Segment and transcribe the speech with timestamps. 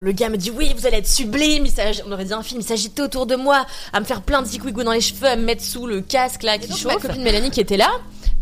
[0.00, 1.66] Le gars me dit oui, vous allez être sublime.
[1.66, 1.72] Il
[2.06, 2.60] on aurait dit un film.
[2.60, 5.34] Il s'agitait autour de moi, à me faire plein de zigouigou dans les cheveux, à
[5.34, 6.94] me mettre sous le casque là qui donc, chauffe.
[6.94, 7.90] ma copine Mélanie qui était là,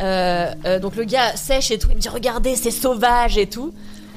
[0.03, 3.47] euh, euh, donc le gars sèche et tout, il me dit regardez, c'est sauvage et
[3.47, 3.73] tout.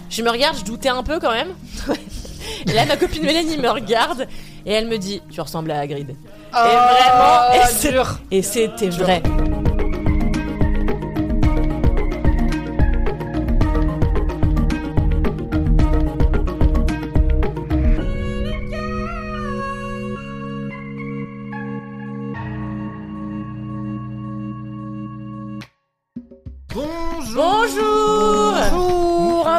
[0.09, 1.53] Je me regarde, je doutais un peu quand même.
[2.67, 4.27] et là, ma copine Mélanie me regarde
[4.66, 6.09] et elle me dit tu ressembles à Hagrid.
[6.09, 7.95] et vraiment, et c'est-
[8.31, 9.23] et c'était vrai.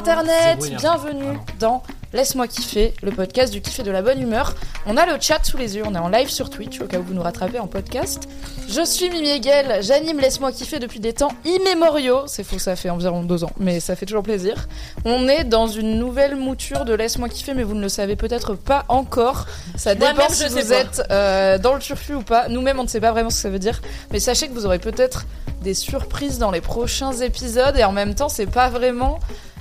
[0.01, 1.83] Internet, bienvenue dans
[2.15, 4.55] Laisse-moi kiffer, le podcast du kiff et de la bonne humeur.
[4.87, 6.99] On a le chat sous les yeux, on est en live sur Twitch au cas
[6.99, 8.27] où vous nous rattrapez en podcast.
[8.67, 12.23] Je suis Mimi Hegel, j'anime Laisse-moi kiffer depuis des temps immémoriaux.
[12.29, 14.69] C'est faux, ça fait environ deux ans, mais ça fait toujours plaisir.
[15.05, 18.55] On est dans une nouvelle mouture de Laisse-moi kiffer, mais vous ne le savez peut-être
[18.55, 19.45] pas encore.
[19.77, 22.49] Ça dépend si vous êtes euh, dans le turfu ou pas.
[22.49, 24.65] Nous-mêmes, on ne sait pas vraiment ce que ça veut dire, mais sachez que vous
[24.65, 25.27] aurez peut-être
[25.61, 29.19] des surprises dans les prochains épisodes et en même temps, c'est pas vraiment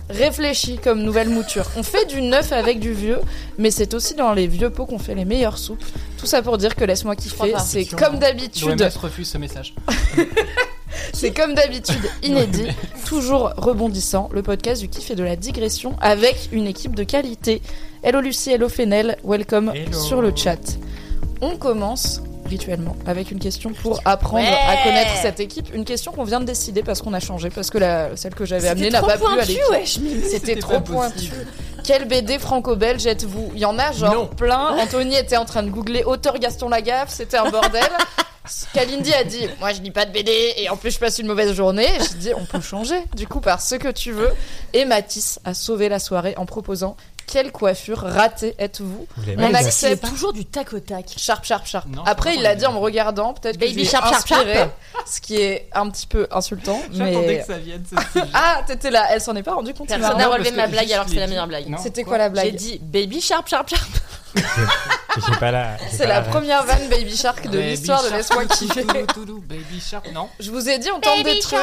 [0.09, 1.65] réfléchi comme nouvelle mouture.
[1.75, 3.19] On fait du neuf avec du vieux,
[3.57, 5.83] mais c'est aussi dans les vieux pots qu'on fait les meilleures soupes.
[6.17, 9.73] Tout ça pour dire que laisse-moi kiffer, c'est comme d'habitude, L'OMS refuse ce message.
[11.13, 12.67] c'est comme d'habitude inédit,
[13.05, 17.61] toujours rebondissant, le podcast du kiff et de la digression avec une équipe de qualité.
[18.03, 19.99] Hello Lucie, hello Fenel, welcome Hello.
[19.99, 20.77] sur le chat.
[21.41, 24.57] On commence rituellement avec une question pour apprendre Ouais.
[24.68, 25.73] à connaître cette équipe.
[25.73, 28.44] Une question qu'on vient de décider parce qu'on a changé, parce que la, celle que
[28.46, 29.63] j'avais amenée n'a pas plu à pointu, l'équipe.
[29.72, 30.23] wesh, Mimi.
[30.29, 31.13] C'était trop pointu.
[31.29, 31.47] possible.
[31.85, 33.51] Quel BD franco-belge êtes-vous?
[33.53, 34.28] Il y en a genre Non.
[34.28, 34.78] plein.
[34.78, 37.81] Anthony était en train de googler auteur Gaston Lagaffe, c'était un bordel.
[38.73, 41.28] Kalindi a dit Moi je lis pas de BD et en plus je passe une
[41.28, 41.88] mauvaise journée.
[42.00, 44.31] J'ai dit On peut changer du coup par ce que tu veux.
[44.73, 46.96] Et Mathis a sauvé la soirée en proposant
[47.31, 50.01] Quelle coiffure ratée êtes-vous On Mais accepte.
[50.03, 51.06] c'est toujours du tac au tac.
[51.16, 51.88] Sharp, sharp, sharp.
[51.88, 54.53] Non, Après, il l'a dit en me regardant, peut-être que Baby je sharp, sharp, inspiré,
[54.56, 54.72] sharp.
[55.06, 56.81] ce qui est un petit peu insultant.
[56.91, 57.84] J'attendais Mais que ça vienne.
[58.34, 59.06] ah, t'étais là.
[59.12, 59.90] Elle s'en est pas rendue compte.
[59.90, 61.67] Personne n'a relevé ma blague alors que c'est la meilleure blague.
[61.81, 62.56] C'était quoi la J'ai blague?
[62.56, 63.88] dit baby sharp sharp sharp.
[64.35, 65.78] J'ai pas la.
[65.78, 68.84] j'ai C'est la première vanne Baby Shark de Baby l'histoire de Laisse-moi kiffer.
[68.84, 71.59] Baby Shark, non Je vous ai dit, on tente des trucs.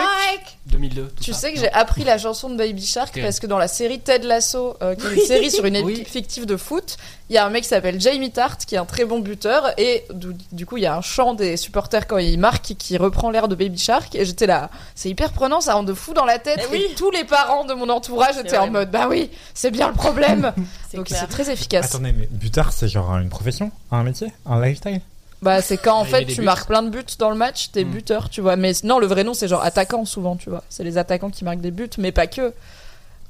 [0.67, 1.03] 2002.
[1.17, 1.39] tout Tu ça.
[1.39, 4.27] sais que j'ai appris la chanson de Baby Shark parce que dans la série Ted
[4.27, 6.05] Lasso, euh, qui est une série sur une équipe Oui.
[6.05, 6.97] fictive de foot,
[7.31, 9.73] il y a un mec qui s'appelle Jamie Tart qui est un très bon buteur
[9.79, 12.77] et du, du coup il y a un chant des supporters quand il marque qui,
[12.77, 15.95] qui reprend l'air de Baby Shark et j'étais là, c'est hyper prenant, ça rend de
[15.95, 16.85] fou dans la tête Eh oui.
[16.91, 19.95] et tous les parents de mon entourage étaient en mode bah oui, c'est bien le
[19.95, 20.53] problème.
[20.95, 21.87] Donc c'est très efficace.
[21.95, 22.27] Attendez, mais
[22.71, 25.01] c'est genre une profession Un métier Un lifestyle
[25.43, 26.45] Bah, c'est quand en Il y a fait tu buts.
[26.45, 27.91] marques plein de buts dans le match, t'es Mm.
[27.91, 28.57] buteur, tu vois.
[28.57, 30.63] Mais non, le vrai nom c'est genre attaquant souvent, tu vois.
[30.71, 32.53] C'est les attaquants qui marquent des buts, mais pas que.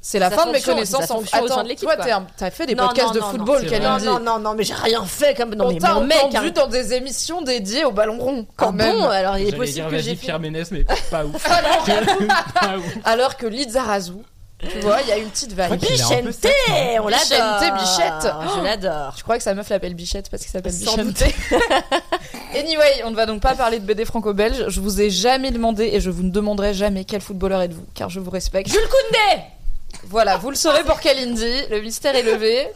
[0.02, 1.96] C'est la fin de mes connaissances en Attends, de l'équipe, toi
[2.36, 4.62] t'as fait des Non, podcasts non, de non, football, non, Non, non, non, non, mais
[4.62, 5.52] j'ai rien fait comme.
[5.56, 6.16] Non, On mais mon mec.
[6.26, 6.52] entendu hein.
[6.54, 8.96] dans des émissions dédiées au ballon rond, quand Ah même.
[8.98, 10.14] bon, alors il est possible dire que j'ai.
[10.14, 11.42] Pierre Ménès, mais pas ouf.
[11.84, 12.84] Pas ouf.
[13.04, 14.12] Alors que Lizarazu,
[14.58, 15.70] tu vois, il y a une petite vague.
[15.70, 17.78] peu Bichente, on Bichente, l'adore.
[17.78, 18.32] Bichette.
[18.56, 19.14] Je l'adore.
[19.18, 21.24] Je crois que sa meuf l'appelle Bichette parce qu'il s'appelle Sans Bichente.
[22.54, 24.64] anyway, on ne va donc pas parler de BD franco-belge.
[24.68, 28.08] Je vous ai jamais demandé et je vous ne demanderai jamais quel footballeur êtes-vous, car
[28.08, 28.70] je vous respecte.
[28.70, 29.42] Jules Koundé
[30.04, 31.66] Voilà, vous le saurez pour Kalindi.
[31.70, 32.66] Le mystère est levé.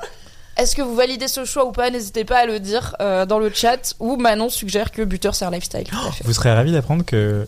[0.58, 1.88] Est-ce que vous validez ce choix ou pas?
[1.88, 3.94] N'hésitez pas à le dire euh, dans le chat.
[4.00, 5.84] Ou Manon suggère que buteur c'est un lifestyle.
[5.84, 6.24] Tout à fait.
[6.24, 7.46] Vous serez ravi d'apprendre que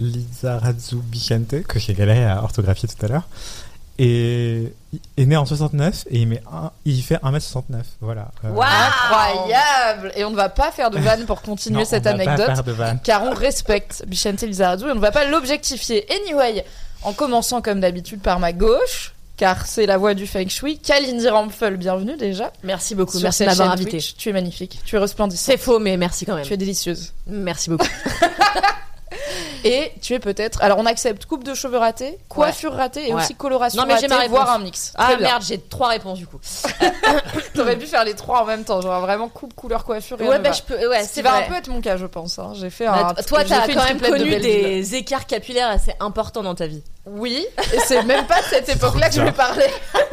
[0.00, 3.28] Lizarazu Bichente, que j'ai galéré à orthographier tout à l'heure,
[3.98, 4.72] est,
[5.16, 7.82] est né en 69 et il, met un- il fait 1m69.
[8.00, 8.28] Voilà.
[8.44, 12.10] Euh, Incroyable Et on ne va pas faire de vanne pour continuer non, cette on
[12.16, 12.46] va pas anecdote.
[12.46, 13.00] faire de vanne.
[13.02, 16.06] car on respecte Bichente Lizarazu et on ne va pas l'objectifier.
[16.12, 16.64] Anyway,
[17.02, 21.28] en commençant comme d'habitude par ma gauche, car c'est la voix du Feng Shui, Kalindi
[21.28, 22.52] Rampfel, bienvenue déjà.
[22.62, 23.90] Merci beaucoup, Sur merci de m'avoir chaîne invité.
[23.98, 24.14] Twitch.
[24.16, 26.44] Tu es magnifique, tu es resplendissante, C'est faux, mais merci quand même.
[26.44, 27.12] tu es délicieuse.
[27.26, 27.86] Merci beaucoup.
[29.64, 30.62] Et tu es peut-être.
[30.62, 33.22] Alors on accepte coupe de cheveux ratée, coiffure ratée et Ouais.
[33.22, 34.30] aussi coloration Non, mais j'ai ratée, ma réponse.
[34.30, 34.92] voire un mix.
[34.96, 35.26] Ah Très bien.
[35.28, 36.38] merde, j'ai trois réponses du coup.
[37.54, 40.38] T'aurais pu faire les trois en même temps, genre vraiment coupe, couleur, couleur, et Ouais,
[40.38, 40.88] bah je peux.
[40.88, 41.44] Ouais, c'est va vrai.
[41.44, 42.38] un peu être mon cas, je pense.
[42.38, 42.52] hein.
[42.54, 43.22] J'ai fait Bah, un.
[43.22, 44.62] toi, j'ai t'as fait une quand même triplette de connu Belleville.
[44.64, 46.82] des écarts capillaires assez importants dans ta vie.
[47.06, 49.66] Oui, et c'est même pas de cette époque-là que je vais parler.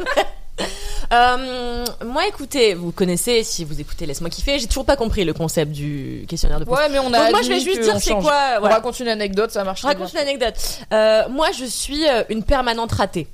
[1.14, 5.34] Euh, moi, écoutez, vous connaissez, si vous écoutez Laisse-moi kiffer, j'ai toujours pas compris le
[5.34, 7.20] concept du questionnaire de Ouais, mais on a.
[7.20, 8.60] Donc moi, je vais juste dire c'est quoi.
[8.62, 10.22] On raconte une anecdote, ça marche Je raconte bien.
[10.22, 10.56] une anecdote.
[10.94, 13.28] Euh, moi, je suis euh, une permanente ratée.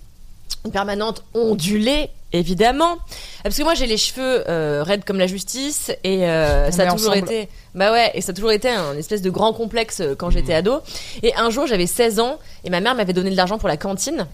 [0.65, 2.97] Une permanente ondulée, évidemment.
[3.43, 5.91] Parce que moi, j'ai les cheveux euh, raides comme la justice.
[6.03, 7.31] Et euh, ça a toujours ensemble.
[7.31, 7.49] été...
[7.73, 10.81] Bah ouais, et ça a toujours été un espèce de grand complexe quand j'étais ado.
[11.23, 12.37] Et un jour, j'avais 16 ans.
[12.63, 14.27] Et ma mère m'avait donné de l'argent pour la cantine.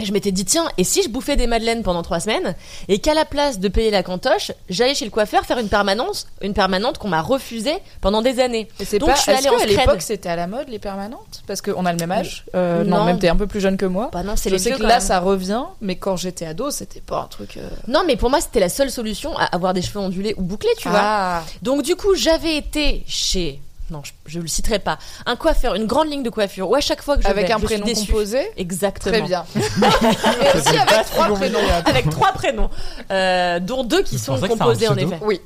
[0.00, 2.54] Et je m'étais dit, tiens, et si je bouffais des madeleines pendant trois semaines,
[2.88, 6.26] et qu'à la place de payer la cantoche, j'allais chez le coiffeur faire une permanence,
[6.42, 8.68] une permanente qu'on m'a refusée pendant des années.
[8.80, 9.14] Et c'est Donc, pas.
[9.16, 9.68] je suis allée en scred.
[9.78, 11.42] l'époque c'était à la mode les permanentes?
[11.46, 12.44] Parce qu'on a le même âge.
[12.54, 12.98] Euh, non.
[12.98, 13.04] Non.
[13.04, 14.10] même t'es un peu plus jeune que moi.
[14.12, 15.00] Bah non, c'est Je les sais vieux que là même.
[15.00, 17.56] ça revient, mais quand j'étais ado, c'était pas un truc.
[17.56, 20.42] euh, Non, mais pour moi, c'était la seule solution à avoir des cheveux ondulés ou
[20.42, 21.00] bouclés, tu vois.
[21.02, 21.42] Ah.
[21.62, 23.60] Donc, du coup, j'avais été chez.
[23.90, 24.98] Non, je, je le citerai pas.
[25.26, 27.52] Un coiffeur, une grande ligne de coiffure où à chaque fois que je Avec vais,
[27.52, 28.48] un je prénom composé.
[28.56, 29.12] Exactement.
[29.12, 29.44] Très bien.
[29.56, 31.58] Et aussi avec trois prénoms.
[31.84, 32.70] Avec trois prénoms,
[33.10, 35.18] euh, dont deux qui Je sont composés en effet.
[35.22, 35.40] Oui,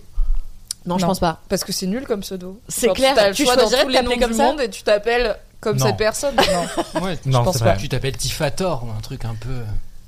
[0.86, 1.08] Non, je Non.
[1.08, 1.40] pense pas.
[1.48, 2.60] parce que c'est nul comme pseudo.
[2.68, 4.30] C'est clair, Tu as le tu choix dans choisirais tous de les t'appeler noms comme
[4.32, 5.86] du ça monde et tu t'appelles comme Non.
[5.86, 6.34] cette personne.
[6.36, 7.00] Non.
[7.02, 7.70] Ouais, Non, pense c'est pas.
[7.72, 7.78] vrai.
[7.80, 9.56] tu t'appelles Tifator ou un truc un peu.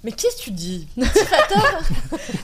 [0.06, 0.86] Mais qu'est-ce que tu dis?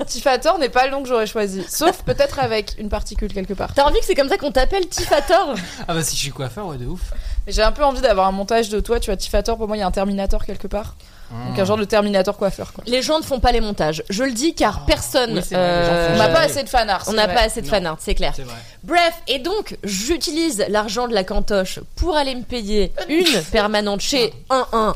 [0.07, 1.65] Tifator n'est pas le nom que j'aurais choisi.
[1.69, 3.73] Sauf peut-être avec une particule quelque part.
[3.73, 5.55] T'as envie que c'est comme ça qu'on t'appelle Tifator?
[5.87, 7.13] Ah bah si je suis coiffeur, ouais, de ouf.
[7.47, 8.99] Mais j'ai un peu envie d'avoir un montage de toi.
[8.99, 10.97] Tu vois, Tifator, pour moi, il y a un Terminator quelque part.
[11.31, 12.73] Donc un genre de Terminator coiffeur.
[12.73, 12.83] Quoi.
[12.87, 14.03] Les gens ne font pas les montages.
[14.11, 15.39] Je le dis car personne.
[15.39, 17.05] Oui, les gens font On n'a pas assez de fanarts.
[17.07, 18.35] on n'a pas assez de fanart, c'est clair.
[18.83, 24.35] Bref, et donc j'utilise l'argent de la cantoche pour aller me payer une permanente chez
[24.51, 24.95] 111.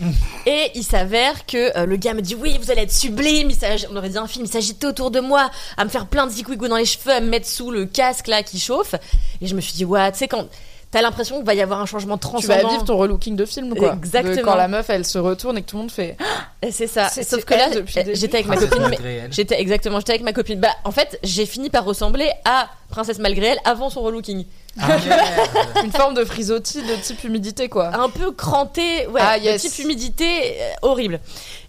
[0.46, 3.50] Et il s'avère que euh, le gars me dit oui vous allez être sublime,
[3.90, 6.32] on aurait dit un film, il s'agitait autour de moi, à me faire plein de
[6.32, 8.94] zigouigou dans les cheveux, à me mettre sous le casque là qui chauffe.
[9.40, 10.48] Et je me suis dit ouais tu sais quand
[10.96, 12.62] t'as l'impression qu'il va y avoir un changement Tu transcendant.
[12.62, 13.94] vas vivre ton relooking de film, quoi.
[13.94, 14.34] Exactement.
[14.36, 16.16] De quand la meuf, elle se retourne et que tout le monde fait.
[16.62, 17.08] Et C'est ça.
[17.08, 17.82] Sauf que là euh,
[18.14, 18.78] j'étais avec ma copine.
[18.82, 19.32] mais- malgré elle.
[19.32, 20.58] J'étais exactement, j'étais avec ma copine.
[20.60, 24.44] Bah, en fait, j'ai fini par ressembler à Princesse malgré elle avant son relooking.
[24.80, 24.96] Ah.
[25.84, 27.94] Une forme de frisottis de type humidité, quoi.
[27.96, 29.62] un peu cranté, ouais, Ah, de yes.
[29.62, 30.24] type humidité
[30.60, 31.20] euh, horrible.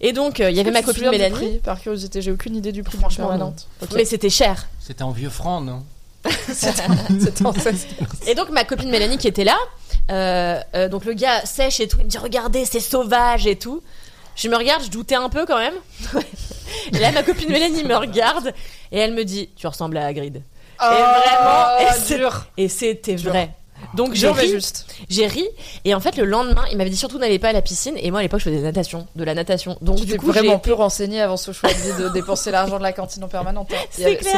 [0.02, 2.56] Et donc euh, il y avait ma tu copine Mélanie, prix, par curiosité, j'ai aucune
[2.56, 2.98] idée du prix.
[2.98, 3.68] Franchement, permanente.
[3.82, 3.90] Ok.
[3.96, 4.68] mais c'était cher.
[4.80, 5.84] C'était en vieux franc, non?
[5.84, 5.97] C'était en 16.
[8.28, 9.58] Et donc ma copine Mélanie qui était là,
[10.12, 13.56] euh, euh, donc le gars sèche et tout, il me dit regardez c'est sauvage et
[13.56, 13.82] tout.
[14.36, 15.74] Je me regarde, je doutais un peu quand même.
[16.94, 18.54] et là ma copine Mélanie me regarde
[18.92, 20.44] et elle me dit tu ressembles à Hagrid.
[20.80, 21.96] Oh, vraiment,
[22.58, 22.58] et.
[22.58, 23.52] Et c'était vrai.
[23.98, 24.86] Donc j'ai ri, juste.
[25.10, 25.46] j'ai ri
[25.84, 28.10] et en fait le lendemain il m'avait dit surtout n'allez pas à la piscine et
[28.12, 29.78] moi à l'époque je faisais de la natation, de la natation.
[29.82, 32.84] Donc Tu du coup j'ai vraiment peu renseigné avant ce choix de dépenser l'argent de
[32.84, 33.70] la cantine en permanente.
[33.74, 33.78] hein.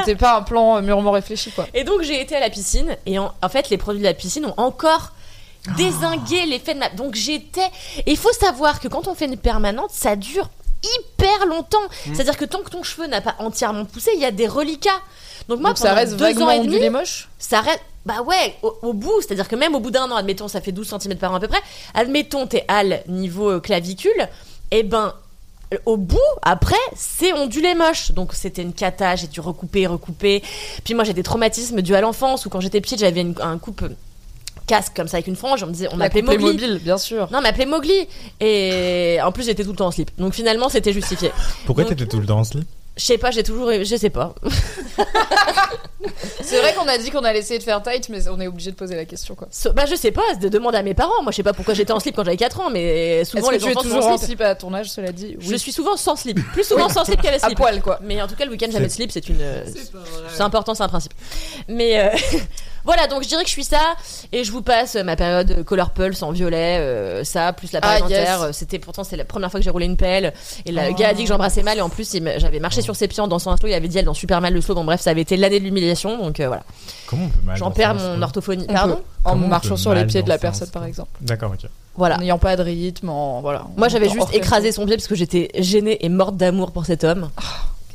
[0.04, 1.68] C'était pas un plan euh, mûrement réfléchi, quoi.
[1.76, 4.14] Et donc j'ai été à la piscine et en, en fait les produits de la
[4.16, 5.12] piscine ont encore
[5.78, 6.90] désingué l'effet de ma.
[6.90, 7.62] Donc j'étais.
[8.06, 10.50] Et il faut savoir que quand on fait une permanente, ça dure
[10.84, 11.78] hyper longtemps.
[12.14, 14.90] C'est-à-dire que tant que ton cheveu n'a pas entièrement poussé, il y a des reliquats.
[15.50, 17.28] Donc moi, Donc ça pendant reste deux ans et demi, moche?
[17.38, 17.82] ça reste.
[18.06, 20.72] Bah ouais, au, au bout, c'est-à-dire que même au bout d'un an, admettons, ça fait
[20.72, 21.62] 12 cm par an à peu près,
[21.94, 24.28] admettons, t'es al niveau euh, clavicule,
[24.72, 25.14] et ben,
[25.74, 28.12] euh, au bout, après, c'est ondulé moche.
[28.14, 30.42] Donc c'était une cata, j'ai dû recouper, recouper.
[30.84, 33.58] Puis moi, j'ai des traumatismes dus à l'enfance, où quand j'étais petite, j'avais une- un
[33.58, 33.90] coupe euh,
[34.66, 36.44] casque comme ça avec une frange, on me disait, on La m'appelait Mowgli.
[36.46, 37.28] mobile, bien sûr.
[37.32, 38.08] Non, on m'appelait Mowgli.
[38.40, 40.10] Et en plus, j'étais tout le temps en slip.
[40.18, 41.32] Donc finalement, c'était justifié.
[41.66, 42.68] Pourquoi t'étais tout le temps en slip?
[43.00, 43.72] Je sais pas, j'ai toujours.
[43.72, 44.36] Je sais pas.
[46.42, 48.72] C'est vrai qu'on a dit qu'on allait essayer de faire tight, mais on est obligé
[48.72, 49.48] de poser la question, quoi.
[49.52, 51.22] So- Bah, je sais pas, de demander à mes parents.
[51.22, 53.54] Moi, je sais pas pourquoi j'étais en slip quand j'avais 4 ans, mais souvent que
[53.54, 54.28] les tu es enfants sont toujours en en slip.
[54.28, 55.38] slip à ton âge, cela dit?
[55.40, 56.40] Je suis souvent sans slip.
[56.54, 57.58] Plus souvent sans slip qu'avec à slip.
[57.58, 58.00] poil, quoi.
[58.02, 59.44] Mais en tout cas, le week-end, jamais de C'est- slip, c'est une.
[60.34, 61.14] C'est important, c'est un principe.
[61.68, 62.10] Mais euh,
[62.86, 63.80] voilà, donc je dirais que je suis ça.
[64.32, 66.78] Et je vous passe ma période Color Pulse en violet.
[66.80, 68.20] euh, ça, plus la Ah, période yes.
[68.20, 68.42] dentaire.
[68.44, 70.34] euh, C'était pourtant, c'est la première fois que j'ai roulé une pelle.
[70.66, 70.94] Et le Oh.
[70.96, 71.78] gars a dit que j'embrassais mal.
[71.78, 73.68] Et en plus, j'avais marché sur ses pieds en dansant un slow.
[73.70, 74.76] Il avait dit elle danse super mal le slow.
[74.76, 76.18] Bon, bref, ça avait été l'année de l'humiliation.
[76.18, 76.64] Donc euh, voilà.
[77.08, 78.66] Comment on peut mal J'en perds mon slow orthophonie.
[78.70, 79.02] On Pardon peut.
[79.30, 81.10] En marchant sur les pieds de la personne, par exemple.
[81.22, 81.70] D'accord, ok.
[81.96, 82.16] Voilà.
[82.16, 83.66] En n'ayant pas de rythme, en voilà.
[83.76, 87.04] Moi, j'avais juste écrasé son pied parce que j'étais gênée et morte d'amour pour cet
[87.04, 87.30] homme.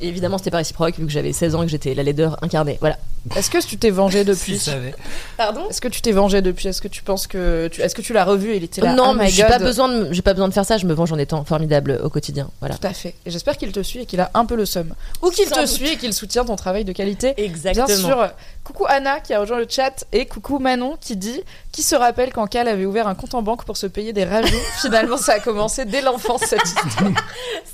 [0.01, 2.37] Et évidemment, c'était pas réciproque vu que j'avais 16 ans et que j'étais la laideur
[2.43, 2.77] incarnée.
[2.81, 2.99] Voilà.
[3.37, 4.95] Est-ce que tu t'es vengé Si depuis je savais.
[5.37, 7.81] Pardon Est-ce que tu t'es vengé depuis Est-ce que tu penses que tu...
[7.81, 9.89] Est-ce que tu l'as revu et il était là Non, oh mais j'ai pas besoin
[9.89, 10.77] de, j'ai pas besoin de faire ça.
[10.79, 12.51] Je me venge en étant formidable au quotidien.
[12.61, 12.77] Voilà.
[12.77, 13.15] Tout à fait.
[13.27, 14.95] Et j'espère qu'il te suit et qu'il a un peu le seum.
[15.23, 15.67] Ou qu'il te doute.
[15.67, 17.35] suit et qu'il soutient ton travail de qualité.
[17.37, 17.87] Exactement.
[17.87, 18.31] Bien sûr.
[18.65, 22.33] Coucou Anna qui a rejoint le chat et coucou Manon qui dit qui se rappelle
[22.33, 24.57] quand Cal avait ouvert un compte en banque pour se payer des rajouts.
[24.81, 27.11] Finalement, ça a commencé dès l'enfance cette histoire.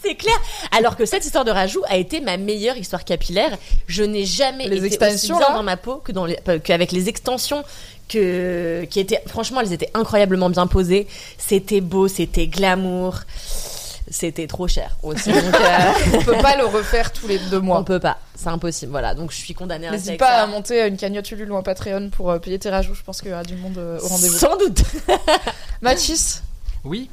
[0.02, 0.34] C'est clair.
[0.76, 3.56] Alors que cette histoire de rajout a été ma meilleure histoire capillaire.
[3.86, 6.92] Je n'ai jamais Les été extensions, aussi bien dans ma peau que dans les, qu'avec
[6.92, 7.64] les extensions
[8.08, 11.06] que qui étaient franchement elles étaient incroyablement bien posées.
[11.38, 13.20] C'était beau, c'était glamour.
[14.12, 15.30] C'était trop cher aussi.
[15.30, 17.84] Donc, euh, On peut pas le refaire tous les deux on mois.
[17.84, 18.18] peut pas.
[18.34, 18.90] C'est impossible.
[18.90, 19.14] Voilà.
[19.14, 20.42] Donc je suis condamnée à N'hésite pas ça.
[20.42, 22.94] à monter une cagnotte Ulule ou un Patreon pour euh, payer tes rajouts.
[22.94, 24.36] Je pense qu'il y aura du monde euh, au rendez-vous.
[24.36, 24.82] Sans doute.
[25.80, 26.42] Mathis,
[26.84, 27.08] Oui.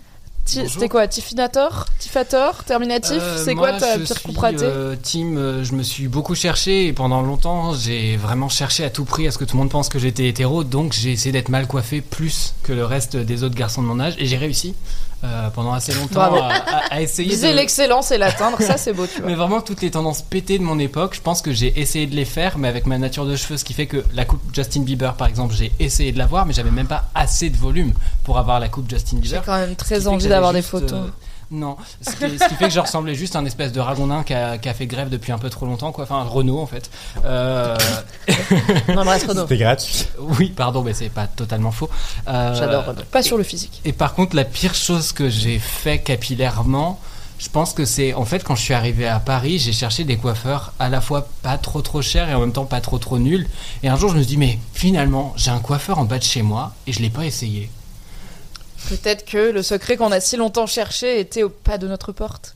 [0.48, 5.64] C'était quoi Tiffinator Tifator Terminatif Euh, C'est quoi ta pire coupe ratée euh, Team, euh,
[5.64, 9.32] je me suis beaucoup cherché et pendant longtemps, j'ai vraiment cherché à tout prix à
[9.32, 12.02] ce que tout le monde pense que j'étais hétéro, donc j'ai essayé d'être mal coiffé
[12.02, 14.74] plus que le reste des autres garçons de mon âge et j'ai réussi
[15.24, 16.38] euh, pendant assez longtemps Bravo.
[16.38, 17.56] à, à- à essayer Viser de...
[17.56, 19.30] l'excellence et l'atteindre, ça c'est beau, tu vois.
[19.30, 22.16] Mais vraiment toutes les tendances pétées de mon époque, je pense que j'ai essayé de
[22.16, 24.82] les faire, mais avec ma nature de cheveux, ce qui fait que la coupe Justin
[24.82, 27.94] Bieber, par exemple, j'ai essayé de l'avoir, mais j'avais même pas assez de volume
[28.24, 29.44] pour avoir la coupe Justin J'ai Bieber.
[29.46, 30.92] quand même très envie d'avoir des juste, photos.
[30.94, 31.10] euh,
[31.50, 34.24] non, ce qui, ce qui fait que je ressemblais juste à un espèce de ragondin
[34.24, 36.04] qui a, qui a fait grève depuis un peu trop longtemps, quoi.
[36.04, 36.90] Enfin, Renault en fait.
[37.26, 37.78] Euh,
[38.90, 39.42] Non, mais reste Renaud.
[39.44, 40.08] C'était gratuit.
[40.20, 41.90] oui, pardon, mais c'est pas totalement faux.
[42.28, 43.02] Euh, J'adore Renaud.
[43.12, 43.82] Pas sur le physique.
[43.86, 47.00] Et par contre, la pire chose que j'ai fait capillairement,
[47.40, 50.18] je pense que c'est en fait quand je suis arrivé à Paris, j'ai cherché des
[50.18, 53.20] coiffeurs à la fois pas trop trop chers et en même temps pas trop trop
[53.20, 53.48] nuls.
[53.84, 56.24] Et un jour, je me suis dit, mais finalement, j'ai un coiffeur en bas de
[56.24, 57.70] chez moi et je l'ai pas essayé.
[58.90, 62.56] Peut-être que le secret qu'on a si longtemps cherché était au pas de notre porte.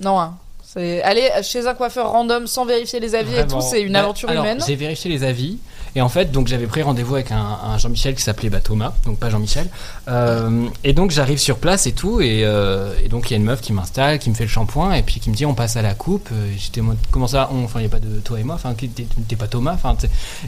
[0.00, 0.36] Non, hein.
[0.64, 4.00] C'est aller chez un coiffeur random sans vérifier les avis et tout, c'est une Bah,
[4.00, 4.62] aventure alors, humaine.
[4.66, 5.58] J'ai vérifié les avis
[5.94, 8.92] et en fait donc j'avais pris rendez-vous avec un, un Jean-Michel qui s'appelait bah, Thomas,
[9.04, 9.68] donc pas Jean-Michel.
[10.08, 13.38] Euh, et donc j'arrive sur place et tout et, euh, et donc il y a
[13.38, 15.54] une meuf qui m'installe, qui me fait le shampoing et puis qui me dit on
[15.54, 16.28] passe à la coupe.
[16.32, 18.42] Euh, J'étais en mode, comment ça on Enfin il y a pas de toi et
[18.44, 18.54] moi.
[18.56, 19.74] Enfin t'es pas Thomas.
[19.74, 19.96] Enfin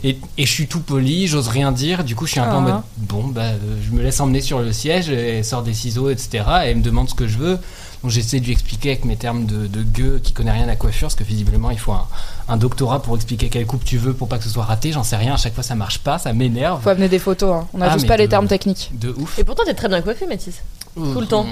[0.02, 2.04] et, et je suis tout poli, j'ose rien dire.
[2.04, 2.72] Du coup je suis un peu en Ah.
[2.72, 3.50] mode bon bah
[3.84, 6.44] je me laisse emmener sur le siège et sort des ciseaux etc.
[6.64, 7.58] Et elle me demande ce que je veux.
[8.04, 10.66] Donc j'essaie de lui expliquer avec mes termes de, de gueux qui connaît rien à
[10.66, 12.06] la coiffure, parce que visiblement il faut un,
[12.48, 15.02] un doctorat pour expliquer quelle coupe tu veux pour pas que ce soit raté, j'en
[15.02, 16.82] sais rien, à chaque fois ça marche pas, ça m'énerve.
[16.82, 17.66] Faut amener des photos, hein.
[17.72, 18.90] on a Ah, tous mais pas les termes techniques.
[18.92, 19.38] De ouf.
[19.38, 20.56] Et pourtant, t'es très bien coiffé, Mathis.
[20.94, 21.46] Tout le temps.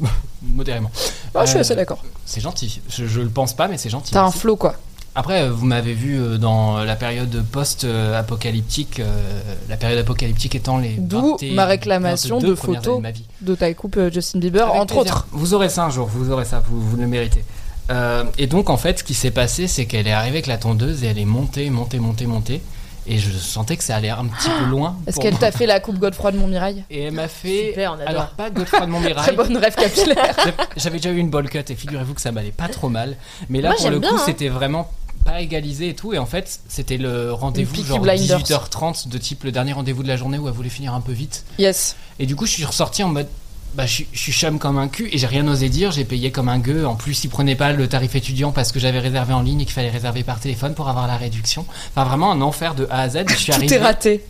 [0.42, 0.92] Modérément.
[1.34, 1.98] Ah, je suis Euh, assez d'accord.
[2.24, 2.80] C'est gentil.
[2.88, 4.12] Je, je le pense pas, mais c'est gentil.
[4.12, 4.76] T'as un flow quoi.
[5.18, 10.78] Après, euh, vous m'avez vu euh, dans la période post-apocalyptique, euh, la période apocalyptique étant
[10.78, 10.94] les.
[10.98, 12.96] D'où 20 et ma réclamation 22 de photos.
[12.98, 13.24] de ma vie.
[13.40, 15.12] De ta coupe euh, Justin Bieber, Avec entre plaisir.
[15.16, 15.26] autres.
[15.32, 17.44] Vous aurez ça un jour, vous aurez ça, vous, vous le méritez.
[17.90, 20.58] Euh, et donc, en fait, ce qui s'est passé, c'est qu'elle est arrivée avec la
[20.58, 22.60] tondeuse et elle est montée, montée, montée, montée.
[23.08, 24.96] Et je sentais que ça allait un petit peu loin.
[25.06, 26.82] Est-ce qu'elle t'a fait la coupe Godefroy de Montmirail?
[26.90, 27.68] Et elle m'a fait.
[27.68, 28.08] Super, on adore.
[28.08, 29.36] Alors, pas Godefroy de Très Montmirail.
[29.36, 30.36] bonne rêve capillaire.
[30.76, 33.16] J'avais déjà eu une bowl cut et figurez-vous que ça m'allait pas trop mal.
[33.48, 34.22] Mais là, Moi, pour le coup, hein.
[34.26, 34.90] c'était vraiment
[35.26, 36.14] pas égalisé et tout.
[36.14, 38.38] Et en fait, c'était le rendez-vous genre Blinders.
[38.40, 41.12] 18h30 de type le dernier rendez-vous de la journée où elle voulait finir un peu
[41.12, 41.44] vite.
[41.58, 41.96] yes.
[42.18, 43.28] Et du coup, je suis ressorti en mode.
[43.74, 45.90] Bah, je, suis- je suis chum comme un cul et j'ai rien osé dire.
[45.92, 46.86] J'ai payé comme un gueux.
[46.86, 49.64] En plus, ils prenaient pas le tarif étudiant parce que j'avais réservé en ligne et
[49.66, 51.66] qu'il fallait réserver par téléphone pour avoir la réduction.
[51.90, 53.24] Enfin, vraiment un enfer de A à Z.
[53.28, 53.74] Je suis Tout arrivé.
[53.74, 54.24] est raté.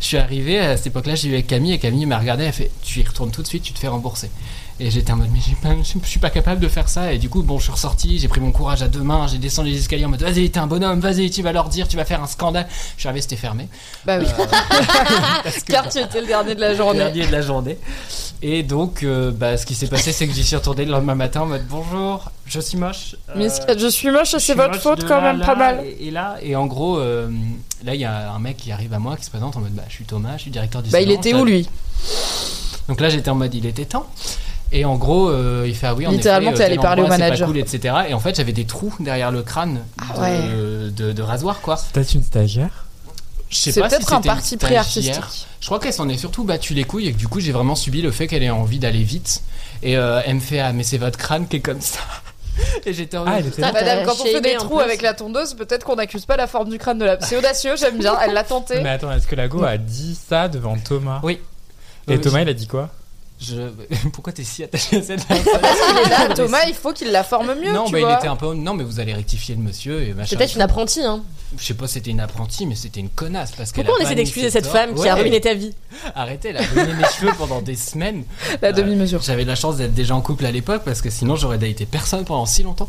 [0.00, 2.52] Je suis arrivé à cette époque-là, j'ai eu avec Camille et Camille m'a regardé, elle
[2.52, 4.28] fait Tu y retournes tout de suite, tu te fais rembourser.
[4.82, 7.12] Et j'étais en mode Mais pas- je suis pas capable de faire ça.
[7.12, 9.36] Et du coup, bon, je suis ressorti, j'ai pris mon courage à deux mains, j'ai
[9.36, 11.98] descendu les escaliers en mode Vas-y, t'es un bonhomme, vas-y, tu vas leur dire, tu
[11.98, 12.66] vas faire un scandale.
[12.96, 13.68] Je suis arrivé, c'était fermé.
[14.06, 14.26] Bah oui.
[15.66, 16.98] Que, Car tu étais le dernier de la journée.
[17.00, 17.76] dernier de la journée.
[18.42, 21.14] Et donc, euh, bah, ce qui s'est passé, c'est que j'y suis retourné le lendemain
[21.14, 23.16] matin en mode Bonjour, je suis moche.
[23.36, 25.84] Mais Euh, je suis moche, c'est votre moche faute quand là, même, pas mal.
[25.84, 27.28] Et, et là, et en gros, euh,
[27.84, 29.74] là, il y a un mec qui arrive à moi, qui se présente en mode
[29.74, 31.68] Bah, je suis Thomas, je suis directeur du Bah il était où lui?
[32.88, 34.06] Donc là, j'étais en mode, il était temps.
[34.72, 37.02] Et en gros, euh, il fait ah oui, en Littéralement, effet, t'es euh, allé parler
[37.02, 37.48] au manager.
[37.48, 37.94] cool, etc.
[38.08, 40.90] Et en fait, j'avais des trous derrière le crâne Ah de, ouais.
[40.92, 41.76] de, de rasoir, quoi.
[41.76, 42.86] C'est peut-être une stagiaire.
[43.48, 45.16] Je sais C'est pas si peut-être un parti pris stagiaire.
[45.18, 45.46] artistique.
[45.60, 47.74] Je crois qu'elle s'en est surtout battue les couilles et que du coup, j'ai vraiment
[47.74, 49.42] subi le fait qu'elle ait envie d'aller vite.
[49.82, 51.98] Et euh, elle me fait ah mais c'est votre crâne qui est comme ça.
[52.86, 55.02] et j'étais en Ah, mode, elle était Putain, Madame, quand on fait des trous avec
[55.02, 57.20] la tondeuse, peut-être qu'on n'accuse pas la forme du crâne de la.
[57.20, 58.16] C'est audacieux, j'aime bien.
[58.24, 58.80] Elle l'a tenté.
[58.82, 61.18] Mais attends, est-ce que la go a dit ça devant Thomas?
[61.24, 61.40] Oui.
[62.06, 62.88] Et Euh, Thomas, il a dit quoi?
[63.40, 63.70] Je...
[64.12, 67.72] Pourquoi t'es si attaché à cette est là, Thomas, il faut qu'il la forme mieux.
[67.72, 68.52] Non, tu bah, il était un peu.
[68.54, 70.36] Non, mais vous allez rectifier le monsieur et machin.
[70.36, 71.22] Peut-être une apprentie, hein.
[71.58, 74.14] Je sais pas si c'était une apprentie, mais c'était une connasse parce Pourquoi on essaie
[74.14, 75.74] d'excuser cette femme qui a ruiné ta vie
[76.14, 78.22] Arrêtez, elle a ruiné mes cheveux pendant des semaines.
[78.62, 79.20] La demi-mesure.
[79.22, 81.86] J'avais de la chance d'être déjà en couple à l'époque parce que sinon j'aurais daté
[81.86, 82.88] personne pendant si longtemps.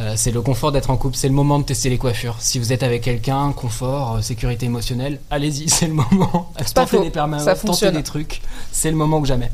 [0.00, 2.36] Euh, c'est le confort d'être en couple, c'est le moment de tester les coiffures.
[2.40, 6.52] Si vous êtes avec quelqu'un, confort, euh, sécurité émotionnelle, allez-y, c'est le moment.
[6.74, 8.40] Tentez des permanents, ça tentez des trucs,
[8.72, 9.50] c'est le moment que jamais.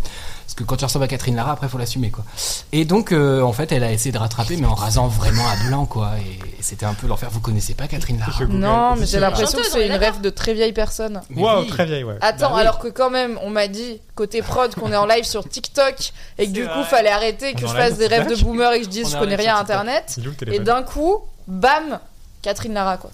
[0.46, 2.24] Parce que quand tu ressembles à Catherine Lara, après faut l'assumer quoi.
[2.70, 5.56] Et donc euh, en fait elle a essayé de rattraper mais en rasant vraiment à
[5.68, 6.12] blanc quoi.
[6.18, 7.28] Et c'était un peu l'enfer.
[7.32, 8.44] Vous connaissez pas Catherine Lara.
[8.46, 11.20] Non, mais j'ai l'impression que c'est est une rêve de très vieille personne.
[11.30, 11.66] Mais Waouh, oui.
[11.68, 12.16] très vieille, ouais.
[12.20, 12.60] Attends, Bah oui.
[12.60, 16.12] alors que quand même, on m'a dit côté prod qu'on est en live sur TikTok
[16.38, 16.84] et que du C'est coup vrai.
[16.84, 19.18] fallait arrêter que On je fasse des rêves de boomer et que je dise je
[19.18, 20.16] connais rien à internet.
[20.46, 21.98] Et d'un coup, bam,
[22.42, 23.10] Catherine Lara quoi.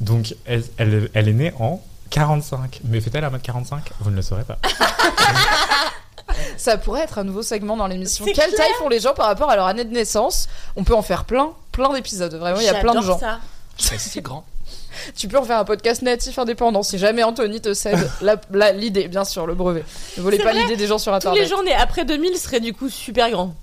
[0.00, 1.80] Donc, elle, elle, elle est née en
[2.10, 2.80] 45.
[2.84, 4.58] Mais fait-elle 1m45 Vous ne le saurez pas.
[6.56, 8.24] Ça pourrait être un nouveau segment dans l'émission.
[8.24, 8.50] Quelle clair.
[8.56, 11.24] taille font les gens par rapport à leur année de naissance On peut en faire
[11.24, 12.34] plein, plein d'épisodes.
[12.34, 13.18] Vraiment, il y a plein de J'adore gens.
[13.18, 13.40] ça.
[13.76, 14.44] C'est si grand.
[15.16, 18.08] Tu peux en faire un podcast natif indépendant si jamais Anthony te cède
[18.74, 19.84] l'idée, bien sûr, le brevet.
[20.16, 21.50] Ne volez pas l'idée des gens sur Tous internet.
[21.50, 23.54] les nés après 2000 seraient du coup super grands.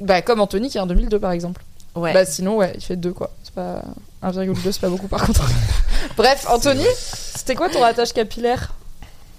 [0.00, 1.62] Bah, comme Anthony qui est en 2002 par exemple.
[1.94, 2.12] Ouais.
[2.12, 3.30] Bah, sinon, ouais, il fait 2 quoi.
[3.42, 3.82] C'est pas
[4.22, 5.42] 1,2, c'est pas beaucoup par contre.
[6.16, 8.72] Bref, Anthony, c'était quoi ton rattache capillaire?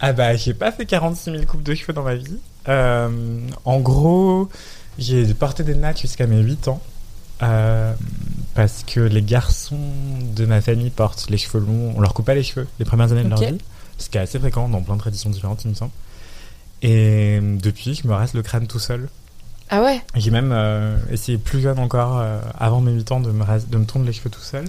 [0.02, 2.38] Ah bah, j'ai pas fait 46 000 coupes de cheveux dans ma vie.
[2.68, 4.50] Euh, en gros,
[4.98, 6.82] j'ai porté des nattes jusqu'à mes 8 ans.
[7.42, 7.94] Euh,
[8.54, 9.80] parce que les garçons
[10.36, 13.14] de ma famille portent les cheveux longs, on leur coupe pas les cheveux les premières
[13.14, 13.58] années de leur vie,
[13.98, 15.94] ce qui est assez fréquent dans plein de traditions différentes, il me semble.
[16.82, 19.08] Et depuis, je me reste le crâne tout seul.
[19.70, 20.02] Ah ouais?
[20.16, 22.22] J'ai même euh, essayé plus jeune encore,
[22.60, 24.66] avant mes 8 ans, de me, de me tondre les cheveux tout seul.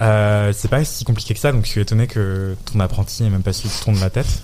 [0.00, 3.44] C'est pas si compliqué que ça, donc je suis étonné que ton apprenti n'ait même
[3.44, 4.42] pas su tondre la tête.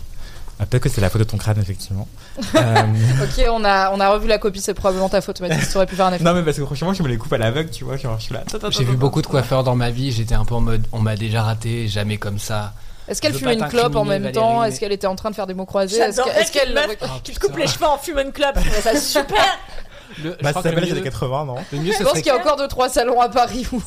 [0.62, 2.06] Ah, Peut-être que c'est la faute de ton crâne, effectivement.
[2.54, 2.74] Euh,
[3.22, 5.70] Ok, on a, on a revu la copie, c'est probablement ta faute, Mathis.
[5.72, 6.26] T'aurais pu faire un effort.
[6.26, 7.96] non, mais parce que franchement, je me les coupe à l'aveugle, tu vois.
[7.96, 8.42] Genre, je suis là.
[8.70, 11.16] J'ai vu beaucoup de coiffeurs dans ma vie, j'étais un peu en mode on m'a
[11.16, 12.72] déjà raté, jamais comme ça.
[13.08, 14.62] Est-ce qu'elle fumait une clope en même temps?
[14.62, 15.98] Est-ce mais- qu'elle était en train de faire des mots croisés?
[15.98, 16.74] Est-ce qu'elle.
[16.74, 17.46] qui te putain.
[17.46, 18.58] coupe les cheveux en fumant une clope.
[18.62, 19.36] Je ça super.
[20.22, 22.26] Le, je Bah, ça s'appelle les mieux- années 80, non le mieux, Je pense qu'il
[22.26, 23.80] y a encore 2-3 salons à Paris où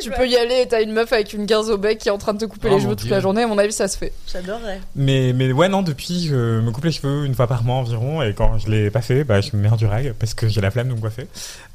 [0.00, 2.12] tu peux y aller et t'as une meuf avec une guerre au bec qui est
[2.12, 3.42] en train de te couper Oh, les cheveux mon toute la journée.
[3.42, 4.12] À mon avis, ça se fait.
[4.32, 4.80] J'adorerais.
[4.94, 8.22] mais, mais ouais, non, depuis, je me coupe les cheveux une fois par mois environ.
[8.22, 10.60] Et quand je l'ai pas fait, bah, je me mets en durag parce que j'ai
[10.60, 11.26] la flemme de me coiffer.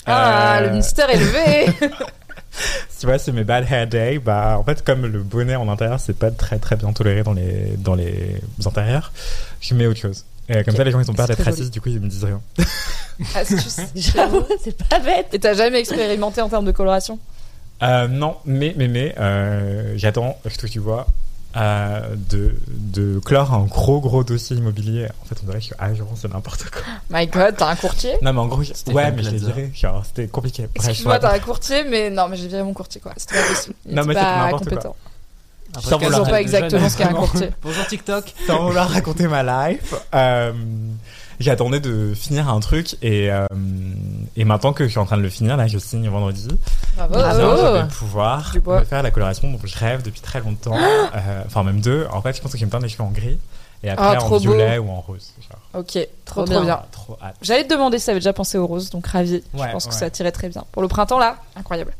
[0.05, 1.67] Ah, Euh, le mystère élevé
[2.99, 4.19] Tu vois, c'est mes bad hair day.
[4.19, 7.33] Bah, en fait, comme le bonnet en intérieur, c'est pas très très bien toléré dans
[7.33, 9.11] les, dans les intérieurs,
[9.61, 10.25] je mets autre chose.
[10.59, 12.23] Et comme ça, les gens ils ont peur d'être racistes, du coup, ils me disent
[12.23, 12.41] rien.
[13.35, 13.79] Astuce.
[13.95, 15.27] J'avoue, c'est pas bête.
[15.33, 17.19] Et t'as jamais expérimenté en termes de coloration?
[17.83, 21.07] Euh, non, mais, mais, mais, euh, j'attends, je touche du bois,
[21.57, 25.07] euh, de, de clore un gros gros dossier immobilier.
[25.23, 26.83] En fait, on dirait que je suis agent, c'est n'importe quoi.
[27.09, 28.13] My god, t'as un courtier?
[28.21, 29.71] Non, mais en gros, ouais, mais je l'ai viré.
[29.73, 30.67] Genre, c'était compliqué.
[30.75, 33.13] Excuse-moi, t'as un courtier, mais non, mais j'ai viré mon courtier quoi.
[33.17, 33.75] C'était pas possible.
[33.85, 34.95] Il Non, était mais c'est pas n'importe quoi.
[35.73, 37.49] Sans podcast vouloir- de pas exactement ce qu'est un courtier.
[37.63, 38.33] Bonjour TikTok.
[38.47, 40.51] sans vouloir raconter ma life, euh,
[41.39, 43.45] j'attendais de finir un truc et, euh,
[44.35, 46.47] et maintenant que je suis en train de le finir, là, je signe vendredi.
[46.97, 47.13] Bravo.
[47.15, 47.73] Bien, je bravo.
[47.73, 50.77] vais pouvoir me faire la coloration dont je rêve depuis très longtemps.
[51.15, 52.07] Euh, Enfin, même deux.
[52.11, 53.37] En fait, je pense que je vais me teindre les cheveux en gris
[53.83, 54.39] et après Ah, en trop beau.
[54.39, 55.33] violet ou en rose.
[55.41, 55.59] Genre.
[55.81, 56.79] Ok, trop Trop trop bien.
[57.19, 57.31] bien.
[57.41, 59.41] J'allais te demander si t'avais déjà pensé aux roses, donc ravi.
[59.53, 60.63] je Ouais, pense que ça tirait très bien.
[60.71, 61.93] Pour le printemps là, incroyable.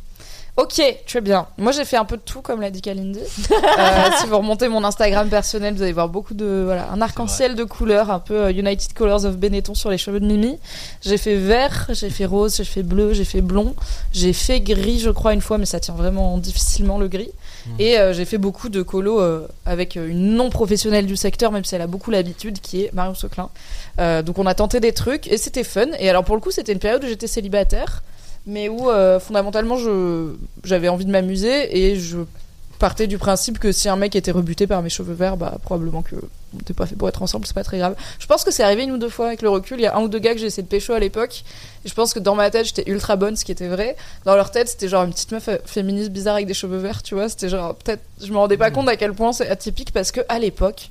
[0.58, 1.48] Ok, très bien.
[1.58, 3.20] Moi j'ai fait un peu de tout comme l'a dit Kalindi.
[3.52, 7.56] Euh, si vous remontez mon Instagram personnel, vous allez voir beaucoup de voilà un arc-en-ciel
[7.56, 10.58] de couleurs, un peu euh, United Colors of Benetton sur les cheveux de Mimi.
[11.02, 13.76] J'ai fait vert, j'ai fait rose, j'ai fait bleu, j'ai fait blond,
[14.12, 17.32] j'ai fait gris je crois une fois, mais ça tient vraiment difficilement le gris.
[17.80, 21.64] Et euh, j'ai fait beaucoup de colos euh, avec une non professionnelle du secteur, même
[21.64, 23.50] si elle a beaucoup l'habitude, qui est Marion Seclin.
[23.98, 25.88] Donc on a tenté des trucs et c'était fun.
[26.00, 28.02] Et alors pour le coup, c'était une période où j'étais célibataire,
[28.46, 32.20] mais où euh, fondamentalement je j'avais envie de m'amuser et je
[32.80, 36.02] partais du principe que si un mec était rebuté par mes cheveux verts, bah probablement
[36.02, 36.16] que
[36.54, 37.96] on n'était pas fait pour être ensemble, c'est pas très grave.
[38.20, 39.80] Je pense que c'est arrivé une ou deux fois avec le recul.
[39.80, 41.44] Il y a un ou deux gars que j'ai essayé de pécho à l'époque.
[41.86, 43.96] Et je pense que dans ma tête, j'étais ultra bonne, ce qui était vrai.
[44.26, 47.14] Dans leur tête, c'était genre une petite meuf féministe bizarre avec des cheveux verts, tu
[47.14, 47.30] vois.
[47.30, 50.22] C'était genre, peut-être, je me rendais pas compte à quel point c'est atypique parce que
[50.28, 50.90] à l'époque,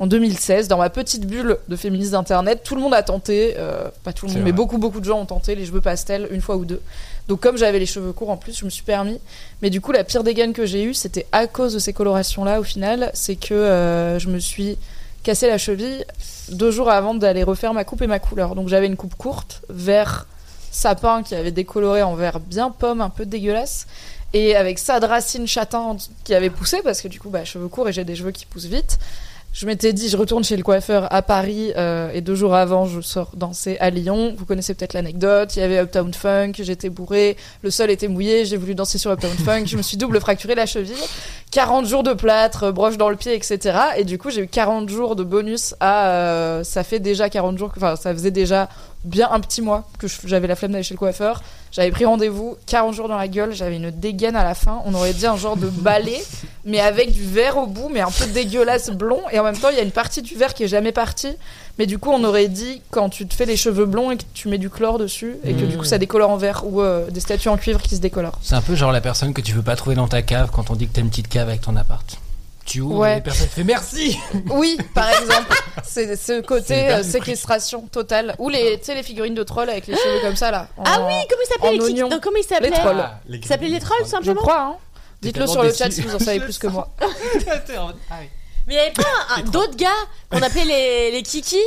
[0.00, 3.88] en 2016, dans ma petite bulle de féministes d'internet, tout le monde a tenté, euh,
[4.02, 6.40] pas tout le monde, mais beaucoup, beaucoup de gens ont tenté les cheveux pastels une
[6.40, 6.80] fois ou deux.
[7.28, 9.20] Donc, comme j'avais les cheveux courts en plus, je me suis permis.
[9.60, 12.60] Mais du coup, la pire dégaine que j'ai eue, c'était à cause de ces colorations-là,
[12.60, 14.78] au final, c'est que euh, je me suis
[15.22, 16.06] cassé la cheville
[16.48, 18.54] deux jours avant d'aller refaire ma coupe et ma couleur.
[18.54, 20.26] Donc, j'avais une coupe courte, vert
[20.70, 23.86] sapin qui avait décoloré en vert bien pomme, un peu dégueulasse.
[24.32, 27.68] Et avec ça de racines châtain qui avait poussé, parce que du coup, bah, cheveux
[27.68, 28.98] courts et j'ai des cheveux qui poussent vite.
[29.52, 32.86] Je m'étais dit, je retourne chez le coiffeur à Paris euh, et deux jours avant,
[32.86, 34.32] je sors danser à Lyon.
[34.38, 35.56] Vous connaissez peut-être l'anecdote.
[35.56, 39.10] Il y avait Uptown Funk, j'étais bourré, le sol était mouillé, j'ai voulu danser sur
[39.10, 40.94] Uptown Funk, je me suis double fracturé la cheville.
[41.50, 43.76] 40 jours de plâtre, euh, broche dans le pied, etc.
[43.96, 46.10] Et du coup, j'ai eu 40 jours de bonus à.
[46.10, 48.68] euh, ça fait déjà 40 jours, enfin, ça faisait déjà
[49.04, 51.42] bien un petit mois que j'avais la flemme d'aller chez le coiffeur.
[51.72, 54.82] J'avais pris rendez-vous, 40 jours dans la gueule, j'avais une dégaine à la fin.
[54.86, 56.20] On aurait dit un genre de balai,
[56.64, 59.20] mais avec du verre au bout, mais un peu dégueulasse blond.
[59.30, 61.36] Et en même temps, il y a une partie du verre qui est jamais partie.
[61.78, 64.24] Mais du coup, on aurait dit quand tu te fais les cheveux blonds et que
[64.34, 67.08] tu mets du chlore dessus, et que du coup, ça décolore en verre, ou euh,
[67.10, 68.38] des statues en cuivre qui se décolorent.
[68.42, 70.70] C'est un peu genre la personne que tu veux pas trouver dans ta cave quand
[70.70, 72.18] on dit que t'as une petite cave avec ton appart.
[72.66, 73.18] Tu ouvres Ouais.
[73.18, 74.18] et personnes fait merci.
[74.50, 75.54] Oui, par exemple.
[75.84, 78.34] C'est ce côté euh, séquestration totale.
[78.38, 80.68] Ou les, tu sais, les figurines de trolls avec les cheveux comme ça, là.
[80.76, 82.08] en- Ah oui, comment il s'appelait en les kiki- oignon.
[82.10, 83.00] non, Comment il s'appelait Les trolls.
[83.00, 84.76] Ah, les trolls, Je simplement crois, hein.
[85.22, 86.88] Dites-le sur le chat si vous en savez plus que moi.
[88.66, 89.88] Mais il y avait pas d'autres gars
[90.30, 91.58] qu'on appelait les, les kiki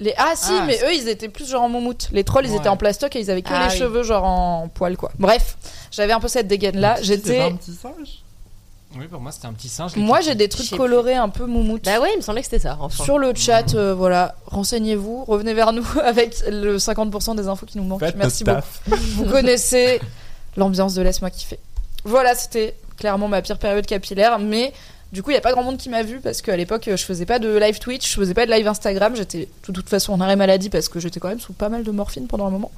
[0.00, 0.14] Les...
[0.16, 2.08] Ah si, Ah, mais eux, ils étaient plus genre en moumoute.
[2.12, 3.78] Les trolls, ils étaient en plastoc et ils avaient que Ah les oui.
[3.78, 5.12] cheveux genre en poil, quoi.
[5.18, 5.56] Bref,
[5.90, 6.96] j'avais un peu cette dégaine-là.
[6.96, 7.40] C'est pas J'étais...
[7.42, 8.22] un petit singe
[8.96, 9.94] Oui, pour moi c'était un petit singe.
[9.96, 11.84] Moi, j'ai des Je trucs colorés un peu moumoute.
[11.84, 13.04] Bah ouais, il me semblait que c'était ça, enfin.
[13.04, 17.78] Sur le chat, euh, voilà, renseignez-vous, revenez vers nous avec le 50% des infos qui
[17.78, 18.00] nous manquent.
[18.00, 18.60] Faites Merci beaucoup.
[19.14, 20.00] Vous connaissez
[20.56, 21.60] l'ambiance de Laisse-moi kiffer.
[22.04, 24.72] Voilà, c'était clairement ma pire période capillaire, mais
[25.12, 27.04] du coup, il n'y a pas grand monde qui m'a vu parce qu'à l'époque, je
[27.04, 30.12] faisais pas de live Twitch, je faisais pas de live Instagram, j'étais de toute façon
[30.12, 32.50] en arrêt maladie parce que j'étais quand même sous pas mal de morphine pendant un
[32.50, 32.70] moment,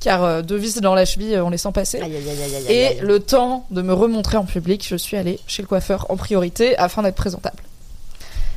[0.00, 1.98] car euh, deux vis dans la cheville, euh, on les sent passer.
[2.00, 5.16] Aïe, aïe, aïe, aïe, aïe, Et le temps de me remontrer en public, je suis
[5.16, 7.62] allée chez le coiffeur en priorité afin d'être présentable.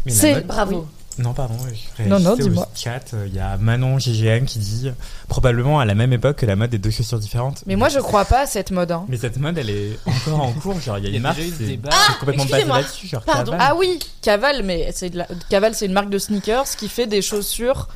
[0.07, 0.87] C'est Bravo.
[1.17, 1.55] Non, pardon,
[1.97, 2.67] je Non, non, dis-moi.
[2.73, 4.89] chat, euh, il y a Manon GGM qui dit
[5.27, 7.63] probablement à la même époque que la mode des deux chaussures différentes.
[7.67, 8.91] Mais moi, je crois pas à cette mode.
[8.91, 9.05] hein.
[9.09, 10.79] Mais cette mode, elle est encore en cours.
[10.79, 11.79] Genre, il y a une marque qui est
[12.19, 13.07] complètement basée là-dessus.
[13.07, 13.51] Genre, Pardon.
[13.51, 13.67] Caval.
[13.69, 15.27] Ah oui, Caval, mais c'est de la...
[15.49, 17.87] Caval, c'est une marque de sneakers qui fait des chaussures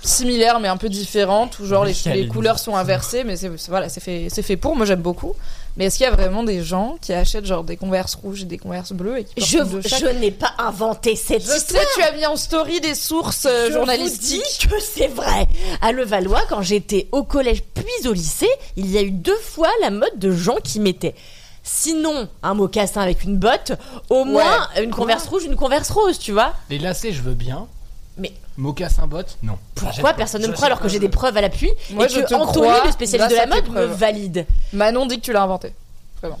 [0.00, 3.50] similaires mais un peu différentes où genre les, Oui, les couleurs sont inversées mais c'est
[3.58, 5.34] c'est- voilà c'est fait c'est fait pour moi j'aime beaucoup
[5.78, 8.46] mais est-ce qu'il y a vraiment des gens qui achètent genre des converses rouges et
[8.46, 11.46] des converses bleues et qui Je, une de chaque je n'ai pas inventé cette Je
[11.46, 11.82] sais, histoire.
[11.94, 14.42] tu as mis en story des sources euh, Je journalistiques.
[14.68, 15.46] vous dis que c'est vrai.
[15.80, 19.68] À Levallois, quand j'étais au collège puis au lycée, il y a eu deux fois
[19.80, 21.14] la mode de gens qui mettaient.
[21.62, 23.72] Sinon, un mocassin avec une botte,
[24.10, 26.54] au moins une converse rouge, une converse rose, tu vois.
[26.70, 27.66] Les lacets, je veux bien.
[28.16, 29.56] Mais Mocassin botte, non.
[29.76, 32.20] pourquoi personne ne me croit alors que j'ai des preuves à l'appui Moi, et je
[32.20, 33.98] que te Anthony, crois le spécialiste de la grâce à tes mode, me preuves.
[33.98, 34.46] valide.
[34.72, 35.72] Manon dit que tu l'as inventé.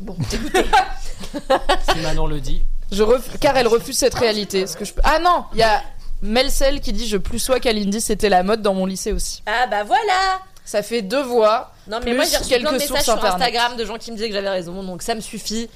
[0.00, 0.16] Bon,
[1.92, 2.62] Si Manon le dit.
[2.90, 4.66] Je ref- Car elle refuse cette réalité.
[4.66, 5.82] Ce que je peux- Ah non, il y a
[6.22, 9.42] Melcel qui dit je plus sois qu'Alindy, c'était la mode dans mon lycée aussi.
[9.46, 11.72] Ah bah voilà Ça fait deux voix.
[11.86, 13.34] Non mais Plus moi j'ai reçu plein de quelques messages sources sur internet.
[13.40, 15.68] Instagram de gens qui me disaient que j'avais raison, donc ça me suffit.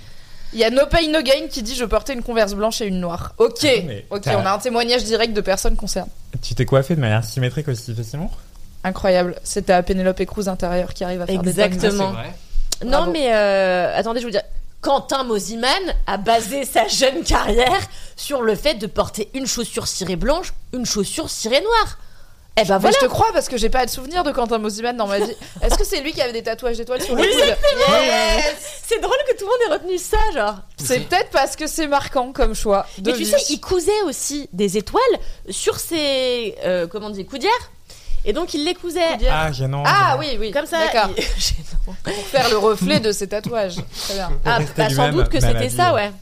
[0.53, 2.87] Il y a No Pain No Gain qui dit je portais une converse blanche et
[2.87, 3.33] une noire.
[3.39, 6.11] Ok, mais ok, on a un témoignage direct de personnes concernées.
[6.43, 8.31] Tu t'es coiffé de manière symétrique aussi facilement
[8.85, 9.37] Incroyable.
[9.45, 11.81] C'était à Penelope Cruz intérieur qui arrive à faire Exactement.
[11.81, 12.13] des dingueries.
[12.13, 12.35] vrai.
[12.85, 13.13] Non Bravo.
[13.13, 14.43] mais euh, attendez, je vous dire.
[14.81, 15.69] Quentin Mosiman
[16.09, 17.81] a basé sa jeune carrière
[18.17, 21.99] sur le fait de porter une chaussure cirée blanche, une chaussure cirée noire.
[22.59, 22.97] Eh ben voilà.
[23.01, 25.35] Je te crois parce que j'ai pas de souvenir de Quentin Mosiman dans ma vie.
[25.63, 29.17] Est-ce que c'est lui qui avait des tatouages d'étoiles sur le coude Yes C'est drôle
[29.27, 30.57] que tout le monde ait retenu ça, genre.
[30.77, 32.87] C'est peut-être parce que c'est marquant comme choix.
[32.99, 33.31] De Mais tu vie.
[33.31, 35.03] sais, il cousait aussi des étoiles
[35.49, 37.71] sur ses euh, comment on dit coudières.
[38.25, 39.01] Et donc il les cousait.
[39.31, 39.83] Ah, gênant.
[39.87, 40.19] Ah gênant.
[40.21, 40.51] oui, oui.
[40.53, 40.79] Comme ça.
[40.79, 41.11] D'accord.
[41.17, 41.25] il-.
[42.05, 43.77] Pour faire le reflet de ses tatouages.
[44.05, 44.31] Très bien.
[44.45, 46.13] Ah, bah, sans doute que c'était ça, ouais.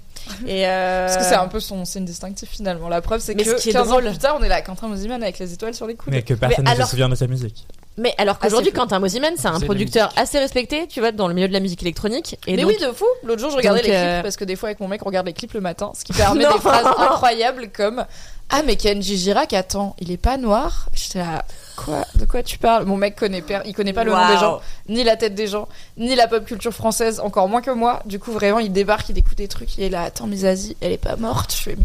[0.47, 1.07] Et euh...
[1.07, 2.89] Parce que c'est un peu son signe distinctif finalement.
[2.89, 4.63] La preuve, c'est que ce qui est 15 drôle- ans plus tard, on est là,
[4.63, 6.13] Quentin Mosiman avec les étoiles sur les coudes.
[6.13, 7.67] Mais que personne Mais ne alors- se souvient de sa musique.
[7.97, 8.73] Mais alors Ah, qu'aujourd'hui.
[8.73, 11.83] Quentin Mosiman, c'est un producteur assez respecté, tu vois, dans le milieu de la musique
[11.83, 12.39] électronique.
[12.47, 13.05] Et mais donc, oui, de fou.
[13.25, 15.03] L'autre jour, je regardais Donc, les euh, clips parce que des fois, avec mon mec,
[15.03, 18.05] on regarde les clips le matin, ce qui permet des phrases incroyables comme
[18.49, 20.89] Ah, mais Kenji Girac, attends, il est pas noir?
[20.95, 21.45] J'étais là,
[21.85, 22.85] quoi De quoi tu parles?
[22.85, 25.47] Mon mec connaît, per- il connaît pas le nom des gens, ni la tête des
[25.47, 28.01] gens, ni la pop culture française, encore moins que moi.
[28.07, 30.77] Du coup, vraiment, il débarque, il écoute des trucs, il est là, attends, mais Zazie,
[30.81, 31.53] elle est pas morte.
[31.57, 31.77] Je fais,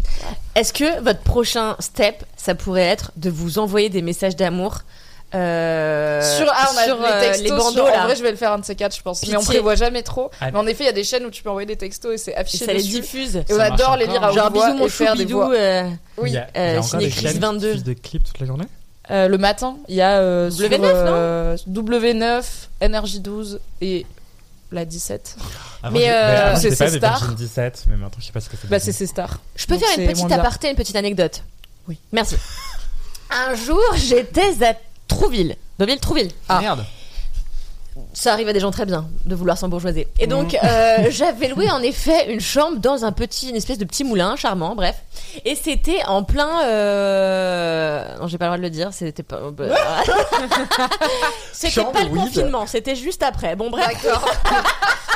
[0.54, 4.80] est-ce que votre prochain step, ça pourrait être de vous envoyer des messages d'amour
[5.34, 8.02] euh, sur ah, on a sur, les euh, textos les bandeaux sur- là?
[8.02, 9.26] En vrai, je vais le faire un de ces quatre, je pense.
[9.26, 10.30] Mais on prévoit jamais trop.
[10.40, 12.16] Mais en effet, il y a des chaînes où tu peux envoyer des textos et
[12.16, 13.00] c'est et affiché ça les dessus.
[13.00, 13.36] diffuse.
[13.48, 15.16] Et Ça on adore les lire à haute Genre voix bisous mon et chou faire
[15.16, 15.52] des voix.
[15.52, 16.30] euh, Oui.
[16.30, 17.66] Il y a, il y a euh, encore des chaînes qui 22.
[17.66, 18.66] diffusent des clips toute la journée?
[19.10, 22.44] Euh, le matin, il y a euh, sur, W9, euh, W9,
[22.82, 24.04] NRJ12 et
[24.72, 25.36] la 17.
[25.82, 27.18] Avant, Mais, je- euh, avant, c'est j'étais pas ces des stars.
[27.20, 28.68] Virgin 17, mais maintenant je sais pas ce que c'est.
[28.68, 29.38] Bah, c'est ces stars.
[29.54, 31.42] Je peux Donc, faire une petite aparté, une petite anecdote.
[31.88, 31.98] Oui.
[32.12, 32.36] Merci.
[33.30, 34.74] Un jour, j'étais à
[35.08, 36.30] Trouville, Deauville, Trouville.
[36.48, 36.60] Ah.
[36.60, 36.84] Merde.
[38.12, 40.08] Ça arrive à des gens très bien de vouloir s'embourgeoiser.
[40.18, 43.84] Et donc, euh, j'avais loué en effet une chambre dans un petit, une espèce de
[43.84, 44.96] petit moulin charmant, bref.
[45.44, 46.62] Et c'était en plein.
[46.64, 48.16] Euh...
[48.20, 48.92] Non, j'ai pas le droit de le dire.
[48.92, 49.40] C'était pas.
[49.50, 49.64] bah,
[51.52, 52.22] c'était pas le weed.
[52.22, 52.66] confinement.
[52.66, 53.56] C'était juste après.
[53.56, 53.86] Bon, bref.
[54.02, 54.28] D'accord.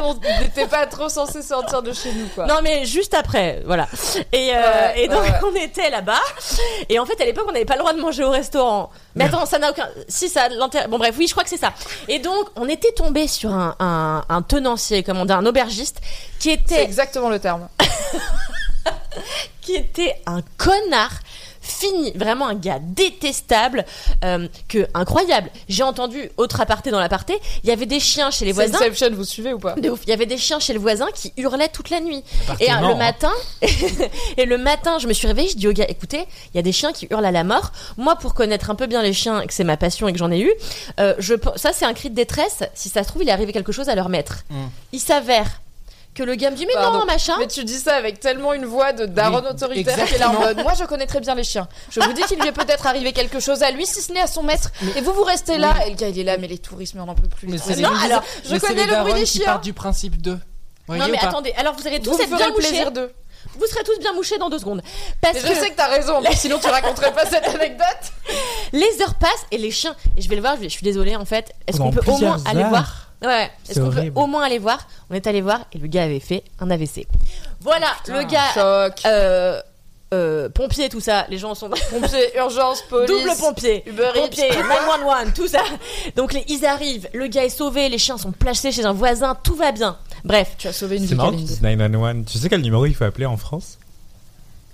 [0.00, 2.46] On n'était pas trop censé sortir de chez nous, quoi.
[2.46, 3.86] Non mais juste après, voilà.
[4.32, 6.20] Et, euh, Ouais, et donc ouais, on était là-bas.
[6.88, 8.90] Et en fait à l'époque on n'avait pas le droit de manger au restaurant.
[9.14, 9.88] Mais attends, ça n'a aucun.
[10.08, 10.88] Si ça a de l'intérêt.
[10.88, 11.72] Bon bref, oui, je crois que c'est ça.
[12.08, 16.00] Et donc on était tombé sur un, un, un tenancier, comment dire, un aubergiste
[16.38, 17.68] qui C'est était exactement le terme.
[19.60, 21.12] qui était un connard
[21.66, 23.84] fini, vraiment un gars détestable,
[24.24, 25.50] euh, que incroyable.
[25.68, 28.76] J'ai entendu autre aparté dans l'aparté, il y avait des chiens chez les voisins.
[28.76, 30.00] Inception, vous suivez ou pas De ouf.
[30.06, 32.22] Il y avait des chiens chez le voisin qui hurlaient toute la nuit.
[32.60, 32.94] Et euh, le hein.
[32.96, 33.32] matin,
[34.36, 36.62] et le matin, je me suis réveillée, je dis au gars, écoutez, il y a
[36.62, 37.72] des chiens qui hurlent à la mort.
[37.96, 40.18] Moi, pour connaître un peu bien les chiens, et que c'est ma passion et que
[40.18, 40.52] j'en ai eu,
[41.00, 42.62] euh, je, ça c'est un cri de détresse.
[42.74, 44.44] Si ça se trouve, il est arrivé quelque chose à leur maître.
[44.50, 44.64] Mm.
[44.92, 45.60] Il s'avère
[46.16, 47.00] que le gars me dit, mais Pardon.
[47.00, 47.34] non, machin.
[47.38, 50.30] Mais tu dis ça avec tellement une voix de daronne Oui, autoritaire qui est là
[50.30, 51.68] en mode Moi je connais très bien les chiens.
[51.90, 54.20] Je vous dis qu'il lui est peut-être arrivé quelque chose à lui, si ce n'est
[54.20, 54.70] à son maître.
[54.96, 55.74] Et vous vous restez là.
[55.86, 57.46] Et le gars il est là, mais les touristes, mais on n'en peut plus.
[57.48, 57.78] Mais c'est touristes.
[57.80, 59.44] les- Non, alors, je mais connais les le bruit des qui chiens.
[59.44, 60.38] partent du principe de.
[60.88, 62.90] Voyez non mais attendez, alors vous allez tous Vous être bien le plaisir mouchés.
[62.92, 63.12] d'eux.
[63.58, 64.82] Vous serez tous bien mouchés dans deux secondes.
[65.20, 67.86] Parce Mais que je sais que t'as raison, mais sinon tu raconterais pas cette anecdote.
[68.72, 69.94] les heures passent et les chiens.
[70.16, 71.52] Et je vais le voir, je, vais- je suis désolée en fait.
[71.66, 73.44] Est-ce qu'on peut au moins aller voir Ouais, ouais.
[73.68, 74.86] Est-ce C'est qu'on peut au moins aller voir?
[75.10, 77.06] On est allé voir et le gars avait fait un AVC.
[77.60, 78.52] Voilà, le gars.
[78.54, 79.00] Choc.
[79.06, 79.60] Euh,
[80.14, 81.26] euh, pompier, tout ça.
[81.28, 81.68] Les gens sont.
[81.68, 83.08] Pompiers, urgence, police.
[83.10, 83.82] Double pompier.
[83.88, 84.20] Uber Eats.
[84.20, 85.62] Pompier, 911, tout ça.
[86.14, 89.34] Donc les, ils arrivent, le gars est sauvé, les chiens sont placés chez un voisin,
[89.42, 89.96] tout va bien.
[90.24, 91.52] Bref, Tu as sauvé une C'est vie, marrant Kalindi.
[91.54, 92.24] dises 911.
[92.30, 93.78] Tu sais quel numéro il faut appeler en France?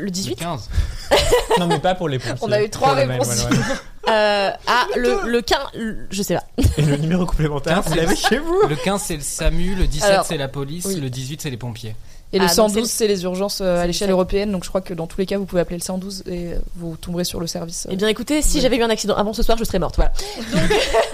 [0.03, 0.69] Le 18 15.
[1.59, 2.39] Non, mais pas pour les pompiers.
[2.41, 3.45] On a eu trois le réponses.
[3.45, 3.59] 911.
[4.09, 6.45] euh, Ah, le, le 15, le- je sais pas.
[6.79, 10.11] Et le numéro complémentaire, vous l'avez chez vous Le 15 c'est le SAMU, le 17
[10.11, 10.97] Alors, c'est la police, oui.
[11.01, 11.95] le 18 c'est les pompiers.
[12.35, 14.65] Et le Ah, donc 112, c'est- c'est les urgences euh, à l'échelle le- européenne, donc
[14.65, 16.97] je crois que dans tous les cas, vous pouvez appeler le 112 et euh, vous
[16.97, 17.87] tomberez sur le service.
[17.87, 17.91] euh.
[17.93, 20.13] Eh bien écoutez, si j'avais eu un accident avant ce soir, je serais morte, voilà.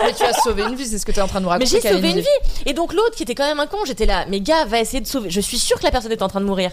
[0.05, 1.51] Mais tu as sauvé une vie, c'est ce que tu es en train de nous
[1.51, 1.81] Mais raconter.
[1.83, 2.27] j'ai sauvé une vie.
[2.67, 4.25] Et donc l'autre qui était quand même un con, j'étais là.
[4.29, 5.29] Mais gars, va essayer de sauver.
[5.31, 6.71] Je suis sûre que la personne est en train de mourir.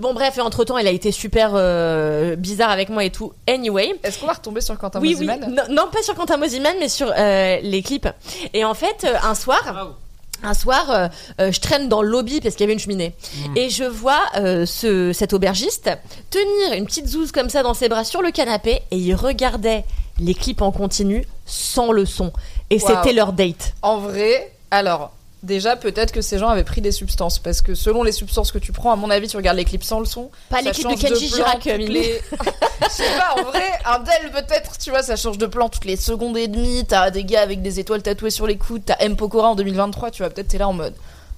[0.00, 3.32] Bon bref, et entre temps, elle a été super euh, bizarre avec moi et tout.
[3.48, 3.94] Anyway.
[4.02, 5.24] Est-ce qu'on va retomber sur Quentin Oui, oui.
[5.26, 8.08] Mosiman Non, non, pas sur Quentin Mosiman, mais sur euh, les clips.
[8.54, 9.96] Et en fait, euh, un soir,
[10.44, 11.08] un soir, euh,
[11.40, 13.14] euh, je traîne dans le lobby parce qu'il y avait une cheminée.
[13.56, 15.90] Et je vois euh, ce, cet aubergiste
[16.30, 19.84] tenir une petite zouze comme ça dans ses bras sur le canapé et il regardait
[20.20, 22.32] les clips en continu sans le son.
[22.70, 23.74] Et c'était leur date.
[23.82, 25.12] En vrai, alors,
[25.44, 28.58] déjà, peut-être que ces gens avaient pris des substances, parce que selon les substances que
[28.58, 30.30] tu prends, à mon avis, tu regardes les clips sans le son.
[30.50, 32.20] Pas les clips de Kenji Girac, les-
[32.82, 35.84] Je sais pas, en vrai, un del peut-être, tu vois, ça change de plan toutes
[35.84, 36.84] les secondes et demie.
[36.86, 39.16] T'as des gars avec des étoiles tatouées sur les coudes, t'as M.
[39.16, 40.94] Pokora en 2023, tu vois, peut-être t'es là en mode.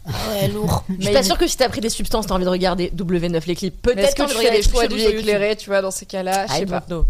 [0.07, 0.85] Ah ouais, lourd.
[0.99, 3.42] Je suis pas sûre que si t'as pris des substances, t'as envie de regarder W9
[3.47, 3.75] les clips.
[3.87, 5.19] Mais Peut-être que tu fais des choix de YouTube.
[5.21, 6.81] éclairés, tu vois, dans ces cas-là Je sais pas.
[6.83, 7.07] know.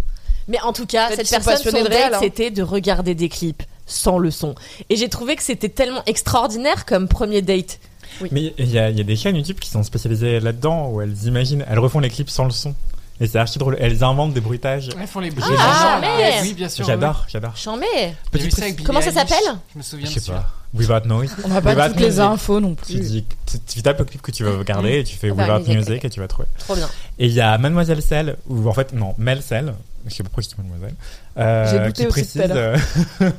[0.48, 2.18] Mais en tout cas, cette personne, son hein.
[2.20, 4.54] c'était de regarder des clips sans le son.
[4.90, 7.78] Et j'ai trouvé que c'était tellement extraordinaire comme premier date.
[8.30, 11.00] Mais il y, a il y a des chaînes YouTube qui sont spécialisées là-dedans où
[11.00, 12.74] elles imaginent, elles refont les clips sans le son.
[13.18, 13.76] Et c'est archi drôle.
[13.80, 14.90] Elles inventent des bruitages.
[15.00, 15.56] Elles font les Ah, bruits.
[15.58, 16.84] ah, mais- Oui, bien sûr.
[16.84, 17.52] J'adore, j'adore.
[17.56, 18.14] J'en mets.
[18.84, 19.38] Comment ça s'appelle
[19.72, 20.46] Je me souviens Je sais pas.
[20.74, 21.34] Without Noise.
[21.44, 23.00] On n'a pas Without toutes les infos non Tu, plus.
[23.10, 25.68] dis, tu, tu tapes le clip que tu vas regarder et tu fais Without Without
[25.72, 26.48] Music, Music et tu vas trouver.
[26.58, 26.88] Trop bien.
[27.18, 29.72] Et il y a Mademoiselle Cell, ou en fait, non, Mel Cell,
[30.06, 30.94] je sais pas pourquoi je dis Mademoiselle,
[31.38, 32.76] euh, qui aussi précise euh,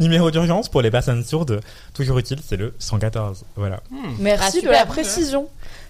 [0.00, 1.60] numéro d'urgence pour les personnes sourdes,
[1.94, 3.44] toujours utile, c'est le 114.
[3.56, 3.80] Voilà.
[4.18, 4.72] Merci Ah, de super.
[4.72, 5.48] la précision.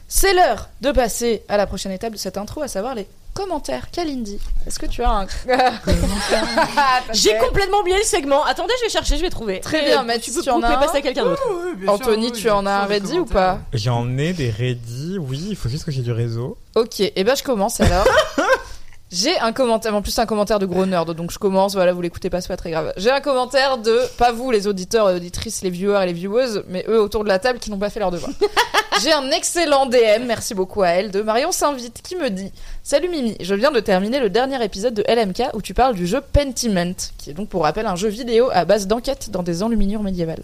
[0.08, 3.90] C'est l'heure de passer à la prochaine étape de cette intro, à savoir les commentaires.
[3.90, 5.26] Kalindi, est-ce que tu as un
[7.12, 8.44] J'ai complètement oublié le segment.
[8.44, 9.60] Attendez, je vais chercher, je vais trouver.
[9.60, 11.42] Très Mais, bien, Mathis, tu peux, tu en as passer un à quelqu'un d'autre.
[11.88, 13.58] Anthony, tu en as un ready ou pas?
[13.72, 16.56] J'en ai des ready, oui, il faut juste que j'ai du réseau.
[16.76, 18.06] Ok, et ben je commence alors.
[19.12, 22.02] J'ai un commentaire, en plus un commentaire de gros nerd, donc je commence, voilà, vous
[22.02, 22.92] l'écoutez pas, c'est pas très grave.
[22.96, 26.64] J'ai un commentaire de, pas vous les auditeurs et auditrices, les viewers et les vieweuses,
[26.68, 28.32] mais eux autour de la table qui n'ont pas fait leur devoir.
[29.02, 32.50] J'ai un excellent DM, merci beaucoup à elle, de Marion Saint-Vite, qui me dit
[32.82, 36.06] Salut Mimi, je viens de terminer le dernier épisode de LMK où tu parles du
[36.06, 39.62] jeu Pentiment, qui est donc pour rappel un jeu vidéo à base d'enquête dans des
[39.62, 40.42] enluminures médiévales.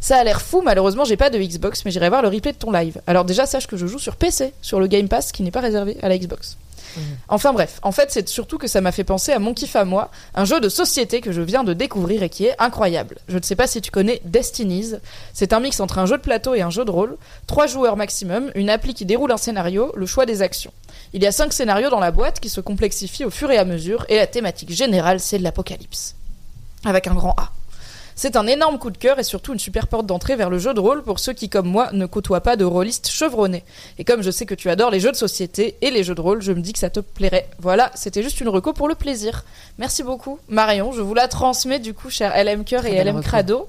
[0.00, 2.58] Ça a l'air fou, malheureusement j'ai pas de Xbox, mais j'irai voir le replay de
[2.58, 3.02] ton live.
[3.06, 5.60] Alors déjà sache que je joue sur PC, sur le Game Pass qui n'est pas
[5.60, 6.56] réservé à la Xbox.
[7.28, 9.84] Enfin bref, en fait c'est surtout que ça m'a fait penser à Mon kiff à
[9.84, 13.18] moi, un jeu de société que je viens de découvrir et qui est incroyable.
[13.28, 14.94] Je ne sais pas si tu connais Destinies,
[15.32, 17.96] c'est un mix entre un jeu de plateau et un jeu de rôle, trois joueurs
[17.96, 20.72] maximum, une appli qui déroule un scénario, le choix des actions.
[21.12, 23.64] Il y a cinq scénarios dans la boîte qui se complexifient au fur et à
[23.64, 26.14] mesure et la thématique générale c'est l'apocalypse.
[26.84, 27.52] Avec un grand A.
[28.22, 30.74] C'est un énorme coup de cœur et surtout une super porte d'entrée vers le jeu
[30.74, 33.64] de rôle pour ceux qui, comme moi, ne côtoient pas de rôlistes chevronnés.
[33.96, 36.20] Et comme je sais que tu adores les jeux de société et les jeux de
[36.20, 37.48] rôle, je me dis que ça te plairait.
[37.60, 39.46] Voilà, c'était juste une reco pour le plaisir.
[39.78, 40.92] Merci beaucoup, Marion.
[40.92, 43.22] Je vous la transmets du coup, cher LM Cœur et LM.
[43.22, 43.68] Crado.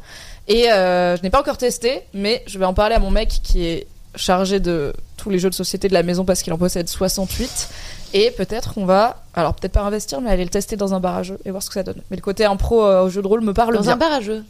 [0.50, 3.30] Et euh, je n'ai pas encore testé, mais je vais en parler à mon mec
[3.30, 6.58] qui est chargé de tous les jeux de société de la maison parce qu'il en
[6.58, 7.70] possède 68.
[8.14, 11.16] Et peut-être qu'on va, alors peut-être pas investir, mais aller le tester dans un bar
[11.16, 12.02] à jeux et voir ce que ça donne.
[12.10, 13.94] Mais le côté impro euh, au jeu de rôle me parle Dans bien.
[13.94, 14.44] un bar à jeux.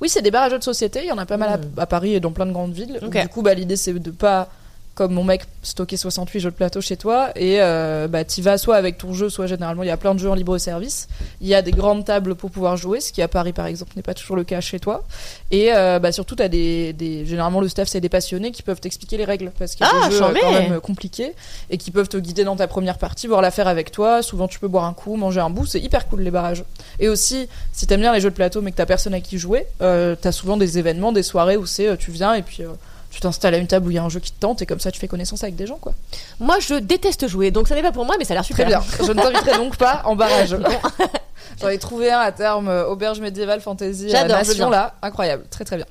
[0.00, 1.00] Oui, c'est des bars à jeux de société.
[1.04, 2.98] Il y en a pas mal à, à Paris et dans plein de grandes villes.
[3.06, 3.20] Ok.
[3.20, 4.48] Du coup, bah, l'idée, c'est de pas,
[4.94, 7.30] comme mon mec, stocker 68 jeux de plateau chez toi.
[7.36, 10.14] Et euh, bah, tu vas soit avec ton jeu, soit généralement, il y a plein
[10.14, 11.08] de jeux en libre service.
[11.40, 13.92] Il y a des grandes tables pour pouvoir jouer, ce qui à Paris, par exemple,
[13.96, 15.04] n'est pas toujours le cas chez toi.
[15.50, 18.80] Et euh, bah, surtout, as des, des, généralement, le staff, c'est des passionnés qui peuvent
[18.80, 19.52] t'expliquer les règles.
[19.58, 21.32] Parce qu'il y a Ah, des jeux euh, quand même compliqués
[21.70, 24.22] et qui peuvent te guider dans ta première partie, voir la faire avec toi.
[24.22, 25.66] Souvent, tu peux boire un coup, manger un bout.
[25.66, 26.64] C'est hyper cool, les barrages.
[27.00, 29.38] Et aussi, si t'aimes bien les jeux de plateau mais que t'as personne à qui
[29.38, 32.62] jouer, euh, t'as souvent des événements, des soirées où c'est euh, tu viens et puis
[32.62, 32.68] euh,
[33.14, 34.66] tu t'installes à une table où il y a un jeu qui te tente et
[34.66, 35.94] comme ça tu fais connaissance avec des gens quoi.
[36.40, 38.66] Moi, je déteste jouer, donc ça n'est pas pour moi, mais ça a l'air super.
[38.66, 39.06] Très bien.
[39.06, 40.56] Je ne t'inviterai donc pas en barrage.
[41.60, 45.44] J'en ai trouvé un à terme euh, auberge médiévale fantasy à J'adore, Nation là, incroyable,
[45.50, 45.86] très très bien.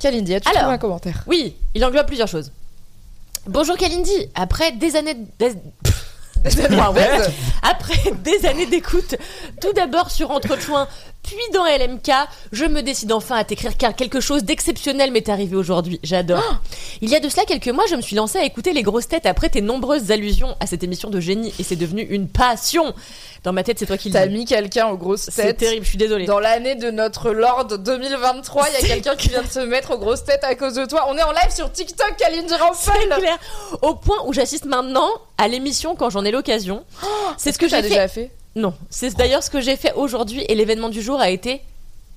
[0.00, 0.60] Kalindi, as-tu Alors.
[0.62, 1.24] trouvé un commentaire?
[1.26, 2.52] Oui, il englobe plusieurs choses.
[3.46, 5.54] Bonjour Kalindi, après des années d'-
[6.70, 7.08] Moi, ouais.
[7.62, 9.14] Après des années d'écoute,
[9.60, 10.88] tout d'abord sur Entrechoin,
[11.22, 12.10] puis dans LMK,
[12.52, 16.00] je me décide enfin à t'écrire car quelque chose d'exceptionnel m'est arrivé aujourd'hui.
[16.02, 16.42] J'adore.
[17.02, 19.06] Il y a de cela quelques mois, je me suis lancée à écouter les grosses
[19.08, 22.94] têtes après tes nombreuses allusions à cette émission de génie et c'est devenu une passion.
[23.44, 24.38] Dans ma tête, c'est toi qui T'as le dis.
[24.38, 25.56] mis quelqu'un aux grosses C'est têtes.
[25.58, 26.26] terrible, je suis désolée.
[26.26, 29.60] Dans l'année de notre Lord 2023, il y a C'est quelqu'un qui vient de se
[29.60, 31.06] mettre aux grosses têtes à cause de toi.
[31.08, 33.38] On est en live sur TikTok, C'est Rampel clair.
[33.82, 36.84] Au point où j'assiste maintenant à l'émission quand j'en ai l'occasion.
[37.38, 38.24] C'est ce que, t'as j'ai déjà fait.
[38.26, 38.30] fait?
[38.56, 41.62] Non, c'est d'ailleurs ce que j'ai fait aujourd'hui et l'événement du jour a été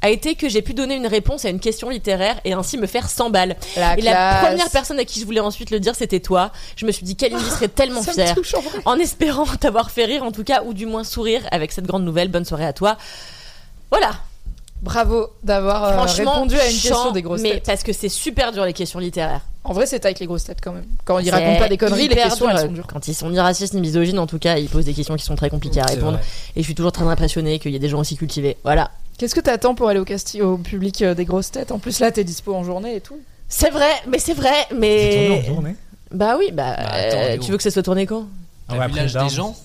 [0.04, 2.88] a été que j'ai pu donner une réponse à une question littéraire et ainsi me
[2.88, 3.56] faire 100 balles.
[3.78, 6.52] La et la première personne à qui je voulais ensuite le dire, c'était toi.
[6.76, 8.36] Je me suis dit, Kalindi serait tellement fière.
[8.84, 12.04] En espérant t'avoir fait rire, en tout cas, ou du moins sourire avec cette grande
[12.04, 12.28] nouvelle.
[12.28, 12.98] Bonne soirée à toi.
[13.92, 14.12] Voilà.
[14.84, 17.64] Bravo d'avoir euh, Franchement, répondu à une question chant, des grosses mais têtes.
[17.66, 19.42] parce que c'est super dur les questions littéraires.
[19.64, 20.84] En vrai, c'est avec les grosses têtes quand même.
[21.06, 22.56] Quand ils racontent pas des conneries, les questions dur.
[22.58, 22.88] elles sont dures.
[22.88, 25.24] Quand ils sont ni racistes ni misogynes, en tout cas, ils posent des questions qui
[25.24, 26.18] sont très compliquées à répondre.
[26.18, 26.22] vrai.
[26.58, 28.58] Et je suis toujours très impressionnée qu'il y ait des gens aussi cultivés.
[28.66, 28.92] Voilà.
[29.18, 31.72] Qu'est-ce que t'attends pour aller au casting, au public euh, des grosses têtes?
[31.72, 33.18] En plus là, t'es dispo en journée et tout.
[33.48, 35.46] C'est vrai, mais c'est vrai, C'est tourné en mais.
[35.46, 35.76] journée?
[36.12, 36.76] Bah oui, bah.
[36.76, 38.26] Bah, attends, euh, tu veux que ça soit tourné quand?
[38.68, 39.56] Ah vu après, des gens?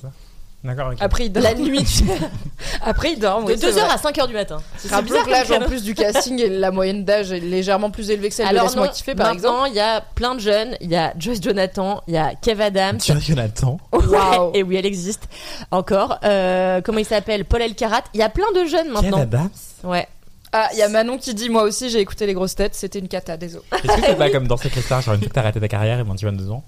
[0.64, 0.99] D'accord, ok.
[1.01, 1.42] Après il dort.
[1.44, 2.05] La nuit, tu
[2.85, 3.42] Après il dort.
[3.44, 3.83] De oui, c'est 2h vrai.
[3.83, 4.59] à 5h du matin.
[4.77, 7.90] C'est Rappelons bizarre que l'âge en plus du casting et la moyenne d'âge est légèrement
[7.90, 9.53] plus élevée que celle de Alors Laisse-moi non, kiffer par exemple.
[9.55, 10.77] maintenant, il y a plein de jeunes.
[10.81, 12.99] Il y a Joyce Jonathan, il y a Kev Adams.
[12.99, 13.79] Tu vois, Jonathan.
[13.92, 14.51] Waouh.
[14.55, 15.29] Et oui, elle existe
[15.71, 16.18] encore.
[16.25, 17.44] Euh, comment il s'appelle?
[17.44, 18.03] Paul Elkarat.
[18.14, 19.21] Il y a plein de jeunes Kev maintenant.
[19.21, 19.51] Adams?
[19.85, 20.09] Ouais.
[20.53, 22.99] Ah, il y a Manon qui dit moi aussi j'ai écouté les grosses têtes, c'était
[22.99, 23.62] une cata, désolé.
[23.73, 25.68] Est-ce que c'est pas comme dans Secret Star, genre une fois que t'as arrêté ta
[25.68, 26.64] carrière et bon, tu 22 ans?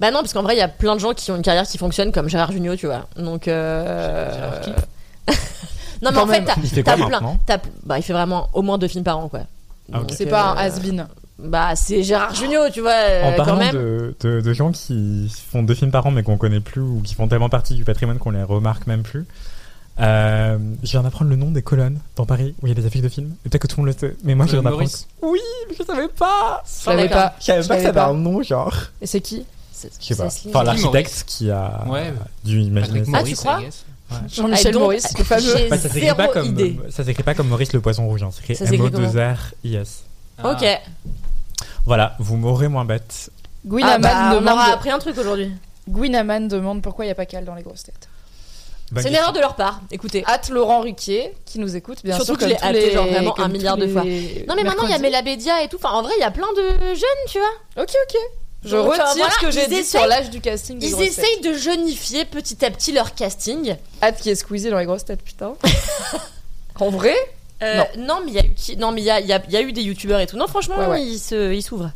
[0.00, 1.66] Bah non, parce qu'en vrai, il y a plein de gens qui ont une carrière
[1.66, 3.06] qui fonctionne comme Gérard Jugnot, tu vois.
[3.16, 3.48] Donc.
[3.48, 4.60] Euh...
[6.02, 6.44] Non, mais Quand en fait, même.
[6.44, 7.38] t'as Il fait t'as quoi plein.
[7.46, 9.40] t'as- Bah, il fait vraiment au moins deux films par an, quoi.
[9.92, 10.08] Ah, ok.
[10.08, 11.06] Donc, C'est pas un euh, has-been.
[11.38, 13.72] Bah, c'est Gérard Jugnot, tu vois, euh, En quand parlant même.
[13.74, 17.00] de, de, de gens qui font deux films par an mais qu'on connaît plus ou
[17.02, 19.24] qui font tellement partie du patrimoine qu'on les remarque même plus,
[20.00, 22.86] euh, je viens d'apprendre le nom des colonnes dans Paris où il y a des
[22.86, 23.34] affiches de films.
[23.44, 24.90] Et peut-être que tout le monde le sait, mais moi je viens d'apprendre.
[25.22, 27.34] Oui, mais je savais pas Je savais pas.
[27.40, 28.74] Je savais pas que ça avait un nom, genre.
[29.00, 29.46] Et c'est qui?
[30.00, 30.26] Je sais pas.
[30.26, 32.12] Enfin, Qui, l'architecte qui a Ouais.
[32.44, 33.16] dû imaginer Patrick ça.
[33.16, 33.84] Ah, tu Maurice, crois guess.
[34.28, 35.68] Jean-Michel Ah, Maurice, le fameux.
[35.70, 36.76] Bah, ça s'écrit pas comme idée.
[36.90, 38.30] ça s'écrit pas comme Maurice le poisson rouge, hein.
[38.32, 40.04] ça s'écrit M O 2 R I S.
[40.38, 40.50] Ah.
[40.52, 40.64] Ok.
[41.86, 43.30] Voilà, vous m'aurez moins bête.
[43.30, 44.54] Ah, Gwinaman bah, on demande.
[44.54, 45.50] aura appris un truc aujourd'hui.
[45.88, 48.08] Gwinaman demande pourquoi il n'y a pas Cal dans les grosses têtes.
[48.96, 49.80] C'est une erreur de leur part.
[49.90, 50.22] Écoutez.
[50.26, 52.48] Hâte Laurent Ruquier qui nous écoute, bien Surtout sûr.
[52.48, 54.02] que je l'ai genre, vraiment un milliard de fois.
[54.04, 54.98] Non, mais maintenant, il y a.
[54.98, 55.76] Mélabédia et tout.
[55.76, 57.82] Enfin, en vrai, il y a plein de jeunes, tu vois.
[57.82, 58.16] Ok, ok.
[58.64, 60.86] Je Donc, euh, retire voilà, ce que j'ai dit essayent- sur l'âge du casting des
[60.88, 61.06] Ils têtes.
[61.08, 63.76] essayent de jeunifier petit à petit leur casting.
[64.02, 65.52] Hâte qui est squeezé dans les grosses têtes, putain.
[66.80, 67.14] en vrai
[67.62, 68.20] Euh, non.
[68.24, 69.52] mais il y a eu qui- non mais il y a, il y a- il
[69.52, 70.36] y a eu des youtubeurs et tout.
[70.36, 71.02] Non, franchement, Ouais, ouais.
[71.02, 71.90] ils se, ils s'ouvrent.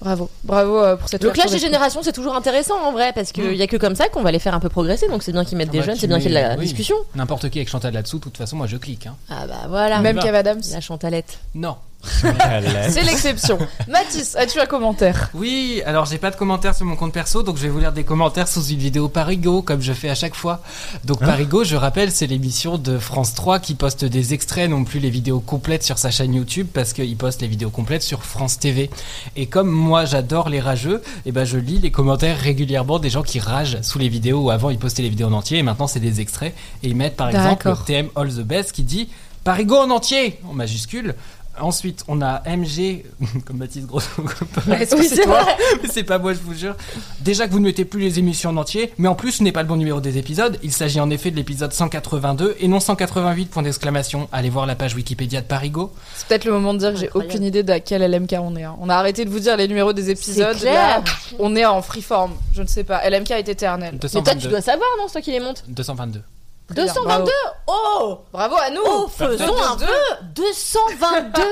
[0.00, 0.28] Bravo.
[0.42, 3.44] Bravo euh, pour cette Le clash des générations, c'est toujours intéressant en vrai parce qu'il
[3.50, 3.54] Mm.
[3.54, 5.06] y a que comme ça qu'on va les faire un peu progresser.
[5.06, 6.48] Donc c'est bien qu'ils mettent Ah des bah, jeunes, c'est bien qu'il y ait de
[6.48, 6.64] la oui.
[6.64, 6.96] discussion.
[7.14, 9.06] N'importe qui avec Chantal là-dessous, de toute façon, moi je clique.
[9.06, 9.14] Hein.
[9.30, 10.00] Ah bah voilà.
[10.00, 10.18] Même.
[10.18, 10.60] Kev Adams.
[10.72, 11.38] La chantalette.
[11.54, 11.76] Non.
[12.02, 13.58] C'est l'exception.
[13.88, 15.30] Mathis, as-tu un commentaire?
[15.34, 17.92] Oui, alors j'ai pas de commentaires sur mon compte perso, donc je vais vous lire
[17.92, 20.60] des commentaires sous une vidéo Parigo, comme je fais à chaque fois.
[21.04, 24.84] Donc Hein Parigo, je rappelle, c'est l'émission de France 3 qui poste des extraits, non
[24.84, 28.24] plus les vidéos complètes sur sa chaîne YouTube, parce qu'il poste les vidéos complètes sur
[28.24, 28.90] France TV.
[29.36, 33.22] Et comme moi j'adore les rageux, et ben je lis les commentaires régulièrement des gens
[33.22, 35.86] qui ragent sous les vidéos, où avant ils postaient les vidéos en entier, et maintenant
[35.86, 37.84] c'est des extraits, et ils mettent par exemple D'accord.
[37.84, 39.08] TM All the Best qui dit
[39.44, 41.14] Parigo en entier en majuscule.
[41.60, 43.04] Ensuite, on a MG,
[43.44, 44.08] comme Baptiste Grosso.
[44.72, 45.46] Est-ce que Oui, c'est toi.
[45.82, 46.74] Mais c'est pas moi, je vous jure.
[47.20, 49.52] Déjà que vous ne mettez plus les émissions en entier, mais en plus, ce n'est
[49.52, 50.58] pas le bon numéro des épisodes.
[50.62, 54.28] Il s'agit en effet de l'épisode 182 et non 188, point d'exclamation.
[54.32, 55.92] Allez voir la page Wikipédia de Parigo.
[56.16, 58.56] C'est peut-être le moment de dire que j'ai aucune idée de à quel LMK on
[58.56, 58.64] est.
[58.64, 58.76] hein.
[58.80, 60.60] On a arrêté de vous dire les numéros des épisodes.
[60.62, 61.02] Là,
[61.38, 62.32] on est en freeform.
[62.54, 63.08] Je ne sais pas.
[63.08, 63.90] LMK est éternel.
[63.92, 64.48] Mais toi, tu 222.
[64.48, 65.04] dois savoir, non?
[65.08, 66.22] C'est toi qui les montes 222.
[66.68, 67.32] Très bien, 222
[67.66, 68.80] Oh Bravo à nous.
[68.84, 69.86] Oh, faisons un peu.
[70.34, 71.42] 222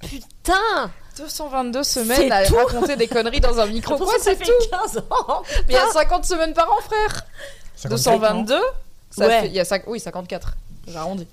[0.00, 0.90] Putain.
[1.16, 2.54] 222 semaines à tout.
[2.54, 3.96] raconter des conneries dans un micro.
[3.98, 4.52] Quoi, c'est tout.
[4.70, 7.22] 15 ans Mais il y a 50 semaines par an, frère.
[7.84, 8.58] 222
[9.10, 9.40] ça Ouais.
[9.40, 10.52] fait, il y a cinq- Oui, 54.
[10.86, 11.26] J'arrondis.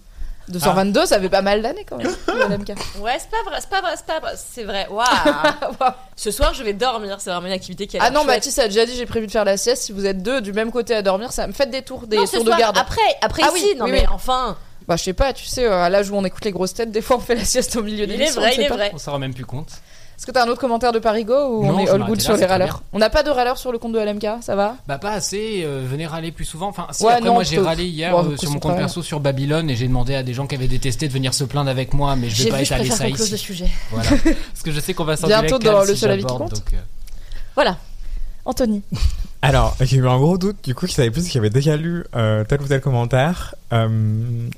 [0.49, 2.07] 222, ça fait pas mal d'années quand même.
[2.99, 4.87] Ouais, c'est pas vrai, c'est pas vrai, c'est pas vrai, c'est vrai.
[4.89, 5.05] Waouh
[6.15, 8.35] Ce soir, je vais dormir, c'est vraiment une activité qui a Ah non, chouette.
[8.37, 9.83] Mathis a déjà dit j'ai prévu de faire la sieste.
[9.83, 12.17] Si vous êtes deux du même côté à dormir, ça me fait des tours, des
[12.17, 12.77] Non, ce tours de soir, garde.
[12.77, 14.07] Après, après Ah ici, oui, non oui, mais oui.
[14.11, 16.73] enfin, Bah, je sais pas, tu sais, euh, à l'âge où on écoute les grosses
[16.73, 18.67] têtes, des fois on fait la sieste au milieu des il est vrai, il est
[18.69, 18.91] vrai.
[18.93, 19.69] On s'en rend même plus compte.
[20.17, 22.17] Est-ce que t'as un autre commentaire de Parigo ou Non, on est je all good
[22.17, 22.81] là, sur les râleurs.
[22.93, 24.75] On n'a pas de râleurs sur le compte de LMK, ça va?
[24.87, 26.69] Bah pas assez, euh, venez râler plus souvent.
[26.69, 28.77] Enfin, si, Ouais, après non, moi j'ai je- râlé hier Bon, euh, sur mon compte
[28.77, 31.43] perso sur Babylone et j'ai demandé à des gens qui avaient détesté de venir se
[31.43, 33.45] plaindre avec moi, mais je vais pas vu, je étaler préfère ça close le ici.
[33.45, 33.67] sujet.
[33.91, 34.09] Voilà.
[34.23, 36.51] Parce que je sais qu'on va sortir Bientôt dans le seul avis qui compte.
[36.53, 36.77] donc, euh,
[37.55, 37.77] Voilà.
[38.45, 38.83] Anthony.
[39.41, 42.03] Alors, j'ai eu un gros doute, du coup, je savais plus si j'avais déjà lu
[42.15, 43.53] euh, tel ou tel commentaire.
[43.73, 43.87] Euh,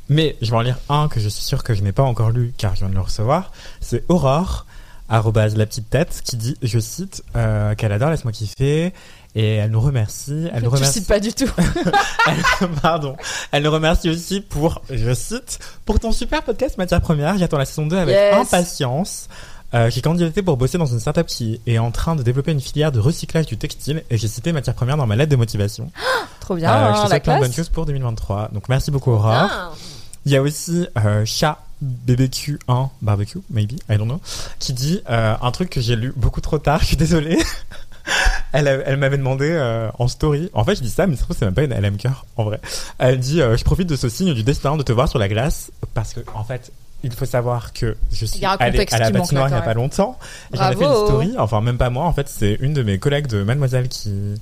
[0.08, 2.30] mais je vais en lire un que je suis sûr que je n'ai pas encore
[2.30, 3.52] lu, car je viens de le recevoir.
[3.82, 4.66] C'est Aurore,
[5.10, 8.94] arrobase la petite tête, qui dit, je cite, euh, qu'elle adore Laisse-moi kiffer,
[9.36, 10.48] et elle nous remercie.
[10.54, 11.00] Elle nous tu remercie.
[11.00, 11.50] cites pas du tout.
[12.28, 13.16] Elle- pardon.
[13.52, 17.38] Elle nous remercie aussi pour, je cite, pour ton super podcast Matière Première.
[17.38, 18.36] J'attends la saison 2 avec Yes.
[18.36, 19.28] impatience.
[19.74, 22.62] Euh, j'ai candidaté pour bosser dans une startup qui est en train de développer une
[22.62, 25.92] filière de recyclage du textile et j'ai cité Matière Première dans ma lettre de motivation.
[26.40, 28.50] Trop bien, Euh, je te souhaite plein de bonnes choses pour 2023.
[28.54, 29.32] Donc merci beaucoup Aurore.
[29.52, 29.72] Ah.
[30.26, 34.20] Il y a aussi euh, chat BBQ1 barbecue maybe I don't know
[34.60, 36.80] qui dit euh, un truc que j'ai lu beaucoup trop tard.
[36.82, 37.38] Je suis désolé.
[38.54, 40.50] Elle, a- elle m'avait demandé euh, en story.
[40.54, 42.62] En fait, je dis ça, mais ça c'est même pas une LM cœur, en vrai.
[43.00, 45.28] Elle dit euh, Je profite de ce signe du destin de te voir sur la
[45.28, 46.72] glace parce que, en fait,
[47.04, 49.48] il faut savoir que je suis Il y a un allé contexte à la patinoire
[49.50, 50.18] il y là, a pas longtemps.
[50.54, 51.34] J'en ai fait une story.
[51.38, 52.06] Enfin, même pas moi.
[52.06, 54.36] En fait, c'est une de mes collègues de Mademoiselle qui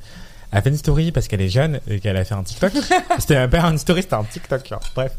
[0.56, 2.72] a fait une story parce qu'elle est jeune et qu'elle a fait un TikTok.
[3.20, 4.68] c'était même pas une story, c'était un TikTok.
[4.68, 4.80] genre.
[4.96, 5.12] Bref.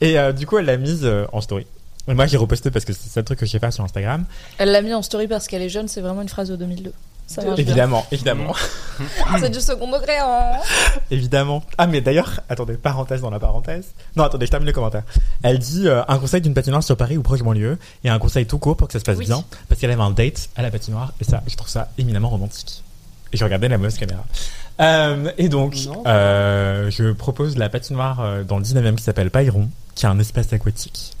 [0.00, 1.66] Et euh, du coup, elle l'a mise euh, en story.
[2.08, 4.24] Et moi, j'ai reposté parce que c'est le truc que je sais faire sur Instagram.
[4.58, 6.92] Elle l'a mis en story parce qu'elle est jeune, c'est vraiment une phrase de 2002.
[7.28, 7.64] Ça marche bien.
[7.64, 8.54] Évidemment, évidemment.
[9.40, 10.58] C'est du second degré, hein.
[11.10, 11.62] Évidemment.
[11.78, 13.86] Ah, mais d'ailleurs, attendez, parenthèse dans la parenthèse.
[14.16, 15.04] Non, attendez, je termine le commentaire.
[15.42, 18.44] Elle dit euh, un conseil d'une patinoire sur Paris ou proche banlieue et un conseil
[18.46, 19.26] tout court pour que ça se passe Oui.
[19.26, 22.28] bien parce qu'elle avait un date à la patinoire et ça, je trouve ça éminemment
[22.28, 22.82] romantique.
[23.32, 24.24] Et je regardais la mauvaise caméra.
[24.82, 25.76] Euh, et donc,
[26.06, 30.18] euh, je propose la patinoire euh, dans le 19e qui s'appelle Payron, qui est un
[30.18, 31.12] espace aquatique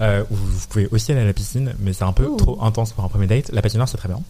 [0.00, 2.36] euh, où vous pouvez aussi aller à la piscine, mais c'est un peu Ouh.
[2.36, 3.50] trop intense pour un premier date.
[3.52, 4.20] La patinoire, c'est très bien.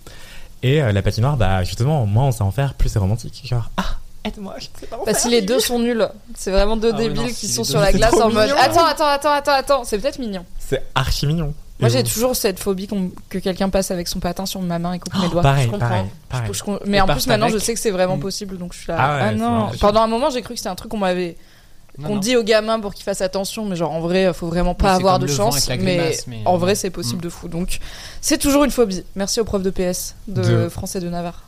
[0.63, 3.43] Et euh, la patinoire, bah justement, moins on sait en faire, plus c'est romantique.
[3.45, 5.21] Genre, ah, aide-moi, je sais pas en Bah, faire.
[5.21, 7.81] si les deux sont nuls, c'est vraiment deux Ah débiles non, qui si sont sur
[7.81, 8.57] la glace en mode mignon.
[8.59, 10.45] Attends, attends, attends, attends, attends, c'est peut-être mignon.
[10.59, 11.53] C'est archi mignon.
[11.81, 12.89] Moi j'ai toujours cette phobie
[13.29, 15.43] que quelqu'un passe avec son patin sur ma main et coupe mes Oh, doigts.
[15.43, 15.89] pareil, je comprends.
[15.89, 16.51] pareil, pareil.
[16.53, 17.59] Je con- mais Et en plus maintenant avec.
[17.59, 18.21] je sais que c'est vraiment Mm.
[18.21, 18.97] possible donc je suis là.
[18.99, 19.71] Ah ouais, Ah, non.
[19.81, 21.37] Pendant un moment j'ai cru que c'était un truc qu'on m'avait
[22.05, 24.93] qu'on dit aux gamins pour qu'ils fassent attention mais genre en vrai faut vraiment pas
[24.93, 26.15] Oui, avoir de chance mais,
[26.45, 27.25] en euh, vrai c'est possible mm.
[27.25, 27.79] de fou donc
[28.21, 29.03] c'est toujours une phobie.
[29.15, 31.43] Merci aux profs de PS de, De- français de Navarre.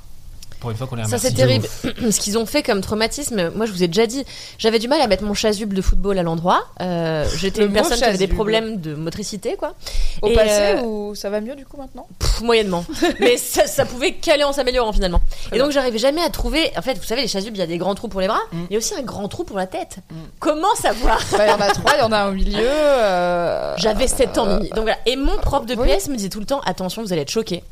[0.61, 1.27] Pour une fois qu'on les Ça remercie.
[1.29, 1.67] c'est terrible.
[2.13, 4.25] Ce qu'ils ont fait comme traumatisme, moi je vous ai déjà dit,
[4.59, 6.65] j'avais du mal à mettre mon chasuble de football à l'endroit.
[6.81, 8.35] Euh, J'étais une personne qui avait des chasuble.
[8.35, 9.75] problèmes de motricité, quoi.
[10.23, 12.07] Au Et, passé euh, ou ça va mieux du coup maintenant?
[12.19, 12.85] Pff, moyennement.
[13.21, 15.21] Mais ça, ça pouvait caler en s'améliorant finalement.
[15.49, 15.63] Et bien.
[15.65, 16.71] donc j'arrivais jamais à trouver.
[16.77, 18.39] En fait, vous savez, les chasubles, il y a des grands trous pour les bras,
[18.53, 18.65] Mm.
[18.71, 19.99] il y a aussi un grand trou pour la tête.
[20.11, 20.15] Mm.
[20.41, 21.21] Comment savoir?
[21.33, 22.59] Bah, Il y en a trois, il y en a un au milieu.
[22.59, 24.59] euh, J'avais 7 ans.
[24.59, 24.99] Donc voilà.
[25.07, 25.89] Et mon prof de oui.
[25.97, 27.63] PS me disait tout le temps attention, vous allez être choqués.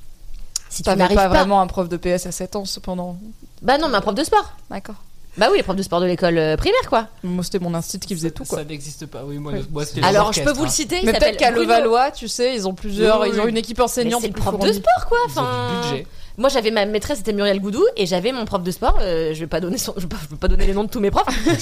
[0.68, 1.28] Si tu n'arrives pas, pas.
[1.28, 3.16] vraiment un prof de PS à 7 ans cependant.
[3.62, 4.52] Bah non, mais un prof de sport.
[4.70, 4.96] D'accord.
[5.38, 7.08] Bah oui, les profs de sport de l'école euh, primaire, quoi.
[7.22, 8.58] Moi c'était mon instit qui faisait tout quoi.
[8.58, 9.22] Ça n'existe pas.
[9.24, 9.66] Oui, moi, Oui.
[9.70, 10.72] moi, c'était les Alors, je peux vous le hein.
[10.72, 10.98] citer.
[11.02, 11.50] il Mais peut-être qu'à.
[11.50, 14.22] Levallois, tu sais, ils ont plusieurs, Oui, oui, ils ont une équipe enseignante.
[14.22, 15.18] c'est le prof de sport, quoi.
[15.28, 16.06] Ils ont Enfin, du budget.
[16.38, 18.96] Moi, j'avais ma maîtresse, c'était Muriel Goudou, et j'avais mon prof de sport.
[19.02, 20.84] euh, je vais pas donner son, je vais pas, je vais pas donner les noms
[20.84, 21.26] de tous mes profs.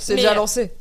[0.00, 0.72] C'est déjà euh, lancé.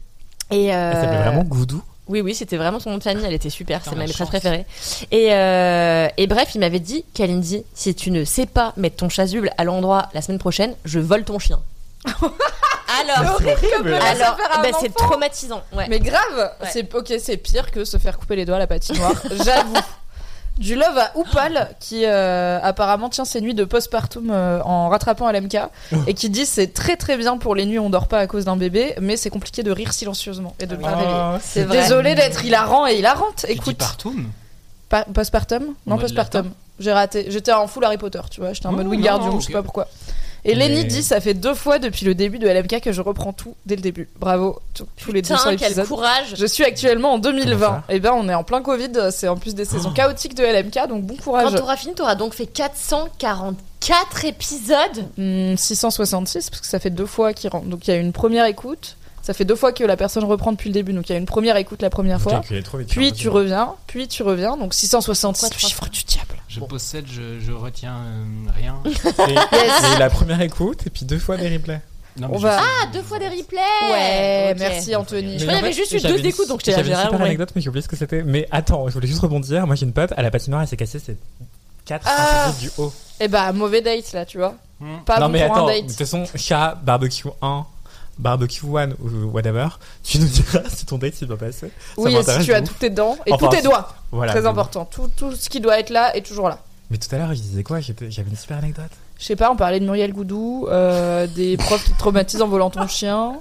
[0.49, 1.81] Et Elle s'appelait euh, vraiment Goudou?
[2.11, 3.23] Oui, oui, c'était vraiment son nom de famille.
[3.25, 3.79] Elle était super.
[3.83, 4.65] C'est ma maîtresse préférée.
[5.11, 9.07] Et, euh, et bref, il m'avait dit, Kalindi, si tu ne sais pas mettre ton
[9.09, 11.59] chasuble à l'endroit la semaine prochaine, je vole ton chien.
[12.99, 15.63] Alors, alors, bah, c'est traumatisant.
[15.73, 15.85] Ouais.
[15.89, 16.67] Mais grave, Ouais.
[16.71, 19.13] c'est ok, c'est pire que se faire couper les doigts à la patinoire.
[19.45, 19.73] J'avoue.
[20.57, 25.31] Du love à Oupal, qui euh, apparemment tient ses nuits de postpartum euh, en rattrapant
[25.31, 25.57] LMK,
[26.07, 28.27] et qui dit c'est très très bien pour les nuits où on dort pas à
[28.27, 31.17] cause d'un bébé, mais c'est compliqué de rire silencieusement et de ne pas réveiller.
[31.35, 31.81] Oh, C'est vrai.
[31.81, 33.45] Désolé d'être hilarant et hilarante.
[33.49, 34.25] Écoute, partum
[34.89, 35.73] Pa- postpartum?
[35.87, 36.51] Non, postpartum.
[36.79, 37.25] J'ai raté.
[37.29, 38.53] J'étais en full Harry Potter, tu vois.
[38.53, 39.87] J'étais en Oh, mode Wingardium, je sais pas pourquoi.
[40.43, 43.01] Et Lenny Mais- dit ça fait deux fois depuis le début de LMK que je
[43.01, 44.09] reprends tout dès le début.
[44.19, 45.87] Bravo, tous tous les 200 Putain, quel épisodes.
[45.87, 46.33] courage.
[46.35, 47.67] Je suis actuellement en Comment 2020.
[47.67, 48.89] ça Et ben, on est en plein Covid.
[49.11, 49.95] C'est en plus des saisons Oh.
[49.95, 51.51] chaotiques de LMK, donc bon courage.
[51.51, 55.05] Quand t'auras fini, t'auras donc fait 444 épisodes.
[55.17, 57.67] Hmm, 666 parce que ça fait deux fois qu'il rentre.
[57.67, 58.97] Donc il y a une première écoute.
[59.21, 60.93] Ça fait deux fois que la personne reprend depuis le début.
[60.93, 62.41] Donc il y a une première écoute la première fois.
[62.63, 64.57] trop vite, Puis hein, tu reviens, puis tu reviens.
[64.57, 66.27] Donc 666, Pourquoi le chiffre du diable.
[66.47, 68.75] Je possède, je, je retiens euh, rien.
[69.29, 71.81] Et, et la première écoute, et puis deux fois des replays.
[72.17, 72.59] Non, On va-.
[72.59, 73.59] Ah, deux fois des replays.
[73.89, 75.39] Ouais, merci Anthony.
[75.39, 76.71] Je Mais crois qu'il y en avait fait, juste eu deux une- écoutes, donc j'étais
[76.73, 78.23] J'avais j'ai une anecdote, mais j'ai oublié ce que c'était.
[78.23, 79.65] Mais attends, je voulais juste rebondir.
[79.65, 81.15] Moi, j'ai une pote, à la patinoire, elle s'est cassée ses
[81.85, 82.51] 4 Ah.
[82.59, 82.91] du haut.
[83.21, 84.55] Et bah, mauvais date là, tu vois.
[84.81, 84.97] Hmm.
[85.05, 87.65] Pas non, bon mais pour attends, un de toute façon, chat, barbecue 1,
[88.21, 89.67] barbecue 1 ou whatever,
[90.03, 91.71] tu nous diras si ton date s'est bien passé.
[91.95, 93.95] Ça Oui, et si tu as tous tes dents et Enfin, tous tes doigts.
[94.11, 94.31] Voilà.
[94.31, 94.85] Très important.
[94.85, 96.59] Tout, tout ce qui doit être là est toujours là.
[96.89, 97.79] Mais tout à l'heure, je disais quoi?
[97.79, 98.91] J'avais une super anecdote.
[99.17, 102.47] Je sais pas, on parlait de Muriel Goudou, euh, des profs qui te traumatisent en
[102.47, 103.33] volant ton chien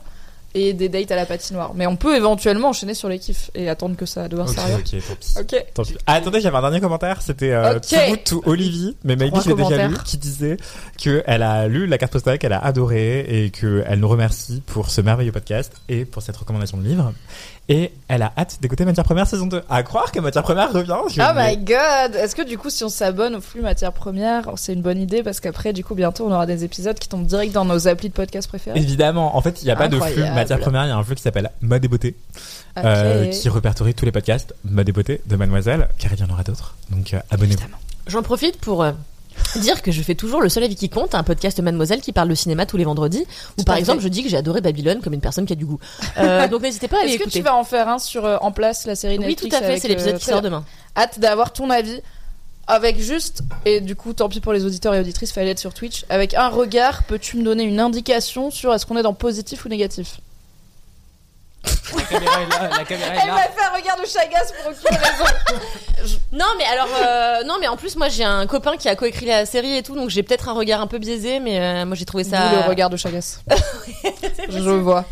[0.55, 1.73] et des dates à la patinoire.
[1.75, 4.77] Mais on peut éventuellement enchaîner sur les kiffs et attendre que ça devienne Ok, sérieux.
[4.79, 5.35] ok, tant pis.
[5.39, 5.65] Ok.
[5.75, 5.97] Tant pis.
[6.07, 7.23] Ah, attendez, j'avais un dernier commentaire.
[7.23, 8.25] C'était euh, Ok.
[8.25, 10.57] To Olivier, mais Maggie, je l'ai déjà lu, qui disait
[11.03, 14.91] que elle a lu la carte postale, qu'elle a adoré et qu'elle nous remercie pour
[14.91, 17.13] ce merveilleux podcast et pour cette recommandation de livre.
[17.73, 19.63] Et elle a hâte d'écouter Matière Première saison 2.
[19.71, 20.97] À croire que Matière Première revient.
[21.09, 24.51] je Oh my god Est-ce que du coup, si on s'abonne au flux matière première,
[24.57, 27.27] c'est une bonne idée parce qu'après, du coup, bientôt, on aura des épisodes qui tombent
[27.27, 28.77] direct dans nos applis de podcast préférés?
[28.77, 30.21] Évidemment, en fait, il n'y a pas de flux.
[30.21, 32.17] Matière Première, il y a un flux qui s'appelle Mode et Beauté,
[32.77, 32.83] Ok.
[32.85, 36.31] euh, qui répertorie tous les podcasts Mode et Beauté de Mademoiselle, car il y en
[36.31, 36.75] aura d'autres.
[36.91, 37.63] Donc euh, abonnez-vous.
[38.09, 38.91] J'en profite pour euh,
[39.57, 42.29] dire que je fais toujours Le Seul Avis qui compte, un podcast Mademoiselle qui parle
[42.29, 43.25] de cinéma tous les vendredis,
[43.59, 44.05] où par exemple fait.
[44.05, 45.79] je dis que j'ai adoré Babylone comme une personne qui a du goût.
[46.19, 48.37] Euh, donc n'hésitez pas à aller Est-ce que tu vas en faire un sur euh,
[48.41, 50.65] En place, la série Oui, tout Netflix à fait, c'est l'épisode euh, qui sort demain.
[50.97, 52.01] Hâte d'avoir ton avis
[52.67, 55.75] avec juste, et du coup, tant pis pour les auditeurs et auditrices, fallait être sur
[55.75, 56.05] Twitch.
[56.09, 59.69] Avec un regard, peux-tu me donner une indication sur est-ce qu'on est dans positif ou
[59.69, 60.21] négatif?
[61.65, 63.35] La caméra est là, la caméra est Elle là.
[63.35, 65.25] m'a fait un regard de chagasse pour aucune raison.
[66.33, 69.27] Non, mais alors, euh, non, mais en plus, moi j'ai un copain qui a coécrit
[69.27, 71.95] la série et tout, donc j'ai peut-être un regard un peu biaisé, mais euh, moi
[71.97, 72.49] j'ai trouvé ça.
[72.49, 73.43] D'où le regard de chagasse.
[74.37, 75.05] C'est Je vois.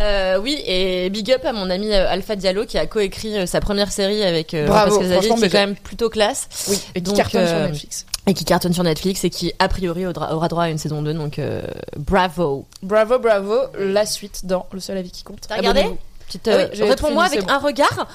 [0.00, 3.46] Euh, oui, et big up à mon ami euh, Alpha Diallo qui a coécrit euh,
[3.46, 6.80] sa première série avec euh, Bravo, Pascal franchement, qui est quand même plutôt classe Oui,
[6.94, 8.06] et qui Donc, cartonne sur euh, Netflix.
[8.26, 11.14] Et qui cartonne sur Netflix et qui a priori aura, droit à une saison 2,
[11.14, 11.62] donc euh,
[11.96, 12.66] bravo.
[12.82, 13.56] Bravo, bravo.
[13.76, 15.40] La suite dans Le seul avis qui compte.
[15.48, 15.86] T'as regardé.
[16.26, 18.08] Petite, euh, Oui, Réponds-moi avec un regard.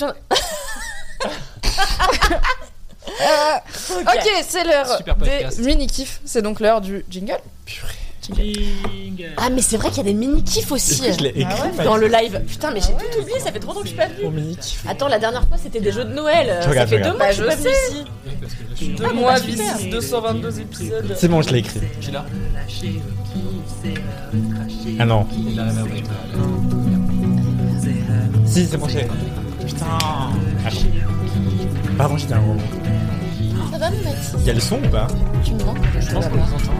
[4.00, 6.20] Ok, c'est l'heure des mini-kifs.
[6.24, 7.38] C'est donc l'heure du jingle.
[9.36, 11.84] Ah, mais c'est vrai qu'il y a des mini-kifs aussi je l'ai écrit Ah ouais
[11.84, 12.40] dans le live.
[12.46, 14.54] Putain, mais j'ai tout oublié, ça fait trop longtemps que je suis pas venue.
[14.88, 16.56] Attends, la dernière fois c'était des jeux de Noël.
[16.58, 17.18] Je ça regarde, fait je deux regarde.
[17.18, 18.04] mois que je suis Bah, pas venue ici.
[18.74, 19.76] Suis Ah, bon, Moi, super.
[19.78, 21.14] bis 222 épisodes.
[21.16, 21.80] C'est bon, je l'ai écrit.
[21.98, 22.24] je suis là.
[24.98, 25.26] Ah non.
[28.46, 29.06] Si, c'est bon, j'ai.
[29.66, 29.86] Putain.
[30.02, 30.28] Ah,
[31.98, 32.56] Pardon, j'étais un gros.
[33.72, 35.06] Ça va, mon mec Il y a le son ou pas?
[35.44, 36.72] Tu me manques Je pense qu'on les entend.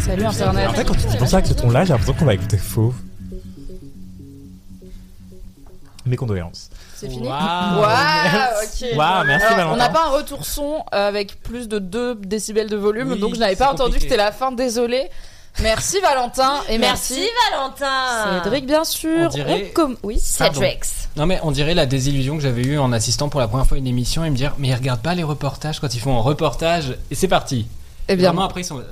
[0.00, 0.68] Salut Internet.
[0.68, 2.94] En fait, quand tu dis ça avec ce ton-là, j'ai l'impression qu'on va écouter faux.
[6.04, 6.70] Mes condoléances.
[6.94, 7.80] C'est fini Waouh.
[7.80, 8.96] Ok.
[8.96, 12.70] Waouh, merci Alors, on n'a pas un retour son euh, avec plus de 2 décibels
[12.70, 14.04] de volume, Oui, donc je n'avais pas entendu que compliqué.
[14.10, 15.10] c'était la fin, désolé.
[15.62, 19.26] Merci Valentin et merci, Merci Valentin Cédric bien sûr.
[19.26, 20.18] On dirait- com- Oui.
[20.20, 20.80] Cédric.
[21.16, 23.76] Non mais on dirait la désillusion que j'avais eue en assistant pour la première fois
[23.76, 26.16] à une émission et me dire mais ils regardent pas les reportages quand ils font
[26.18, 27.66] un reportage et c'est parti.
[28.08, 28.82] Eh bien, Vraiment après ils sont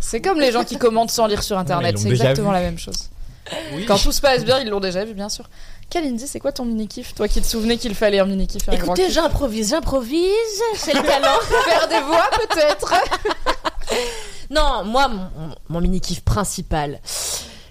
[0.00, 2.54] c'est comme les gens qui commentent sans lire sur internet, c'est exactement vu.
[2.56, 3.08] la même chose.
[3.74, 3.86] oui.
[3.86, 5.48] Quand tout se passe bien, ils l'ont déjà vu bien sûr.
[5.88, 8.68] Kalindi, c'est quoi ton mini kiff Toi qui te souvenais qu'il fallait un mini kiff,
[8.68, 11.38] un grand Écoutez, j'improvise, j'improvise, c'est le talent.
[11.64, 12.94] faire des voix peut-être.
[14.54, 15.28] non, moi, mon,
[15.68, 17.00] mon mini kiff principal,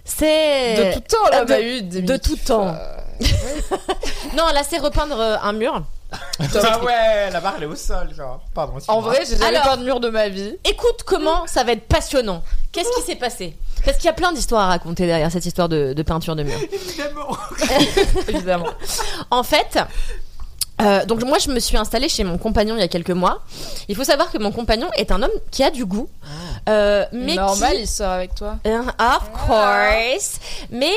[0.04, 2.68] c'est De tout temps, là, euh, on a de- eu des de tout temps.
[2.68, 2.98] euh,
[4.38, 5.82] Non, là, c'est repeindre euh, un mur.
[6.40, 8.42] Ah ouais, la barre elle est au sol, genre.
[8.54, 8.74] Pardon.
[8.88, 10.56] En vrai, j'ai jamais Alors- peint de mur de ma vie.
[10.64, 12.44] Écoute comment ça va être passionnant.
[12.72, 13.56] Qu'est-ce qui s'est passé?
[13.84, 16.44] Parce qu'il y a plein d'histoires à raconter derrière cette histoire de, de peinture de
[16.44, 16.58] mur.
[18.28, 18.68] Évidemment.
[19.32, 19.80] En fait,
[20.84, 23.42] euh, donc moi je me suis installée chez mon compagnon il y a quelques mois.
[23.88, 26.10] Il faut savoir que mon compagnon est un homme qui a du goût,
[26.70, 28.58] euh, mais Normal, qui, il sort avec toi.
[28.68, 30.94] Euh, of course, mais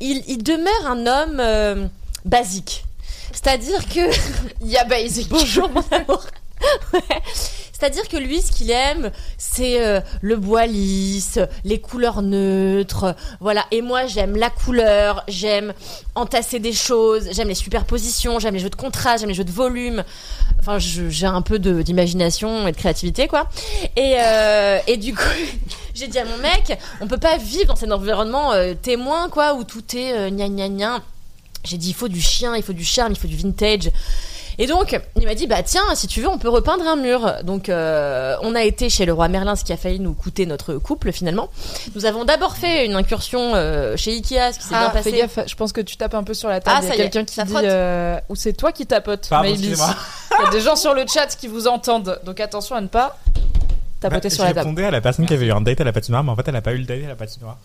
[0.00, 1.86] il, il demeure un homme euh,
[2.24, 2.84] basique.
[3.32, 4.00] C'est-à-dire que
[4.64, 5.28] Ya basic.
[5.28, 6.22] Bonjour mon amour.
[6.92, 7.00] Ouais.
[7.82, 13.64] C'est-à-dire que lui, ce qu'il aime, c'est euh, le bois lisse, les couleurs neutres, voilà.
[13.72, 15.74] Et moi, j'aime la couleur, j'aime
[16.14, 19.50] entasser des choses, j'aime les superpositions, j'aime les jeux de contraste, j'aime les jeux de
[19.50, 20.04] volume.
[20.60, 23.48] Enfin, j'ai un peu d'imagination et de créativité, quoi.
[23.96, 25.24] Et, euh, et du coup,
[25.96, 29.54] j'ai dit à mon mec, on peut pas vivre dans cet environnement euh, témoin, quoi,
[29.54, 31.02] où tout est gna gna gna.
[31.64, 33.90] J'ai dit, il faut du chien, il faut du charme, il faut du vintage.
[34.58, 37.32] Et donc, il m'a dit, bah tiens, si tu veux, on peut repeindre un mur.
[37.44, 40.46] Donc, euh, on a été chez le roi Merlin, ce qui a failli nous coûter
[40.46, 41.48] notre couple finalement.
[41.94, 45.10] Nous avons d'abord fait une incursion euh, chez Ikea, ce qui s'est bien Ah, passé.
[45.10, 46.76] fais gaffe, je pense que tu tapes un peu sur la table.
[46.78, 47.50] Ah, il y ça a y est, quelqu'un qui ça dit.
[47.52, 47.64] frotte.
[47.64, 49.70] euh, Ou c'est toi qui tapotes, Pardon, Maëlys.
[49.70, 49.94] excusez-moi.
[50.40, 52.86] Il y a des gens sur le chat qui vous entendent, donc attention à ne
[52.88, 53.18] pas
[54.00, 54.66] tapoter Bah, sur la je table.
[54.68, 56.48] répondais à la personne qui avait eu un date à la patinoire, mais en fait,
[56.48, 57.56] elle a pas eu le date à la patinoire.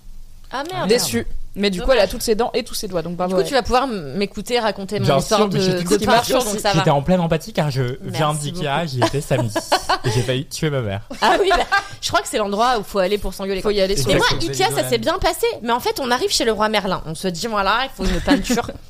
[0.51, 0.87] Ah merde.
[0.89, 1.25] Déçu.
[1.55, 3.41] Mais du coup, elle a toutes ses dents et tous ses doigts, donc Du coup,
[3.43, 6.05] tu vas pouvoir m'écouter raconter mon Bien histoire sûr, mais de, j'étais de contente.
[6.05, 6.77] peinture, donc ça va.
[6.77, 9.55] J'étais en pleine empathie car je viens Merci d'Ikea, j'y étais samedi.
[10.05, 11.01] et j'ai failli tuer ma mère.
[11.19, 11.65] Ah oui, bah,
[11.99, 13.63] je crois que c'est l'endroit où faut aller pour s'engueuler.
[13.63, 14.67] Faut y aller sur Et le moi, Exactement.
[14.69, 15.47] Ikea, ça s'est bien passé.
[15.63, 17.01] Mais en fait, on arrive chez le roi Merlin.
[17.07, 18.69] On se dit, voilà, il faut une peinture.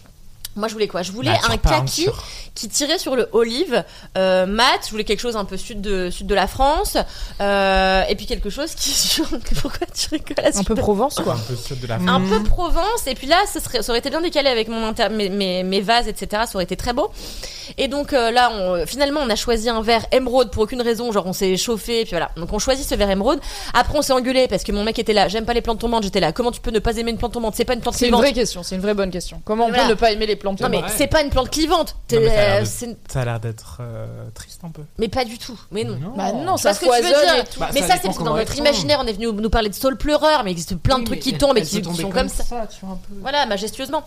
[0.57, 1.01] Moi, je voulais quoi?
[1.03, 2.07] Je voulais Nature un kaki
[2.55, 3.83] qui tirait sur le olive
[4.17, 4.79] euh, mat.
[4.85, 6.97] Je voulais quelque chose un peu sud de, sud de la France.
[7.41, 9.21] Euh, et puis quelque chose qui.
[9.61, 11.33] Pourquoi tu rigoles Un peu Provence, quoi.
[11.33, 12.21] Un peu sud de la un France.
[12.29, 15.09] peu Provence et puis là ça, serait, ça aurait été bien décalé avec mon inter-
[15.09, 17.11] mes, mes, mes vases etc ça aurait été très beau
[17.77, 21.11] et donc euh, là on, finalement on a choisi un verre émeraude pour aucune raison
[21.11, 23.39] genre on s'est chauffé et puis voilà donc on choisit ce verre émeraude
[23.73, 26.03] après on s'est engueulé parce que mon mec était là j'aime pas les plantes tombantes
[26.03, 27.55] j'étais là comment tu peux ne pas aimer une plante tombante?
[27.55, 29.41] C'est pas une plante C'est une vraie question, c'est une vraie bonne question.
[29.43, 29.83] Comment on Voilà.
[29.83, 32.27] peut ne pas aimer les plantes non mais c'est pas une plante clivante Non, mais
[32.27, 34.81] ça a l'air T'es- de- c'est- Ça a l'air d'être euh, triste un peu.
[34.97, 37.33] mais pas du tout mais non Bah non, ça vois ce que tu veux foisonne
[37.33, 37.43] dire.
[37.43, 37.59] et tout.
[37.59, 38.65] Bah, mais ça dépend c'est comment dans elle notre tombe.
[38.65, 41.19] imaginaire on est venu nous parler de saule pleureur mais il existe plein de trucs
[41.19, 43.13] qui tombent et qui, sont comme ça tu vois, un peu.
[43.21, 44.03] Voilà, majestueusement,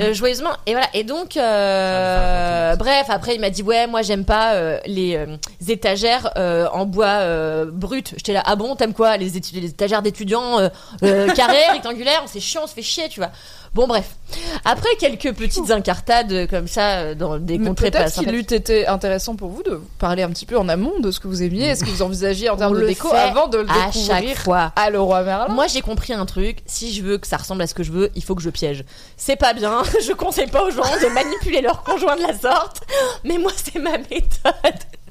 [0.00, 0.50] euh, joyeusement.
[0.66, 0.86] Et voilà.
[0.94, 5.36] Et donc, euh, bref, après, il m'a dit ouais, moi j'aime pas euh, les euh,
[5.68, 8.12] étagères euh, en bois euh, brut.
[8.16, 10.68] J'étais là, ah bon, t'aimes quoi les, étu- les étagères d'étudiants euh,
[11.02, 12.22] euh, carrées, rectangulaires?
[12.26, 13.30] C'est chiant, on se fait chier, tu vois.
[13.74, 14.16] Bon, bref.
[14.64, 18.40] Après quelques petites incartades euh, comme ça euh, dans des Mais contrées Peut-être qu'il eût
[18.40, 21.42] été intéressant pour vous de parler un petit peu en amont de ce que vous
[21.42, 24.28] aimiez, est-ce que vous envisagiez en termes de le déco avant de le à découvrir
[24.28, 24.72] chaque fois.
[24.76, 25.48] à Leroy Merlin?
[25.48, 26.58] Moi, j'ai compris un truc.
[26.66, 28.50] Si je veux que ça ressemble à ce que je veux, il faut que je
[28.50, 28.84] piège.
[29.16, 29.82] C'est pas bien.
[30.06, 32.82] Je conseille pas aux gens de manipuler leur conjoint de la sorte.
[33.24, 35.01] Mais moi, c'est ma méthode.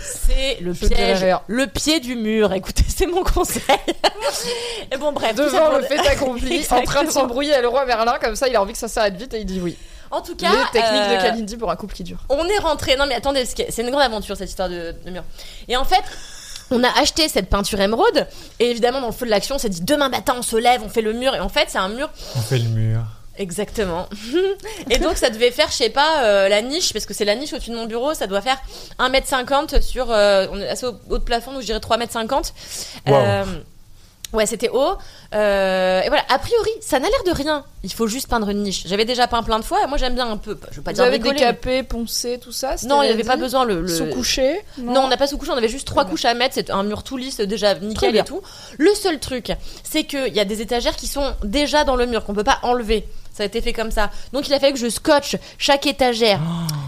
[0.00, 2.52] C'est le Je piège, le pied du mur.
[2.52, 3.62] Écoutez, c'est mon conseil.
[4.92, 5.34] Et bon, bref.
[5.34, 8.56] Devant pour- le fait accompli, en train de s'embrouiller à Leroy Merlin, comme ça il
[8.56, 9.76] a envie que ça s'arrête vite et il dit oui.
[10.10, 12.18] En tout cas, Les techniques euh, de Kalindi pour un couple qui dure.
[12.28, 12.96] on est rentré.
[12.96, 15.22] Non, mais attendez, c'est une grande aventure cette histoire de, de mur.
[15.68, 16.02] Et en fait.
[16.72, 18.28] On a acheté cette peinture émeraude
[18.60, 20.80] et évidemment dans le feu de l'action on s'est dit demain matin on se lève
[20.84, 23.00] on fait le mur et en fait c'est un mur On fait le mur.
[23.40, 24.06] Exactement.
[24.90, 27.34] Et donc ça devait faire, je sais pas, euh, la niche, parce que c'est la
[27.34, 28.58] niche au-dessus de mon bureau, ça doit faire
[28.98, 30.10] 1m50 sur...
[30.10, 32.52] euh, on est assez au haut de plafond, donc je dirais 3m50.
[33.06, 33.14] Wow.
[33.14, 33.44] Euh,
[34.34, 34.92] ouais, c'était haut.
[35.34, 37.64] Euh, et voilà, a priori, ça n'a l'air de rien.
[37.82, 38.82] Il faut juste peindre une niche.
[38.86, 40.90] J'avais déjà peint plein de fois, et moi j'aime bien un peu, je veux pas
[40.90, 43.80] Vous dire avez décapé, poncé, tout ça Non, il n'y avait pas besoin le...
[43.80, 46.68] le- Sous-couché non, on n'a pas sous-couche, on avait juste trois couches à mettre, c'est
[46.68, 48.42] un mur tout lisse, déjà nickel et tout.
[48.76, 49.50] Le seul truc,
[49.82, 52.58] c'est qu'il y a des étagères qui sont déjà dans le mur, qu'on peut pas
[52.64, 53.06] enlever.
[53.40, 54.10] Ça a été fait comme ça.
[54.34, 56.38] Donc il a fallu que je scotche chaque étagère.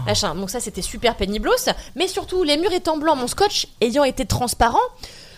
[0.05, 0.35] Machin.
[0.35, 1.67] Donc ça c'était super péniblos.
[1.95, 4.77] Mais surtout, les murs étant blancs, mon scotch ayant été transparent,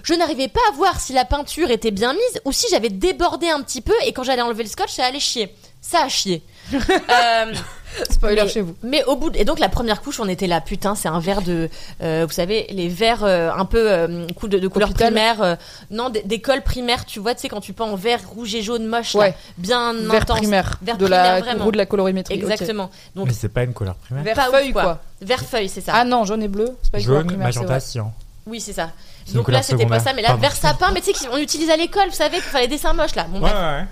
[0.03, 3.47] je n'arrivais pas à voir si la peinture était bien mise ou si j'avais débordé
[3.47, 5.55] un petit peu et quand j'allais enlever le scotch, ça allait chier.
[5.79, 6.43] Ça a chié.
[6.73, 7.53] Euh,
[8.09, 8.75] Spoiler mais- chez vous.
[8.83, 11.19] mais au bout de- et donc la première couche, on était là, putain, c'est un
[11.19, 11.69] verre de,
[12.01, 14.07] euh, vous savez, les verres euh, un peu euh,
[14.43, 15.07] de, de couleur Hôpital.
[15.13, 15.55] primaire, euh,
[15.91, 18.85] non, d'école primaire, tu vois, tu sais quand tu peins en vert rouge et jaune
[18.87, 20.77] moche, là, bien Vert intense, primaire.
[20.81, 21.63] Vert de primaire, la vraiment.
[21.65, 22.35] roue de la colorimétrie.
[22.35, 22.89] exactement.
[23.15, 24.23] Donc Mais c'est pas une couleur primaire.
[24.23, 24.99] Vert pas ouf, feuille, quoi.
[25.21, 25.93] vert feuille, c'est ça.
[25.95, 28.13] Ah non, jaune et bleu, c'est pas une couleur Jaune, primaire, c'est magenta, cyan.
[28.47, 28.91] oui, c'est ça.
[29.33, 30.41] Donc couleur là, c'était pas ça, mais là, Pardon.
[30.41, 32.93] vert sapin, mais tu sais qu'on utilise à l'école, vous savez, pour faire les dessins
[32.93, 33.25] moches là.
[33.29, 33.85] Bon, Ouais, ouais.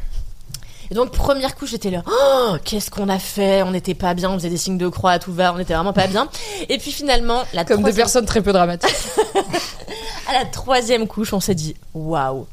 [0.91, 3.63] Et donc première couche, j'étais là, oh, qu'est-ce qu'on a fait?
[3.63, 5.73] On n'était pas bien, on faisait des signes de croix à tout va, on était
[5.73, 6.27] vraiment pas bien.
[6.69, 8.95] Et puis finalement, la Comme des personnes très peu dramatiques.
[10.27, 12.47] à la troisième couche, on s'est dit, waouh.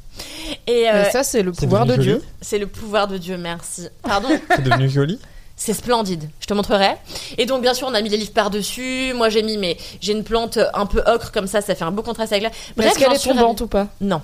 [0.67, 2.23] Et euh, Mais ça, c'est le pouvoir de Dieu.
[2.41, 3.89] c'est le pouvoir de Dieu, merci.
[4.03, 5.19] Pardon, C'est devenu joli.
[5.57, 6.29] c'est splendide.
[6.41, 6.97] Je te montrerai.
[7.39, 9.13] Et donc bien sûr, on a mis les livres par dessus.
[9.15, 11.91] Moi, j'ai mis, mais j'ai une plante un peu ocre comme ça, ça fait un
[11.91, 12.85] beau contraste avec la.
[12.85, 13.89] Est-ce qu'elle est tombante ou pas?
[14.01, 14.21] Non.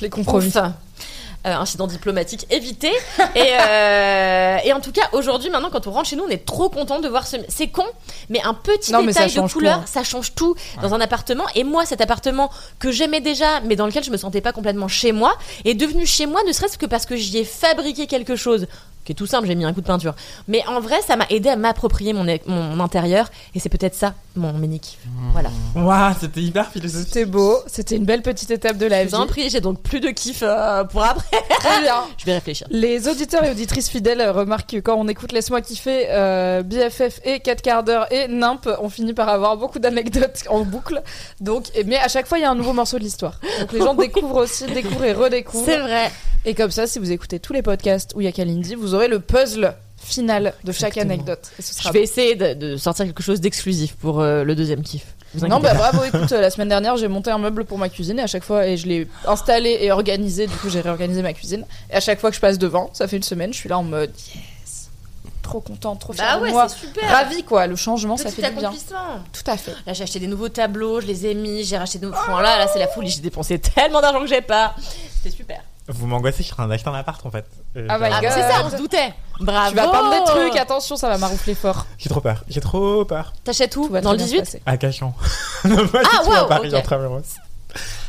[0.00, 0.46] Les compromis.
[0.48, 0.56] Ouf.
[1.46, 2.88] Euh, incident diplomatique évité.
[3.34, 6.44] et, euh, et en tout cas, aujourd'hui, maintenant, quand on rentre chez nous, on est
[6.44, 7.38] trop content de voir ce.
[7.48, 7.86] C'est con,
[8.28, 9.84] mais un petit Non, détail de couleur, tout, hein.
[9.86, 11.44] ça change tout dans un appartement.
[11.54, 14.86] Et moi, cet appartement que j'aimais déjà, mais dans lequel je me sentais pas complètement
[14.88, 15.32] chez moi,
[15.64, 18.66] est devenu chez moi, ne serait-ce que parce que j'y ai fabriqué quelque chose
[19.10, 20.14] qui est tout simple, j'ai mis un coup de peinture.
[20.46, 24.14] Mais en vrai, ça m'a aidé à m'approprier mon, mon intérieur, et c'est peut-être ça,
[24.36, 25.00] mon mini kiff.
[25.32, 25.50] Voilà.
[25.74, 27.08] Waouh, c'était hyper philosophique.
[27.08, 29.10] C'était beau, c'était une belle petite étape de la Je vie.
[29.10, 31.26] vous en prie, j'ai donc plus de kiff euh, pour après.
[31.58, 32.04] Très bien.
[32.18, 32.68] Je vais réfléchir.
[32.70, 37.20] Les auditeurs et auditrices fidèles euh, remarquent que quand on écoute Laisse-moi kiffer, euh, BFF
[37.24, 41.02] et 4 quarts d'heure et Nimp, on finit par avoir beaucoup d'anecdotes en boucle.
[41.40, 43.40] Donc, mais à chaque fois, il y a un nouveau morceau de l'histoire.
[43.58, 45.64] Donc les gens découvrent aussi, découvrent et redécouvrent.
[45.64, 46.10] C'est vrai.
[46.46, 48.94] Et comme ça, si vous écoutez tous les podcasts où il y a Kalindi, vous
[48.94, 51.12] aurez le puzzle final de chaque Exactement.
[51.14, 51.50] anecdote.
[51.58, 54.54] Et ce sera Je vais essayer de, de sortir quelque chose d'exclusif pour euh, le
[54.54, 55.04] deuxième kiff.
[55.34, 57.88] Vous Non, bah bravo, écoute, euh, la semaine dernière, j'ai monté un meuble pour ma
[57.88, 61.22] cuisine et à chaque fois, et je l'ai installé et organisé, du coup, j'ai réorganisé
[61.22, 61.64] ma cuisine.
[61.90, 63.78] Et à chaque fois que je passe devant, ça fait une semaine, je suis là
[63.78, 64.88] en mode yes,
[65.42, 66.68] trop contente, trop fière Bah de ouais, moi.
[66.68, 67.08] c'est super.
[67.08, 68.72] Ravie quoi, le changement, ça fait du bien.
[69.32, 69.74] Tout à fait.
[69.86, 72.18] Là, j'ai acheté des nouveaux tableaux, je les ai mis, j'ai racheté de nouveaux.
[72.18, 73.10] Enfin, là, là, c'est la folie.
[73.10, 74.74] J'ai dépensé tellement d'argent que j'ai pas.
[75.22, 75.62] C'était super.
[75.90, 77.44] Vous m'angoissez, je suis en train d'acheter un appart en fait.
[77.76, 78.30] Euh, Ah my Ah, God.
[78.34, 79.12] c'est ça, on se doutait.
[79.40, 79.70] Bravo.
[79.70, 81.86] Tu vas peindre des trucs, attention, ça va maroufler fort.
[81.98, 83.32] J'ai trop peur, j'ai trop peur.
[83.44, 84.62] T'achètes où Tout va Dans très le bien se 18 passer.
[84.66, 85.14] À Cachan.
[85.64, 86.74] non, pas du Ah, tout à wow, Paris, ok.
[86.74, 87.22] intramuros.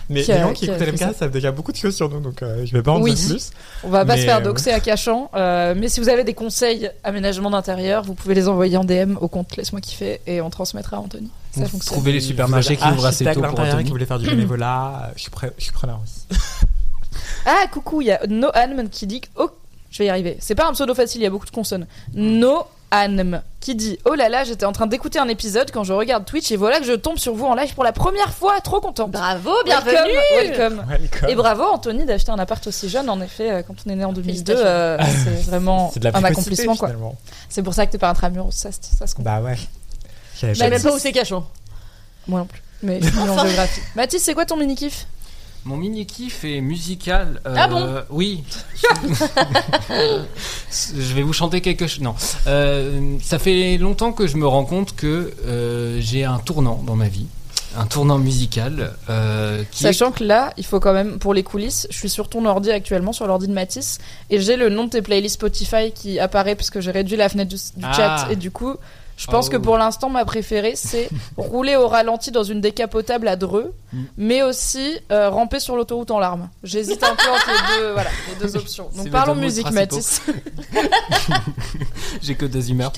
[0.09, 1.71] Mais Qui a- les gens qui qui a écoutent fait LMK ça savent déjà beaucoup
[1.71, 3.13] de choses sur nous, donc euh, je vais pas en Oui.
[3.13, 3.51] dire plus.
[3.83, 6.25] On va pas Mais, se faire euh, doxer à Cachan, euh, mais si vous avez
[6.25, 10.41] des conseils aménagement d'intérieur, vous pouvez les envoyer en DM au compte Laisse-moi kiffer et
[10.41, 11.29] on transmettra à Anthony.
[11.51, 11.93] Ça Vous fonctionne.
[11.95, 13.83] trouvez les supermarchés qui ouvrent assez tôt pour l'intérieur Anthony.
[13.85, 16.25] qui voulait faire du bénévolat, euh, je suis, prêt, je suis preneur aussi.
[17.45, 19.21] Ah, coucou, il y a Noanm qui dit.
[19.35, 19.49] Oh,
[19.89, 20.37] je vais y arriver.
[20.39, 21.87] C'est pas un pseudo facile, il y a beaucoup de consonnes.
[22.13, 26.25] Noanm qui dit Oh là là, j'étais en train d'écouter un épisode quand je regarde
[26.25, 28.59] Twitch et voilà que je tombe sur vous en live pour la première fois.
[28.61, 29.11] Trop contente.
[29.11, 30.13] Bravo, Welcome, bienvenue.
[30.37, 30.85] welcome.
[30.87, 31.29] Welcome.
[31.29, 33.09] Et bravo Anthony d'acheter un appart aussi jeune.
[33.09, 34.65] En effet, euh, quand on est né en 2002, Félicitations.
[34.65, 36.89] euh, c'est vraiment C'est de la un accomplissement quoi.
[37.49, 39.39] C'est pour ça que t'es pas intramuros, ça, ça se comprend.
[39.39, 39.57] Bah ouais.
[40.39, 41.45] J'avais Je sais pas même pas où c'est cachant.
[42.27, 42.61] Moi non plus.
[42.83, 43.81] Mais je suis en géographie.
[43.95, 45.05] Mathis, c'est quoi ton mini kiff
[45.65, 47.39] Mon mini kiff est musical.
[47.45, 48.43] euh, Ah bon Oui.
[50.71, 52.01] je vais vous chanter quelque chose.
[52.01, 52.15] Non.
[52.47, 56.95] Euh, ça fait longtemps que je me rends compte que euh, j'ai un tournant dans
[56.95, 57.27] ma vie.
[57.77, 61.43] Un tournant musical euh, qui est- Sachant que là, il faut quand même, pour les
[61.43, 63.99] coulisses, je suis sur ton ordi actuellement, sur l'ordi de Mathis,
[64.29, 67.29] et j'ai le nom de tes playlists Spotify qui apparaît parce que j'ai réduit la
[67.29, 67.93] fenêtre du, du Ah.
[67.93, 68.75] chat, et du coup,
[69.21, 69.51] je pense Oh.
[69.51, 74.03] que pour l'instant, ma préférée, c'est rouler au ralenti dans une décapotable à Dreux, Mm.
[74.17, 76.49] mais aussi euh, ramper sur l'autoroute en larmes.
[76.63, 78.87] J'hésite un peu entre les deux, voilà, les deux options.
[78.93, 79.69] C'est Donc parlons musique.
[79.71, 80.21] Mathis.
[82.21, 82.91] j'ai que deux humeurs.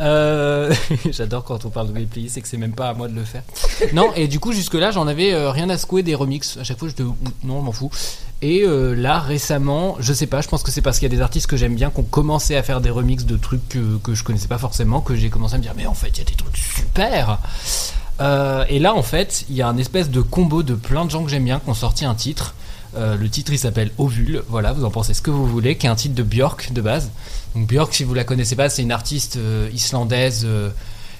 [0.00, 0.74] Euh,
[1.10, 3.24] J'adore quand on parle de playlists et que c'est même pas à moi de le
[3.24, 3.42] faire.
[3.92, 6.56] Non, et du coup, jusque-là, j'en avais euh, rien à secouer des remixes.
[6.56, 7.02] À chaque fois, je te.
[7.02, 7.90] Non, je m'en fous.
[8.44, 11.16] Et euh, là, récemment, je sais pas, je pense que c'est parce qu'il y a
[11.16, 14.14] des artistes que j'aime bien qui ont commencé à faire des remixes de trucs que,
[14.14, 16.20] je connaissais pas forcément, que j'ai commencé à me dire, mais en fait, il y
[16.20, 17.38] a des trucs super.
[18.20, 21.10] Euh, et là, en fait, il y a un espèce de combo de plein de
[21.10, 22.54] gens que j'aime bien qui ont sorti un titre.
[22.98, 25.86] Euh, le titre il s'appelle Ovule, voilà, vous en pensez ce que vous voulez, qui
[25.86, 27.12] est un titre de Björk de base.
[27.54, 29.38] Donc Björk, si vous la connaissez pas, c'est une artiste
[29.72, 30.46] islandaise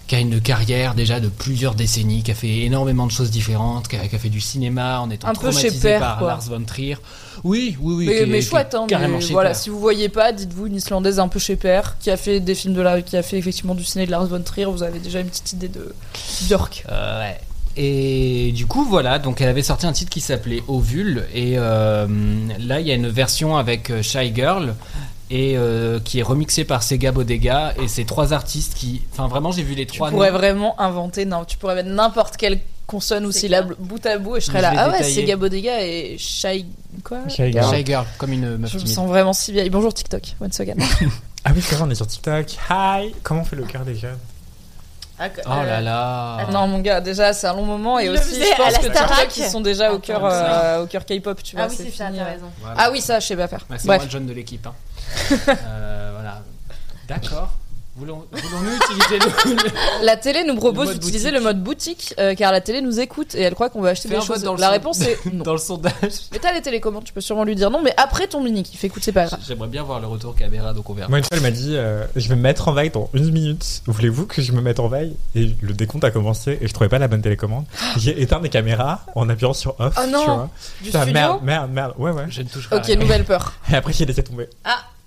[0.06, 3.88] qui a une carrière déjà de plusieurs décennies, qui a fait énormément de choses différentes,
[3.88, 6.18] qui a, qui a fait du cinéma en étant Un peu traumatisée chez Père, par
[6.18, 6.28] quoi.
[6.28, 6.96] Lars von Trier.
[7.42, 8.06] Oui, oui, oui.
[8.06, 9.58] mais qui mais qui chouette, hein, carrément mais chez voilà, Père.
[9.58, 12.54] si vous voyez pas, dites-vous une Islandaise un peu chez Père, qui a fait des
[12.54, 14.98] films de la, qui a fait effectivement du ciné de Lars von Trier, vous avez
[14.98, 15.94] déjà une petite idée de
[16.48, 16.84] Björk.
[16.90, 17.40] Euh, ouais.
[17.76, 21.24] Et du coup, voilà, donc elle avait sorti un titre qui s'appelait Ovule.
[21.34, 22.06] Et euh,
[22.60, 24.74] là, il y a une version avec euh, Shy Girl.
[25.36, 27.74] Et euh, qui est remixée par Sega Bodega.
[27.82, 29.02] Et c'est trois artistes qui.
[29.12, 30.10] Enfin, vraiment, j'ai vu les Tu trois.
[30.10, 30.38] pourrais noms.
[30.38, 34.40] vraiment inventer, non, tu pourrais mettre n'importe quelle consonne ou syllabe bout à bout et
[34.40, 34.72] je serais Je là.
[34.76, 36.66] Ah ouais, c'est Gabodega et Shy.
[37.02, 37.74] Quoi Shy Girl.
[37.74, 39.70] Shy Girl, comme une meuf Je me sens vraiment si vieille.
[39.70, 40.76] Bonjour TikTok, once again.
[41.46, 42.56] Ah oui, c'est vrai, on est sur TikTok.
[42.70, 43.94] Hi Comment on fait le cœur des
[45.18, 46.46] jeunes Oh là là.
[46.50, 48.86] non, mon gars, déjà, c'est un long moment et aussi, je pense que.
[48.86, 51.66] TikTok, ils sont déjà au Attends, cœur, euh, au cœur K-pop, tu vois.
[51.66, 52.50] Ah oui, c'est ça, t'as raison.
[52.60, 52.76] Voilà.
[52.78, 53.64] Ah oui, ça, je sais pas faire.
[53.70, 54.66] Bah, c'est moi le jeune de l'équipe.
[54.66, 54.74] hein.
[55.48, 56.42] Euh, voilà.
[57.08, 57.52] D'accord.
[57.96, 60.04] Voulons- Voulons-nous utiliser le.
[60.04, 63.42] La télé nous propose d'utiliser le mode boutique euh, car la télé nous écoute et
[63.42, 64.42] elle croit qu'on va acheter Fais des un vote choses.
[64.42, 65.44] dans le La son- réponse est non.
[65.44, 65.92] Dans le sondage.
[66.32, 68.82] Mais t'as les télécommandes, tu peux sûrement lui dire non, mais après ton mini kiff,
[68.82, 69.38] écoute, c'est pas grave.
[69.46, 71.08] J'aimerais bien voir le retour caméra, donc on verra.
[71.08, 73.30] Moi, une fois, elle m'a dit euh, Je vais me mettre en veille dans une
[73.30, 73.82] minute.
[73.86, 75.14] Voulez-vous que je me mette en veille?
[75.36, 77.64] Et le décompte a commencé et je trouvais pas la bonne télécommande.
[77.96, 79.94] J'ai éteint mes caméras en appuyant sur off.
[79.98, 80.50] Oh non tu vois.
[80.80, 81.94] Du Putain, studio merde, merde, merde.
[81.98, 82.24] Ouais, ouais.
[82.28, 82.96] Je ne toucherai à Ok, rien.
[82.96, 83.52] nouvelle peur.
[83.70, 84.48] Et après, j'ai laissé tomber.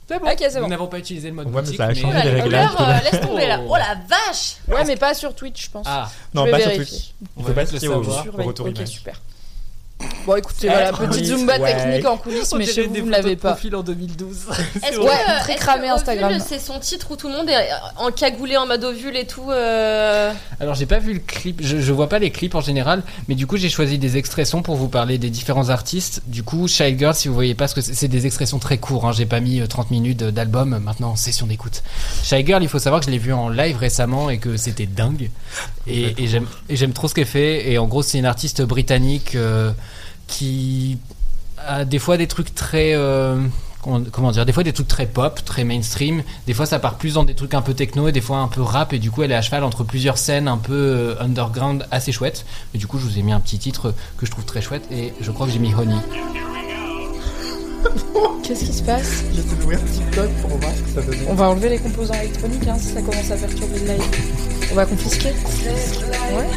[0.07, 0.25] C'est bon.
[0.27, 0.67] Ok, c'est Nous bon.
[0.69, 2.69] n'avons pas utilisé le mode Ouais, mais boutique, ça a changé Oh là, les réglages.
[2.79, 3.59] euh, laisse tomber là.
[3.61, 3.67] Oh.
[3.71, 5.85] Oh la vache Ouais, mais pas sur Twitch, je pense.
[5.89, 6.97] Ah, Non, Je vais pas sur vérifier.
[6.97, 7.13] Twitch.
[7.35, 8.19] on va pas se le fier au, savoir.
[8.19, 8.47] au Surveille.
[8.47, 9.21] retour Ok, super.
[10.27, 11.73] Bon, écoutez, voilà, Eh, petite oui, Zumba ouais.
[11.73, 13.51] technique en coulisses, mais chez vous, vous ne l'avez pas.
[13.53, 14.35] profil en 2012.
[14.85, 16.31] Est-ce Ouais, que, très cramé que Instagram.
[16.31, 19.49] Ovule, C'est son titre où tout le monde est encagoulé en mode ovule et tout.
[19.49, 23.03] euh, Alors j'ai pas vu le clip, je, je vois pas les clips en général,
[23.29, 26.21] mais du coup j'ai choisi des expressions pour vous parler des différents artistes.
[26.27, 29.05] Du coup, Child Girl, si vous voyez pas ce que c'est, des expressions très courtes.
[29.05, 29.13] Hein.
[29.13, 31.81] J'ai pas mis euh, 30 minutes d'album maintenant en session d'écoute.
[32.23, 34.85] Child Girl, il faut savoir que je l'ai vu en live récemment et que c'était
[34.87, 35.31] dingue.
[35.87, 37.71] Et, j'aime et j'aime trop ce qu'elle fait.
[37.71, 39.71] Et en gros, c'est une artiste britannique euh,
[40.27, 40.97] qui
[41.57, 43.41] a des fois des trucs très euh,
[43.81, 47.15] comment, dire des fois des trucs très pop très mainstream des fois ça part plus
[47.15, 49.23] dans des trucs un peu techno et des fois un peu rap et du coup
[49.23, 52.87] elle est à cheval entre plusieurs scènes un peu euh, underground assez chouettes et du
[52.87, 55.31] coup je vous ai mis un petit titre que je trouve très chouette et je
[55.31, 55.95] crois que j'ai mis Honey
[58.43, 59.23] Qu'est-ce qui se passe?
[59.33, 61.17] Je vais ouvrir TikTok pour voir ce que ça donne.
[61.27, 64.03] On va enlever les composants électroniques hein, si ça commence à perturber le live.
[64.71, 66.47] On va confisquer Ouais.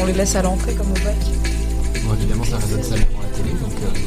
[0.00, 1.14] On les laisse à l'entrée comme au bac.
[2.04, 3.98] Bon évidemment ça résonne ça devant la télé donc euh,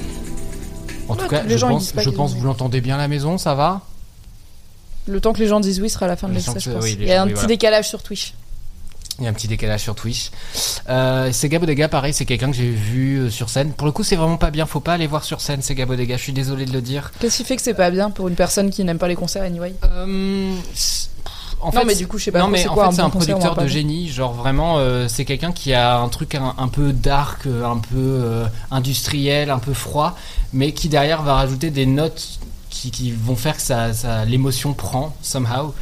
[1.09, 3.37] en Ouais, tout cas je gens, pense, je pense vous l'entendez bien à la maison
[3.37, 3.81] ça va?
[5.05, 6.83] Le temps que les gens disent oui sera la fin de l'extrait, je pense.
[6.83, 7.47] oui, Il y a gens, un oui, petit voilà.
[7.47, 8.33] décalage sur Twitch.
[9.19, 10.31] Il y a un petit décalage sur Twitch.
[10.89, 13.71] Euh, Sega Bodega, pareil, c'est quelqu'un que j'ai vu euh, sur scène.
[13.73, 14.65] Pour le coup, c'est vraiment pas bien.
[14.65, 16.17] Faut pas aller voir sur scène Sega Bodega.
[16.17, 17.11] Je suis désolé de le dire.
[17.19, 19.43] Qu'est-ce qui fait que c'est pas bien pour une personne qui n'aime pas les concerts
[19.43, 19.75] anyway?
[19.83, 20.55] Euh,
[21.63, 22.91] en Non, fait, mais du coup, je sais pas Non, trop mais c'est en quoi
[22.91, 24.09] fait, un c'est producteur de génie.
[24.09, 27.77] Genre vraiment, euh, c'est quelqu'un qui a un truc un, un peu dark, euh, un
[27.77, 30.15] peu euh, industriel, un peu froid,
[30.53, 32.39] mais qui derrière va rajouter des notes
[32.69, 35.73] qui, qui vont faire que ça, ça- l'émotion prend somehow.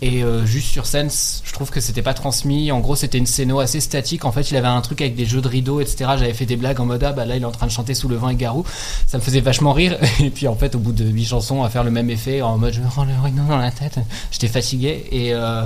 [0.00, 1.10] Et euh, juste sur scène,
[1.44, 2.70] je trouve que c'était pas transmis.
[2.70, 4.24] En gros, c'était une scéno assez statique.
[4.24, 6.10] En fait, il avait un truc avec des jeux de rideaux, etc.
[6.18, 7.94] J'avais fait des blagues en mode ah bah là, il est en train de chanter
[7.94, 8.64] sous le vent et Garou.
[9.06, 9.98] Ça me faisait vachement rire.
[10.20, 12.58] Et puis en fait, au bout de huit chansons, à faire le même effet en
[12.58, 13.98] mode je me rends le rideau dans la tête.
[14.30, 15.64] J'étais fatigué et euh,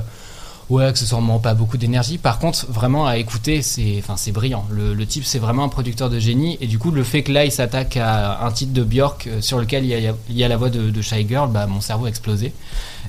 [0.70, 2.18] ouais, accessoirement pas beaucoup d'énergie.
[2.18, 4.66] Par contre, vraiment à écouter, c'est enfin c'est brillant.
[4.70, 6.58] Le, le type, c'est vraiment un producteur de génie.
[6.60, 9.40] Et du coup, le fait que là, il s'attaque à un titre de Björk euh,
[9.40, 11.66] sur lequel il y a, il y a la voix de, de Shy Girl, bah
[11.66, 12.52] mon cerveau a explosé.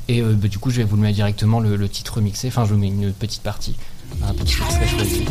[0.08, 2.48] Et euh, bah, du coup, je vais vous le mettre directement le, le titre remixé.
[2.50, 3.76] Enfin, je vous mets une petite partie,
[4.22, 5.26] un petit extrait choisi.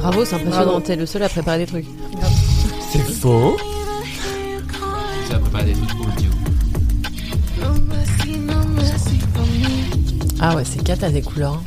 [0.00, 0.80] Bravo, c'est impressionnant.
[0.82, 1.86] T'es le seul à préparer des trucs.
[2.92, 3.56] C'est faux.
[5.54, 5.90] Pas des trucs.
[10.40, 11.54] Ah ouais, c'est cata des couleurs.
[11.54, 11.62] hein.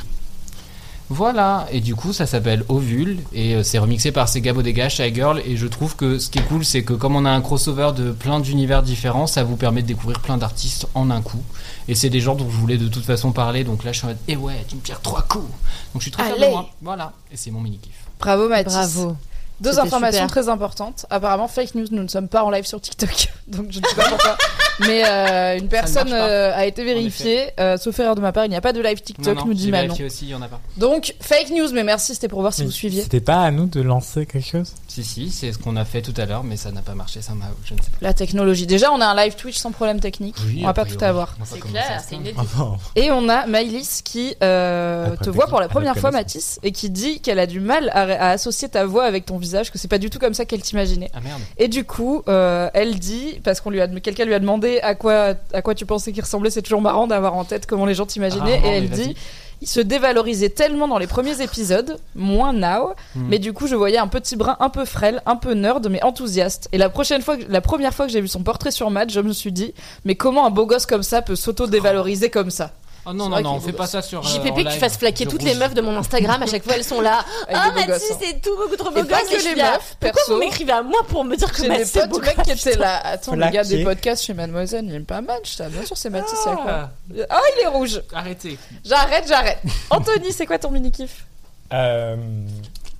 [1.09, 5.15] Voilà, et du coup ça s'appelle Ovule et euh, c'est remixé par Sega Bodega, Shy
[5.15, 7.39] Girl et je trouve que ce qui est cool c'est que comme on a un
[7.39, 11.41] crossover de plein d'univers différents, ça vous permet de découvrir plein d'artistes en un coup.
[11.87, 14.05] Et c'est des gens dont je voulais de toute façon parler, donc là je suis
[14.05, 15.47] en mode eh ouais, tu me tires trois coups.
[15.93, 16.69] Donc je suis très fier de moi.
[16.81, 17.93] Voilà, et c'est mon mini kiff.
[18.19, 18.73] Bravo Mathis.
[18.73, 19.15] Bravo.
[19.59, 20.43] Deux informations super.
[20.43, 21.05] très importantes.
[21.09, 23.33] Apparemment, fake news, nous ne sommes pas en live sur TikTok.
[23.47, 24.37] Donc je ne sais pas pourquoi.
[24.79, 27.51] Mais euh, une personne euh, a été vérifiée.
[27.59, 29.47] Euh, sauf erreur de ma part, il n'y a pas de live TikTok, non, non,
[29.47, 29.85] nous dit Manon.
[29.85, 30.61] vérifié aussi, il y en a pas.
[30.77, 33.01] Donc fake news, mais merci, c'était pour voir si Mais vous suiviez.
[33.01, 34.73] C'était pas à nous de lancer quelque chose?
[34.87, 37.21] Si si, c'est ce qu'on a fait tout à l'heure, mais ça n'a pas marché,
[37.21, 37.97] ça m'a, je ne sais pas.
[38.01, 38.67] La technologie.
[38.67, 40.35] Déjà, on a un live Twitch sans problème technique.
[40.45, 41.35] Oui, on va a pas priori, tout avoir.
[41.43, 42.23] C'est clair, c'est plaindre.
[42.23, 42.39] inédit.
[42.39, 46.11] Enfin, Et on a Maïlis qui euh, Après, te voit pour la première fois.
[46.11, 49.37] Mathis, et qui dit qu'elle a du mal à, à associer ta voix avec ton
[49.37, 51.09] visage, que c'est pas du tout comme ça qu'elle t'imaginait.
[51.13, 51.41] Ah merde.
[51.57, 54.95] Et du coup, euh, elle dit, parce qu'on lui a, quelqu'un lui a demandé à
[54.95, 57.93] quoi, à quoi tu pensais qu'il ressemblait, c'est toujours marrant d'avoir en tête comment les
[57.95, 59.15] gens t'imaginaient, Rarement, et elle dit,
[59.61, 63.27] il se dévalorisait tellement dans les premiers épisodes, moins now, Hmm.
[63.29, 66.03] mais du coup, je voyais un petit brin un peu frêle, un peu nerd, mais
[66.03, 66.69] enthousiaste.
[66.73, 69.11] Et la prochaine fois, que- la première fois que j'ai vu son portrait sur Matt,
[69.11, 69.73] je me suis dit,
[70.05, 72.71] mais comment un beau gosse comme ça peut s'auto-dévaloriser comme ça?
[73.09, 74.19] Oh non non non, on fait pas ça sur.
[74.19, 76.63] euh, en JPP que tu fasses flaquer toutes les meufs de mon Instagram, à chaque
[76.63, 77.23] fois elles sont là.
[77.53, 77.97] Ah hein.
[78.19, 79.29] c'est tout beaucoup trop beau Et pas gosse.
[79.31, 82.07] que les meufs, Pourquoi vous m'écrivez à moi pour me dire que J'ai Mathis c'est
[82.09, 82.79] beau du mec gosse, qui putain.
[82.79, 82.97] là.
[83.05, 85.57] Attends, le gars des podcasts chez Mademoiselle, il aime pas Match.
[85.57, 86.89] Bien sûr, c'est Mathis, c'est à quoi Ah,
[87.29, 88.01] Ah, il est rouge.
[88.13, 88.57] Arrêtez.
[88.83, 89.59] J'arrête, j'arrête.
[89.89, 91.25] Anthony, c'est quoi ton mini-kiff
[91.73, 92.15] euh,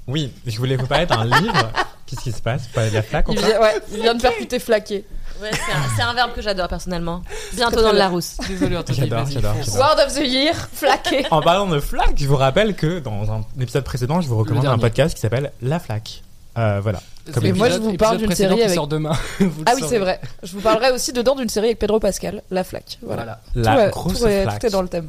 [0.08, 1.70] oui, je voulais vous parler d'un livre.
[2.06, 2.64] Qu'est-ce qui se passe?
[2.74, 5.06] De la flaque ou il pas vient, ouais, il vient de faire puter flaquer.
[5.42, 5.52] Ouais,
[5.96, 7.22] c'est un, verbe que j'adore personnellement.
[7.54, 7.98] Bientôt dans le.
[7.98, 8.38] Larousse.
[8.48, 9.56] Désolé Anthony, J'adore, j'adore.
[9.76, 11.26] Word of the Year, flaqué.
[11.32, 14.66] En parlant de flaque, je vous rappelle que dans un épisode précédent, je vous recommande
[14.66, 16.24] un podcast qui s'appelle La Flaque.
[16.58, 17.00] Euh, voilà.
[17.34, 19.12] Comme Et moi, je vous parle d'une série qui avec- sort demain.
[19.40, 20.20] Vous Ah oui, c'est vrai.
[20.44, 22.98] Je vous parlerai aussi dedans d'une série avec Pedro Pascal, La Flaque.
[23.02, 23.40] Voilà.
[23.56, 23.76] Voilà.
[23.76, 24.60] La tout, est- grosse tout est, flaque.
[24.60, 25.08] tout est dans le thème.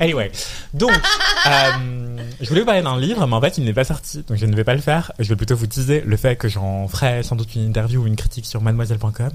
[0.00, 0.30] Anyway,
[0.74, 4.24] donc, euh, je voulais vous parler d'un livre, mais en fait, il n'est pas sorti,
[4.28, 5.12] donc je ne vais pas le faire.
[5.18, 8.06] Je vais plutôt vous teaser le fait que j'en ferai sans doute une interview ou
[8.06, 9.30] une critique sur mademoiselle.com.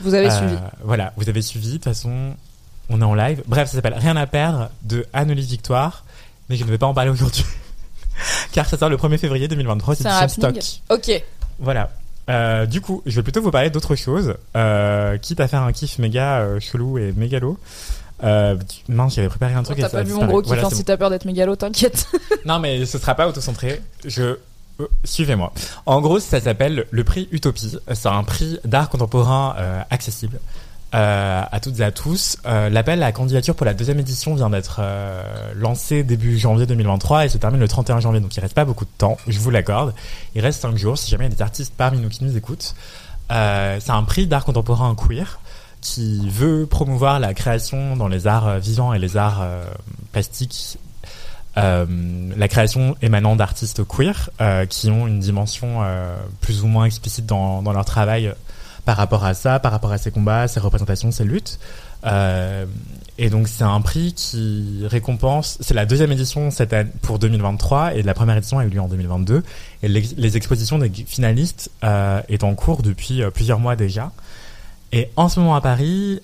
[0.00, 0.56] Vous avez Euh, suivi.
[0.84, 1.68] Voilà, vous avez suivi.
[1.68, 2.34] De toute façon,
[2.90, 3.42] on est en live.
[3.46, 6.04] Bref, ça s'appelle Rien à perdre de Anne-Olive Victoire,
[6.48, 7.44] mais je ne vais pas en parler aujourd'hui.
[8.52, 10.60] Car ça sort le 1er février 2023, c'est happening.
[10.62, 10.98] stock.
[10.98, 11.22] Ok.
[11.58, 11.90] Voilà.
[12.28, 15.72] Euh, du coup, je vais plutôt vous parler d'autre chose, euh, quitte à faire un
[15.72, 17.58] kiff méga euh, chelou et mégalo.
[18.24, 18.56] Euh,
[18.88, 19.78] mince, j'avais préparé un truc.
[19.78, 22.08] et T'as pas vu mon gros kiff, Voilà, hein, si t'as peur d'être mégalo, t'inquiète.
[22.44, 23.80] Non, mais ce sera pas autocentré.
[24.04, 24.36] Je
[25.04, 25.52] suivez-moi.
[25.86, 27.78] En gros, ça s'appelle le prix Utopie.
[27.94, 30.38] C'est un prix d'art contemporain euh, accessible.
[30.96, 32.38] Euh, à toutes et à tous.
[32.46, 37.26] Euh, L'appel à candidature pour la deuxième édition vient d'être euh, lancé début janvier 2023
[37.26, 38.20] et se termine le 31 janvier.
[38.20, 39.92] Donc il reste pas beaucoup de temps, je vous l'accorde.
[40.34, 42.34] Il reste 5 jours si jamais il y a des artistes parmi nous qui nous
[42.36, 42.74] écoutent.
[43.28, 45.38] C'est un prix d'art contemporain queer
[45.82, 49.44] qui veut promouvoir la création dans les arts vivants et les arts
[50.12, 50.78] plastiques
[51.56, 54.30] la création émanant d'artistes queer
[54.70, 55.82] qui ont une dimension
[56.40, 58.32] plus ou moins explicite dans leur travail
[58.86, 61.58] par rapport à ça, par rapport à ces combats, ces représentations, ces luttes.
[62.06, 62.64] Euh,
[63.18, 66.50] et donc c'est un prix qui récompense, c'est la deuxième édition
[67.02, 69.42] pour 2023 et la première édition a eu lieu en 2022
[69.82, 74.12] et les expositions des finalistes euh, est en cours depuis euh, plusieurs mois déjà.
[74.92, 76.20] Et en ce moment à Paris,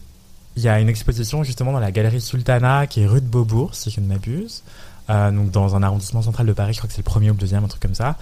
[0.57, 3.75] il y a une exposition justement dans la galerie Sultana qui est rue de Beaubourg
[3.75, 4.63] si je ne m'abuse.
[5.11, 7.35] Euh, donc dans un arrondissement central de Paris, je crois que c'est le premier ou
[7.35, 8.17] le deuxième, un truc comme ça.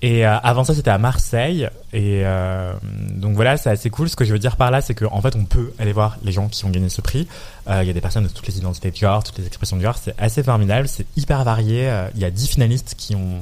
[0.00, 1.68] Et euh, avant ça, c'était à Marseille.
[1.92, 2.72] Et euh,
[3.10, 4.08] donc voilà, c'est assez cool.
[4.08, 6.30] Ce que je veux dire par là, c'est qu'en fait, on peut aller voir les
[6.30, 7.26] gens qui ont gagné ce prix.
[7.68, 9.76] Euh, Il y a des personnes de toutes les identités de genre, toutes les expressions
[9.76, 9.96] de genre.
[10.00, 11.88] C'est assez formidable, c'est hyper varié.
[11.90, 13.40] Euh, Il y a dix finalistes qui ont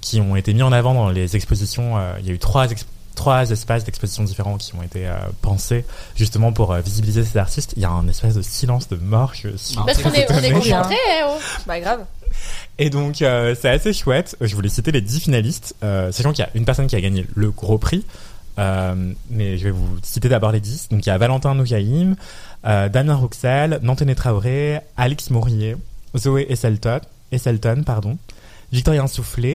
[0.00, 1.96] qui ont été mis en avant dans les expositions.
[1.96, 2.84] Euh, Il y a eu trois exp-
[3.14, 5.84] trois espaces d'exposition différents qui ont été euh, pensés
[6.16, 7.72] justement pour euh, visibiliser ces artistes.
[7.76, 9.30] Il y a un espèce de silence de mort.
[9.34, 10.96] Je suis Parce qu'on est, on est concentré,
[11.28, 11.38] oh.
[11.66, 12.00] Bah grave.
[12.78, 14.36] Et donc, euh, c'est assez chouette.
[14.40, 17.00] Je voulais citer les 10 finalistes, euh, sachant qu'il y a une personne qui a
[17.00, 18.04] gagné le gros prix.
[18.58, 20.88] Euh, mais je vais vous citer d'abord les 10.
[20.90, 22.16] Donc, il y a Valentin Nougaïm,
[22.66, 25.76] euh, Damien Rouxel, Nantené Traoré, Alix Mourier,
[26.16, 27.00] Zoé Esselton,
[27.32, 28.16] Esselton pardon,
[28.72, 29.54] Victorien Soufflé,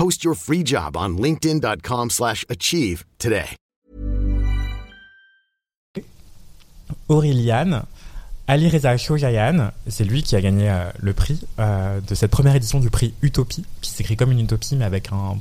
[0.00, 3.54] Post your free job on linkedin.com/achieve slash achieve today.
[7.10, 7.82] Aureliane,
[8.48, 12.56] Ali Reza Chojayan, c'est lui qui a gagné euh, le prix euh, de cette première
[12.56, 15.36] édition du prix Utopie, qui s'écrit comme une utopie mais avec un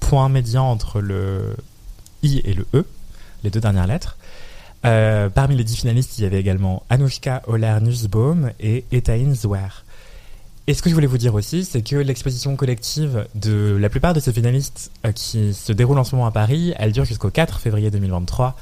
[0.00, 1.54] point médian entre le
[2.24, 2.84] I et le E,
[3.44, 4.16] les deux dernières lettres.
[4.86, 9.68] Euh, parmi les dix finalistes, il y avait également Anushka Oler-Nussbaum et Etaïn Zouer.
[10.70, 14.14] Et ce que je voulais vous dire aussi, c'est que l'exposition collective de la plupart
[14.14, 17.28] de ces finalistes euh, qui se déroule en ce moment à Paris, elle dure jusqu'au
[17.28, 18.54] 4 février 2023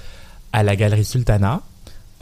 [0.55, 1.61] à la galerie Sultana,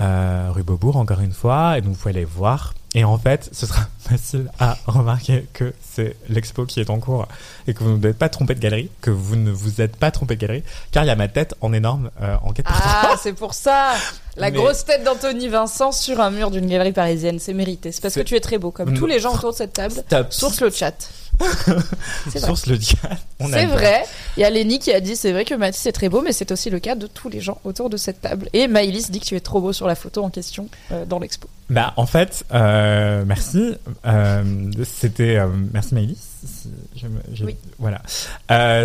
[0.01, 2.75] euh, rue Beaubourg encore une fois, et donc vous pouvez aller voir.
[2.97, 7.29] Et en fait, ce sera facile à remarquer que c'est l'expo qui est en cours
[7.69, 10.35] et que vous ne pas trompé de galerie, que vous ne vous êtes pas trompé
[10.37, 13.35] de galerie, car il y a ma tête en énorme euh, en 4 Ah, c'est
[13.35, 13.93] pour ça.
[14.37, 17.93] La Mais- grosse tête d'Anthony Vincent sur un mur d'une galerie parisienne, c'est mérité.
[17.93, 19.93] C'est parce que tu es très beau, comme tous les gens autour de cette table.
[19.95, 20.33] Stop.
[20.33, 20.95] Source le chat.
[22.37, 22.79] Source le.
[23.41, 24.05] On C'est vrai.
[24.37, 26.33] Il y a Lenny qui a dit c'est vrai que Mathis est très beau, mais
[26.33, 28.49] c'est aussi le cas de tous les gens autour de cette table.
[28.53, 31.19] Et Maïlis dit que tu es trop beau sur la photo en question euh, dans
[31.19, 31.49] l'expo.
[31.69, 33.75] Bah, en fait, euh, merci.
[34.07, 34.43] Euh,
[34.85, 35.39] c'était
[35.73, 36.17] merci Maëlys.
[36.47, 37.57] si je me- je- Oui.
[37.79, 38.01] Voilà.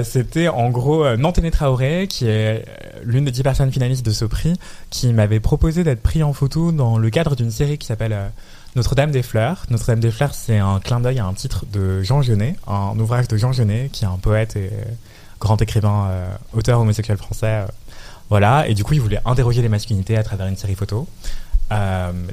[0.04, 2.66] C'était en gros Nantené Traoré, qui est
[3.04, 4.54] l'une des dix personnes finalistes de ce prix,
[4.90, 8.18] qui m'avait proposé d'être pris en photo dans le cadre d'une série qui s'appelle
[8.76, 9.66] Notre-Dame des Fleurs.
[9.70, 13.28] Notre-Dame des Fleurs, c'est un clin d'œil à un titre de Jean Genet, un ouvrage
[13.28, 14.84] de Jean Genet, qui est un poète et euh,
[15.40, 17.48] grand écrivain, euh, auteur homosexuel français.
[17.48, 17.66] euh,
[18.30, 18.68] voilà.
[18.70, 21.08] Et du coup, il voulait interroger les masculinités à travers une série photo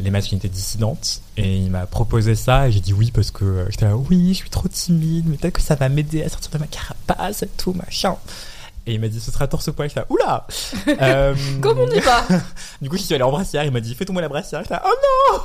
[0.01, 3.85] les masculinités dissidentes et il m'a proposé ça et j'ai dit oui parce que j'étais
[3.85, 6.59] là oui je suis trop timide mais peut-être que ça va m'aider à sortir de
[6.59, 8.17] ma carapace et tout machin
[8.89, 9.89] et il m'a dit ce sera torse poil.
[9.89, 10.47] J'étais là oula
[11.03, 12.25] euh, Comme on dit pas.
[12.83, 13.65] du coup je suis allé en brassière.
[13.65, 14.63] Il m'a dit fais tomber la brassière.
[14.63, 14.95] J'étais là oh
[15.33, 15.41] non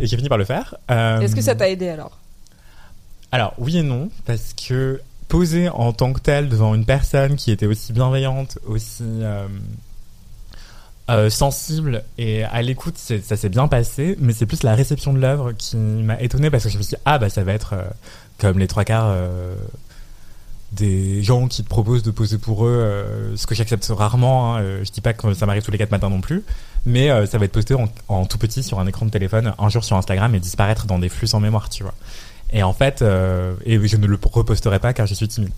[0.00, 0.74] et j'ai fini par le faire.
[0.90, 2.18] Euh, Est-ce que ça t'a aidé alors
[3.32, 7.52] alors oui et non parce que poser en tant que tel devant une personne qui
[7.52, 9.46] était aussi bienveillante aussi euh,
[11.10, 15.18] euh, sensible et à l'écoute, ça s'est bien passé, mais c'est plus la réception de
[15.18, 17.72] l'œuvre qui m'a étonné parce que je me suis dit, ah bah ça va être
[17.72, 17.82] euh,
[18.38, 19.56] comme les trois quarts euh,
[20.72, 24.60] des gens qui te proposent de poser pour eux, euh, ce que j'accepte rarement, hein,
[24.60, 26.44] euh, je dis pas que ça m'arrive tous les quatre matins non plus,
[26.86, 27.74] mais euh, ça va être posté
[28.08, 30.98] en, tout petit sur un écran de téléphone un jour sur Instagram et disparaître dans
[30.98, 31.94] des flux sans mémoire, tu vois.
[32.52, 35.52] Et en fait, euh, et je ne le reposterai pas car je suis timide.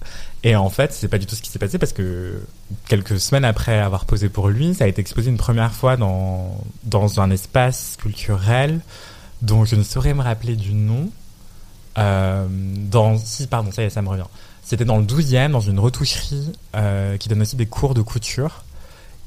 [0.44, 2.42] Et en fait, c'est pas du tout ce qui s'est passé parce que
[2.86, 6.54] quelques semaines après avoir posé pour lui, ça a été exposé une première fois dans,
[6.84, 8.80] dans un espace culturel
[9.40, 11.08] dont je ne saurais me rappeler du nom.
[11.96, 14.28] dans, si, pardon, ça y est, ça me revient.
[14.72, 18.64] C'était dans le 12e, dans une retoucherie euh, qui donne aussi des cours de couture.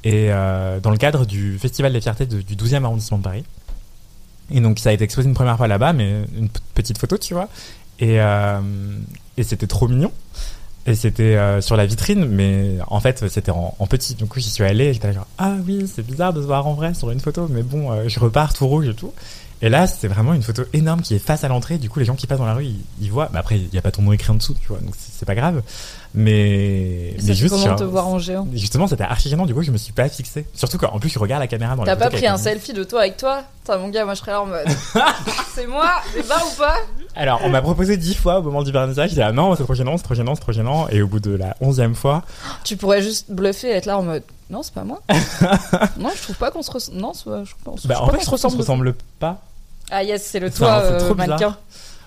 [0.03, 3.43] Et euh, dans le cadre du Festival des fiertés du 12e arrondissement de Paris.
[4.49, 7.35] Et donc, ça a été exposé une première fois là-bas, mais une petite photo, tu
[7.35, 7.47] vois.
[7.99, 8.59] Et, euh,
[9.37, 10.11] et c'était trop mignon.
[10.87, 14.15] Et c'était sur la vitrine, mais en fait, c'était en, petit.
[14.15, 16.65] Du coup, j'y suis allé et j'étais genre, ah oui, c'est bizarre de se voir
[16.65, 19.13] en vrai sur une photo, mais bon, je repars tout rouge et tout.
[19.61, 21.77] Et là, c'est vraiment une photo énorme qui est face à l'entrée.
[21.77, 22.67] Du coup, les gens qui passent dans la rue,
[22.99, 23.29] ils, voient.
[23.31, 25.25] Mais après, il n'y a pas ton nom écrit en dessous, tu vois, donc c'est
[25.25, 25.61] pas grave.
[26.15, 29.45] Mais, Ça mais fait juste, comment genre, te voir en géant Justement, c'était archi gênant,
[29.45, 30.45] du coup, je me suis pas fixé.
[30.53, 33.01] Surtout qu'en plus, je regarde la caméra dans T'as pas pris un selfie de toi
[33.01, 33.43] avec toi?
[33.63, 34.67] Putain, mon gars, moi je serais là en mode.
[35.55, 36.77] c'est moi, c'est barre ou pas?
[37.15, 39.09] Alors, on m'a proposé dix fois au moment du vernissage.
[39.09, 40.87] J'ai dit, ah non, c'est trop gênant, c'est trop gênant, c'est trop gênant.
[40.89, 42.23] Et au bout de la onzième fois,
[42.63, 44.23] Tu pourrais juste bluffer et être là en mode.
[44.49, 45.01] Non, c'est pas moi.
[45.99, 46.99] non, je trouve pas qu'on se ressemble.
[46.99, 47.87] Non, je pense.
[47.87, 49.41] bah, je en fait, je se ressemble pas.
[49.91, 51.59] Ah yes, c'est le Enfin, toi euh, trop bizarre.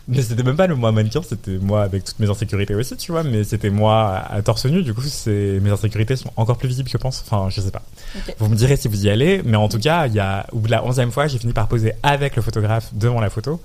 [0.08, 3.12] Mais c'était même pas le moi mannequin, c'était moi avec toutes mes insécurités aussi, tu
[3.12, 3.22] vois.
[3.22, 6.88] Mais c'était moi à torse nu, du coup, c'est mes insécurités sont encore plus visibles,
[6.88, 7.22] je pense.
[7.26, 7.82] Enfin, je sais pas.
[8.38, 10.60] Vous me direz si vous y allez, mais en tout cas, il y a au
[10.60, 13.60] bout de la onzième fois, j'ai fini par poser avec le photographe devant la photo.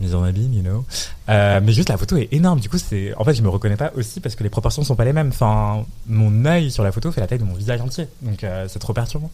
[0.00, 0.84] Mise en abîme, you know.
[1.28, 2.60] Euh, mais juste la photo est énorme.
[2.60, 4.96] Du coup, c'est en fait, je me reconnais pas aussi parce que les proportions sont
[4.96, 5.28] pas les mêmes.
[5.28, 8.66] Enfin, mon œil sur la photo fait la taille de mon visage entier, donc euh,
[8.68, 9.30] c'est trop perturbant.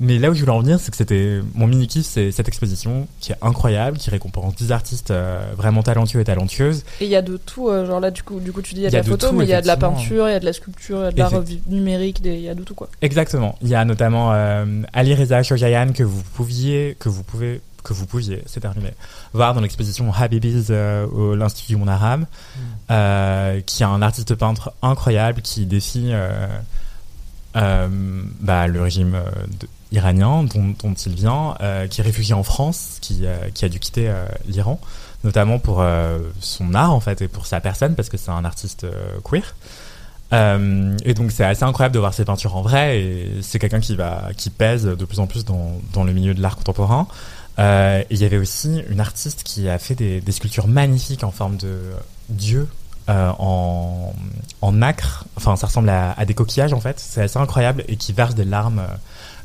[0.00, 2.48] Mais là où je voulais en venir, c'est que c'était mon mini kiff, c'est cette
[2.48, 6.82] exposition qui est incroyable, qui récompense 10 artistes euh, vraiment talentueux et talentueuses.
[7.00, 8.80] Et il y a de tout, euh, genre là, du coup, du coup tu dis
[8.80, 10.32] il y a de la photo, tout, mais il y a de la peinture, il
[10.32, 11.30] y a de la sculpture, il y a de l'art
[11.68, 12.88] numérique, il y a de tout quoi.
[13.02, 13.56] Exactement.
[13.62, 17.92] Il y a notamment euh, Ali Reza Shojayan que vous pouviez, que vous pouvez, que
[17.92, 18.90] vous pouviez, c'est terminé,
[19.32, 22.24] voir dans l'exposition Habibis euh, au l'Institut Mon Arabe,
[22.90, 26.10] euh, qui est un artiste peintre incroyable qui défie
[27.56, 27.88] euh,
[28.40, 29.12] bah, le régime
[29.60, 33.78] de- iranien dont, il vient, euh, qui est réfugié en France, qui, euh, a dû
[33.78, 34.80] quitter euh, l'Iran,
[35.22, 35.82] notamment pour
[36.40, 38.86] son art en fait et pour sa personne parce que c'est un artiste
[39.24, 39.54] queer.
[40.32, 44.50] Et donc c'est assez incroyable de voir ses peintures en vrai et c'est quelqu'un qui
[44.50, 47.06] pèse de plus en plus dans, le milieu de l'art contemporain.
[47.56, 51.78] Il y avait aussi une artiste qui a fait des, sculptures magnifiques en forme de
[52.28, 52.68] dieu
[53.08, 54.12] en,
[54.60, 55.24] en nacre.
[55.36, 57.00] Enfin ça ressemble à des coquillages en fait.
[57.00, 58.82] C'est assez incroyable et qui verse des larmes.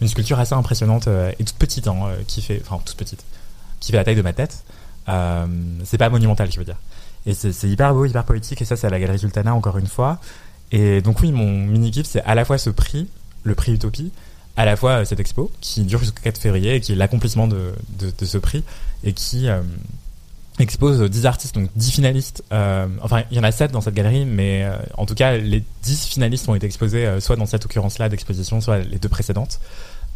[0.01, 3.23] Une sculpture assez impressionnante euh, et toute petite hein, euh, qui fait enfin toute petite
[3.79, 4.63] qui fait la taille de ma tête.
[5.07, 5.45] Euh,
[5.83, 6.77] c'est pas monumental je veux dire.
[7.25, 9.87] Et c'est hyper beau, hyper poétique et ça c'est à la Galerie Sultana encore une
[9.87, 10.19] fois.
[10.71, 13.07] Et donc oui, mon mini-kiff, c'est à la fois ce prix,
[13.43, 14.11] le prix Utopie,
[14.55, 17.73] à la fois cette expo, qui dure jusqu'au 4 février, et qui est l'accomplissement de,
[18.23, 18.63] ce prix,
[19.03, 19.47] et qui
[20.59, 22.43] expose 10 artistes, donc 10 finalistes.
[22.51, 25.37] Euh, enfin, il y en a 7 dans cette galerie, mais euh, en tout cas,
[25.37, 29.09] les 10 finalistes ont été exposés euh, soit dans cette occurrence-là d'exposition, soit les deux
[29.09, 29.59] précédentes.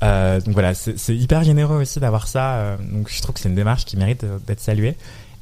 [0.01, 2.75] Donc voilà, c'est hyper généreux aussi d'avoir ça.
[2.91, 4.97] donc je trouve que c'est une démarche qui mérite d'être saluée.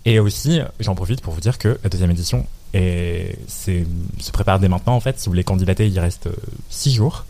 [0.06, 2.46] Et aussi, j'en profite pour vous dire que la deuxième édition
[2.76, 4.94] se prépare dès maintenant.
[4.94, 6.30] En fait, si vous voulez candidater, il reste
[6.70, 7.26] 6 jours.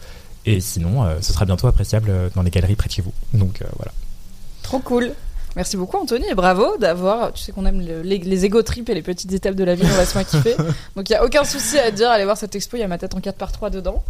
[0.45, 3.13] Et sinon, ce sera bientôt appréciable dans les galeries près de chez vous.
[3.33, 3.93] Donc voilà.
[4.61, 5.13] Trop cool.
[5.55, 8.87] Merci beaucoup Anthony et bravo d'avoir, tu sais qu'on aime le- les, les ego trips
[8.89, 10.55] et les petites étapes de la vie, on laisse-moi kiffer.
[10.95, 12.87] Donc il y a aucun souci à dire, allez voir cette expo, il y a
[12.87, 14.01] ma tête en 4 par 3 dedans.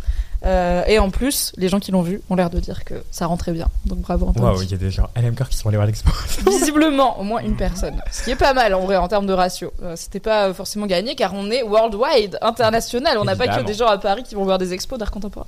[0.44, 3.28] Euh, et en plus, les gens qui l'ont vu ont l'air de dire que ça
[3.28, 3.68] rentrait bien.
[3.86, 4.46] Donc bravo Anthony.
[4.46, 6.12] Waouh, il y a des gens LMK qui sont allés voir l'expo.
[6.50, 8.02] Visiblement, au moins une personne.
[8.12, 9.72] Ce qui est pas mal en vrai en termes de ratio.
[9.84, 13.18] Euh, C'était pas euh, forcément gagné car on est worldwide, international.
[13.20, 15.48] On n'a pas que des gens à Paris qui vont voir des expos d'art contemporain.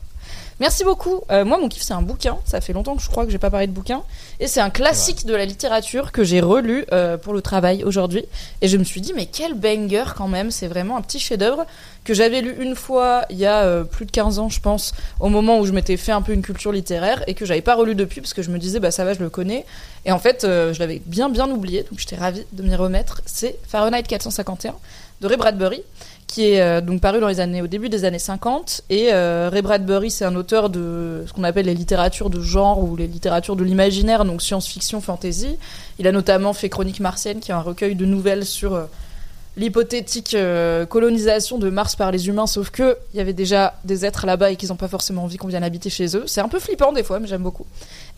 [0.59, 1.21] Merci beaucoup.
[1.31, 2.37] Euh, moi, mon kiff, c'est un bouquin.
[2.45, 4.03] Ça fait longtemps que je crois que j'ai pas parlé de bouquin.
[4.39, 8.23] Et c'est un classique de la littérature que j'ai relu euh, pour le travail aujourd'hui.
[8.61, 10.51] Et je me suis dit, mais quel banger quand même.
[10.51, 11.65] C'est vraiment un petit chef-d'œuvre
[12.03, 14.93] que j'avais lu une fois il y a euh, plus de 15 ans, je pense,
[15.19, 17.75] au moment où je m'étais fait un peu une culture littéraire et que j'avais pas
[17.75, 19.65] relu depuis parce que je me disais, bah ça va, je le connais.
[20.05, 21.83] Et en fait, euh, je l'avais bien, bien oublié.
[21.83, 23.21] Donc j'étais ravie de m'y remettre.
[23.25, 24.75] C'est Fahrenheit 451
[25.21, 25.83] de Ray Bradbury
[26.27, 28.81] qui est euh, donc paru dans les années, au début des années 50.
[28.89, 32.95] Et Ray Bradbury, c'est un auteur de ce qu'on appelle les littératures de genre ou
[32.95, 35.57] les littératures de l'imaginaire, donc science-fiction, fantasy.
[35.99, 38.87] Il a notamment fait Chronique martienne, qui est un recueil de nouvelles sur
[39.55, 44.05] l'hypothétique euh, colonisation de Mars par les humains, sauf que il y avait déjà des
[44.05, 46.23] êtres là-bas et qu'ils n'ont pas forcément envie qu'on vienne habiter chez eux.
[46.25, 47.65] C'est un peu flippant des fois, mais j'aime beaucoup.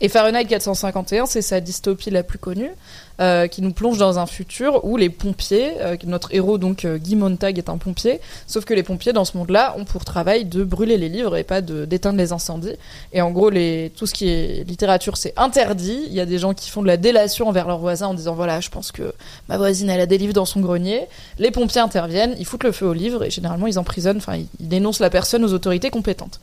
[0.00, 2.70] Et Fahrenheit 451, c'est sa dystopie la plus connue,
[3.18, 6.98] euh, qui nous plonge dans un futur où les pompiers, euh, notre héros donc euh,
[6.98, 10.44] Guy Montag est un pompier, sauf que les pompiers dans ce monde-là ont pour travail
[10.44, 12.76] de brûler les livres et pas d'éteindre les incendies.
[13.14, 16.04] Et en gros, les, tout ce qui est littérature, c'est interdit.
[16.08, 18.34] Il y a des gens qui font de la délation envers leurs voisins en disant
[18.34, 19.14] voilà, je pense que
[19.48, 21.06] ma voisine elle a des livres dans son grenier.
[21.38, 24.68] Les pompiers interviennent, ils foutent le feu au livre et généralement ils emprisonnent, enfin ils
[24.68, 26.38] dénoncent la personne aux autorités compétentes.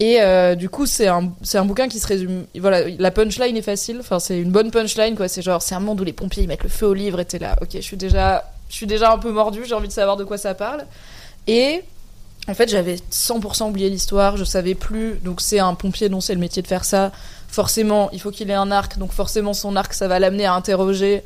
[0.00, 2.46] Et euh, du coup, c'est un, un bouquin qui se résume.
[2.58, 3.98] Voilà, la punchline est facile.
[4.00, 5.28] Enfin, c'est une bonne punchline, quoi.
[5.28, 7.24] C'est genre, c'est un monde où les pompiers ils mettent le feu au livre et
[7.24, 7.56] t'es là.
[7.60, 10.24] Ok, je suis déjà, je suis déjà un peu mordue, j'ai envie de savoir de
[10.24, 10.86] quoi ça parle.
[11.46, 11.82] Et
[12.48, 15.18] en fait, j'avais 100% oublié l'histoire, je savais plus.
[15.22, 17.12] Donc, c'est un pompier dont c'est le métier de faire ça.
[17.48, 20.54] Forcément, il faut qu'il ait un arc, donc forcément, son arc, ça va l'amener à
[20.54, 21.22] interroger.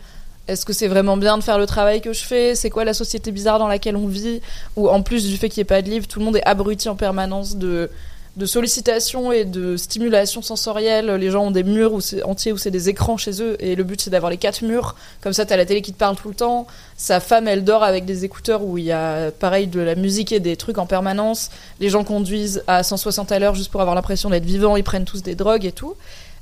[0.49, 2.55] Est-ce que c'est vraiment bien de faire le travail que je fais?
[2.55, 4.41] C'est quoi la société bizarre dans laquelle on vit?
[4.77, 6.47] Ou en plus du fait qu'il n'y ait pas de livre, tout le monde est
[6.47, 7.91] abruti en permanence de,
[8.37, 11.11] de sollicitations et de stimulation sensorielle.
[11.13, 14.01] Les gens ont des murs entiers où c'est des écrans chez eux et le but
[14.01, 14.95] c'est d'avoir les quatre murs.
[15.23, 16.67] Comme ça, t'as la télé qui te parle tout le temps.
[16.97, 20.33] Sa femme, elle dort avec des écouteurs où il y a pareil de la musique
[20.33, 21.51] et des trucs en permanence.
[21.81, 24.77] Les gens conduisent à 160 à l'heure juste pour avoir l'impression d'être vivants.
[24.77, 25.97] Ils prennent tous des drogues et tout.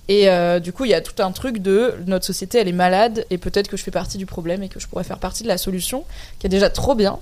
[0.08, 2.72] Et euh, du coup, il y a tout un truc de notre société, elle est
[2.72, 5.44] malade et peut-être que je fais partie du problème et que je pourrais faire partie
[5.44, 6.04] de la solution,
[6.38, 7.18] qui est déjà trop bien.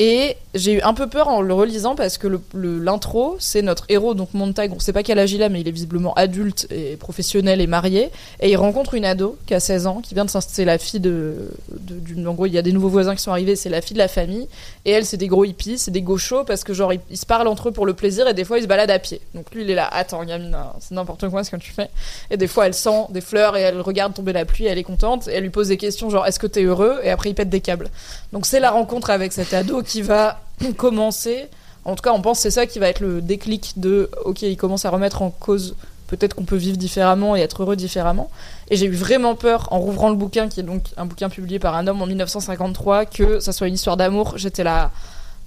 [0.00, 4.14] Et j'ai eu un peu peur en le relisant parce que l'intro, c'est notre héros,
[4.14, 6.96] donc Montag, on sait pas quel âge il a, mais il est visiblement adulte et
[6.96, 8.10] professionnel et marié.
[8.40, 10.78] Et il rencontre une ado qui a 16 ans, qui vient de s'installer, c'est la
[10.78, 13.68] fille de, de- En gros, il y a des nouveaux voisins qui sont arrivés, c'est
[13.68, 14.48] la fille de la famille.
[14.84, 17.46] Et elle, c'est des gros hippies, c'est des gauchos parce que genre, ils, se parlent
[17.48, 19.20] entre eux pour le plaisir et des fois, ils se baladent à pied.
[19.34, 21.88] Donc lui, il est là, attends, gamine, c'est n'importe quoi ce que tu fais.
[22.30, 24.82] Et des fois, elle sent des fleurs et elle regarde tomber la pluie, elle est
[24.82, 25.28] contente.
[25.28, 26.98] Et elle lui pose des questions genre, est-ce que t'es heureux?
[27.04, 27.90] Et après, il pète des câbles.
[28.32, 30.40] Donc c'est la rencontre avec cet ado qui va
[30.76, 31.46] commencer.
[31.84, 34.56] En tout cas, on pense c'est ça qui va être le déclic de OK, il
[34.56, 35.74] commence à remettre en cause
[36.06, 38.30] peut-être qu'on peut vivre différemment et être heureux différemment.
[38.70, 41.58] Et j'ai eu vraiment peur en rouvrant le bouquin, qui est donc un bouquin publié
[41.58, 44.34] par un homme en 1953, que ça soit une histoire d'amour.
[44.36, 44.90] J'étais là,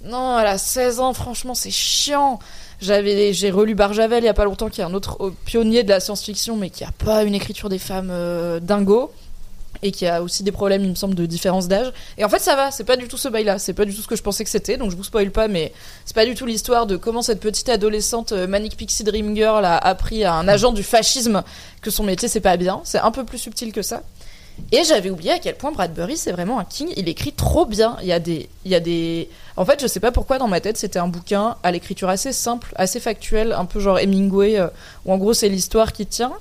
[0.04, 2.38] non, elle a 16 ans, franchement, c'est chiant.
[2.80, 5.88] J'avais, j'ai relu Barjavel il y a pas longtemps, qui est un autre pionnier de
[5.88, 9.12] la science-fiction, mais qui a pas une écriture des femmes euh, dingo
[9.82, 11.92] et qui a aussi des problèmes, il me semble, de différence d'âge.
[12.16, 14.02] Et en fait, ça va, c'est pas du tout ce bail-là, c'est pas du tout
[14.02, 15.72] ce que je pensais que c'était, donc je vous spoil pas, mais
[16.04, 19.64] c'est pas du tout l'histoire de comment cette petite adolescente euh, Manic Pixie Dream Girl
[19.64, 21.42] a appris à un agent du fascisme
[21.82, 22.80] que son métier c'est pas bien.
[22.84, 24.02] C'est un peu plus subtil que ça.
[24.72, 26.92] Et j'avais oublié à quel point Bradbury c'est vraiment un king.
[26.96, 27.96] Il écrit trop bien.
[28.02, 29.28] Il y a des, il y a des.
[29.56, 32.32] En fait, je sais pas pourquoi dans ma tête c'était un bouquin à l'écriture assez
[32.32, 34.68] simple, assez factuel, un peu genre Hemingway, euh,
[35.06, 36.32] où en gros c'est l'histoire qui tient.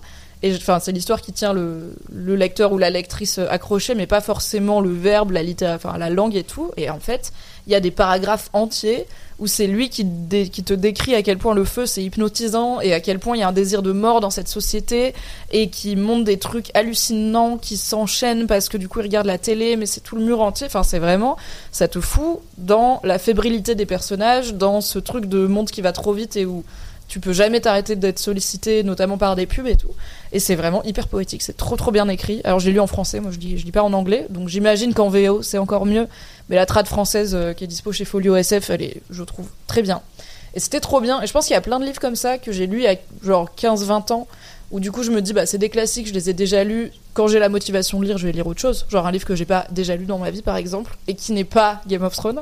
[0.43, 4.21] Et enfin, c'est l'histoire qui tient le, le lecteur ou la lectrice accroché, mais pas
[4.21, 6.71] forcément le verbe, la la langue et tout.
[6.77, 7.31] Et en fait,
[7.65, 9.05] il y a des paragraphes entiers
[9.39, 10.05] où c'est lui qui,
[10.51, 13.41] qui te décrit à quel point le feu c'est hypnotisant et à quel point il
[13.41, 15.13] y a un désir de mort dans cette société
[15.51, 19.37] et qui montre des trucs hallucinants qui s'enchaînent parce que du coup il regarde la
[19.37, 21.37] télé mais c'est tout le mur entier enfin c'est vraiment
[21.71, 25.91] ça te fout dans la fébrilité des personnages dans ce truc de monde qui va
[25.91, 26.63] trop vite et où
[27.07, 29.91] tu peux jamais t'arrêter d'être sollicité notamment par des pubs et tout.
[30.31, 32.41] Et c'est vraiment hyper poétique c'est trop trop bien écrit.
[32.43, 34.27] Alors j'ai lu en français moi je lis je lis pas en anglais.
[34.29, 36.07] Donc j'imagine qu'en VO c'est encore mieux.
[36.49, 39.47] Mais la trad française euh, qui est dispo chez Folio SF elle est je trouve
[39.67, 40.01] très bien.
[40.53, 41.21] Et c'était trop bien.
[41.21, 42.95] Et je pense qu'il y a plein de livres comme ça que j'ai lu a
[43.23, 44.27] genre 15-20 ans
[44.71, 46.91] où du coup je me dis bah c'est des classiques je les ai déjà lus.
[47.13, 48.85] Quand j'ai la motivation de lire je vais lire autre chose.
[48.89, 51.31] Genre un livre que j'ai pas déjà lu dans ma vie par exemple et qui
[51.31, 52.41] n'est pas Game of Thrones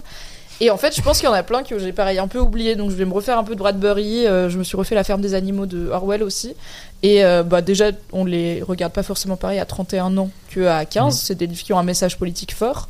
[0.62, 2.40] et en fait je pense qu'il y en a plein que j'ai pareil un peu
[2.40, 4.96] oublié donc je vais me refaire un peu de Bradbury euh, je me suis refait
[4.96, 6.56] la ferme des animaux de Orwell aussi.
[7.04, 10.86] Et euh, bah déjà on les regarde pas forcément pareil à 31 ans que à
[10.86, 12.88] 15 c'est des livres qui ont un message politique fort.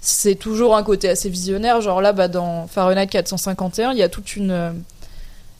[0.00, 4.08] C'est toujours un côté assez visionnaire genre là bah dans Fahrenheit 451 il y a
[4.08, 4.70] toute une euh,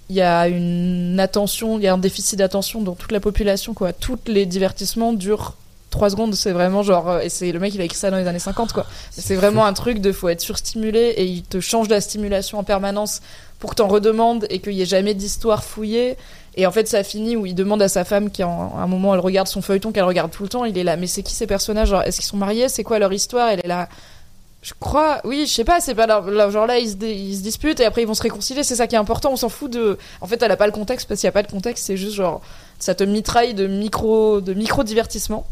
[0.08, 3.74] il y a une attention, il y a un déficit d'attention dans toute la population,
[3.74, 3.92] quoi.
[3.92, 5.54] Tous les divertissements durent
[5.90, 7.08] 3 secondes, c'est vraiment genre.
[7.08, 8.86] euh, Et c'est le mec, il a écrit ça dans les années 50, quoi.
[9.10, 12.64] C'est vraiment un truc de faut être surstimulé et il te change la stimulation en
[12.64, 13.20] permanence
[13.58, 16.16] pour que t'en redemandes et qu'il y ait jamais d'histoire fouillée.
[16.56, 19.14] Et en fait, ça finit où il demande à sa femme, qui à un moment,
[19.14, 20.64] elle regarde son feuilleton, qu'elle regarde tout le temps.
[20.64, 21.92] Il est là, mais c'est qui ces personnages?
[22.04, 22.68] Est-ce qu'ils sont mariés?
[22.68, 23.48] C'est quoi leur histoire?
[23.48, 23.88] Elle est là.
[24.60, 27.36] Je crois, oui, je sais pas, c'est pas leur- leur- genre là ils se, ils
[27.36, 29.48] se disputent et après ils vont se réconcilier, c'est ça qui est important, on s'en
[29.48, 29.96] fout de.
[30.20, 31.96] En fait, elle a pas le contexte parce qu'il y a pas de contexte, c'est
[31.96, 32.40] juste genre
[32.80, 35.46] ça te mitraille de micro de micro divertissement.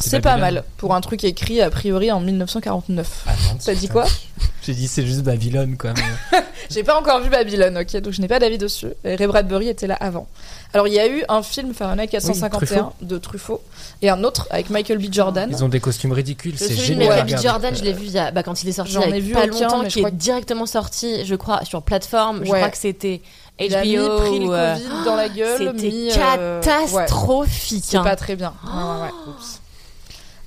[0.00, 3.24] C'est pas mal pour un truc écrit a priori en 1949.
[3.26, 4.04] Ah non, Ça dit quoi
[4.62, 5.92] J'ai dit c'est juste Babylone quoi.
[5.94, 6.38] mais-
[6.70, 8.88] J'ai pas encore vu Babylone, ok, donc je n'ai pas d'avis dessus.
[9.04, 10.26] Et Ray Bradbury était là avant.
[10.74, 12.92] Alors il y a eu un film Fahrenheit 451 Truffaut.
[13.00, 13.62] de Truffaut
[14.02, 15.06] et un autre avec Michael B.
[15.12, 15.48] Jordan.
[15.50, 17.08] Ils ont des costumes ridicules, Le c'est génial.
[17.24, 17.40] Michael B.
[17.42, 19.12] Jordan, je l'ai vu il y a- bah, quand il est sorti J'en il y
[19.12, 21.82] a ai vu pas aucun, longtemps, qui crois est que- directement sorti, je crois, sur
[21.82, 22.40] plateforme.
[22.44, 23.22] Je crois que c'était
[23.60, 24.16] Il a mis HBO.
[24.18, 25.58] pris le euh, Covid dans la gueule.
[25.74, 26.64] C'était mis, euh, ouais.
[26.64, 27.84] catastrophique.
[27.86, 28.02] C'est hein.
[28.04, 28.52] pas très bien.
[28.64, 29.10] Ouais, ouais, ouais.
[29.28, 29.60] Oups.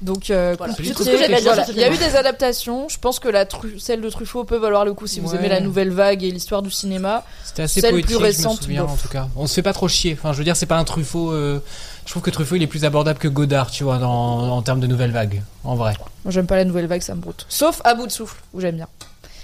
[0.01, 0.73] Donc, euh, Voilà.
[0.73, 0.93] compliqué.
[0.95, 1.63] Tout ce que j'avais à dire Voilà.
[1.65, 2.09] sur ce il y a eu film.
[2.09, 2.89] des adaptations.
[2.89, 5.37] Je pense que la tru- celle de Truffaut peut valoir le coup si vous Ouais.
[5.37, 7.23] aimez la nouvelle vague et l'histoire du cinéma.
[7.43, 8.91] C'était assez Celle poétique, plus je me récente, souviens bof.
[8.93, 9.27] en tout cas.
[9.35, 10.17] On se fait pas trop chier.
[10.17, 11.31] Enfin, je veux dire, c'est pas un Truffaut.
[11.31, 11.59] euh,
[12.05, 14.49] Je trouve que Truffaut il est plus abordable que Godard, tu vois, dans...
[14.51, 15.93] en termes de nouvelle vague, en vrai.
[16.25, 17.45] Moi, j'aime pas la nouvelle vague, ça me broute.
[17.47, 18.87] Sauf à bout de souffle, où j'aime bien.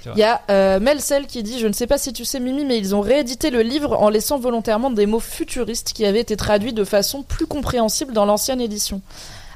[0.03, 0.17] C'est vrai.
[0.17, 2.65] Il y a euh, Melcel qui dit Je ne sais pas si tu sais, Mimi,
[2.65, 6.35] mais ils ont réédité le livre en laissant volontairement des mots futuristes qui avaient été
[6.35, 9.01] traduits de façon plus compréhensible dans l'ancienne édition.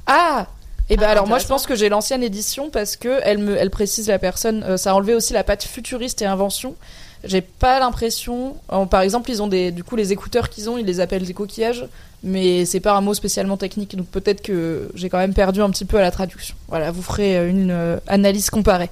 [0.05, 0.45] Ah
[0.91, 3.57] Et bah Ah, alors moi je pense que j'ai l'ancienne édition parce que elle me
[3.57, 6.75] elle précise la personne euh, ça a enlevé aussi la patte futuriste et invention.
[7.23, 10.77] J'ai pas l'impression euh, par exemple ils ont des du coup les écouteurs qu'ils ont
[10.77, 11.85] ils les appellent des coquillages
[12.23, 15.69] mais c'est pas un mot spécialement technique donc peut-être que j'ai quand même perdu un
[15.69, 16.55] petit peu à la traduction.
[16.67, 18.89] Voilà, vous ferez euh, une euh, analyse comparée.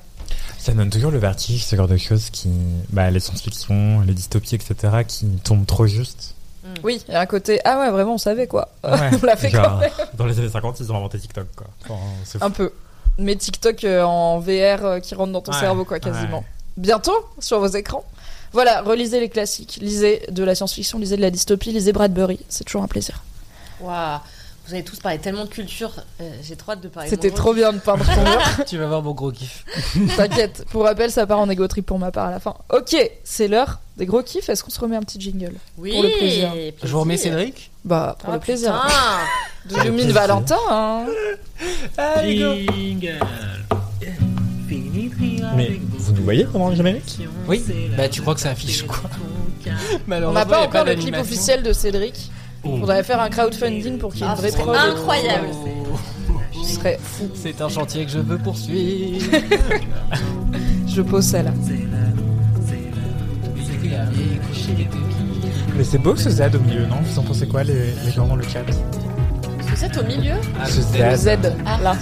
[0.57, 2.49] Ça donne toujours le vertige, ce genre de choses qui.
[2.89, 4.75] Bah, les science-fiction, les dystopies, etc.,
[5.07, 6.35] qui tombent trop juste.
[6.83, 8.69] Oui, il y a un côté ah ouais vraiment on savait quoi.
[8.83, 11.67] Ouais, on l'a fait quand même Dans les années 50, ils ont inventé TikTok, quoi.
[11.85, 12.43] Enfin, c'est fou.
[12.45, 12.71] un peu.
[13.17, 16.39] Mais TikTok euh, en VR euh, qui rentre dans ton Ouais, cerveau quoi quasiment.
[16.39, 16.45] ouais.
[16.77, 18.03] bientôt sur vos écrans.
[18.53, 22.63] Voilà, relisez les classiques, lisez de la science-fiction, lisez de la dystopie, lisez Bradbury, c'est
[22.63, 23.21] toujours un plaisir.
[23.81, 24.19] Waouh.
[24.69, 25.91] Vous avez tous parlé tellement de culture.
[26.21, 27.09] euh, J'ai trop hâte de parler.
[27.09, 28.39] de C'était trop bien de peindre ton mur.
[28.67, 29.65] tu vas voir mon gros kiff.
[30.15, 32.53] T'inquiète, pour rappel, ça part en égo trip pour ma part à la fin.
[32.71, 34.47] Ok, c'est l'heure des gros kiffs.
[34.47, 35.91] Est-ce qu'on se remet un petit jingle Oui.
[35.93, 36.51] Pour le plaisir.
[36.83, 38.79] Je vous remets Cédric Bah, pour Ah, le plaisir.
[39.67, 40.13] plaisir.
[40.13, 40.57] Valentin.
[40.69, 41.05] hein.
[45.55, 47.17] Mais vous nous voyez pendant le générique
[47.47, 47.63] Oui
[47.97, 49.09] Bah tu crois que ça affiche quoi?
[50.07, 52.31] On n'a pas encore le clip officiel de Cédric.
[52.63, 54.75] Faudrait faire un crowdfunding pour qu'il y ait une Ah, vraie c'est prod.
[54.75, 55.47] incroyable.
[56.63, 57.29] Ce serait fou.
[57.33, 59.25] C'est un chantier que je veux poursuivre.
[60.87, 61.51] Je pose celle-là.
[65.75, 66.97] Mais c'est beau ce Z au milieu, non?
[67.03, 68.63] Vous en pensez quoi, les, les gens dans le chat?
[69.61, 70.33] Vous êtes au milieu?
[70.65, 71.21] Ce Le Z.
[71.21, 71.51] Z, là.
[71.63, 71.95] Voilà.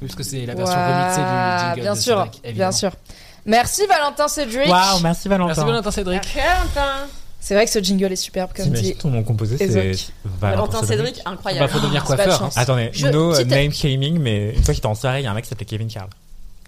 [0.00, 1.80] Parce que c'est la version remixée du jingle.
[1.80, 2.90] Bien de sûr, bien sûr.
[3.46, 4.68] Merci Valentin Cédric.
[4.68, 5.54] Waouh, merci Valentin.
[5.54, 6.22] Merci Valentin Cédric.
[7.40, 8.94] C'est vrai que ce jingle est superbe comme dit.
[8.94, 10.12] ton nom composé, c'est.
[10.24, 11.68] Valentin Cédric, Bah incroyable.
[11.68, 12.42] faut devenir de coiffeur.
[12.44, 12.50] hein.
[12.54, 15.26] Attendez, Je- no petite- name shaming, mais une fois qu'il était en soirée, il y
[15.26, 16.08] a un mec qui s'appelait Kevin Charles.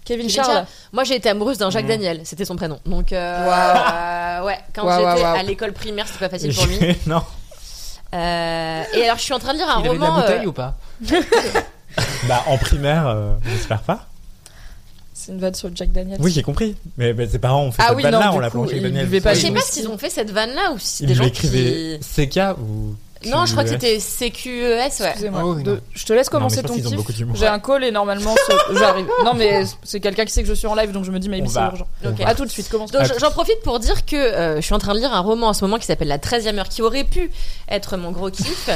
[0.03, 0.53] Kevin Kevin Charles.
[0.53, 0.65] Charles.
[0.91, 1.89] Moi, j'ai été amoureuse d'un Jacques Mhm.
[1.89, 2.21] Daniel.
[2.25, 2.77] C'était son prénom.
[2.85, 4.45] Donc, euh, Waouh.
[4.47, 4.83] ouais, quand
[5.15, 6.77] j'étais à l'école primaire, c'était pas facile pour lui.
[7.07, 7.23] non.
[8.13, 10.21] Euh, et alors, je suis en train de lire un Il avait de la roman.
[10.21, 10.75] bouteille euh, ou pas
[12.27, 14.07] Bah, en primaire, euh, j'espère pas.
[15.25, 16.19] C'est une vanne sur Jack Daniels.
[16.21, 16.75] Oui, j'ai compris.
[16.97, 18.57] Mais, mais ses parents ont fait Ah cette oui, vanne-là, non, on du l'a coup,
[18.59, 19.05] planché il Daniel.
[19.05, 21.15] buvait pas je sais pas s'ils ont fait cette vanne-là ou si c'est Il des
[21.15, 22.27] gens l'écrivait qui.
[22.27, 22.95] CK ou.
[23.25, 24.51] Non, je crois que c'était CQES,
[25.01, 25.07] ouais.
[25.07, 25.41] Excusez-moi.
[25.43, 25.79] Oh oui, De- non.
[25.93, 26.95] Je te laisse commencer ton ont kiff.
[26.95, 27.35] beaucoup d'humour.
[27.35, 29.07] J'ai un call et normalement ce- j'arrive.
[29.23, 31.27] Non mais c'est quelqu'un qui sait que je suis en live donc je me dis
[31.29, 31.65] mais On c'est va.
[31.71, 31.87] urgent.
[32.03, 32.19] On Ok.
[32.19, 32.27] va.
[32.27, 32.91] À tout de suite, commence.
[32.91, 35.47] Donc j'en profite pour dire que euh, je suis en train de lire un roman
[35.47, 37.31] en ce moment qui s'appelle La 13e heure, qui aurait pu
[37.69, 38.69] être mon gros kiff.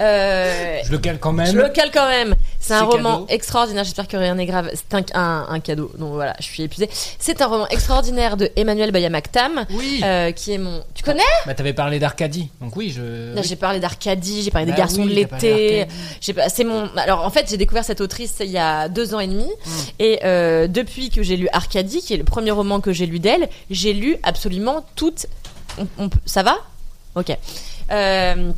[0.00, 1.46] Euh, Je le cale quand même.
[1.46, 2.34] je le cale quand même.
[2.58, 3.26] C'est un C'est roman cadeau.
[3.30, 3.84] extraordinaire.
[3.84, 4.70] J'espère que rien n'est grave.
[4.74, 5.90] C'est un, un- un cadeau.
[5.98, 6.88] Donc voilà, je suis épuisée.
[7.18, 10.00] C'est un roman extraordinaire de Emmanuel Bayamaktam, Oui.
[10.04, 10.82] euh, qui est mon.
[10.94, 11.22] Tu connais?
[11.46, 12.48] Bah t'avais parlé d'Arcadie.
[12.60, 13.34] Donc oui, je.
[13.34, 15.86] Là, J'ai parlé d'Arcadie, j'ai parlé des Bah garçons oui, de l'été.
[16.48, 16.88] C'est mon.
[16.96, 19.70] Alors en fait, j'ai découvert cette autrice il y a deux ans et demi, Mm.
[19.98, 23.18] et euh, depuis que j'ai lu Arcadie, qui est le premier roman que j'ai lu
[23.18, 25.26] d'elle, j'ai lu absolument toute.
[25.78, 26.56] on- on peut- Ça va?
[27.16, 27.36] Ok.
[27.90, 28.50] Euh,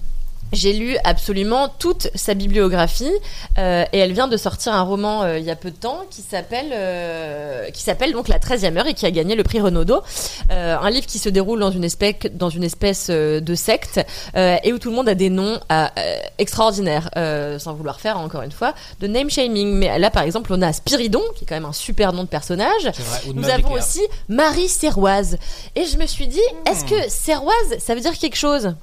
[0.52, 3.10] j'ai lu absolument toute sa bibliographie
[3.58, 6.02] euh, et elle vient de sortir un roman euh, il y a peu de temps
[6.10, 9.60] qui s'appelle euh, qui s'appelle donc La 13e heure et qui a gagné le prix
[9.60, 10.02] Renaudot.
[10.50, 14.00] Euh, un livre qui se déroule dans une espèce dans une espèce euh, de secte
[14.36, 18.00] euh, et où tout le monde a des noms euh, euh, extraordinaires euh, sans vouloir
[18.00, 19.72] faire encore une fois de name shaming.
[19.74, 22.28] Mais là par exemple on a Spiridon qui est quand même un super nom de
[22.28, 22.82] personnage.
[22.82, 23.20] Vrai.
[23.34, 25.38] Nous avons aussi Marie Serroise.
[25.76, 26.88] Et je me suis dit, est-ce Hmm.
[26.88, 28.74] que Serroise, ça veut dire quelque chose?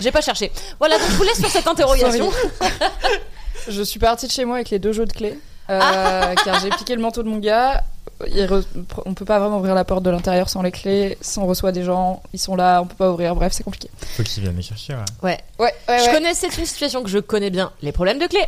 [0.00, 0.52] J'ai pas cherché.
[0.78, 2.30] Voilà, donc je vous laisse sur cette interrogation.
[3.68, 5.38] Je suis partie de chez moi avec les deux jeux de clés
[5.68, 6.34] euh, Ah.
[6.44, 7.84] car j'ai piqué le manteau de mon gars.
[8.26, 8.64] Il re-
[9.04, 11.18] On peut pas vraiment ouvrir la porte de l'intérieur sans les clés.
[11.20, 13.34] Si on reçoit des gens, ils sont là, on peut pas ouvrir.
[13.34, 13.90] Bref, c'est compliqué.
[14.16, 15.00] Faut qu'ils viennent les chercher, ouais.
[15.22, 15.38] Ouais.
[15.58, 16.12] Ouais, ouais, Je ouais.
[16.12, 17.72] connais, c'est une situation que je connais bien.
[17.82, 18.46] Les problèmes de clés.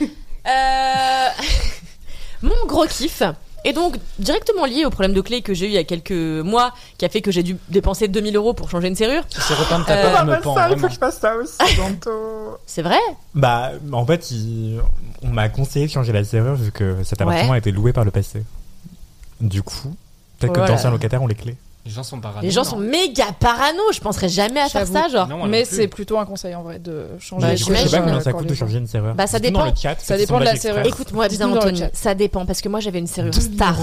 [0.44, 1.28] Euh,
[2.42, 3.22] Mon gros kiff
[3.64, 6.10] est donc directement lié au problème de clés que j'ai eu il y a quelques
[6.12, 9.22] mois, qui a fait que j'ai dû dépenser 2000 euros pour changer une serrure.
[9.30, 10.88] C'est repeindre ta Euh, porte, je me pends vraiment.
[10.88, 12.58] je fasse ça aussi bientôt.
[12.66, 12.98] C'est vrai?
[13.34, 14.80] Bah, en fait, il-
[15.22, 17.54] on m'a conseillé de changer la serrure vu que cet appartement Ouais.
[17.54, 18.42] a été loué par le passé.
[19.40, 19.94] Du coup,
[20.38, 21.56] peut-être que d'anciens locataires ont les clés.
[21.84, 22.42] Les gens sont parano.
[22.42, 23.82] Les gens sont méga parano.
[23.92, 25.26] Je penserais jamais à faire ça, genre.
[25.26, 28.20] Non, Mais c'est plutôt un conseil en vrai de changer Bah, je sais pas combien
[28.20, 29.14] ça quand coûte de changer une serrure.
[29.14, 29.64] Bah, ça dépend.
[29.64, 30.86] le chat, Ça dépend de la serrure.
[30.86, 31.82] Écoute-moi bien, Anthony.
[31.92, 33.76] Ça dépend parce que moi j'avais une serrure 2000 star.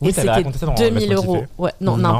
[0.00, 1.44] Oui, et c'était raconté ça dans 2000 Laisse-moi euros.
[1.58, 2.18] Ouais, non, non.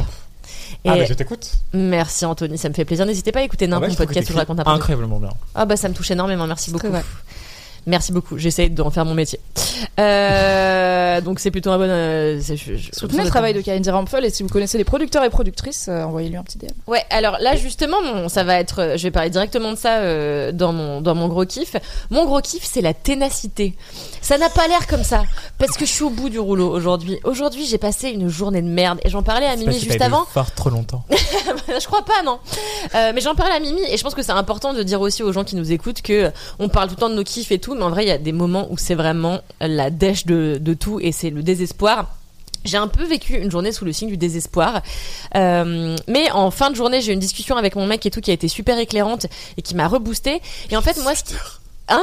[0.84, 1.50] Ah, Et bah je t'écoute.
[1.72, 3.05] merci Anthony, ça me fait plaisir.
[3.06, 4.60] N'hésitez pas à écouter Ah Nimp, ouais, mon je trouve que podcast où je raconte
[4.60, 5.30] un Incroyablement bien.
[5.55, 6.88] Ah bah ça me touche énormément, merci beaucoup.
[7.86, 8.36] Merci beaucoup.
[8.38, 9.40] J'essaie d'en faire mon métier.
[9.98, 10.88] Euh,
[11.20, 11.84] donc c'est plutôt un bon.
[11.88, 14.84] euh, c'est- je- je- Soutenez le travail de Kalindi Rampfel et si vous connaissez les
[14.84, 16.66] producteurs et productrices, euh, envoyez-lui un petit DM.
[16.86, 20.52] Ouais, alors là justement, mon- ça va être, je vais parler directement de ça euh,
[20.52, 21.76] dans mon dans mon gros kiff.
[22.10, 23.74] Mon gros kiff, c'est la ténacité.
[24.20, 25.22] Ça n'a pas l'air comme ça
[25.58, 27.18] parce que je suis au bout du rouleau aujourd'hui.
[27.24, 30.24] Aujourd'hui, j'ai passé une journée de merde et j'en parlais à Mimi juste avant.
[30.24, 31.04] fort trop longtemps.
[31.10, 32.38] je crois pas, non.
[32.94, 35.22] Euh, mais j'en parlais à Mimi et je pense que c'est important de dire aussi
[35.22, 37.52] aux gens qui nous écoutent que euh, on parle tout le temps de nos kiffs
[37.52, 40.26] et tout, mais en vrai, il y a des moments où c'est vraiment la dèche
[40.26, 42.14] de, de tout et c'est le désespoir.
[42.64, 44.82] J'ai un peu vécu une journée sous le signe du désespoir,
[45.36, 48.20] Euh, mais en fin de journée, j'ai eu une discussion avec mon mec et tout
[48.20, 49.26] qui a été super éclairante
[49.56, 50.40] et qui m'a reboosté.
[50.70, 51.35] Et en fait, moi, ce qui...
[51.89, 52.02] Hein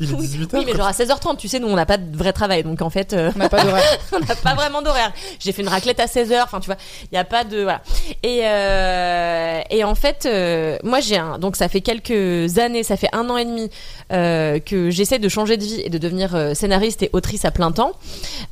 [0.00, 0.48] Il est Oui, 18h.
[0.54, 2.82] oui, mais genre à 16h30, tu sais, nous on n'a pas de vrai travail, donc
[2.82, 3.84] en fait, euh, On n'a pas d'horaire.
[4.12, 5.12] on n'a pas vraiment d'horaire.
[5.38, 7.82] J'ai fait une raclette à 16h, enfin tu vois, il n'y a pas de voilà.
[8.22, 12.96] Et euh, et en fait, euh, moi j'ai un donc ça fait quelques années, ça
[12.96, 13.70] fait un an et demi
[14.12, 17.50] euh, que j'essaie de changer de vie et de devenir euh, scénariste et autrice à
[17.50, 17.92] plein temps,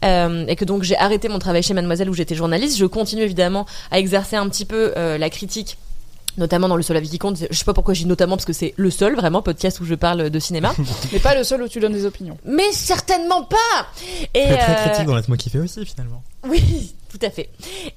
[0.05, 2.77] Euh, et que donc j'ai arrêté mon travail chez Mademoiselle où j'étais journaliste.
[2.79, 5.79] Je continue évidemment à exercer un petit peu euh, la critique
[6.39, 7.39] notamment dans le seul avis qui compte.
[7.51, 9.85] Je sais pas pourquoi je dis notamment parce que c'est le seul vraiment podcast où
[9.85, 10.74] je parle de cinéma,
[11.12, 12.36] Mais pas le seul où tu donnes des opinions.
[12.44, 13.56] mais certainement pas.
[14.35, 16.23] Et Très, très euh, critique dans Laisse-moi kiffer aussi, finalement.
[16.48, 17.51] oui, tout à fait.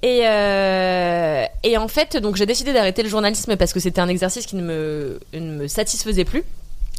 [0.03, 4.07] Et, euh, et en fait, donc j'ai décidé d'arrêter le journalisme parce que c'était un
[4.09, 6.43] exercice qui ne me, ne me satisfaisait plus.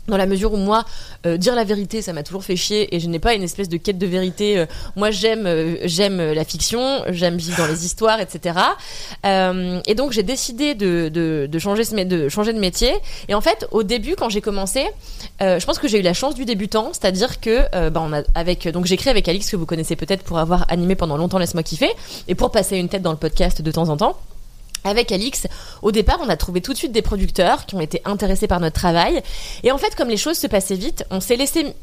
[0.08, 0.84] Dans la mesure où moi,
[1.26, 3.68] euh, dire la vérité, ça m'a toujours fait chier et je n'ai pas une espèce
[3.68, 4.58] de quête de vérité.
[4.58, 4.66] Euh,
[4.96, 8.58] moi, j'aime, euh, j'aime la fiction, j'aime vivre dans les histoires, etc.
[9.24, 12.92] Et donc, j'ai décidé de, changer de métier.
[13.28, 14.86] Et en fait, au début, quand j'ai commencé,
[15.40, 18.66] je pense que j'ai eu la chance du débutant, c'est-à-dire que, bah, on a avec,
[18.68, 21.90] donc j'écris avec Alix que vous connaissez peut-être pour avoir animé pendant longtemps Laisse-moi kiffer
[22.26, 24.16] et pour passer une tête dans le podcast de temps en temps.
[24.88, 25.46] Avec Alix,
[25.82, 28.60] au départ, on a trouvé tout de suite des producteurs qui ont été intéressés par
[28.60, 29.22] notre travail.
[29.62, 31.74] Et en fait, comme les choses se passaient vite, on s'est laissé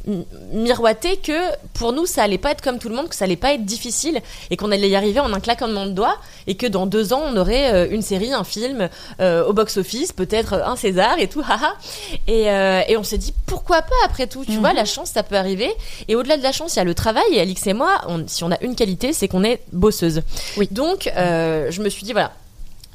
[0.53, 1.33] miroiter que
[1.73, 3.65] pour nous, ça allait pas être comme tout le monde, que ça allait pas être
[3.65, 6.17] difficile et qu'on allait y arriver en un claquement de doigts
[6.47, 10.11] et que dans deux ans, on aurait euh, une série, un film euh, au box-office,
[10.13, 11.73] peut-être un César et tout, haha.
[12.27, 15.23] Et, euh, et on s'est dit pourquoi pas après tout, tu vois, la chance, ça
[15.23, 15.71] peut arriver.
[16.07, 17.23] Et au-delà de la chance, il y a le travail.
[17.31, 20.21] Et Alix et moi, on- si on a une qualité, c'est qu'on est bosseuse.
[20.57, 20.67] Oui.
[20.71, 22.31] Donc, euh, je me suis dit voilà.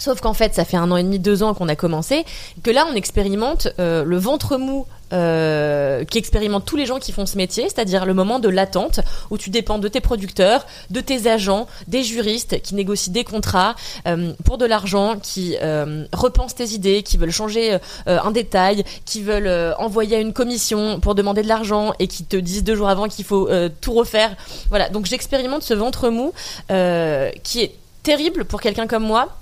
[0.00, 2.24] Sauf qu'en fait, ça fait un an et demi, deux ans qu'on a commencé,
[2.62, 7.10] que là, on expérimente euh, le ventre mou euh, qui expérimente tous les gens qui
[7.10, 9.00] font ce métier, c'est-à-dire le moment de l'attente
[9.30, 13.74] où tu dépends de tes producteurs, de tes agents, des juristes qui négocient des contrats
[14.06, 19.22] euh, pour de l'argent, qui euh, repensent tes idées, qui veulent changer un détail, qui
[19.22, 22.88] veulent envoyer à une commission pour demander de l'argent et qui te disent deux jours
[22.88, 23.48] avant qu'il faut
[23.80, 24.36] tout refaire.
[24.68, 26.32] Voilà, donc j'expérimente ce ventre mou
[26.68, 29.39] qui est terrible pour quelqu'un comme moi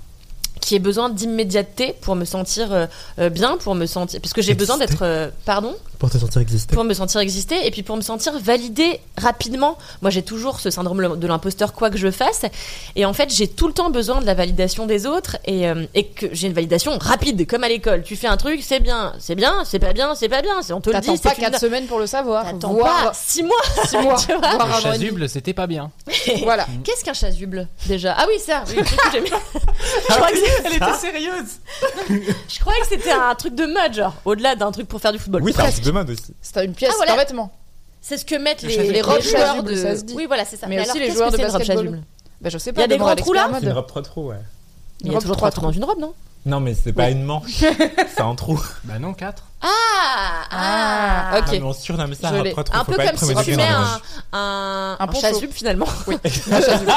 [0.59, 2.85] qui ait besoin d'immédiateté pour me sentir euh,
[3.19, 5.75] euh, bien, pour me sentir parce que j'ai besoin d'être euh, pardon?
[5.99, 6.73] Pour te sentir exister.
[6.73, 9.77] pour me sentir exister et puis pour me sentir validée rapidement.
[10.01, 12.43] Moi, j'ai toujours ce syndrome de l'imposteur quoi que je fasse
[12.95, 15.83] et en fait, j'ai tout le temps besoin de la validation des autres et, euh,
[15.95, 18.03] et que j'ai une validation rapide comme à l'école.
[18.03, 20.79] Tu fais un truc, c'est bien, c'est bien, c'est pas bien, c'est pas bien, on
[20.79, 22.45] te le T'attends dit, pas c'est une- 4 semaines pour le savoir.
[22.45, 23.55] T'attends pas 6 mois.
[23.85, 24.15] 6 mois.
[24.25, 24.63] Tu vois?
[24.63, 25.91] Un chasuble, c'était pas bien.
[26.43, 26.65] Voilà.
[26.85, 28.15] Qu'est-ce qu'un chasuble déjà?
[28.17, 28.63] Ah oui, ça.
[28.69, 28.77] Oui,
[30.65, 31.59] Elle était sérieuse
[32.47, 35.19] je croyais que c'était un truc de mode, genre au-delà d'un truc pour faire du
[35.19, 35.43] football.
[35.43, 36.33] Oui, c'est un truc de mode aussi.
[36.41, 37.11] C'est une pièce, Ah, voilà.
[37.13, 37.51] c'est un vêtement.
[38.01, 38.93] C'est ce que mettent Le les, chasuble.
[38.93, 39.75] les robes Les joueurs chasubles, de.
[39.75, 40.13] ça se dit.
[40.15, 40.67] Oui, voilà, c'est ça.
[40.67, 41.85] Mais aussi alors, les qu'est-ce joueurs que de c'est une robe basketball.
[41.85, 42.03] chasuble
[42.41, 42.83] Bah, je sais Il y pas.
[42.83, 43.77] a des demande à grands trous, là l'expert C'est une mode.
[43.77, 44.35] robe trop trop, ouais.
[45.01, 46.13] Il y a robe toujours trois trois trous dans une robe, non?
[46.45, 47.51] Non, mais c'est pas une manche.
[48.15, 48.59] c'est un trou.
[48.85, 49.43] Bah non, 4.
[49.61, 51.43] Ah, Ah, ok.
[51.47, 52.51] Ah, mais on surnomme ça Je un l'ai.
[52.53, 52.63] trop.
[52.73, 54.97] Un Faut peu pas comme être si premier tu degré mets dans la un, un,
[54.99, 55.21] Un un poncho.
[55.21, 55.85] chasuble finalement.
[56.07, 56.91] Un chasuble.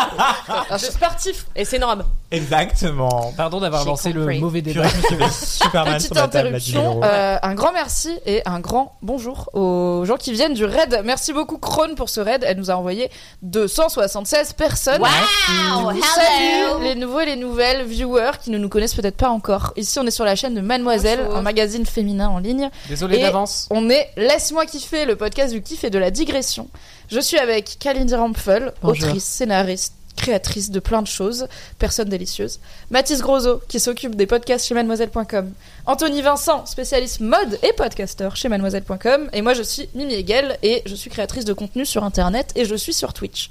[0.71, 1.47] Un sportif.
[1.57, 2.05] Et c'est robe.
[2.31, 3.33] Exactement.
[3.37, 4.35] Pardon d'avoir J'ai lancé compris.
[4.37, 4.89] le mauvais Purée, débat.
[4.89, 7.01] je me suis fait super mal Petite sur la table à 10 000 interruption.
[7.05, 11.03] Euh, un grand merci et un grand bonjour aux gens qui viennent du raid.
[11.05, 12.43] Merci beaucoup Krone pour ce raid.
[12.47, 13.11] Elle nous a envoyé
[13.43, 15.03] 276 personnes.
[15.03, 19.29] Wow, coup, salut les nouveaux et les nouvelles viewers qui ne nous connaissent peut-être pas
[19.31, 19.73] encore.
[19.77, 21.37] Ici, on est sur la chaîne de Mademoiselle, Bonjour.
[21.39, 22.52] un magazine féminin en ligne.
[22.89, 23.67] Désolé Et d'avance.
[23.71, 26.69] On est Laisse-moi kiffer, le podcast du kiff et de la digression.
[27.11, 29.09] Je suis avec Kalindi Rampfel, Bonjour.
[29.09, 31.49] autrice, scénariste, créatrice de plein de choses,
[31.79, 32.61] personne délicieuse.
[32.91, 35.53] Mathis Grosso, qui s'occupe des podcasts chez mademoiselle.com.
[35.87, 39.31] Anthony Vincent, spécialiste mode et podcasteur chez mademoiselle.com.
[39.33, 42.65] Et moi, je suis Mimi Hegel et je suis créatrice de contenu sur Internet et
[42.65, 43.51] je suis sur Twitch.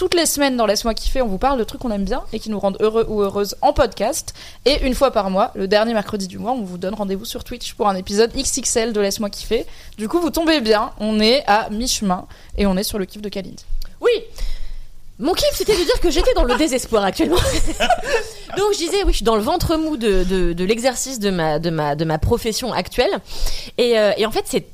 [0.00, 2.38] Toutes les semaines dans Laisse-moi kiffer, on vous parle de trucs qu'on aime bien et
[2.38, 4.32] qui nous rendent heureux ou heureuses en podcast.
[4.64, 7.44] Et une fois par mois, le dernier mercredi du mois, on vous donne rendez-vous sur
[7.44, 9.66] Twitch pour un épisode XXL de Laisse-moi kiffer.
[9.98, 12.24] Du coup, vous tombez bien, on est à mi-chemin
[12.56, 13.62] et on est sur le kiff de Kalindi.
[14.00, 14.08] Oui.
[15.18, 17.36] Mon kiff, c'était de dire que j'étais dans le désespoir actuellement.
[18.56, 20.24] Donc je disais, oui, je suis dans le ventre mou de,
[20.54, 23.20] de, l'exercice de ma, de, ma, de ma profession actuelle.
[23.76, 24.64] Et, euh, et en fait, c'est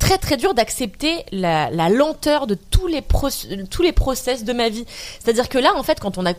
[0.00, 3.02] très très dur d'accepter la, lenteur de tous les,
[3.70, 4.84] tous les process de ma vie.
[5.22, 6.32] C'est-à-dire que là, en fait, quand on a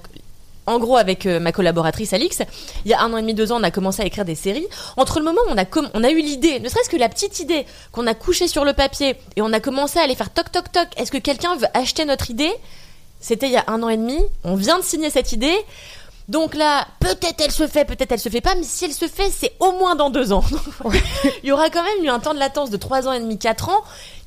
[0.68, 2.44] en gros, avec euh, ma collaboratrice Alix,
[2.86, 4.36] il y a un an et demi, deux ans, on a commencé à écrire des
[4.36, 4.68] séries.
[4.96, 5.54] Entre le moment où
[5.94, 8.74] on a eu l'idée, ne serait-ce que la petite idée qu'on a couchée sur le
[8.74, 11.68] papier et on a commencé à aller faire toc toc toc, est-ce que quelqu'un veut
[11.74, 12.52] acheter notre idée?
[13.20, 14.18] C'était il y a un an et demi.
[14.44, 15.56] On vient de signer cette idée.
[16.30, 19.08] Donc là, peut-être elle se fait, peut-être elle se fait pas, mais si elle se
[19.08, 20.44] fait, c'est au moins dans deux ans.
[21.44, 23.38] il y aura quand même eu un temps de latence de trois ans et demi,
[23.38, 23.82] quatre ans.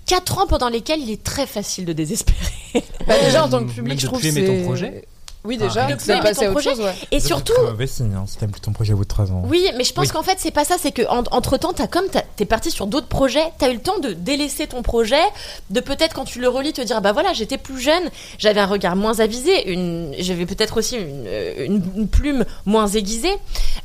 [0.07, 2.85] Quatre ans pendant lesquels il est très facile de désespérer.
[3.07, 5.05] Bah, déjà en tant que public, je trouve que c'est- projet.
[5.47, 6.71] Oui, déjà, Ah, de plus c'est passer à autre projet.
[6.71, 6.95] chose, ouais.
[7.11, 7.53] Et C'est surtout,
[7.87, 9.43] signe hein, si t'aimes plus ton projet au bout de 3 ans.
[9.47, 10.11] Oui, mais je pense Oui.
[10.12, 10.77] qu'en fait, c'est pas ça.
[10.81, 12.07] C'est que en- entre temps, t'as comme
[12.37, 15.21] t'es parti sur d'autres projets, t'as eu le temps de délaisser ton projet,
[15.69, 18.05] de peut-être quand tu le relis te dire bah voilà, j'étais plus jeune,
[18.39, 22.87] j'avais un regard moins avisé, une, j'avais peut-être aussi une, euh, une- une plume moins
[22.89, 23.35] aiguisée,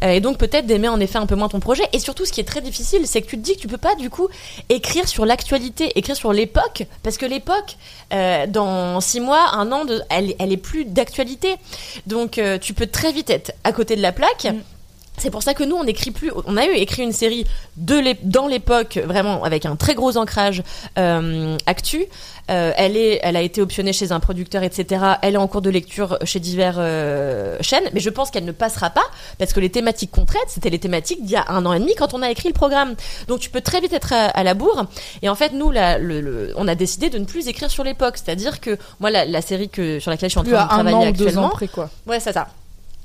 [0.06, 1.84] euh, et donc peut-être d'aimer en effet un peu moins ton projet.
[1.92, 3.78] Et surtout, ce qui est très difficile, c'est que tu te dis que tu peux
[3.78, 4.30] pas du coup
[4.70, 7.76] écrire sur l'actualité, écrire sur l'époque, parce que l'époque,
[8.14, 11.49] euh, dans six mois, un an, de, elle, elle est plus d'actualité.
[12.08, 14.48] Donc euh, tu peux très vite être à côté de la plaque.
[15.20, 16.32] C'est pour ça que nous, on écrit plus.
[16.46, 17.46] On a eu écrit une série
[17.78, 20.64] de dans l'époque, vraiment avec un très gros ancrage
[20.98, 22.06] euh, actu.
[22.50, 25.04] Euh, elle est, elle a été optionnée chez un producteur, etc.
[25.22, 28.52] Elle est en cours de lecture chez divers euh, chaînes, mais je pense qu'elle ne
[28.52, 29.04] passera pas
[29.38, 31.80] parce que les thématiques qu'on traite, c'était les thématiques d'il y a un an et
[31.80, 32.96] demi quand on a écrit le programme.
[33.28, 34.86] Donc tu peux très vite être à, à la bourre.
[35.22, 37.84] Et en fait, nous, la- le- le- on a décidé de ne plus écrire sur
[37.84, 40.70] l'époque, c'est-à-dire que moi, la, la série que sur laquelle je suis en train de
[40.70, 40.96] travailler
[41.28, 41.90] actuellement, quoi.
[42.08, 42.48] Ouais, c'est ça.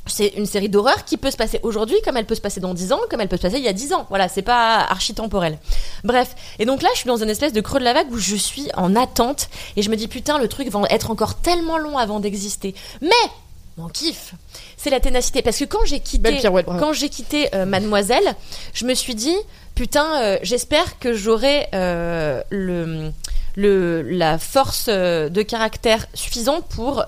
[0.06, 2.74] C'est une série d'horreur qui peut se passer aujourd'hui, comme elle peut se passer dans
[2.74, 4.06] 10 ans, comme elle peut se passer il y a 10 ans.
[4.10, 5.58] Voilà, c'est pas archi temporel.
[6.04, 6.34] Bref.
[6.58, 8.36] Et donc là, je suis dans une espèce de creux de la vague où je
[8.36, 11.96] suis en attente et je me dis putain, le truc va être encore tellement long
[11.96, 12.74] avant d'exister.
[13.00, 13.08] Mais,
[13.76, 14.34] mon kiff,
[14.76, 15.42] c'est la ténacité.
[15.42, 16.40] Parce que quand j'ai quitté,
[16.78, 18.34] quand j'ai quitté euh, Mademoiselle,
[18.72, 19.36] je me suis dit
[19.74, 23.10] putain, euh, j'espère que j'aurai euh, le,
[23.56, 27.04] le, la force de caractère suffisante pour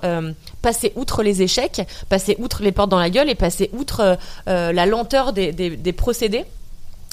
[0.61, 4.85] passer outre les échecs, passer outre les portes dans la gueule et passer outre la
[4.85, 6.45] lenteur des, des, des procédés.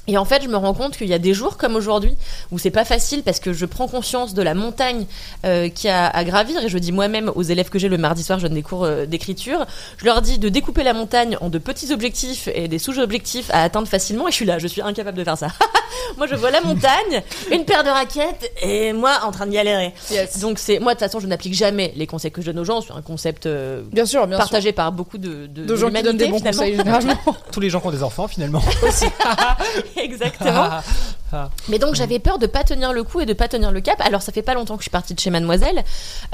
[0.06, 2.16] Et en fait, je me rends compte qu'il y a des jours comme aujourd'hui
[2.50, 5.06] où c'est pas facile parce que je prends conscience de la montagne
[5.46, 8.22] euh, qui a à gravir et je dis moi-même aux élèves que j'ai le mardi
[8.22, 9.66] soir, je donne des cours euh, d'écriture,
[9.96, 13.62] je leur dis de découper la montagne en de petits objectifs et des sous-objectifs à
[13.62, 15.48] atteindre facilement et je suis là, je suis incapable de faire ça.
[16.18, 19.94] moi, je vois la montagne, une paire de raquettes et moi en train de galérer.
[20.10, 20.38] Yes.
[20.38, 22.64] Donc c'est moi de toute façon, je n'applique jamais les conseils que je donne aux
[22.64, 24.44] gens, c'est un concept euh, Bien sûr, bien sûr.
[24.44, 27.16] partagé par beaucoup de de, De gens qui donnent des bons conseils, généralement.
[27.52, 28.62] Tous les gens qui ont des enfants, finalement.
[30.02, 30.82] Exactement.
[31.68, 34.00] Mais donc j'avais peur de pas tenir le coup et de pas tenir le cap.
[34.00, 35.84] Alors ça fait pas longtemps que je suis partie de chez Mademoiselle,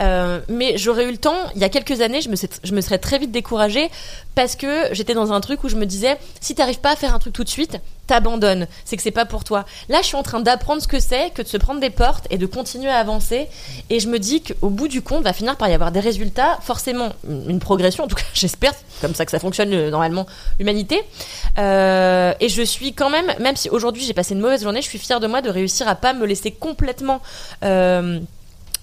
[0.01, 1.37] euh, mais j'aurais eu le temps.
[1.55, 3.91] Il y a quelques années, je me, serais très vite découragée
[4.35, 7.15] parce que j'étais dans un truc où je me disais si t'arrives pas à faire
[7.15, 8.67] un truc tout de suite, t'abandonnes.
[8.85, 9.65] C'est que c'est pas pour toi.
[9.89, 12.27] Là, je suis en train d'apprendre ce que c'est que de se prendre des portes
[12.31, 13.49] et de continuer à avancer.
[13.89, 16.59] Et je me dis qu'au bout du compte, va finir par y avoir des résultats,
[16.61, 18.05] forcément une progression.
[18.05, 18.73] En tout cas, j'espère.
[19.01, 20.27] Comme ça que ça fonctionne normalement
[20.59, 21.01] l'humanité.
[21.59, 24.90] Euh, et je suis quand même, même si aujourd'hui j'ai passé une mauvaise journée, je
[24.99, 27.21] fière de moi de réussir à pas me laisser complètement
[27.65, 28.21] euh,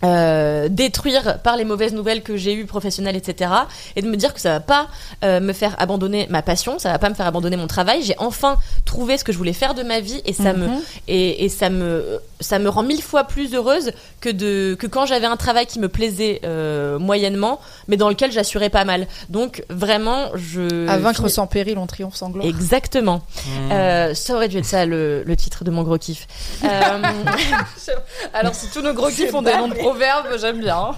[0.04, 3.52] euh, détruire par les mauvaises nouvelles que j'ai eues professionnelles, etc.
[3.96, 4.88] Et de me dire que ça va pas
[5.24, 8.04] euh, me faire abandonner ma passion, ça va pas me faire abandonner mon travail.
[8.04, 10.70] J'ai enfin trouvé ce que je voulais faire de ma vie et ça me
[11.08, 13.92] et, et ça me ça me rend mille fois plus heureuse
[14.22, 18.32] que de que quand j'avais un travail qui me plaisait euh, moyennement, mais dans lequel
[18.32, 19.08] j'assurais pas mal.
[19.30, 22.46] Donc vraiment, je À vaincre finis- sans péril, on triomphe sans gloire.
[22.48, 23.22] Exactement.
[23.72, 26.28] Euh, ça aurait dû être ça le, le titre de mon gros kiff.
[26.64, 26.68] Euh,
[28.34, 30.78] Alors, si tous nos gros kiffs ont des noms de proverbes, j'aime bien.
[30.78, 30.96] hein.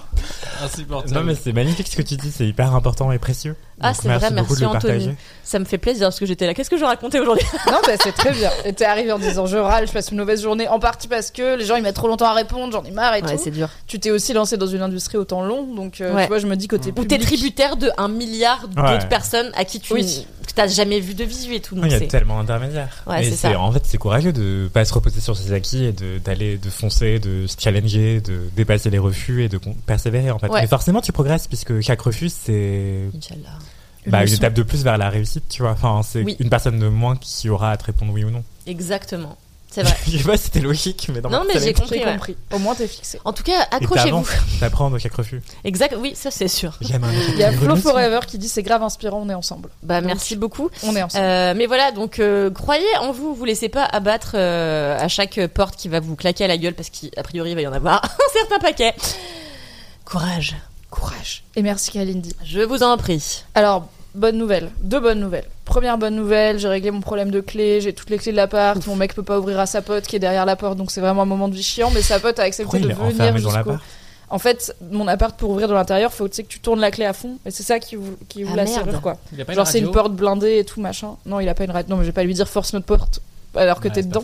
[0.62, 1.14] Insupportable.
[1.14, 3.56] Non, mais c'est magnifique ce que tu dis, c'est hyper important et précieux.
[3.80, 5.14] Ah, c'est vrai, merci Anthony.
[5.42, 6.54] Ça me fait plaisir parce que j'étais là.
[6.54, 7.46] Qu'est-ce que je racontais aujourd'hui?
[7.66, 8.50] Non, bah, c'est très bien.
[8.64, 11.30] Et t'es arrivé en disant je râle, je passe une mauvaise journée, en partie parce
[11.30, 13.40] que les gens ils mettent trop longtemps à répondre, j'en ai marre et Ouais, tout.
[13.42, 13.68] c'est dur.
[13.86, 16.22] Tu t'es aussi lancé dans une industrie autant long, donc euh, Ouais.
[16.22, 17.08] tu vois, je me dis côté Ou public.
[17.08, 19.08] t'es tributaire de un milliard d'autres Ouais.
[19.08, 20.26] personnes à qui tu Oui.
[20.46, 21.74] que t'as jamais vu de visu et tout.
[21.82, 23.02] Il y a tellement d'intermédiaires.
[23.06, 23.58] Ouais, Et c'est ça.
[23.58, 26.70] En fait, c'est courageux de pas se reposer sur ses acquis et de- d'aller, de,
[26.70, 30.48] foncer, de se challenger, de dépasser les refus et de persévérer en fait.
[30.48, 30.60] Ouais.
[30.62, 33.58] Mais forcément, tu progresses puisque chaque refus, c'est Inch'Allah.
[34.06, 35.72] Bah, une étape de plus vers la réussite, tu vois.
[35.72, 36.36] Enfin, c'est Oui.
[36.40, 38.42] une personne de moins qui aura à te répondre oui ou non.
[38.66, 39.36] Exactement.
[39.72, 39.96] C'est vrai.
[40.08, 41.98] Je sais pas si c'était logique, mais dans Non, ma mais j'ai compris.
[42.00, 42.12] J'ai ouais.
[42.14, 42.36] compris.
[42.52, 43.20] Au moins, t'es fixé.
[43.24, 44.26] En tout cas, accrochez-vous.
[44.58, 45.40] t'apprends de chaque refus.
[45.62, 45.94] Exact.
[45.96, 46.76] Oui, ça c'est sûr.
[46.80, 49.68] J'aime un Il y a Flo Forever qui dit c'est grave inspirant, on est ensemble.
[49.84, 50.70] Bah merci beaucoup.
[50.82, 51.24] On est ensemble.
[51.24, 55.38] Euh, mais voilà, donc euh, croyez en vous, vous laissez pas abattre euh, à chaque
[55.54, 57.72] porte qui va vous claquer à la gueule parce qu'a priori il va y en
[57.72, 58.92] avoir un certain paquet.
[60.04, 60.56] Courage,
[60.90, 61.44] Courage.
[61.56, 62.34] Et merci Kalindi.
[62.44, 63.44] je vous en prie.
[63.54, 64.70] Alors, bonne nouvelle.
[64.82, 65.44] Deux bonnes nouvelles.
[65.64, 68.84] Première bonne nouvelle, j'ai réglé mon problème de clé, j'ai toutes les clés de l'appart,
[68.88, 71.00] mon mec peut pas ouvrir à sa pote qui est derrière la porte, donc c'est
[71.00, 73.12] vraiment un moment de vie chiant, mais sa pote a accepté Pourquoi il de est
[73.30, 73.74] venir jusqu'au...
[74.32, 76.90] En fait, mon appart pour ouvrir de l'intérieur, faut tu sais, que tu tournes la
[76.92, 78.84] clé à fond, et c'est ça qui ouvre, qui ouvre Ah, la merde.
[78.86, 79.16] serrure quoi.
[79.32, 81.16] Il y a pas Genre c'est une porte blindée et tout machin.
[81.26, 81.90] Non, il a pas une radio.
[81.90, 83.20] Non, mais je vais pas lui dire force notre porte
[83.56, 84.22] alors que Ouais, t'es dedans.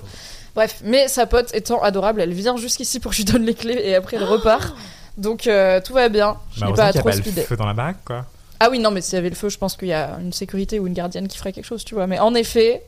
[0.54, 3.54] Bref, mais sa pote étant adorable, elle vient jusqu'ici pour que je lui donne les
[3.54, 4.76] clés et après elle repart.
[5.16, 6.36] Donc euh, tout va bien.
[6.54, 7.42] Je Bah, n'ai pas a trop speedé.
[7.42, 8.24] feu dans la baraque, quoi.
[8.60, 10.32] Ah oui, non, mais s'il y avait le feu, je pense qu'il y a une
[10.32, 12.06] sécurité ou une gardienne qui ferait quelque chose, tu vois.
[12.06, 12.82] Mais en effet,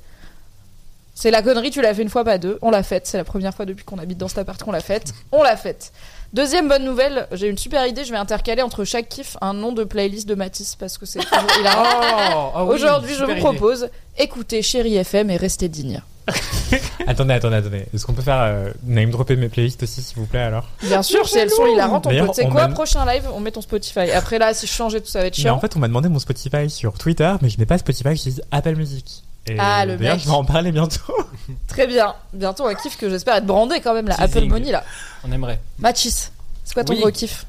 [1.14, 2.58] c'est la connerie, tu l'as fait une fois, pas deux.
[2.62, 3.06] On l'a faite.
[3.06, 5.12] C'est la première fois depuis qu'on habite dans cet appart qu'on l'a faite.
[5.32, 5.92] On l'a faite.
[6.32, 8.04] Deuxième bonne nouvelle, j'ai une super idée.
[8.04, 11.20] Je vais intercaler entre chaque kiff un nom de playlist de Matisse parce que c'est
[11.20, 11.84] toujours hilarant.
[11.86, 13.40] Oh, ah oui, Aujourd'hui, je vous idée.
[13.40, 16.02] propose écoutez Chéri FM et restez digne.
[17.06, 17.86] Attendez, attendez, attendez.
[17.94, 21.02] Est-ce qu'on peut faire euh, name dropper mes playlists aussi, s'il vous plaît, alors Bien
[21.02, 22.16] sûr, si elles sont hilarantes, on peut.
[22.28, 24.10] Tu sais quoi, prochain live, on met ton Spotify.
[24.10, 25.54] Après là, si je change et tout, ça va être Mais chiant.
[25.56, 28.42] en fait, on m'a demandé mon Spotify sur Twitter, mais je n'ai pas Spotify, j'utilise
[28.50, 29.22] Apple Music.
[29.46, 30.22] Et Ah, le D'ailleurs, mec.
[30.24, 31.14] je vais en parler bientôt.
[31.68, 32.14] Très bien.
[32.34, 34.22] Bientôt un kiff que j'espère être brandé quand même, Teasing.
[34.24, 34.84] Apple Money là.
[35.24, 35.60] On aimerait.
[35.78, 36.30] Matisse,
[36.64, 37.00] c'est quoi ton Oui.
[37.00, 37.46] gros kiff?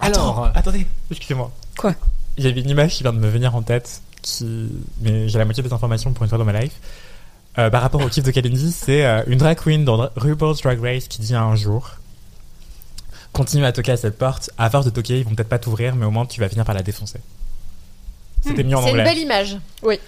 [0.00, 1.50] Alors, Attends, attendez, excusez-moi.
[1.76, 1.92] Quoi?
[2.38, 4.70] Il y avait une image qui vient de me venir en tête, qui...
[5.02, 6.72] mais j'ai la moitié des informations pour une fois dans ma life.
[7.56, 10.80] Euh, par rapport au kiff de Kalindi, c'est euh, une drag queen dans RuPaul's Drag
[10.80, 11.90] Race qui dit un jour
[13.32, 15.96] Continue à toquer à cette porte, à force de toquer, ils vont peut-être pas t'ouvrir,
[15.96, 17.20] mais au moins tu vas finir par la défoncer.
[18.42, 19.56] C'était mis en C'est une belle image.
[19.82, 19.98] Oui.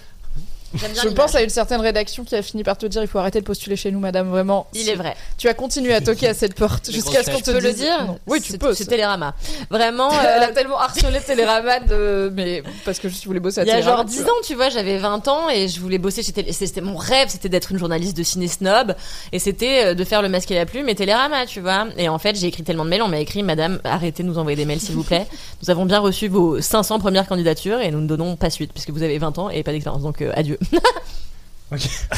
[0.73, 3.19] Bien Je pense à une certaine rédaction qui a fini par te dire il faut
[3.19, 4.67] arrêter de postuler chez nous, madame, vraiment.
[4.73, 5.15] Il est vrai.
[5.37, 7.81] Tu as continué à toquer à cette porte jusqu'à ce qu'on te peux le dise-
[7.81, 8.19] dire Non.
[8.27, 8.73] Oui, tu C'est- peux.
[8.73, 8.85] C'est.
[8.85, 9.33] Télérama.
[9.69, 10.09] Vraiment.
[10.21, 12.31] Elle euh, a tellement harcelé Télérama de...
[12.35, 13.97] mais parce que je voulais bosser à Il y a Télérama.
[13.97, 14.31] genre tu 10 vois.
[14.31, 16.51] ans, tu vois, j'avais 20 ans et je voulais bosser chez Télé...
[16.51, 18.95] C'était mon rêve, c'était d'être une journaliste de ciné snob
[19.31, 21.87] et c'était euh, de faire le masque et la plume et Télérama, tu vois.
[21.97, 24.37] Et en fait, j'ai écrit tellement de mails, on m'a écrit Madame, arrêtez de nous
[24.37, 25.27] envoyer des mails s'il vous plaît.
[25.63, 28.89] Nous avons bien reçu vos 500 premières candidatures et nous ne donnons pas suite puisque
[28.89, 30.01] vous avez 20 ans et pas d'expérience.
[30.03, 30.56] Donc euh, adieu.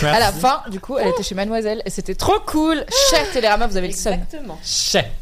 [0.03, 2.85] À la fin, du coup, elle était chez Mademoiselle et c'était trop cool.
[3.09, 4.13] Cher Télérama, vous avez le seum.
[4.13, 4.59] Exactement.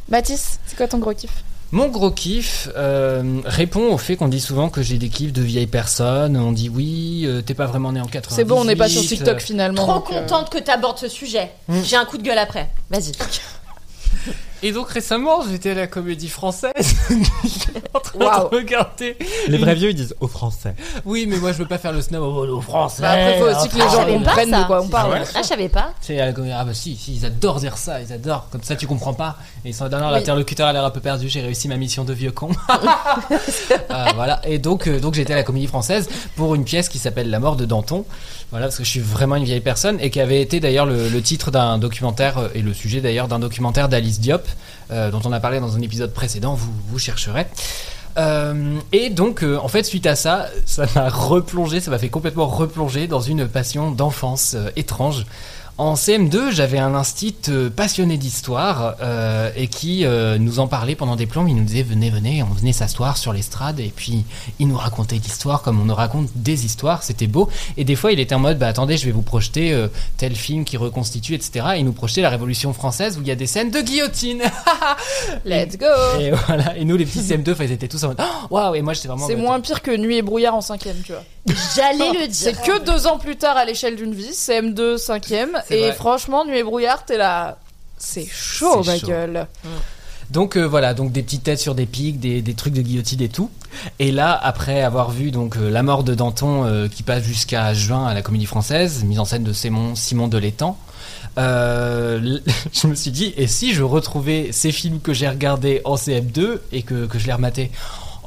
[0.09, 1.31] Mathis, c'est quoi ton gros kiff?
[1.71, 5.41] Mon gros kiff euh, répond au fait qu'on dit souvent que j'ai des kiffs de
[5.41, 6.37] vieilles personnes.
[6.37, 8.35] On dit oui, euh, t'es pas vraiment né en 98.
[8.35, 9.83] C'est bon, on n'est pas sur TikTok euh, finalement.
[9.83, 11.51] Trop donc, euh, contente que tu abordes ce sujet.
[11.67, 11.81] Hmm.
[11.83, 12.69] J'ai un coup de gueule après.
[12.89, 13.11] Vas-y.
[14.63, 16.73] Et donc récemment, j'étais à la comédie française.
[17.43, 18.49] J'étais en train Waouh.
[18.49, 19.15] de regarder.
[19.47, 20.73] Les vrais vieux, ils disent au français.
[21.05, 23.03] Oui, mais moi je veux pas faire le snob au au français.
[23.03, 24.61] Bah, après, faut aussi que les gens comprennent ça.
[24.61, 25.11] de quoi on parle.
[25.15, 25.91] Ah ouais Ah, je savais pas.
[26.01, 26.53] C'est à la comédie.
[26.57, 28.47] Ah bah si, si, ils adorent dire ça, ils adorent.
[28.51, 29.37] Comme ça, tu comprends pas.
[29.63, 30.11] Et ils sont dans Oui.
[30.11, 31.29] l'interlocuteur a l'air un peu perdu.
[31.29, 32.49] J'ai réussi ma mission de vieux con.
[33.89, 34.41] Ah, voilà.
[34.45, 37.39] Et donc, euh, donc j'étais à la comédie française pour une pièce qui s'appelle La
[37.39, 38.05] mort de Danton.
[38.51, 41.21] Voilà, parce que je suis vraiment une vieille personne et qui avait été d'ailleurs le,
[41.21, 44.47] titre d'un documentaire euh, et le sujet d'ailleurs d'un documentaire d'Alice Diop,
[44.89, 46.57] euh, dont on a parlé dans un épisode précédent.
[46.57, 47.45] Vous, chercherez.
[48.17, 52.09] Euh, et donc, euh, en fait, suite à ça, ça m'a replongé, ça m'a fait
[52.09, 55.25] complètement replonger dans une passion d'enfance étrange.
[55.79, 60.95] En CM2, j'avais un instit euh, passionné d'histoire euh, et qui euh, nous en parlait
[60.95, 61.45] pendant des plombs.
[61.45, 64.25] Il nous disait venez, venez, on venait s'asseoir sur l'estrade et puis
[64.57, 67.03] il nous racontait l'histoire comme on nous raconte des histoires.
[67.03, 67.47] C'était beau.
[67.77, 69.87] Et des fois, il était en mode bah attendez, je vais vous projeter euh,
[70.17, 71.67] tel film qui reconstitue, etc.
[71.75, 74.41] Et il nous projetait la Révolution française où il y a des scènes de guillotine.
[75.45, 75.85] Let's go
[76.19, 76.75] et voilà.
[76.75, 78.73] Et nous, les petits CM2, enfin, ils étaient tous en mode oh, waouh.
[78.73, 79.25] Et moi, j'étais vraiment.
[79.25, 81.21] en C'est moins pire que Nuit et brouillard en cinquième, tu vois.
[81.75, 82.31] J'allais le dire.
[82.31, 85.93] C'est que deux ans plus tard à l'échelle d'une vie, CM2, cinquième, et vrai.
[85.93, 87.57] franchement, Nuit et brouillard, t'es là.
[87.97, 89.07] C'est chaud, ma chaud.
[89.07, 89.47] gueule.
[90.29, 93.21] Donc euh, voilà, donc des petites têtes sur des pics, des, des trucs de guillotine
[93.21, 93.49] et tout.
[93.99, 97.73] Et là, après avoir vu donc euh, la mort de Danton euh, qui passe jusqu'à
[97.73, 100.77] juin à la Comédie Française, mise en scène de Simon, Simon Delétang,
[101.37, 105.81] euh, l- je me suis dit, et si je retrouvais ces films que j'ai regardés
[105.85, 107.71] en CM2 et que, que je les rematais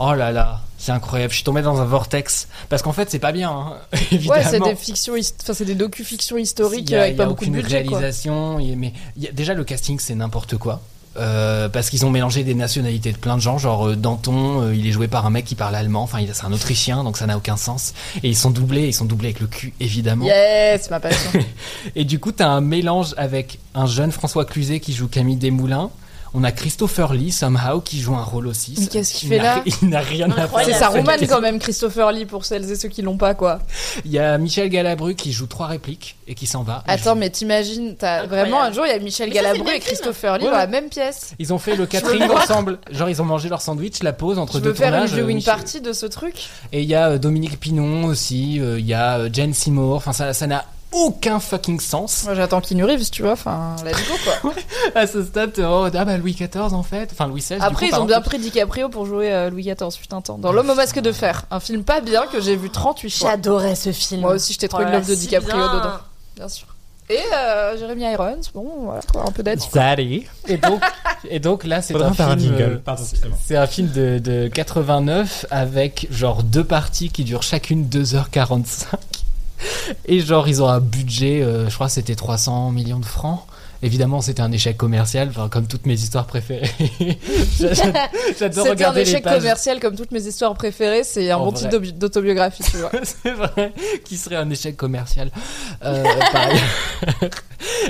[0.03, 2.49] Oh là là, c'est incroyable, je suis tombé dans un vortex.
[2.71, 3.75] Parce qu'en fait, c'est pas bien, hein,
[4.13, 4.41] évidemment.
[4.41, 5.13] Ouais, c'est des fictions,
[5.43, 7.85] enfin c'est des docu-fictions historiques a- avec pas beaucoup de budget.
[7.85, 7.99] Quoi.
[7.99, 8.57] réalisation.
[8.57, 10.81] a- mais y a- déjà le casting c'est n'importe quoi.
[11.17, 14.75] Euh, parce qu'ils ont mélangé des nationalités de plein de gens, genre euh, Danton, euh,
[14.77, 17.27] il est joué par un mec qui parle allemand, enfin c'est un Autrichien, donc ça
[17.27, 17.95] n'a aucun sens.
[18.23, 20.25] Et ils sont doublés, ils sont doublés avec le cul évidemment.
[20.25, 21.31] Yes, ma passion.
[21.97, 25.91] Et du coup t'as un mélange avec un jeune François Cluzet qui joue Camille Desmoulins.
[26.33, 28.75] On a Christopher Lee somehow qui joue un rôle aussi.
[28.79, 30.61] Mais qu'est-ce qu'il Il fait n'a- là Il n'a rien à faire.
[30.65, 33.59] C'est sa romane quand même, Christopher Lee, pour celles et ceux qui l'ont pas, quoi.
[34.05, 36.85] Il y a Michel Galabru qui joue trois répliques et qui s'en va.
[36.87, 38.49] Attends, mais t'imagines, t'as Incroyable.
[38.51, 39.81] vraiment un jour, il y a Michel Galabru et.
[39.81, 41.35] Christopher Lee dans la même pièce.
[41.41, 42.79] Ils ont fait le catering ensemble.
[42.93, 45.43] Genre, ils ont mangé leur sandwich, la pause entre Je deux veux faire une tournages.
[45.43, 46.35] euh, party de ce truc.
[46.73, 49.97] Et il y a euh, Dominique Pinon aussi, euh, il y a Jane Seymour.
[49.97, 52.25] Enfin, ça ça n'a aucun fucking sens.
[52.25, 53.33] Moi, j'attends Keanu Reeves, tu vois.
[53.33, 54.53] Enfin, let's go, quoi.
[54.95, 57.57] À ce stade, oh, ah bah Louis XIV en fait, enfin Louis XVI.
[57.57, 60.39] du Après, coup, ils ont bien pris DiCaprio pour jouer euh, Louis XIV, putain, temps.
[60.39, 61.45] Dans L'homme au masque de fer.
[61.51, 63.31] Un film pas bien que j'ai vu 38 fois.
[63.31, 64.23] J'adorais ce film.
[64.23, 65.75] Moi aussi, j'étais trop une love de DiCaprio bien.
[65.75, 65.93] dedans.
[66.37, 66.67] Bien sûr.
[67.09, 69.59] Et euh, Jeremy Irons, bon, voilà, quoi, un peu d'aide.
[70.47, 70.81] Et donc,
[71.29, 72.55] et donc là, c'est un film.
[72.57, 72.79] euh,
[73.45, 78.85] c'est un film de, de 89 avec genre deux parties qui durent chacune 2h45.
[80.07, 83.45] Et genre, ils ont un budget, euh, je crois que c'était 300 millions de francs.
[83.83, 86.71] Évidemment, c'était un échec commercial, comme toutes mes histoires préférées.
[87.59, 87.93] J'a- j'a-
[88.39, 89.39] J'adore un regarder les échec pages.
[89.39, 91.03] commercial comme toutes mes histoires préférées.
[91.05, 91.69] C'est un En bon vrai.
[91.69, 92.91] d'obi- d'autobiographie, tu vois.
[93.03, 93.73] c'est vrai,
[94.05, 95.31] qui serait un échec commercial.
[95.85, 96.61] Euh, pareil.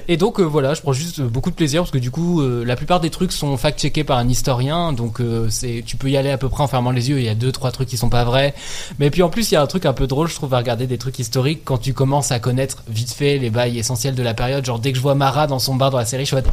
[0.08, 2.40] Et donc euh, voilà, je prends juste euh, beaucoup de plaisir parce que du coup,
[2.42, 6.08] euh, la plupart des trucs sont fact-checkés par un historien, donc euh, c'est, tu peux
[6.10, 7.18] y aller à peu près en fermant les yeux.
[7.18, 8.54] Il y a deux, trois trucs qui sont pas vrais,
[8.98, 10.58] mais puis en plus il y a un truc un peu drôle, je trouve, à
[10.58, 14.22] regarder des trucs historiques quand tu commences à connaître vite fait les bails essentiels de
[14.22, 14.64] la période.
[14.64, 16.40] Genre dès que je vois Mara dans son bar dans la série, je suis en
[16.42, 16.50] mode-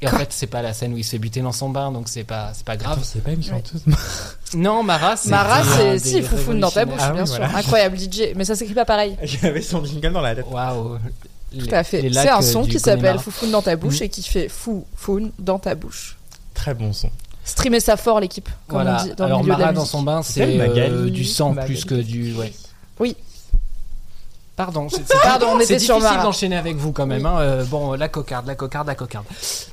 [0.00, 1.90] et en fait, c'est pas la scène où il se fait buter dans son bain,
[1.90, 2.92] donc c'est pas, c'est pas grave.
[2.98, 3.82] Attends, c'est pas une chanteuse.
[4.54, 7.36] Non, Mara, c'est Mara, c'est si, foufoune dans ta bouche, Ah oui, bien sûr.
[7.36, 7.56] voilà.
[7.58, 9.16] Incroyable DJ, mais ça s'écrit pas pareil.
[9.42, 10.46] Il avait son jingle dans la tête.
[10.50, 10.98] Waouh.
[11.58, 12.08] Tout à fait.
[12.12, 14.02] C'est un son qui s'appelle Foufoune dans ta bouche Mhm.
[14.04, 16.16] et qui fait Foufoune dans ta bouche.
[16.54, 17.10] Très bon son.
[17.44, 19.00] Streamer ça fort, l'équipe, comme Voilà.
[19.00, 21.24] on dit dans Alors le milieu de Mara la dans son bain, C'est euh, du
[21.24, 21.74] sang Magali.
[21.74, 22.34] plus que du.
[22.34, 22.52] Ouais.
[23.00, 23.16] Oui.
[24.58, 24.88] Pardon.
[24.90, 25.04] c'est-
[25.78, 27.24] difficile d'enchaîner avec vous quand même.
[27.24, 27.38] Hein.
[27.38, 29.24] Euh, bon, la cocarde, la cocarde, la cocarde.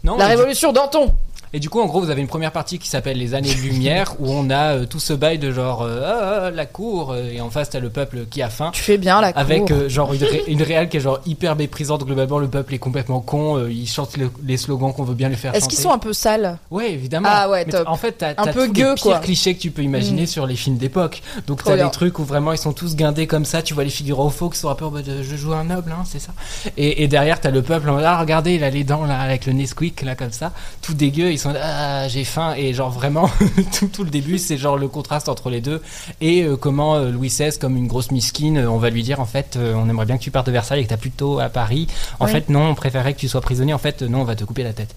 [0.04, 0.16] Non.
[0.16, 1.12] La révolution Danton.
[1.56, 3.62] Et du coup, en gros, vous avez une première partie qui s'appelle les années de
[3.62, 7.30] lumière, où on a euh, tout ce bail de genre euh, Ah, la cour, euh,
[7.32, 8.72] et en face t'as le peuple qui a faim.
[8.74, 9.42] Tu fais bien la cour.
[9.42, 12.74] Avec euh, genre une, ré- une réelle qui est genre hyper méprisante globalement le peuple
[12.74, 15.80] est complètement con ils chantent le- les slogans qu'on veut bien lui faire Est-ce qu'ils
[15.80, 17.30] sont un peu sales Ouais, évidemment.
[17.32, 17.88] Ah ouais, top.
[17.88, 19.20] En fait, t'as Un t'as peu tous gueux, les pires quoi.
[19.20, 20.28] clichés que tu peux imaginer Mm.
[20.28, 21.22] sur les films d'époque.
[21.48, 23.62] Donc t'as des trucs où vraiment ils sont tous guindés comme ça.
[23.62, 25.92] Tu vois les figurants faux qui sont un peu en mode je joue un noble,
[25.94, 26.34] hein, c'est ça.
[26.76, 29.20] Et, et derrière t'as le peuple en mode ah regardez il a les dents là
[29.22, 30.52] avec le Nesquik là comme ça,
[30.82, 31.32] tout dégueu.
[31.32, 33.30] Ils sont là, ah j'ai faim et genre vraiment
[33.78, 35.82] tout, tout le début c'est genre le contraste entre les deux
[36.22, 39.20] et euh, comment euh, Louis XVI comme une grosse miskine, euh, on va lui dire
[39.20, 41.50] en fait on aimerait bien que tu partes de Versailles et que t'as plutôt à
[41.50, 41.88] Paris.
[42.20, 43.74] En fait non, on préférait que tu sois prisonnier.
[43.74, 44.96] En fait non, on va te couper la tête.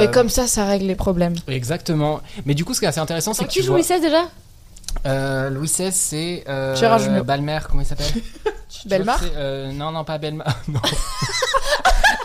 [0.00, 1.34] Et comme ça, ça règle les problèmes.
[1.48, 2.20] Exactement.
[2.46, 3.78] Mais du coup, ce qui est assez intéressant, c'est que tu joue vois...
[3.78, 4.24] Louis XVI déjà?
[5.06, 7.00] Euh, Louis XVI, c'est euh, Gérard.
[7.24, 8.06] Balmer, comment il s'appelle?
[8.86, 10.46] Belmar euh, Non, non, pas Belmar.
[10.68, 10.80] non.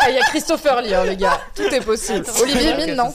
[0.06, 1.40] Ah, il y a Christopher Lee, hein, les gars.
[1.56, 2.26] Tout est possible.
[2.42, 3.14] Olivier Mine, non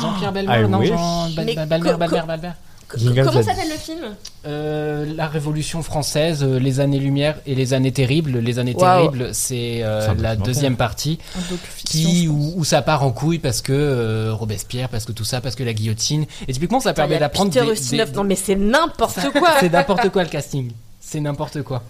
[0.00, 0.82] Jean-Pierre Belmer, I non.
[0.84, 1.28] Jean...
[1.36, 2.50] Mais Bal- Balmer, co- Balmer, Balmer.
[2.94, 3.46] Jingle Comment Z.
[3.46, 4.00] s'appelle le film?
[4.46, 8.38] Euh, la Révolution française, euh, les années lumière et les années terribles.
[8.38, 11.18] Les années terribles, c'est euh, C'est la deuxième partie
[11.86, 15.40] qui où, où ça part en couille parce que euh, Robespierre, parce que tout ça,
[15.40, 16.26] parce que la guillotine.
[16.48, 18.10] Et typiquement, ça permet d'apprendre Peter des- Ustinov.
[18.10, 19.52] des- Non mais c'est n'importe quoi.
[19.60, 20.70] C'est n'importe quoi le casting.
[21.00, 21.82] C'est n'importe quoi.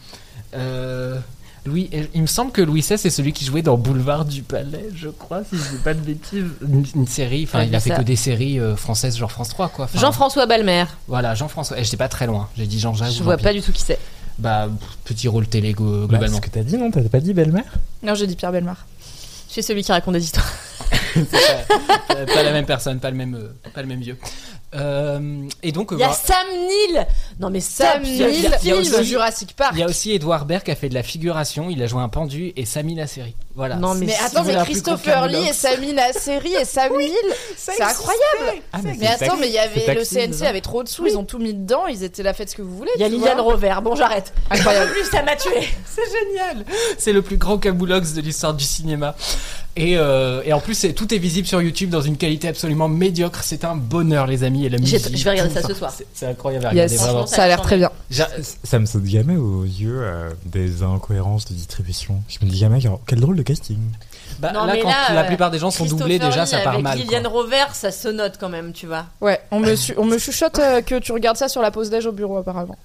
[0.54, 1.18] Euh,
[1.64, 4.88] Louis, il me semble que Louis XVI c'est celui qui jouait dans Boulevard du Palais,
[4.96, 6.44] je crois, si je dis pas de bêtises.
[6.60, 8.02] Une, une série, enfin, Ouais, il a c'est fait ça.
[8.02, 9.88] que des séries euh, françaises, genre France 3, quoi.
[9.94, 10.86] Jean-François Balmer.
[11.06, 11.78] Voilà, Jean-François.
[11.78, 12.48] Et j'étais pas très loin.
[12.56, 13.12] J'ai dit Jean-Jacques.
[13.12, 13.98] Je ou vois pas du tout qui c'est.
[14.38, 14.68] Bah,
[15.04, 16.36] petit rôle télé Bah, globalement.
[16.36, 17.72] ce que t'as dit, non T'as pas dit belle-mère
[18.02, 18.84] Non, j'ai dit Pierre Belmar.
[19.46, 20.50] Je suis celui qui raconte des histoires.
[21.14, 24.16] C'est pas, pas- pas la même personne, pas le même, euh, pas le même vieux.
[24.74, 26.22] Euh, et donc, Il y a voilà.
[26.22, 27.06] Sam Neill.
[27.38, 29.72] Non mais Sam Neill, film Jurassic Park.
[29.74, 31.68] il y a aussi Edouard Baird qui a fait de la figuration.
[31.70, 33.34] Il a joué un pendu et Samy la série.
[33.54, 33.76] Voilà.
[33.76, 35.52] Non, mais Mais si attends, mais Christopher Lee et.
[35.52, 37.12] Samy Nasseri et Sam Neill,
[37.56, 38.62] c'est incroyable.
[38.72, 40.46] Ah, Mais attends, mais il y avait le CNC dedans.
[40.46, 42.62] avait trop de sous, ils ont tout mis dedans, ils étaient là, faites ce que
[42.62, 42.90] vous voulez.
[42.96, 43.52] Il y a Liliane vois.
[43.52, 43.74] Rover.
[43.82, 44.32] Bon, j'arrête.
[44.50, 44.90] Incroyable.
[44.92, 45.50] Plus, ça m'a tué.
[45.84, 46.64] C'est génial.
[46.98, 49.14] C'est le plus grand camoulox de l'histoire du cinéma.
[49.74, 53.40] Et, euh, et en plus, tout est visible sur YouTube dans une qualité absolument médiocre.
[53.42, 55.16] C'est un bonheur, les amis, et la musique.
[55.16, 55.92] je vais regarder ça ce soir.
[56.12, 57.26] c'est- incroyable Yes, vraiment.
[57.26, 57.90] ça a l'air très bien.
[58.64, 62.22] Ça me saute jamais aux yeux euh, des incohérences de distribution.
[62.28, 63.78] Je me dis jamais, genre, quel drôle de casting.
[64.38, 66.58] bah, Non, là, mais quand là, la euh, plupart des gens sont doublés, déjà, ça
[66.58, 66.98] part avec mal.
[66.98, 67.26] Liliane.
[67.26, 69.06] Rover, ça se note quand même, tu vois.
[69.22, 71.88] Ouais, on me, su- on me chuchote euh, que tu regardes ça sur la pause
[71.88, 72.76] déj au bureau apparemment.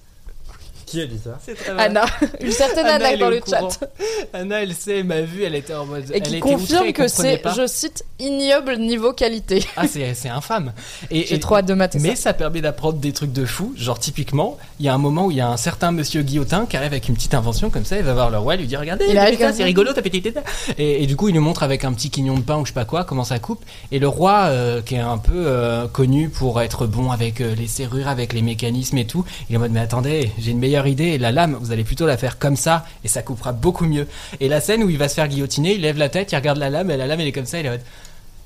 [0.87, 1.71] Qui a dit ça C'est très.
[1.77, 2.05] Anna,
[2.41, 3.69] une certaine Anna, elle est dans le courant.
[3.69, 3.89] chat.
[4.33, 6.09] Anna, elle sait, elle m'a vu, elle était en mode.
[6.09, 9.65] Et elle qui était outrée, confirme elle que c'est, je cite, ignoble niveau qualité.
[9.75, 10.71] Ah, c'est c'est infâme.
[11.11, 12.23] Et, J'ai et- trop hâte de mater Mais ça.
[12.23, 13.73] ça permet d'apprendre des trucs de fou.
[13.77, 16.65] Genre, typiquement, il y a un moment où il y a un certain monsieur Guillotin
[16.65, 17.97] qui arrive avec une petite invention comme ça.
[17.97, 19.05] Il va voir le roi, il lui dit Regardez,
[19.53, 20.33] c'est rigolo, t'as pété.
[20.77, 22.69] Et, et du coup, il lui montre avec un petit quignon de pain ou je
[22.69, 23.63] sais pas quoi comment ça coupe.
[23.91, 27.53] Et le roi, euh, qui est un peu euh, connu pour être bon avec euh,
[27.55, 30.59] les serrures, avec les mécanismes et tout, il est en mode Mais attendez, j'ai une
[30.59, 31.17] meilleure idée.
[31.17, 34.07] La lame, vous allez plutôt la faire comme ça et ça coupera beaucoup mieux.
[34.39, 36.59] Et la scène où il va se faire guillotiner, il lève la tête, il regarde
[36.59, 37.81] la lame et la lame elle est comme ça, il est en mode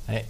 [0.10, 0.26] Ouais.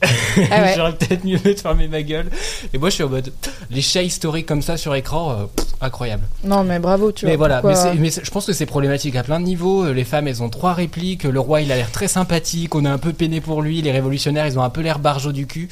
[0.51, 0.73] Ah ouais.
[0.77, 2.29] J'aurais peut-être mieux de fermer ma gueule.
[2.71, 3.31] Et moi, je suis en mode.
[3.71, 6.23] Les chats historiques comme ça sur écran, euh, pff, incroyable.
[6.43, 7.47] Non, mais bravo, tu mais vois.
[7.47, 9.85] voilà, pourquoi- mais, c'est- mais je pense que c'est problématique à plein de niveaux.
[9.85, 11.23] Euh, Les femmes, elles ont trois répliques.
[11.23, 12.75] Le roi, il a l'air très sympathique.
[12.75, 13.81] On est un peu peiné pour lui.
[13.81, 15.69] Les révolutionnaires, ils ont un peu l'air barjots du cul.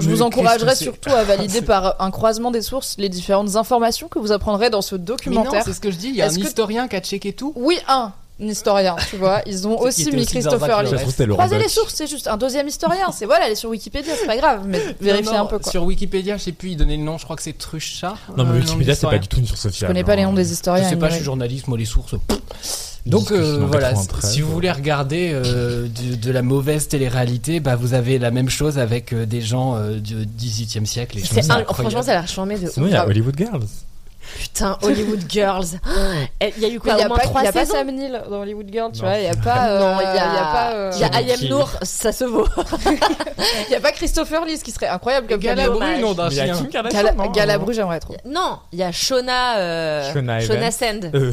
[0.00, 3.56] Je Mais vous encouragerais surtout à valider C'est- par un croisement des sources les différentes
[3.56, 5.62] informations que vous apprendrez dans ce documentaire.
[5.64, 6.08] c'est ce que je dis.
[6.08, 7.52] Il y a un que- historien qui a checké tout.
[7.56, 8.12] Oui, un,
[8.42, 9.42] un historien, tu vois.
[9.46, 10.82] Ils ont aussi mis aussi Christopher.
[10.82, 10.90] Lee.
[11.30, 13.10] Croisez les sources, c'est juste un deuxième historien.
[13.12, 15.58] C'est voilà, elle est sur Wikipédia, c'est pas grave, mais vérifiez Non, non, un peu
[15.58, 15.70] quoi.
[15.70, 17.18] Sur Wikipédia, je sais plus, il donnait le nom.
[17.18, 18.14] Je crois que c'est Trucha.
[18.36, 19.76] Non, euh, mais nom Wikipédia, c'est pas du tout une source fiable.
[19.78, 20.84] Je connais pas les noms des historiens.
[20.84, 22.14] Je sais pas, je suis journaliste, moi les sources.
[23.06, 27.76] Donc euh, voilà, 93, si vous voulez regarder euh, de, de la mauvaise télé-réalité, bah,
[27.76, 31.18] vous avez la même chose avec euh, des gens euh, du XVIIIe siècle.
[31.18, 33.08] Et C'est franchement, ça a l'air charmé de Sinon, il y a grave.
[33.08, 33.66] Hollywood Girls.
[34.38, 35.66] Putain, Hollywood Girls.
[36.40, 37.90] Eh, Il y a eu quoi il y au a moins pas, y a Sam
[37.90, 39.08] Neill dans Hollywood Girl, tu Non.
[39.08, 39.18] vois.
[39.18, 39.68] Il y a pas.
[39.68, 40.70] euh, Non, il y a, il y a pas.
[40.72, 41.20] euh, il y a.
[41.20, 42.46] I Am Noor, ça se vaut.
[43.68, 46.54] il y a pas Christopher Lee, ce qui serait incroyable comme Galabru, nom d'un chien.
[46.70, 48.16] Kardashian, non Galabru, j'aimerais trop.
[48.24, 50.70] Non, il y a Shona, euh, Shona.
[50.70, 51.10] Sand.
[51.14, 51.32] Euh,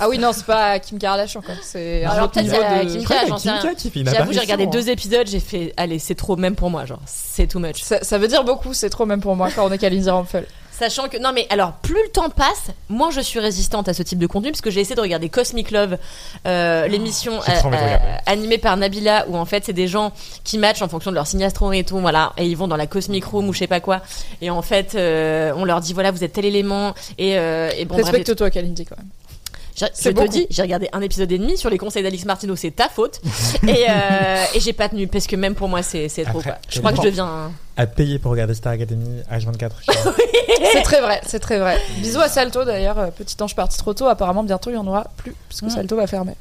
[0.00, 1.54] Ah oui, non, c'est pas Kim Kardashian, quoi.
[1.62, 2.90] C'est un Alors peut-être niveau il y a de.
[2.90, 3.72] Kim Je crois K, qu'il y a j'en sais Kim rien.
[3.74, 6.54] K qui fait une J'avoue, j'ai regardé deux épisodes, j'ai fait, allez, c'est trop même
[6.56, 7.82] pour moi, genre, c'est too much.
[7.82, 10.46] Ça, veut dire beaucoup, c'est trop même pour moi quand on est qu'à Lindsay Rampel.
[10.78, 14.02] Sachant que, non mais alors, plus le temps passe, moins je suis résistante à ce
[14.02, 15.98] type de contenu, parce que j'ai essayé de regarder Cosmic Love,
[16.46, 17.98] euh, l'émission de regarder.
[18.26, 20.12] animée par Nabila, où en fait c'est des gens
[20.44, 22.76] qui matchent en fonction de leur signe astro et tout, voilà, et ils vont dans
[22.76, 24.00] la Cosmic Room ou je sais pas quoi,
[24.40, 27.84] et en fait euh, on leur dit voilà vous êtes tel élément, et, euh, et
[27.84, 29.06] bon bref, Respecte-toi, Kalindi, quand même.
[30.00, 32.70] Je te dis, j'ai regardé un épisode et demi sur les conseils d'Alix Martino, c'est
[32.70, 33.20] ta faute.
[33.66, 36.40] et euh, et j'ai pas tenu, parce que même pour moi, c'est trop.
[36.40, 36.56] Quoi.
[36.68, 37.52] Je crois que je deviens.
[37.76, 39.70] À payer pour regarder Star Academy H24.
[39.80, 40.12] je crois.
[40.72, 41.78] C'est très vrai, c'est très vrai.
[41.98, 44.06] Bisous à Salto d'ailleurs, euh, petit ange parti trop tôt.
[44.08, 45.70] Apparemment, bientôt il y en aura plus, puisque Mm.
[45.70, 46.34] Salto va fermer.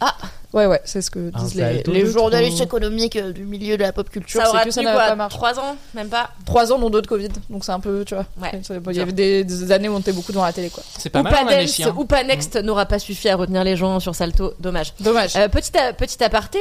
[0.00, 0.14] Ah.
[0.54, 3.76] Ouais, ouais, c'est ce que Un disent les, les de journalistes économiques euh, du milieu
[3.76, 4.40] de la pop culture.
[4.40, 5.36] Ça aura que ça tenu pas quoi marché.
[5.36, 6.30] Trois ans Même pas?
[6.46, 8.24] Trois ans, non d'autres Covid, donc c'est un peu, tu vois.
[8.40, 8.58] Ouais.
[8.90, 10.82] Il y avait des, des années où on était beaucoup dans la télé, quoi.
[10.98, 11.94] C'est pas Ou mal, pas chiens.
[11.94, 14.94] ou pas Next n'aura pas suffi à retenir les gens sur Salto, dommage.
[15.00, 15.36] Dommage.
[15.36, 16.58] Euh, petit, petit aparté.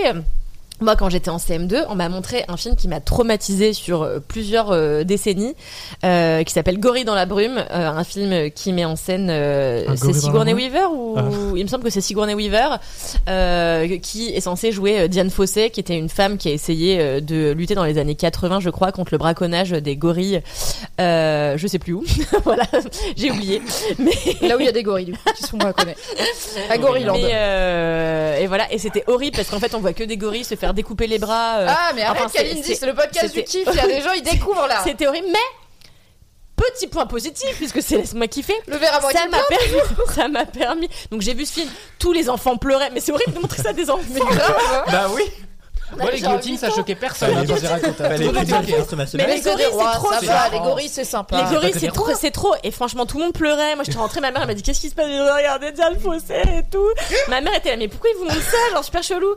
[0.79, 4.19] Moi, quand j'étais en CM2, on m'a montré un film qui m'a traumatisé sur euh,
[4.19, 5.55] plusieurs euh, décennies,
[6.05, 9.95] euh, qui s'appelle Gorille dans la brume, euh, un film qui met en scène euh,
[9.95, 11.23] c'est Sigourney Weaver ou Ah.
[11.55, 12.75] il me semble que c'est Sigourney Weaver
[13.27, 16.99] euh, qui est censée jouer euh, Diane Fossey, qui était une femme qui a essayé
[16.99, 20.41] euh, de lutter dans les années 80, je crois, contre le braconnage des gorilles.
[21.01, 22.03] Euh, je sais plus où.
[22.43, 22.63] voilà,
[23.15, 23.61] j'ai oublié.
[23.97, 24.11] Mais
[24.47, 25.99] Là où il y a des gorilles, du coup, qui font reconnaître.
[26.69, 27.15] À Gorilland.
[27.17, 30.55] euh, et voilà, et c'était horrible parce qu'en fait, on voit que des gorilles se
[30.55, 31.57] faire découper les bras.
[31.59, 33.67] euh, Ah, mais arrête, enfin, c'est- Kalindi, c'est le podcast du kiff.
[33.71, 34.81] Il y a des gens, ils découvrent là.
[34.83, 35.39] C'était horrible, mais
[36.55, 38.55] petit point positif puisque c'est laisse-moi kiffer.
[38.67, 39.81] Le verre à moitié Ça m'a permis,
[40.15, 40.89] ça m'a permis.
[41.11, 41.69] Donc j'ai vu ce film,
[41.99, 44.03] tous les enfants pleuraient, mais c'est horrible de montrer ça à des enfants.
[44.91, 45.23] Bah oui.
[45.95, 47.35] Moi, les guillotines, ça choquait personne.
[47.37, 48.03] hein, quand j'ai raconté.
[48.03, 48.33] Était ok.
[49.15, 51.37] Mais les c'est gorilles, c'est trop ça va, les gorilles, c'est sympa.
[51.43, 52.53] Les gorilles, c'est trop, c'est trop.
[52.63, 53.75] Et franchement, tout le monde pleurait.
[53.75, 55.07] Moi, j'étais rentrée, ma mère, elle m'a dit, qu'est-ce qui se passe?
[55.07, 56.87] J'ai regardé Diane Fossé et tout.
[57.29, 58.57] Ma mère était là, mais pourquoi ils vous montrent ça?
[58.73, 59.35] Genre, super chelou.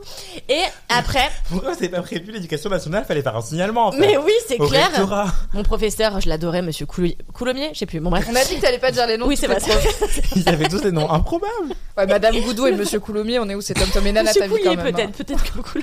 [0.49, 2.31] Et après, Pourquoi c'est pas prévu?
[2.31, 3.99] L'éducation nationale Fallait faire un signalement en fait.
[3.99, 4.87] mais oui, c'est Au clair.
[4.91, 5.27] rectorat.
[5.53, 7.99] Mon professeur, je l'adorais, monsieur Coulou- Coulommiers, je sais plus.
[7.99, 8.25] Bon, bref.
[8.29, 9.27] On a dit que t'allais pas dire les noms.
[9.27, 9.75] Oui, de c'est tous vrai.
[9.75, 10.19] les profs.
[10.35, 11.73] Ils avaient tous des noms improbables.
[11.97, 13.61] Ouais, Madame Goudou et Monsieur Coulomier, on est où?
[13.61, 14.93] C'est Tom Tom et Nana, Monsieur ta vie Couillet, quand même.
[14.93, 15.11] peut-être, hein.
[15.17, 15.79] peut-être que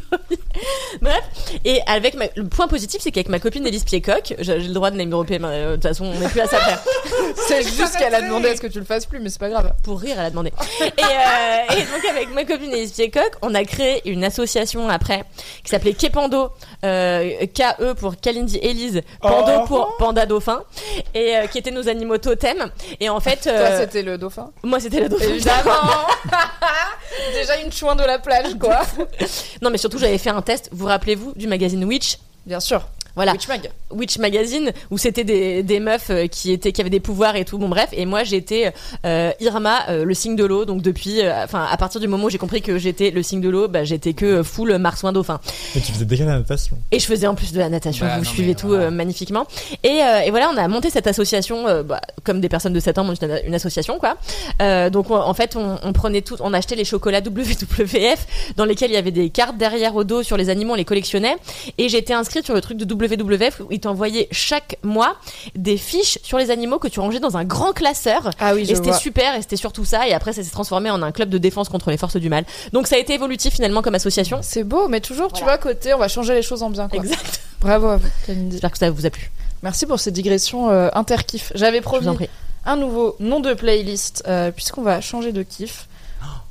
[1.03, 1.23] Bref,
[1.65, 4.91] et avec ma- le point positif, c'est qu'avec ma copine Élise Piecock, j'ai le droit
[4.91, 6.81] de name dropper, mais, euh, de toute façon, on n'est plus à ça faire.
[7.49, 9.49] C'est juste qu'elle a demandé à ce que tu le fasses plus, mais c'est pas
[9.49, 9.73] grave.
[9.83, 10.53] Pour rire, elle a demandé.
[10.81, 15.25] Et, euh, et donc, avec ma copine Élise Piecock, on a créé une association après
[15.63, 16.51] qui s'appelait Kepando,
[16.85, 19.67] euh, KE pour Kalindi Élise, Pando Oh.
[19.67, 20.63] pour Panda Dauphin,
[21.15, 22.71] et euh, qui étaient nos animaux totems.
[23.01, 24.51] Et en fait, Toi, c'était le dauphin.
[24.63, 25.25] moi, c'était la dauphin.
[25.29, 25.73] Évidemment
[27.33, 28.81] Déjà une chouin de la plage, quoi.
[29.63, 30.69] Non, mais surtout, j'avais fait un test.
[30.73, 32.19] Vous rappelez-vous du magazine Witch?
[32.47, 32.87] Bien sûr.
[33.19, 33.33] Voilà.
[33.33, 33.71] Witch Mag.
[33.91, 37.45] Witch Magazine où c'était des, des meufs euh, qui étaient qui avaient des pouvoirs et
[37.45, 38.73] tout bon bref et moi j'étais
[39.05, 42.25] euh, Irma euh, le signe de l'eau donc depuis euh, enfin à partir du moment
[42.27, 45.41] où j'ai compris que j'étais le signe de l'eau bah, j'étais que full marsouin dauphin
[45.75, 46.77] Mais tu faisais déjà la natation.
[46.93, 48.85] et je faisais en plus de la natation Bah, vous non, suivez tout voilà.
[48.85, 49.47] euh, magnifiquement
[49.83, 52.81] et, euh, et voilà on a monté cette association euh, bah, comme des personnes de
[52.81, 54.17] 7 ans montent une, une association quoi
[54.63, 58.65] Euh, donc on- en fait on, on prenait tout on achetait les chocolats WWF dans
[58.65, 61.37] lesquels il y avait des cartes derrière au dos sur les animaux on les collectionnait
[61.79, 63.08] et j'étais inscrite sur le truc de WWF
[63.61, 65.17] où ils t'envoyaient chaque mois
[65.55, 68.73] des fiches sur les animaux que tu rangeais dans un grand classeur Ah oui, je
[68.73, 68.99] et c'était vois.
[68.99, 71.69] super et c'était surtout ça et après ça s'est transformé en un club de défense
[71.69, 74.89] contre les forces du mal donc ça a été évolutif finalement comme association C'est beau,
[74.89, 76.99] mais toujours, tu vois, côté, on va changer les choses en bien, quoi.
[76.99, 78.53] exact Bravo à vous, Kalindi.
[78.53, 79.31] j'espère que ça vous a plu
[79.63, 81.51] Merci pour ces digressions euh, interkiff.
[81.57, 82.07] J'avais promis
[82.65, 85.89] un nouveau nom de playlist, euh, puisqu'on va changer de kiff.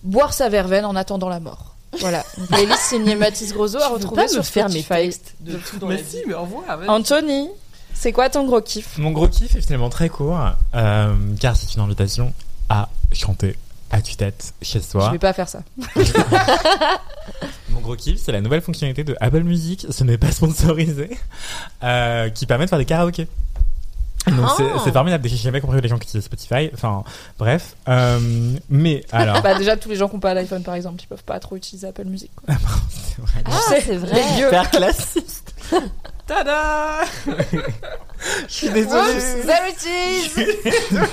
[0.04, 1.76] Boire sa verveine en attendant la mort.
[2.00, 5.08] Voilà, une playlist signée Mathis Grosso à Je retrouver pas me sur faire mes Spotify.
[5.10, 6.24] textes de tout dans Mais la si, vie.
[6.28, 6.78] mais au revoir.
[6.78, 6.90] vas-y.
[6.90, 7.50] Anthony,
[7.94, 8.98] c'est quoi ton gros kiff?
[8.98, 10.40] Mon gros kiff est finalement très court,
[10.76, 12.34] euh, car c'est une invitation
[12.70, 13.56] à chanter
[13.90, 15.12] à tue-tête chez Je soi.
[15.12, 15.62] vais pas faire ça.
[17.70, 21.10] Mon gros kiff, c'est la nouvelle fonctionnalité de Apple Music, ce n'est pas sponsorisé,
[21.84, 23.28] euh, qui permet de faire des karaokés.
[24.36, 24.82] Donc c'est- Ah.
[24.84, 27.04] c'est formidable, j'ai jamais compris les gens qui utilisent Spotify, enfin
[27.40, 27.76] bref.
[27.88, 28.20] Euh,
[28.70, 31.24] mais alors, Bah déjà tous les gens qui n'ont pas l'iPhone par exemple, ils peuvent
[31.24, 32.32] pas trop utiliser Apple Music.
[32.36, 32.56] quoi.
[32.90, 33.44] c'est vrai.
[33.46, 34.22] Ah, sais, c'est vrai.
[34.50, 35.54] Faire classiste.
[36.28, 39.14] Tada Je suis désolé.
[39.14, 39.46] Oups,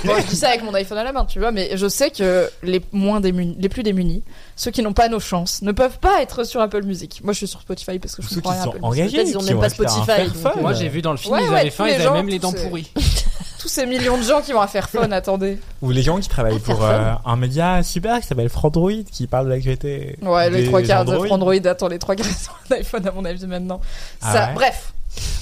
[0.03, 2.09] Bon, je dis ça avec mon iPhone à la main, tu vois, mais je sais
[2.11, 4.23] que les moins démunis, les plus démunis,
[4.55, 7.21] ceux qui n'ont pas nos chances, ne peuvent pas être sur Apple Music.
[7.23, 8.79] Moi, je suis sur Spotify parce que je Ceux qui comprends rien à sont Apple
[8.85, 8.99] Music.
[9.01, 10.51] engagés, Peut-être ils ont qui même pas faire un Spotify, donc, fun.
[10.57, 12.11] euh, Moi, j'ai vu dans le film, Ouais, ils ouais, avaient faim, les ils avaient
[12.11, 12.91] même les dents pourries.
[13.59, 15.57] Tous ces millions de gens qui vont à Fairphone, attendez.
[15.81, 19.45] Ou les gens qui travaillent pour euh, un média super qui s'appelle Frandroid, qui parle
[19.45, 20.17] de l'actualité.
[20.21, 21.27] Ouais, les trois quarts de Android.
[21.31, 23.81] Android, attends, les trois quarts sur iPhone à mon avis maintenant.
[24.21, 24.93] Ah ça, ouais bref.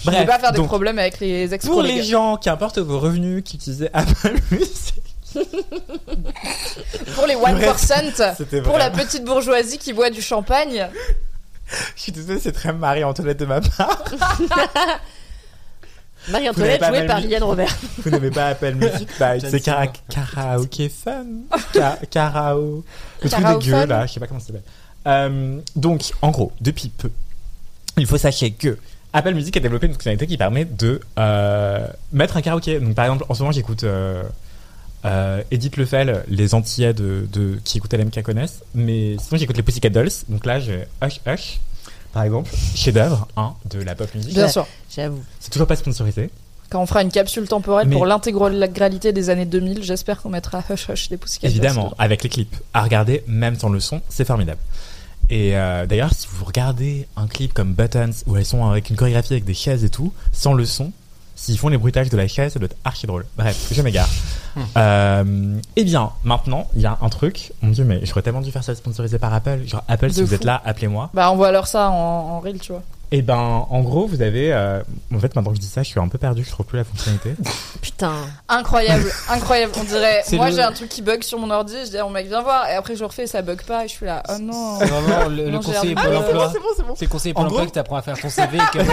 [0.06, 2.78] je vais Bref, pas faire des donc, problèmes avec les ex Pour les gens, qu'importe
[2.80, 5.04] vos revenus, qui utilisaient Apple Music,
[7.16, 10.88] Pour les 1%, c'était pour la petite bourgeoisie qui boit du champagne.
[11.96, 14.04] Je suis désolé, c'est très Marie-Antoinette de ma part.
[16.30, 17.76] Marie-Antoinette jouée par Liliane Robert.
[18.00, 21.26] Vous n'aimez pas Apple Music Bah, c'est karaoke fun.
[21.74, 22.84] Ka- Karao.
[23.22, 24.64] Le truc dégueu, là, je sais pas comment ça s'appelle.
[25.08, 27.10] Euh, donc, en gros, depuis peu,
[27.98, 28.78] il faut sachez que
[29.12, 32.80] Apple Music a développé une fonctionnalité qui permet de euh, mettre un karaoké.
[32.80, 34.24] Donc, par exemple, en ce moment, j'écoute euh,
[35.06, 38.62] euh, Edith Lefel, les Antillais de, de- qui écoutent LMK connaissent.
[38.74, 40.10] Mais sinon, j'écoute les Pussycat Dolls.
[40.30, 41.60] Donc là, j'ai Hush Hush,
[42.14, 44.34] par exemple, chef-d'œuvre hein, de la pop music.
[44.34, 44.66] Bien sûr.
[44.96, 45.22] J'avoue.
[45.40, 46.30] C'est toujours pas sponsorisé.
[46.70, 50.64] Quand on fera une capsule temporelle Mais- pour l'intégralité des années 2000, j'espère qu'on mettra
[50.70, 54.02] Hush Hush des Pussycat Dolls Évidemment, avec les clips à regarder, même sans le son,
[54.10, 54.60] c'est formidable.
[55.30, 58.96] Et euh, d'ailleurs, si vous regardez un clip comme Buttons, où elles sont avec une
[58.96, 60.92] chorégraphie avec des chaises et tout, sans le son,
[61.36, 63.26] s'ils font les bruitages de la chaise, ça doit être archi drôle.
[63.38, 64.10] Bref, je m'égare.
[64.78, 67.52] euh, eh bien, maintenant, il y a un truc.
[67.62, 69.62] Mon dieu, mais j'aurais tellement dû faire ça sponsorisé par Apple.
[69.66, 71.10] Genre, Apple, si vous êtes là, appelez-moi.
[71.14, 72.84] Bah, on voit alors ça en, en reel, tu vois.
[73.16, 74.52] Et ben, en gros, vous avez.
[74.52, 74.82] euh,
[75.14, 76.78] en fait, maintenant que je dis ça, je suis un peu perdu, je trouve plus
[76.78, 77.36] la fonctionnalité.
[77.82, 78.12] Putain.
[78.50, 79.72] Incroyable, incroyable.
[79.80, 81.98] On dirait, C'est moi le- j'ai un truc qui bug sur mon ordi, je dis
[82.00, 84.08] à mon mec, viens voir, et après je refais, ça bug pas, et je suis
[84.08, 84.80] là, oh non.
[84.80, 86.48] C'est vraiment le, le Non, j'ai conseiller Pôle emploi.
[86.48, 86.96] bon, c'est bon.
[86.98, 88.84] C'est le conseiller En Pôle emploi gros- t'apprends à faire ton CV et que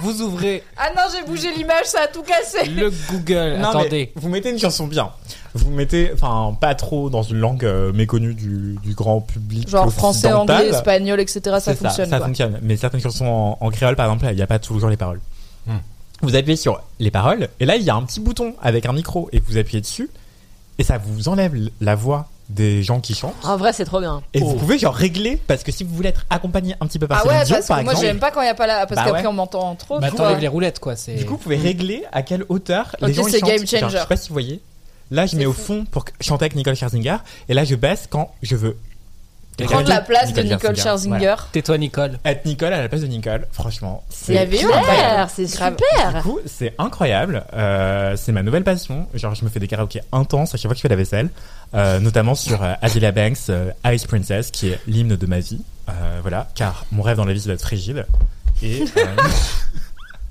[0.00, 2.64] vous ouvrez Ah non, j'ai bougé l'image, ça a tout cassé.
[2.68, 3.56] le Google.
[3.60, 4.10] Non, Attendez.
[4.16, 5.10] mais vous mettez une chanson bien.
[5.54, 9.68] Vous mettez, enfin, pas trop dans une langue euh, méconnue du, du grand public.
[9.68, 11.40] Genre français, anglais, espagnol, etc.
[11.60, 12.08] Ça fonctionne.
[12.08, 12.26] ça quoi.
[12.26, 12.58] fonctionne.
[12.62, 15.20] Mais certaines chansons en, en créole, par exemple, il n'y a pas toujours les paroles.
[15.66, 15.78] Hmm.
[16.22, 18.92] Vous appuyez sur les paroles, et là, il y a un petit bouton avec un
[18.92, 20.08] micro, et vous appuyez dessus,
[20.78, 23.34] et ça vous enlève la voix des gens qui chantent.
[23.44, 24.22] En vrai, c'est trop bien.
[24.34, 24.58] Et vous Oh.
[24.58, 27.22] pouvez genre régler, parce que si vous voulez être accompagné un petit peu par Ah
[27.22, 28.66] Céline ouais, Dion, parce par que moi exemple, j'aime pas quand il y a pas
[28.66, 28.86] la.
[28.86, 29.26] Parce Bah qu'après ouais.
[29.28, 29.98] on m'entend trop.
[30.00, 30.94] Bah t'enlèves les roulettes quoi.
[30.96, 31.14] C'est.
[31.14, 33.48] Du coup, vous pouvez régler à quelle hauteur Ok, les gens ils c'est chantent.
[33.50, 33.96] game Genre, changer.
[33.96, 34.60] je sais pas si vous voyez.
[35.10, 37.16] Là, je C'est mets au fond pour chanter avec Nicole Scherzinger.
[37.48, 38.76] Et là, je baisse quand je veux.
[39.64, 40.82] Prendre la place de Nicole Voilà.
[40.82, 41.34] Scherzinger.
[41.52, 42.18] Tais-toi Nicole.
[42.24, 44.02] Être Nicole à la place de Nicole, franchement.
[44.30, 45.26] Un Claire, bail.
[45.34, 45.76] c'est Grave.
[45.76, 46.22] Du super.
[46.22, 47.44] coup, c'est incroyable.
[47.52, 49.06] Euh, c'est ma nouvelle passion.
[49.12, 51.28] Genre, je me fais des karaokés intenses à chaque fois que je fais la vaisselle.
[51.74, 55.60] Euh, notamment sur euh, Azealia Banks, euh, Ice Princess, qui est l'hymne de ma vie.
[55.90, 55.92] Euh,
[56.22, 58.06] voilà, car mon rêve dans la vie, c'est d'être frigide.
[58.62, 58.84] Et,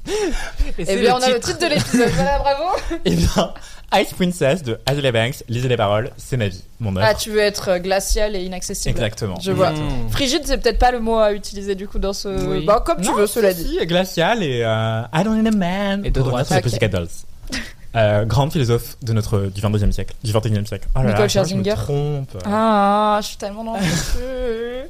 [0.09, 2.09] euh, Et bien on a le titre de l'épisode.
[2.09, 2.63] Voilà, bravo.
[3.05, 3.53] et bien,
[3.95, 7.07] Ice Princess de Azealia Banks, lisez les paroles, c'est ma vie, mon œuvre.
[7.09, 8.91] Ah, tu veux être euh, glacial et inaccessible.
[8.91, 9.39] Exactement.
[9.39, 9.71] Je vois.
[9.71, 10.09] Mmh.
[10.11, 12.27] Frigide, c'est peut-être pas le mot à utiliser du coup dans ce.
[12.27, 12.65] Oui.
[12.65, 13.77] Bah, comme tu veux, cela dit.
[13.79, 16.05] si, glacial et euh, I don't need a man.
[16.05, 16.47] Et de droite.
[16.47, 16.63] revenir sur les Ok.
[16.63, 17.07] Pussycat Dolls.
[17.95, 20.87] Euh, grande philosophe de notre du 22e siècle, du 21e siècle.
[20.95, 21.73] Oh là Nicole je vois, je me Scherzinger.
[21.73, 22.37] trompe.
[22.45, 23.79] Ah, je suis tellement dans le.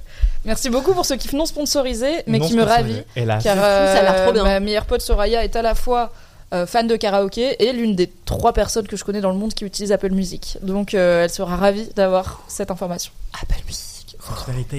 [0.45, 3.02] Merci beaucoup pour ce kiff non sponsorisé, mais Non qui me ravit.
[3.16, 3.44] Hélas.
[3.44, 4.44] Car fou, ça a l'air euh, trop bien.
[4.44, 6.11] ma meilleure pote Soraya est à la fois
[6.53, 9.53] euh, fan de karaoké et l'une des trois personnes que je connais dans le monde
[9.53, 10.57] qui utilisent Apple Music.
[10.64, 13.11] Donc euh, elle sera ravie d'avoir cette information.
[13.41, 14.18] Apple Music.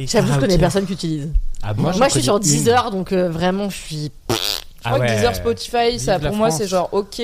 [0.08, 1.28] J'avoue, je connais personne qui utilise.
[1.62, 2.40] Ah bon Moi, Moi, je suis sur.
[2.40, 4.12] Deezer, donc euh, vraiment, je suis.
[4.30, 4.34] Je
[4.84, 5.06] Ah crois ouais.
[5.08, 7.20] que Deezer, Spotify, ça Vive pour moi c'est genre ok.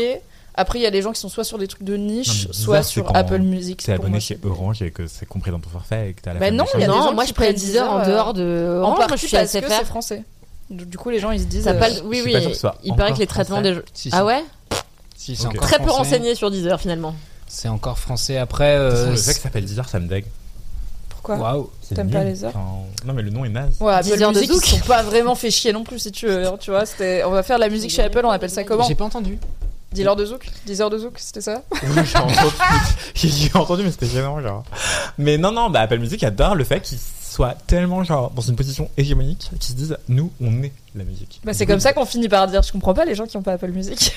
[0.59, 2.53] Après il y a des gens qui sont soit sur des trucs de niche, Non,
[2.53, 3.83] soit sur Apple Music.
[3.85, 6.33] T'es abonné moi, chez Orange et que c'est compris dans ton forfait et que t'as
[6.33, 7.91] la Bah non, de il y a des non, gens moi qui je prends Deezer
[7.91, 8.81] en dehors de.
[8.83, 9.67] En Orange, moi, je suis que SFR.
[9.69, 10.23] c'est français.
[10.71, 11.65] Du coup les gens ils se disent.
[11.65, 12.35] Ça euh, pas Oui, oui.
[12.83, 13.75] Il paraît que encore les traitements des.
[13.93, 14.17] Si, si.
[14.17, 14.43] Ah ouais
[15.15, 15.57] Si, c'est Ok.
[15.57, 17.15] encore Très peu renseigné sur Deezer finalement.
[17.47, 18.39] C'est encore français.
[18.39, 20.25] Après, De euh, le fait que ça s'appelle Deezer, ça me dégue.
[21.11, 21.71] Pourquoi waouh.
[21.95, 23.77] T'aimes pas les heures Enfin, Non, mais le nom est naze.
[23.81, 24.65] Ouais, Apple Deezer de Music, ils Zouk.
[24.65, 26.45] se sont pas vraiment fait chier non plus, si tu veux.
[26.61, 28.85] Tu vois, c'était, on va faire de la musique chez Apple, on appelle ça comment
[28.89, 29.39] J'ai pas entendu.
[29.97, 32.47] Dealer de Zouk Deezer de Zouk, c'était ça Oui, j'ai entendu,
[33.15, 34.65] j'ai entendu, mais c'était gênant, genre.
[35.19, 38.57] Mais non, non, bah, Apple Music adore le fait qu'ils soient tellement genre dans une
[38.57, 41.41] position hégémonique qu'ils se disent nous on est la musique.
[41.45, 43.43] Bah, c'est comme ça qu'on finit par dire je comprends pas les gens qui ont
[43.43, 44.13] pas Apple Music.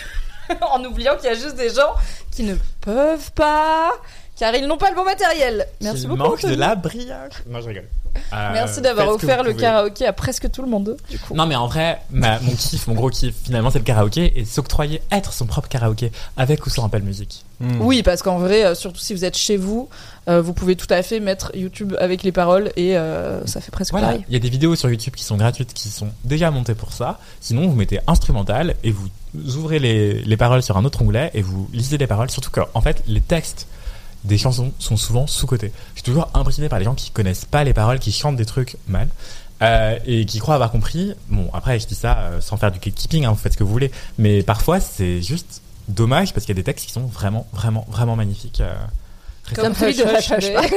[0.61, 1.93] en oubliant qu'il y a juste des gens
[2.31, 3.91] qui ne peuvent pas
[4.39, 5.67] car ils n'ont pas le bon matériel.
[5.81, 6.23] Merci beaucoup.
[6.23, 7.33] manque de la brillage.
[7.49, 7.87] Non, je rigole.
[8.33, 9.61] Euh, Merci d'avoir offert le pouvez.
[9.61, 10.97] karaoké à presque tout le monde.
[11.11, 11.35] Du coup.
[11.35, 14.45] Non mais en vrai, ma- mon kiff, mon gros kiff, finalement c'est le karaoké et
[14.45, 17.45] s'octroyer être son propre karaoké avec ou sans Apple Music.
[17.59, 17.81] Hmm.
[17.81, 19.89] Oui, parce qu'en vrai, euh, surtout si vous êtes chez vous,
[20.27, 23.71] euh, vous pouvez tout à fait mettre YouTube avec les paroles et euh, ça fait
[23.71, 24.25] presque Voilà, pareil.
[24.27, 26.93] il y a des vidéos sur YouTube qui sont gratuites, qui sont déjà montées pour
[26.93, 27.19] ça.
[27.41, 29.07] Sinon, vous mettez instrumental et vous
[29.57, 32.31] ouvrez les, les paroles sur un autre onglet et vous lisez les paroles.
[32.31, 33.67] Surtout que, en fait, les textes
[34.23, 35.71] des chansons sont souvent sous-cotés.
[35.95, 38.45] Je suis toujours impressionné par les gens qui connaissent pas les paroles, qui chantent des
[38.45, 39.07] trucs mal.
[39.61, 41.13] euh, et qui croient avoir compris.
[41.27, 43.63] Bon, après, je dis ça euh, sans faire du gatekeeping, hein, vous faites ce que
[43.65, 43.91] vous voulez.
[44.17, 47.85] Mais parfois, c'est juste dommage parce qu'il y a des textes qui sont vraiment, vraiment,
[47.89, 48.61] vraiment magnifiques.
[48.61, 48.73] euh.
[49.55, 50.71] Comme celui de Hush, Hush, Hush, Hush.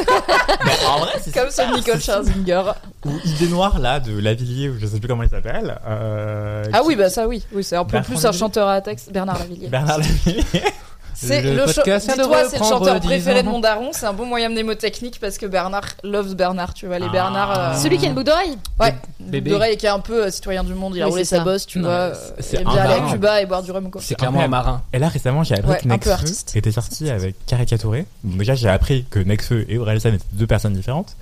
[0.65, 2.63] Mais en vrai, c'est Comme super, ce Nicole Scherzinger.
[3.05, 5.79] ou Idée Noire là de Lavillier ou je sais plus comment il s'appelle.
[5.87, 7.45] euh, Ah qui- oui, bah ça oui.
[7.53, 9.13] Oui, c'est un peu Bertrand plus un chanteur à texte.
[9.13, 9.69] Bernard Lavillier.
[9.69, 10.43] Bernard Lavillier.
[11.15, 13.49] C'est Le le, cho- podcast vient de Dis-toi, c'est le reprendre chanteur 10 préféré de
[13.49, 13.91] mon daron.
[13.93, 16.75] C'est un bon moyen mnémotechnique parce que Bernard loves Bernard.
[16.75, 17.13] Tu vois, les Ah.
[17.13, 17.59] Bernard.
[17.59, 19.51] euh, Celui qui a une boucle d'oreille Ouais, Bébé.
[19.51, 20.95] d'oreille qui est un peu euh, citoyen du monde.
[20.97, 21.93] Il a Oui, roulé sa bosse, tu Non, vois.
[21.95, 23.13] euh, c'est Il aime bien aller à.
[23.13, 23.91] Cuba et boire du rhum.
[23.91, 24.01] quoi.
[24.03, 24.83] C'est clairement un marin.
[24.93, 26.57] Et là récemment j'ai appris Ouais, que Nekfeu artiste.
[26.57, 28.07] était sorti avec Carica Touré.
[28.25, 31.15] Bon, déjà j'ai appris que Nekfeu et Orelsan étaient deux personnes différentes.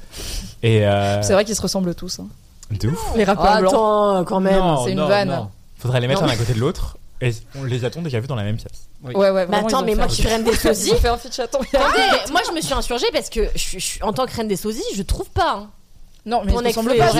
[0.62, 2.20] Et euh, C'est vrai qu'ils se ressemblent tous.
[2.20, 2.26] hein.
[2.70, 3.12] de ouf.
[3.16, 3.72] Les rappeurs blancs.
[3.74, 4.58] Attends, quand même.
[4.58, 5.28] Non, c'est une non, vanne.
[5.28, 5.48] non.
[5.78, 6.96] Faudrait les mettre l'un à côté de l'autre.
[7.20, 9.14] Et on les a-t-on déjà vus dans la même pièce Oui.
[9.14, 10.94] Ouais, ouais, Mais vraiment, attends, mais moi qui reine des sosies.
[10.96, 11.58] fait un feat chaton.
[11.60, 14.48] Attendez, moi je me suis insurgée parce que je suis, je en tant que reine
[14.48, 15.52] des sosies, je trouve pas.
[15.58, 15.70] hein.
[16.26, 17.12] Non, mais ressemblent Nekfeu pas.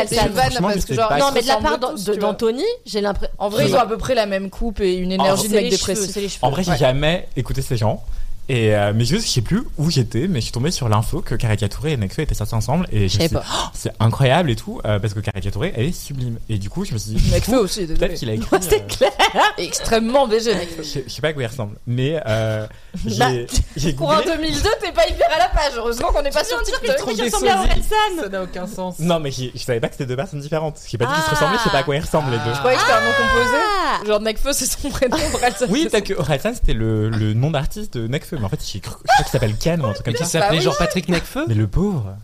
[0.60, 1.12] parce que genre.
[1.18, 3.34] non, mais de la part tous, d'Anthony, j'ai l'impression.
[3.38, 5.74] En vrai, ils ont à peu près la même coupe et une énergie de mec
[5.74, 6.28] cheveux.
[6.42, 8.02] En vrai j'ai jamais écouté ces gens.
[8.48, 11.36] Et euh, mais je sais plus où j'étais, mais je suis tombé sur l'info que
[11.36, 12.86] Carica Touré et Nekfeu étaient sortis ensemble.
[12.90, 13.36] Et je, me suis dit.
[13.36, 16.38] Oh, c'est incroyable et tout, euh, parce que Carica Touré elle est sublime.
[16.48, 18.48] Et du coup je me suis dit, Nekfeu aussi, peut-être qu'il a écrit.
[18.60, 19.12] C'est euh, clair.
[19.56, 20.82] Extrêmement BG, Nekfeu.
[20.82, 22.66] Je sais- je sais pas à quoi il ressemble, mais euh,
[23.06, 23.28] j'ai Bah,
[23.76, 24.36] j'ai Pour un googlé.
[24.38, 25.72] 2002, t'es pas hyper à la page.
[25.76, 26.96] Heureusement qu'on n'est pas sur TikTok.
[26.96, 27.94] trouve qui ressemble à Orelsan.
[28.22, 28.98] Ça n'a aucun sens.
[28.98, 30.78] Non, mais je savais pas que c'était deux personnes différentes.
[30.88, 32.52] J'ai pas dit qu'ils se ressemblaient, je sais pas à quoi ils ressemblent les deux.
[32.52, 33.56] Je croyais que c'était un nom composé.
[33.82, 34.06] Ah.
[34.06, 35.16] Genre Nekfeu, c'est son prénom.
[35.34, 38.48] Orelsan, Oui, c'est peut-être que Orelsan c'était le, le nom d'artiste de Nekfeu, mais en
[38.48, 40.40] fait je crois qu'il s'appelle Ken ou un truc comme Qui ça.
[40.40, 40.64] s'appelait oui.
[40.64, 42.16] genre Patrick Necfeu Mais le pauvre.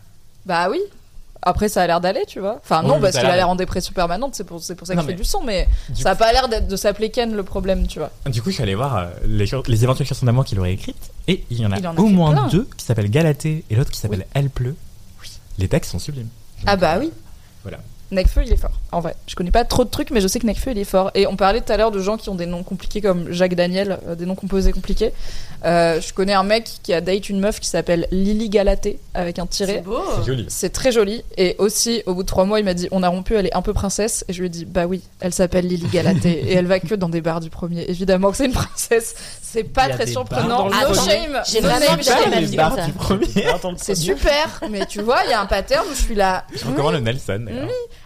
[0.44, 0.80] Bah oui.
[1.43, 2.59] Après, ça a l'air d'aller, tu vois.
[2.60, 4.74] Enfin, Oui, non, parce ça a qu'il a l'air en dépression permanente, c'est pour, c'est
[4.74, 6.74] pour ça qu'il fait mais- du son, mais Du ça a coup- pas l'air de
[6.76, 8.10] s'appeler Ken le problème, tu vois.
[8.26, 11.10] Du coup, je suis allé voir euh, les, les éventuelles chansons d'amour qu'il aurait écrites,
[11.28, 12.48] et il y en a, Il en a au moins plein.
[12.48, 14.74] deux qui s'appellent Galatée et l'autre qui s'appelle Elle pleut.
[15.59, 16.28] Les textes sont sublimes.
[16.66, 17.12] Ah bah oui.
[17.62, 17.78] Voilà.
[18.12, 18.70] Nekfeu, il est fort.
[18.93, 20.85] En vrai, je connais pas trop de trucs, mais je sais que Nekfeu, il est
[20.85, 21.11] fort.
[21.15, 23.55] Et on parlait tout à l'heure de gens qui ont des noms compliqués comme Jacques
[23.57, 25.12] Daniel, euh, des noms composés compliqués.
[25.65, 29.39] Euh, je connais un mec qui a date une meuf qui s'appelle Lily Galatée avec
[29.41, 29.81] un C'est tiré.
[29.81, 29.99] beau.
[30.19, 30.47] C'est joli.
[30.49, 31.24] C'est très joli.
[31.37, 33.57] Et aussi, au bout de trois mois, il m'a dit On a rompu, elle est
[33.57, 34.24] un peu princesse.
[34.28, 36.45] Et je lui ai dit Bah oui, elle s'appelle Lily Galatée.
[36.49, 37.83] et elle va que dans des bars du premier.
[37.89, 39.15] Évidemment que c'est une princesse.
[39.43, 40.69] C'est pas très surprenant.
[40.69, 41.41] No shame.
[41.51, 42.31] J'ai No vraiment name, jamais shame.
[42.31, 42.87] la les vie bars comme ça.
[42.87, 43.27] du premier.
[43.78, 44.61] C'est super.
[44.70, 46.45] Mais tu vois, il y a un pattern où je suis là.
[46.55, 47.47] Je recommande le Nelson.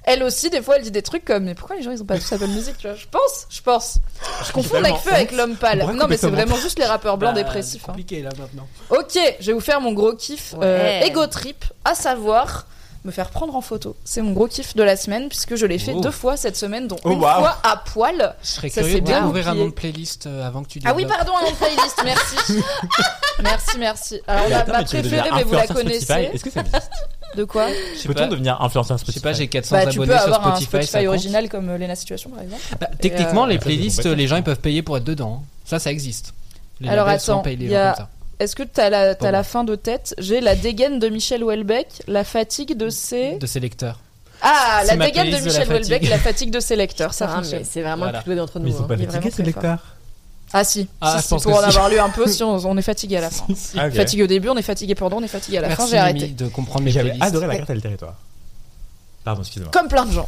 [0.04, 2.06] Elle aussi, des fois, elle dit des trucs comme Mais pourquoi les gens ils ont
[2.06, 2.96] pas tous Apple Music tu vois?
[2.96, 3.98] Je pense, je pense.
[4.46, 5.84] Je confonds tellement Nekfeu avec l'homme pâle.
[5.94, 7.82] Non, mais c'est vraiment juste les rappeurs blancs Bah, dépressifs.
[7.82, 7.92] C'est hein.
[7.92, 8.66] compliqué là maintenant.
[8.90, 11.06] Ok, je vais vous faire mon gros kiff euh, Ouais.
[11.06, 12.66] ego trip, à savoir
[13.04, 13.96] me faire prendre en photo.
[14.04, 16.00] C'est mon gros kiff de la semaine puisque je l'ai fait Oh.
[16.00, 18.34] deux fois cette semaine, dont Oh, une fois à poil.
[18.42, 20.68] Je serais Ça, curieux c'est de bien découvrir un nom de playlist euh, avant que
[20.68, 22.36] tu Ah oui, pardon, un nom de playlist, merci.
[23.42, 24.20] merci, merci.
[24.26, 26.12] Alors, Mais ma, attends, préférée, mais vous la connaissez.
[26.12, 26.90] Est-ce que ça existe?
[27.36, 30.02] De quoi Je Peut-on devenir influenceur je Spotify sais pas, j'ai 400 Bah, tu peux
[30.04, 30.66] abonnés sur avoir un Spotify.
[30.68, 32.62] Spotify ça compte original comme euh, Lena Situation, par exemple.
[32.80, 35.44] Bah, techniquement, euh, les playlists, les gens ils peuvent payer pour être dedans.
[35.64, 36.34] Ça, ça existe.
[36.80, 38.08] Les Alors, attends, a- comme ça.
[38.40, 39.32] Est-ce que t'as la, t'as Bon.
[39.32, 40.14] la fin de tête?
[40.18, 43.36] J'ai la dégaine de Michel Houellebecq, la fatigue de ses.
[43.36, 44.00] De ses lecteurs.
[44.42, 47.12] Ah, la dégaine de Michel Houellebecq, la fatigue de ses lecteurs.
[47.12, 47.58] Ça Ça, fonctionne.
[47.60, 48.70] mais c'est vraiment le plus d'entre Mais nous.
[48.70, 48.88] ils sont hein.
[48.88, 49.84] pas est fatigués ces lecteurs?
[50.52, 51.64] Ah si, Ah, si, pour en si.
[51.76, 53.46] avoir lu un peu, si on, on est fatigué à la fin.
[53.76, 53.94] Ah, ok.
[53.94, 56.26] Fatigué au début, on est fatigué pendant, on est fatigué à la fin, j'ai arrêté.
[56.28, 58.14] De comprendre Mais mes j'avais adoré la carte à le territoire.
[59.24, 59.70] Pardon, excusez-moi.
[59.72, 60.26] Comme plein de gens.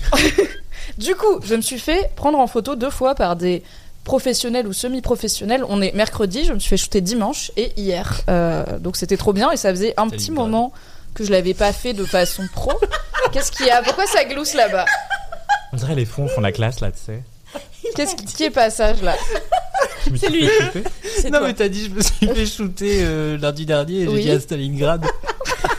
[0.99, 3.63] du coup, je me suis fait prendre en photo deux fois par des
[4.05, 5.65] professionnels ou semi-professionnels.
[5.69, 8.21] On est mercredi, je me suis fait shooter dimanche et hier.
[8.29, 10.73] Euh, donc c'était trop bien et ça faisait un petit moment
[11.15, 12.73] que je l'avais pas fait de façon pro.
[13.33, 13.83] Qu'est-ce qu'il y a?
[13.83, 14.85] Pourquoi ça glousse là-bas?
[15.73, 17.23] On dirait les fonds font la classe là, tu sais.
[17.97, 19.15] Qu'est-ce qui, qui est passage là
[20.07, 20.49] Je me suis lui.
[21.17, 21.49] C'est Non toi.
[21.49, 24.23] mais t'as dit je me suis fait shooter euh, lundi dernier et j'ai Oui.
[24.23, 25.05] dit à Stalingrad.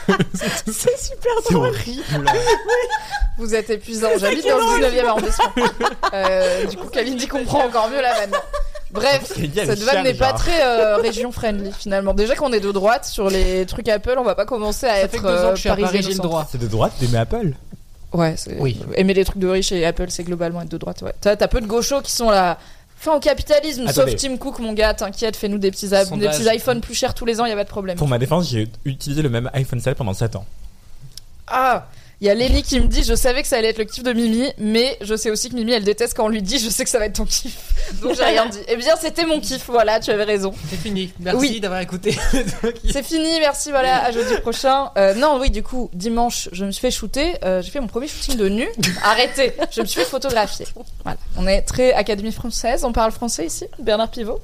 [0.34, 1.68] C'est super C'est drôle.
[1.70, 2.26] horrible.
[3.38, 4.10] Vous êtes épuisant.
[4.20, 5.46] J'habite dans le 19e arrondissement.
[6.14, 8.32] Euh, du coup, Kalindi comprend encore mieux la vanne.
[8.92, 12.14] Bref, Il y a cette le vanne n'est pas très euh, région friendly finalement.
[12.14, 15.00] Déjà qu'on est de droite sur les trucs Apple, on va pas commencer à Ça
[15.00, 16.28] être fait que deux ans euh, que je suis à Paris, parisien j'ai le centre.
[16.30, 16.48] droit.
[16.52, 17.54] C'est de droite d'aimer Apple.
[18.14, 18.80] Ouais, Oui.
[18.96, 21.02] aimer les trucs de riches et Apple, c'est globalement être de droite.
[21.02, 21.14] Ouais.
[21.20, 22.58] T'as t'as peu de gauchos qui sont là.
[22.96, 24.12] Fin au capitalisme, Attendez.
[24.12, 27.42] sauf Tim Cook, mon gars, t'inquiète, fais-nous des petits, des iPhones plus chers tous les
[27.42, 27.98] ans, y a pas de problème.
[27.98, 30.46] Pour ma défense, j'ai utilisé le même iPhone 7 pendant 7 ans.
[31.48, 31.88] Ah
[32.22, 34.04] il y a Lélie qui me dit Je savais que ça allait être le kiff
[34.04, 36.70] de Mimi, mais je sais aussi que Mimi elle déteste quand on lui dit Je
[36.70, 37.58] sais que ça va être ton kiff.
[38.02, 38.60] Donc j'ai rien dit.
[38.68, 40.54] Eh bien, c'était mon kiff, voilà, tu avais raison.
[40.70, 41.12] C'est fini.
[41.20, 41.60] Merci Oui.
[41.60, 42.16] d'avoir écouté.
[42.92, 44.92] C'est fini, merci, voilà, à jeudi prochain.
[44.98, 47.34] Euh, non, oui, du coup, dimanche, je me suis fait shooter.
[47.44, 48.68] euh, j'ai fait mon premier shooting de nu.
[49.04, 50.66] Arrêtez, je me suis fait photographier.
[51.04, 54.40] Voilà, on est très Académie française, on parle français ici, Bernard Pivot.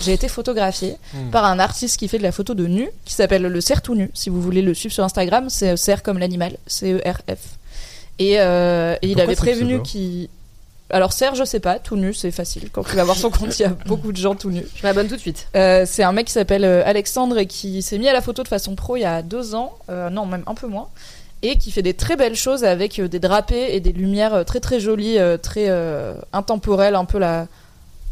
[0.00, 1.30] J'ai été photographiée Hmm.
[1.30, 3.94] par un artiste qui fait de la photo de nu, qui s'appelle le cerf tout
[3.94, 4.10] nu.
[4.14, 6.56] Si vous voulez le suivre sur Instagram, c'est cerf comme l'animal,
[8.18, 10.28] Et, euh, et il avait prévenu qu'il.
[10.90, 12.70] Alors Serge, je sais pas, tout nu, c'est facile.
[12.72, 14.64] Quand tu vas voir son compte, il y a beaucoup de gens tout nus.
[14.74, 15.48] Je m'abonne tout de suite.
[15.54, 18.42] Euh, c'est un mec qui s'appelle euh, Alexandre et qui s'est mis à la photo
[18.42, 20.88] de façon pro il y a deux ans, euh, non même un peu moins,
[21.42, 24.80] et qui fait des très belles choses avec des drapés et des lumières très très
[24.80, 27.48] jolies, très euh, intemporelles, un peu la,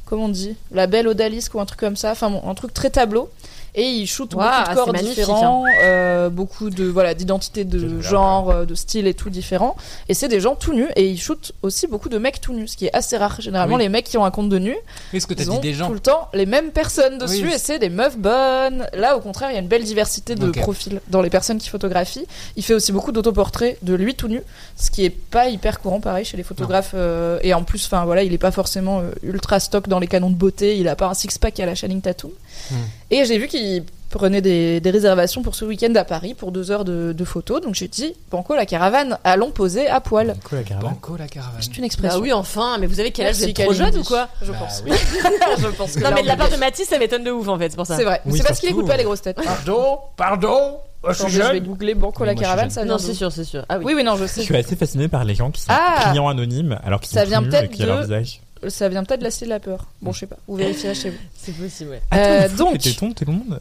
[0.05, 2.74] comment on dit, la belle odalisque ou un truc comme ça, enfin bon, un truc
[2.74, 3.31] très tableau.
[3.78, 8.51] Et il shoot Waouh, beaucoup de corps différents, euh, beaucoup de voilà d'identités de genre,
[8.51, 9.77] euh, de style et tout différents.
[10.09, 12.69] Et c'est des gens tout nus et il shoot aussi beaucoup de mecs tout nus,
[12.69, 13.39] ce qui est assez rare.
[13.40, 13.82] Généralement, Oui.
[13.82, 14.74] les mecs qui ont un compte de nu,
[15.12, 17.44] Qu'est-ce que t'as ils dit ont des gens tout le temps les mêmes personnes dessus
[17.44, 17.53] Oui.
[17.55, 18.86] et c'est des meufs bonnes.
[18.94, 21.69] Là, au contraire, il y a une belle diversité de profils dans les personnes qui
[21.69, 22.27] photographient.
[22.57, 24.40] Il fait aussi beaucoup d'autoportraits de lui tout nu,
[24.77, 26.93] ce qui est pas hyper courant pareil chez les photographes.
[26.94, 30.07] euh, et en plus, enfin voilà, il est pas forcément euh, ultra stock dans les
[30.07, 30.78] canons de beauté.
[30.78, 32.31] Il a pas un six pack à la Channing Tatum.
[32.70, 32.74] Hmm.
[33.11, 33.66] Et j'ai vu qu'il
[34.11, 37.61] prenait des, des réservations pour ce week-end à Paris pour deux heures de, de photos.
[37.61, 40.35] Donc j'ai dit, Banco la caravane, allons poser à poil.
[40.45, 41.61] Quoi, la caravane Banco la caravane.
[41.61, 42.21] C'est une Bah expression.
[42.21, 44.59] oui, enfin, mais vous avez quel âge Vous êtes trop jeune ou quoi Je Bah
[44.61, 44.83] pense.
[44.87, 44.93] oui.
[45.59, 46.57] je pense que Non, mais de la part de.
[46.57, 47.97] Mathis, ça m'étonne de ouf en fait, c'est pour ça.
[47.97, 48.21] C'est vrai.
[48.25, 49.37] Mais Oui, c'est parce qu'il écoute pas les grosses têtes.
[49.43, 50.79] Pardon, pardon.
[51.03, 51.59] Oh, je je vais jeune.
[51.61, 53.65] googler Banco la je caravane, ça vient Non, c'est sûr, c'est sûr.
[53.69, 53.85] Ah oui.
[53.87, 54.43] Oui, oui, non, je Je sais.
[54.43, 57.29] suis assez fasciné par les gens qui sont Ah clients anonymes alors qu'ils Ça sont
[57.29, 58.41] vient nus peut-être et qu'il y a leur de- visage.
[58.69, 59.87] Ça vient peut-être de la cité de la peur.
[60.03, 60.37] Bon, je sais pas.
[60.49, 61.19] Vous vérifierez chez vous.
[61.37, 62.03] C'est possible, ouais.
[62.11, 63.61] Attends, Euh, donc- que tétons, tout le monde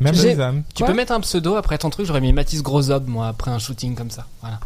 [0.00, 0.62] Même les hommes.
[0.74, 3.50] Tu Quoi peux mettre un pseudo après ton truc, j'aurais mis Mathis Grosob moi après
[3.50, 4.26] un shooting comme ça.
[4.40, 4.58] Voilà.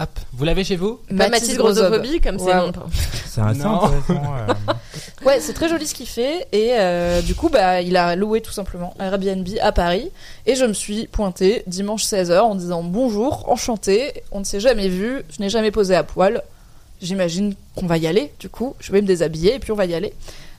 [0.00, 0.98] Hop, vous l'avez chez vous?
[1.16, 2.72] Pas Mathis Grossophobie, comme c'est non.
[3.26, 4.22] C'est assez intéressant.
[4.48, 4.52] euh.
[5.24, 6.48] Ouais, c'est très joli ce qu'il fait.
[6.52, 10.10] Et euh, du coup, bah, il a loué tout simplement un Airbnb à Paris.
[10.46, 14.22] Et je me suis pointée dimanche 16h en disant bonjour, enchanté.
[14.32, 15.22] On ne s'est jamais vu.
[15.30, 16.42] Je n'ai jamais posé à poil.
[17.04, 18.32] J'imagine qu'on va y aller.
[18.40, 20.12] Du coup, je vais me déshabiller et puis on va y aller.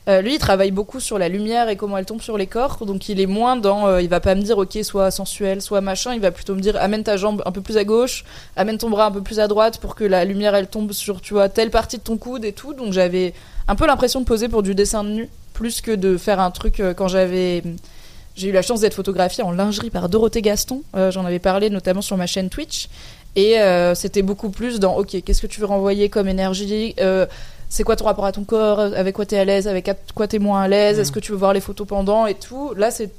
[0.08, 2.86] Euh, lui, il travaille beaucoup sur la lumière et comment elle tombe sur les corps.
[2.86, 3.88] Donc, il est moins dans.
[3.88, 6.14] euh, il va pas me dire, ok, soit sensuel, soit machin.
[6.14, 8.24] Il va plutôt me dire, amène ta jambe un peu plus à gauche,
[8.56, 11.22] amène ton bras un peu plus à droite pour que la lumière elle tombe sur,
[11.22, 12.76] tu vois, telle partie de ton coude et tout.
[12.76, 13.34] Donc, j'avais
[13.68, 16.52] un peu l'impression de poser pour du dessin de nu, plus que de faire un
[16.52, 17.64] truc euh, quand j'avais.
[18.36, 20.84] J'ai eu la chance d'être photographiée en lingerie par Dorothée Gaston.
[20.96, 22.90] Euh, J'en avais parlé notamment sur ma chaîne Twitch.
[23.36, 27.26] Et euh, c'était beaucoup plus dans, ok, qu'est-ce que tu veux renvoyer comme énergie Euh,
[27.68, 30.40] C'est quoi ton rapport à ton corps Avec quoi t'es à l'aise Avec quoi t'es
[30.40, 33.12] moins à l'aise Est-ce que tu veux voir les photos pendant et tout Là, c'est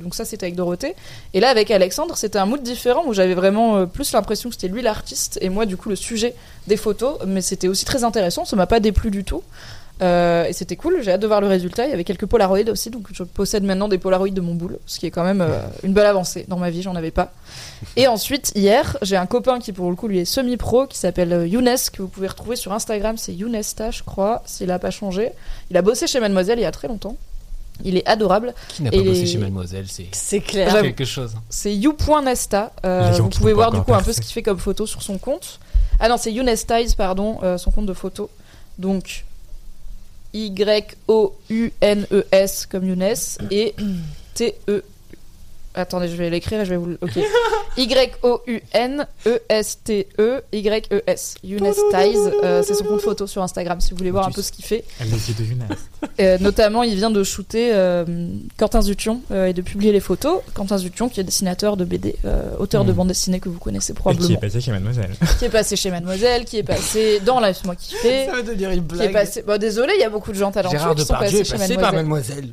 [0.00, 0.94] donc ça, c'était avec Dorothée.
[1.32, 4.54] Et là, avec Alexandre, c'était un mood différent où j'avais vraiment euh, plus l'impression que
[4.54, 6.34] c'était lui l'artiste et moi, du coup, le sujet
[6.68, 7.16] des photos.
[7.26, 8.44] Mais c'était aussi très intéressant.
[8.44, 9.42] Ça m'a pas déplu du tout.
[10.02, 11.84] Euh, et c'était cool, j'ai hâte de voir le résultat.
[11.86, 14.78] Il y avait quelques Polaroids aussi, donc je possède maintenant des Polaroids de mon boule,
[14.86, 16.44] ce qui est quand même euh, une belle avancée.
[16.48, 17.32] Dans ma vie, j'en avais pas.
[17.96, 21.32] Et ensuite, hier, j'ai un copain qui, pour le coup, lui est semi-pro, qui s'appelle
[21.32, 23.16] euh, Younes, que vous pouvez retrouver sur Instagram.
[23.16, 25.30] C'est Younesta, je crois, s'il a pas changé.
[25.70, 27.16] Il a bossé chez Mademoiselle il y a très longtemps.
[27.84, 28.52] Il est adorable.
[28.68, 30.70] Qui n'a pas Et bossé les- chez Mademoiselle C'est C'est clair.
[30.70, 30.84] J'avoue.
[30.86, 31.34] quelque chose.
[31.50, 32.72] C'est you.nesta.
[32.84, 35.18] Euh, vous pouvez voir du coup un peu ce qu'il fait comme photo sur son
[35.18, 35.60] compte.
[36.00, 38.28] Ah non, c'est Younestize, pardon, euh, son compte de photo.
[38.78, 39.24] Donc
[40.34, 40.66] Y-O-U-N-E-S
[42.66, 43.74] comme Younes et
[44.34, 44.82] T-E.
[45.74, 46.86] Attendez, je vais l'écrire et je vais vous.
[46.86, 47.18] le- Ok.
[49.24, 51.34] Y-O-U-N-E-S-T-E Y-E-S.
[51.42, 54.52] Younestize, euh, c'est son compte photo sur Instagram si vous voulez voir un peu ce
[54.52, 54.84] qu'il fait.
[55.00, 55.64] Les yeux de Younes.
[56.20, 58.04] Euh, notamment, il vient de shooter euh,
[58.58, 60.42] Quentin Zution euh, et de publier les photos.
[60.52, 62.96] Quentin Zution, qui est dessinateur de BD, euh, auteur de Mhm.
[62.96, 65.10] bande dessinée que vous connaissez Et qui probablement, est passé chez Mademoiselle.
[65.38, 69.02] qui est passé chez Mademoiselle, qui est passé dans Laisse-moi kiffer, veut dire une qui
[69.02, 69.42] est passé.
[69.42, 71.74] Bon, désolé, il y a beaucoup de gens talentueux Gérard qui sont passés chez passé
[71.76, 72.50] par Mademoiselle.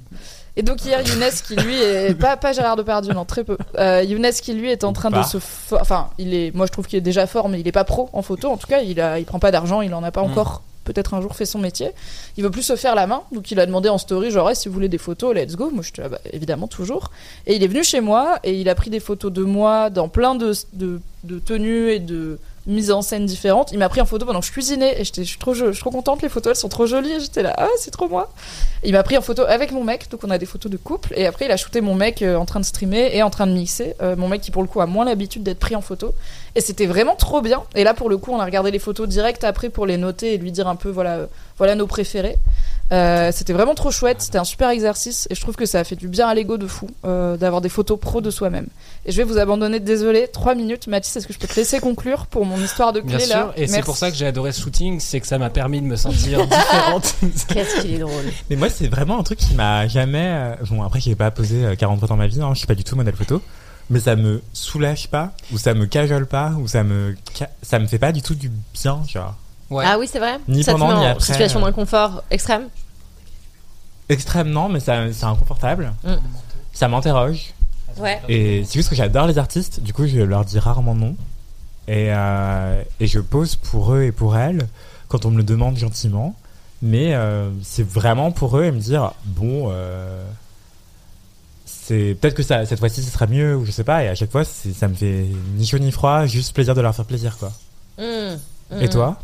[0.57, 3.57] Et donc hier, Younes qui lui est pas pas Gérard Depardieu, non très peu.
[3.78, 6.72] Euh, Younes qui lui est en train de se, fo- enfin, il est, moi je
[6.72, 8.49] trouve qu'il est déjà fort, mais il est pas pro en photo.
[8.49, 10.32] En tout cas, il a, il prend pas d'argent, il en a pas Mm.
[10.32, 10.61] encore.
[10.84, 11.91] Peut-être un jour fait son métier.
[12.38, 14.56] Il veut plus se faire la main, donc il a demandé en story genre Eh,
[14.56, 15.69] si vous voulez des photos, let's go.
[15.72, 17.11] Moi je te, ah bah, évidemment toujours.
[17.45, 20.10] Et il est venu chez moi et il a pris des photos de moi dans
[20.10, 23.72] plein de, de, de tenues et de mises en scène différentes.
[23.72, 25.72] Il m'a pris en photo pendant que je cuisinais et j'étais, je suis trop, je,
[25.72, 26.22] suis trop contente.
[26.22, 27.20] Les photos, elles sont trop jolies.
[27.20, 28.32] J'étais là, ah, c'est trop moi.
[28.84, 31.14] Il m'a pris en photo avec mon mec, donc on a des photos de couple.
[31.16, 33.48] Et après, il a shooté mon mec euh, en train de streamer et en train
[33.48, 33.96] de mixer.
[34.02, 36.14] Euh, mon mec qui, pour le coup, a moins l'habitude d'être pris en photo.
[36.56, 37.64] Et c'était vraiment trop bien.
[37.76, 40.34] Et là, pour le coup, on a regardé les photos direct après pour les noter
[40.34, 41.26] et lui dire un peu, voilà, euh,
[41.58, 42.38] voilà nos préférés.
[42.91, 45.84] Euh, c'était vraiment trop chouette, c'était un super exercice et je trouve que ça a
[45.85, 48.68] fait du bien à l'ego de fou euh, d'avoir des photos pro de soi-même.
[49.05, 50.88] Et je vais vous abandonner, désolé, 3 minutes.
[50.88, 53.35] Mathis, est-ce que je peux te laisser conclure pour mon histoire de Bien clé sûr,
[53.35, 55.80] là et c'est pour ça que j'ai adoré ce shooting, c'est que ça m'a permis
[55.80, 57.15] de me sentir différente.
[57.47, 58.26] Qu'est-ce qu'il est drôle.
[58.49, 60.27] Mais moi, c'est vraiment un truc qui m'a jamais.
[60.27, 62.68] euh, Bon, après, j'ai pas posé euh, 40 fois dans ma vie, hein, je suis
[62.68, 63.41] pas du tout modèle photo.
[63.89, 67.15] Mais ça me soulage pas, ou ça me cajole pas, ou ça me.
[67.61, 69.35] Ça me fait pas du tout du bien, vois.
[69.72, 69.84] Ouais.
[69.88, 71.26] Ah oui, c'est vrai Ni Ça te pendant, met ni en après.
[71.26, 72.68] situation d'inconfort extrême
[74.10, 75.93] Extrêmement, mais ça, c'est inconfortable.
[76.03, 76.15] Mm.
[76.73, 77.53] Ça m'interroge.
[77.98, 78.22] Ouais.
[78.30, 81.15] Et c'est juste que j'adore les artistes, du coup, je leur dis rarement non.
[81.88, 84.68] Et, euh, et je pose pour eux et pour elles
[85.07, 86.35] quand on me le demande gentiment.
[86.81, 90.23] Mais euh, c'est vraiment pour eux et me dire bon, euh,
[91.65, 94.03] c'est peut-être que ça, cette fois-ci, ce sera mieux ou je sais pas.
[94.03, 95.26] Et à chaque fois, c'est- ça me fait
[95.56, 97.52] ni chaud ni froid, juste plaisir de leur faire plaisir, quoi.
[97.98, 98.02] Mmh,
[98.81, 98.89] Et mmh.
[98.89, 99.18] toi?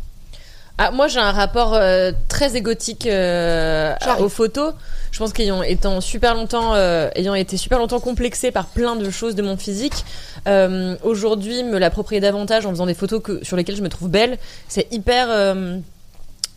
[0.80, 4.74] Ah, moi, j'ai un rapport euh, très égotique euh, aux photos.
[5.10, 9.10] Je pense qu'ayant étant super longtemps, euh, ayant été super longtemps complexée par plein de
[9.10, 10.04] choses de mon physique,
[10.46, 14.08] euh, aujourd'hui me l'approprier davantage en faisant des photos que, sur lesquelles je me trouve
[14.08, 14.38] belle,
[14.68, 15.78] c'est hyper, euh,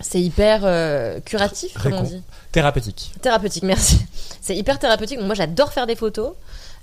[0.02, 2.22] c'est hyper euh, curatif, comme on Récon- dit.
[2.52, 3.14] Thérapeutique.
[3.22, 3.98] Thérapeutique, merci.
[4.41, 5.18] C'est hyper thérapeutique.
[5.18, 6.34] Donc moi, j'adore faire des photos.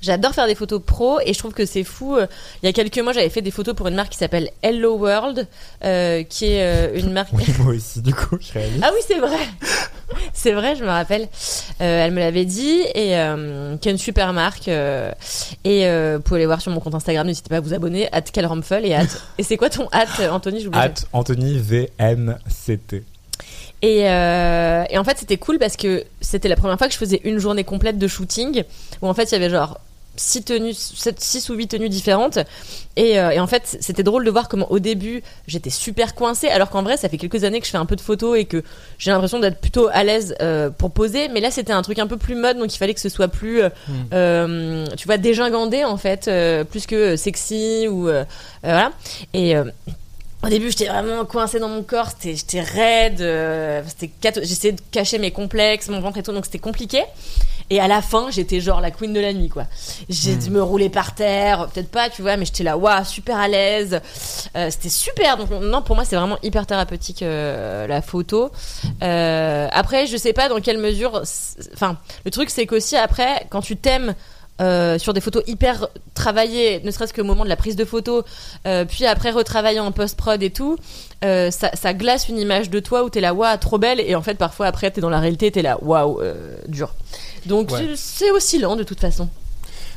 [0.00, 2.16] J'adore faire des photos pro et je trouve que c'est fou.
[2.16, 2.26] Euh,
[2.62, 4.96] Il y a quelques mois, j'avais fait des photos pour une marque qui s'appelle Hello
[4.96, 5.46] World,
[5.84, 7.32] euh, qui est euh, une marque.
[7.38, 8.80] Oui, moi aussi, du coup, je réalise.
[8.82, 9.38] Ah oui, c'est vrai.
[10.32, 11.22] c'est vrai, je me rappelle.
[11.80, 13.14] Euh, elle me l'avait dit et
[13.80, 14.68] qui est une super marque.
[14.68, 17.26] et vous pouvez aller voir sur mon compte Instagram.
[17.26, 18.08] N'hésitez pas à vous abonner.
[18.12, 19.06] At Kelromfel et at.
[19.38, 20.78] et c'est quoi ton at, Anthony J'oublie.
[20.78, 23.04] At Anthony VNCT.
[23.80, 26.98] Et, euh, et en fait, c'était cool parce que c'était la première fois que je
[26.98, 28.64] faisais une journée complète de shooting
[29.02, 29.78] où en fait il y avait genre
[30.18, 32.38] six tenues, sept- six ou huit tenues différentes.
[32.96, 36.48] Et, euh, et en fait, c'était drôle de voir comment au début j'étais super coincée,
[36.48, 38.44] alors qu'en vrai, ça fait quelques années que je fais un peu de photos et
[38.44, 38.62] que
[38.98, 41.28] j'ai l'impression d'être plutôt à l'aise euh, pour poser.
[41.28, 43.28] Mais là, c'était un truc un peu plus mode, donc il fallait que ce soit
[43.28, 43.68] plus, euh,
[44.12, 46.30] euh, tu vois, dégingandé en fait,
[46.70, 48.08] plus que sexy ou
[48.62, 48.92] voilà.
[49.32, 53.82] Et au début, j'étais vraiment coincée dans mon corps, j'étais raide, euh,
[54.42, 57.02] j'essayais de cacher mes complexes, mon ventre et tout, donc c'était compliqué.
[57.70, 59.64] Et à la fin, j'étais genre la queen de la nuit, quoi.
[60.08, 63.36] J'ai dû me rouler par terre, peut-être pas, tu vois, mais j'étais là, waouh, super
[63.36, 64.00] à l'aise.
[64.56, 65.36] Euh, c'était super.
[65.36, 68.50] Donc non, pour moi, c'est vraiment hyper thérapeutique euh, la photo.
[69.02, 71.22] Euh, après, je sais pas dans quelle mesure.
[71.74, 74.14] Enfin, le truc, c'est qu'aussi après, quand tu t'aimes.
[74.60, 78.24] euh, sur des photos hyper travaillées, ne serait-ce qu'au moment de la prise de photo,
[78.66, 80.76] euh, puis après retravailler en post-prod et tout,
[81.24, 84.16] euh, ça, ça glace une image de toi où t'es là, waouh, trop belle, et
[84.16, 86.20] en fait parfois après t'es dans la réalité, t'es là, waouh,
[86.66, 86.92] dur.
[87.46, 87.86] Donc Ouais.
[87.96, 89.28] c'est oscillant de toute façon.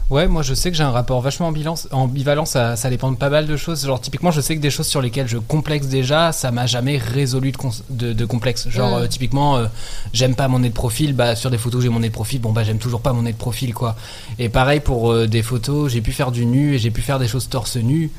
[0.09, 1.47] Ouais, moi je sais que j'ai un rapport vachement
[1.91, 3.85] ambivalent, ça, ça dépend de pas mal de choses.
[3.85, 6.97] Genre typiquement, je sais que des choses sur lesquelles je complexe déjà, ça m'a jamais
[6.97, 8.67] résolu de, cons- de, de complexe.
[8.67, 9.03] Genre Mm.
[9.03, 9.67] euh, typiquement, euh,
[10.11, 12.41] j'aime pas mon nez de profil, bah sur des photos j'ai mon nez de profil,
[12.41, 13.95] bon bah j'aime toujours pas mon nez de profil quoi.
[14.37, 17.17] Et pareil pour euh, des photos, j'ai pu faire du nu et j'ai pu faire
[17.17, 18.11] des choses torse nu.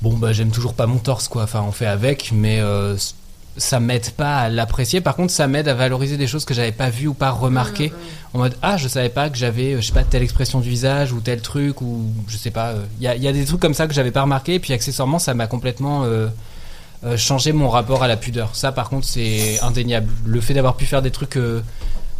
[0.00, 1.42] Bon bah j'aime toujours pas mon torse quoi.
[1.42, 2.96] Enfin on fait avec, mais euh,
[3.56, 5.00] ça m'aide pas à l'apprécier.
[5.00, 7.92] Par contre, ça m'aide à valoriser des choses que j'avais pas vues ou pas remarquées.
[8.34, 10.70] En mode ah je savais pas que j'avais euh, je sais pas telle expression du
[10.70, 12.74] visage ou tel truc ou je sais pas.
[12.98, 14.54] Il y, a, y a des trucs comme ça que j'avais pas remarqué.
[14.54, 16.28] Et puis accessoirement ça m'a complètement euh,
[17.04, 18.56] euh, changé mon rapport à la pudeur.
[18.56, 20.10] Ça par contre c'est indéniable.
[20.24, 21.60] Le fait d'avoir pu faire des trucs euh,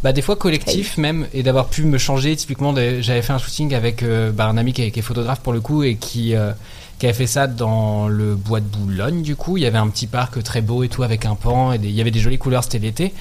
[0.03, 3.73] bah, des fois collectifs même et d'avoir pu me changer typiquement j'avais fait un shooting
[3.75, 6.35] avec euh, bah, un ami qui est, qui est photographe pour le coup et qui
[6.35, 6.53] euh,
[7.03, 9.57] qui avait fait ça dans le bois de Boulogne du coup.
[9.57, 11.91] Il y avait un petit parc très beau et tout avec un pan et il
[11.91, 13.13] y avait des jolies couleurs c'était l'été.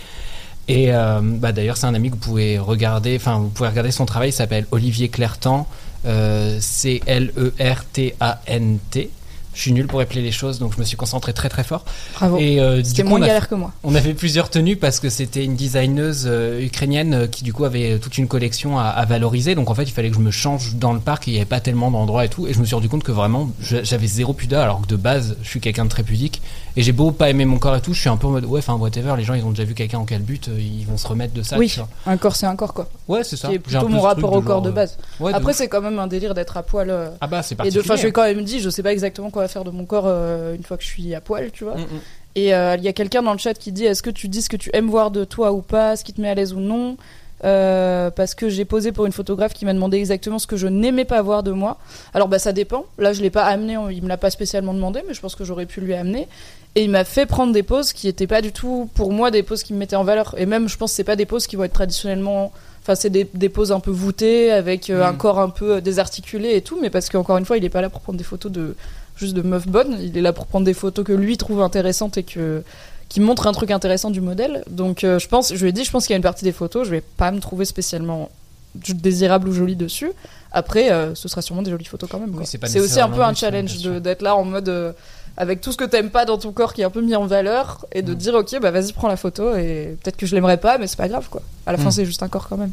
[0.68, 3.90] Et euh, bah, d'ailleurs c'est un ami que vous pouvez regarder enfin vous pouvez regarder
[3.90, 4.30] son travail.
[4.30, 5.68] Il s'appelle Olivier Clertan
[6.06, 9.10] euh, C L E R T A N T
[9.54, 11.84] je suis nul pour appeler les choses donc je me suis concentré très très fort
[12.16, 12.38] Bravo.
[12.38, 13.74] et euh, C'était moins galère que moi.
[13.84, 17.66] on avait plusieurs tenues parce que c'était une designeuse euh, ukrainienne euh, qui du coup
[17.66, 19.56] avait toute une collection à, à valoriser.
[19.56, 21.40] Donc en fait il fallait que je me change dans le parc et il n'y
[21.40, 22.48] avait pas tellement d'endroits et tout.
[22.48, 25.36] Et je me suis rendu compte que vraiment j'avais zéro pudeur alors que de base
[25.44, 26.42] je suis quelqu'un de très pudique.
[26.78, 28.46] Et j'ai beau pas aimer mon corps et tout, je suis un peu en mode
[28.46, 30.86] ouais enfin whatever, les gens ils ont déjà vu quelqu'un en quel but, euh, ils
[30.86, 31.58] vont se remettre de ça.
[31.58, 31.74] oui,
[32.06, 32.88] un corps c'est un corps quoi.
[33.08, 33.50] Ouais c'est ça.
[33.50, 34.98] Qui est J'ai un plutôt peu mon rapport au corps de euh, base.
[35.20, 36.90] ouais, de Après c'est quand même un délire d'être à poil.
[36.90, 37.84] euh, ah bah c'est Et particulier.
[37.84, 39.86] de, enfin, je l'ai quand même dit, je sais pas exactement quoi faire de mon
[39.86, 41.76] corps euh, une fois que je suis à poil, tu vois.
[41.76, 42.00] Mm, mm.
[42.36, 44.42] Et euh, il y a quelqu'un dans le chat qui dit Est-ce que tu dis
[44.42, 46.54] ce que tu aimes voir de toi ou pas, ce qui te met à l'aise
[46.54, 46.96] ou non?
[47.44, 50.68] Euh, parce que j'ai posé pour une photographe qui m'a demandé exactement ce que je
[50.68, 51.78] n'aimais pas voir de moi.
[52.14, 52.86] Alors bah ça dépend.
[53.00, 55.44] Là je l'ai pas amené, il me l'a pas spécialement demandé, mais je pense que
[55.44, 56.28] j'aurais pu lui amener.
[56.76, 59.44] Et il m'a fait prendre des poses qui étaient pas du tout pour moi des
[59.44, 60.36] poses qui me mettaient en valeur.
[60.38, 63.12] Et même je pense que c'est pas des poses qui vont être traditionnellement Enfin, c'est
[63.12, 66.62] des, des poses un peu voûtées, avec euh, un corps un peu euh, désarticulé et
[66.62, 68.76] tout, mais parce qu'encore une fois, il est pas là pour prendre des photos de
[69.16, 72.18] juste de meufs bonnes, il est là pour prendre des photos que lui trouve intéressantes
[72.18, 72.64] et que
[73.08, 74.64] qui montrent un truc intéressant du modèle.
[74.70, 76.46] Donc, euh, je pense, je lui ai dit, je pense qu'il y a une partie
[76.46, 78.32] des photos, je vais pas me trouver spécialement
[78.74, 80.12] désirable ou jolie dessus.
[80.52, 82.34] Après, euh, ce sera sûrement des jolies photos quand même.
[82.46, 84.96] c'est aussi un peu un challenge d'être là en mode
[85.42, 87.26] avec tout ce que t'aimes pas dans ton corps qui est un peu mis en
[87.26, 88.06] valeur et Mm.
[88.06, 90.88] de dire ok bah vas-y prends la photo et peut-être que je l'aimerais pas mais
[90.88, 91.42] c'est pas grave quoi.
[91.66, 91.92] À la fin Mm.
[91.92, 92.72] c'est juste un corps quand même.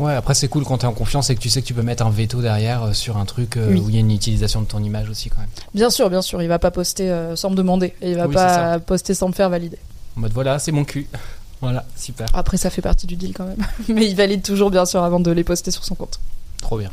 [0.00, 1.82] Ouais, après c'est cool quand t'es en confiance et que tu sais que tu peux
[1.82, 3.80] mettre un veto derrière euh, sur un truc euh, Oui.
[3.80, 5.48] où il y a une utilisation de ton image aussi quand même.
[5.72, 8.26] Bien sûr, bien sûr, il va pas poster euh, sans me demander et il va
[8.26, 9.78] Oui, pas poster sans me faire valider.
[10.16, 11.08] En mode voilà, c'est mon cul.
[11.60, 12.26] Voilà, super.
[12.34, 13.64] Après, ça fait partie du deal quand même.
[13.88, 16.20] Mais il valide toujours, bien sûr, avant de les poster sur son compte.
[16.60, 16.90] Trop bien.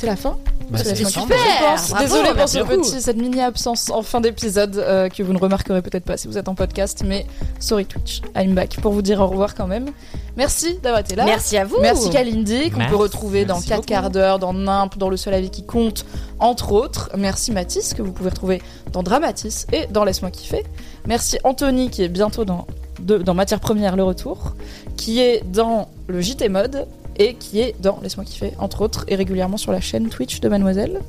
[0.00, 0.38] C'est la fin
[0.70, 1.90] Bah, C'est super, Je pense.
[1.90, 5.38] bravo, Désolée pour ce petit, cette mini absence en fin d'épisode euh, que vous ne
[5.38, 7.26] remarquerez peut-être pas si vous êtes en podcast, mais
[7.58, 9.90] sorry Twitch, I'm back pour vous dire au revoir quand même.
[10.38, 11.26] Merci d'avoir été là.
[11.26, 11.76] Merci à vous.
[11.82, 13.88] Merci Kalindi, qu'on peut retrouver dans Merci 4 beaucoup.
[13.88, 16.06] quarts d'heure, dans Nimp, dans Le Seul Avis qui compte,
[16.38, 17.10] entre autres.
[17.18, 18.62] Merci Mathis, que vous pouvez retrouver
[18.92, 20.64] dans Dramatis et dans Laisse-moi kiffer.
[21.06, 22.66] Merci Anthony, qui est bientôt dans,
[23.00, 24.54] de- dans Matière Première, le retour,
[24.96, 26.86] qui est dans le JT Mode
[27.20, 30.48] et qui est dans Laisse-moi kiffer, entre autres, et régulièrement sur la chaîne Twitch de
[30.48, 31.00] Mademoiselle.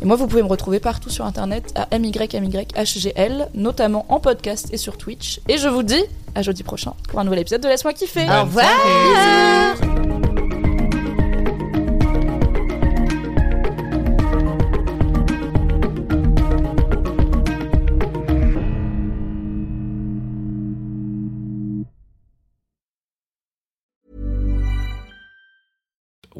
[0.00, 4.78] Et moi, vous pouvez me retrouver partout sur internet à MYMYHGL, notamment en podcast et
[4.78, 5.40] sur Twitch.
[5.48, 6.02] Et je vous dis
[6.34, 8.26] à jeudi prochain pour un nouvel épisode de Laisse-moi kiffer.
[8.28, 10.21] Au revoir.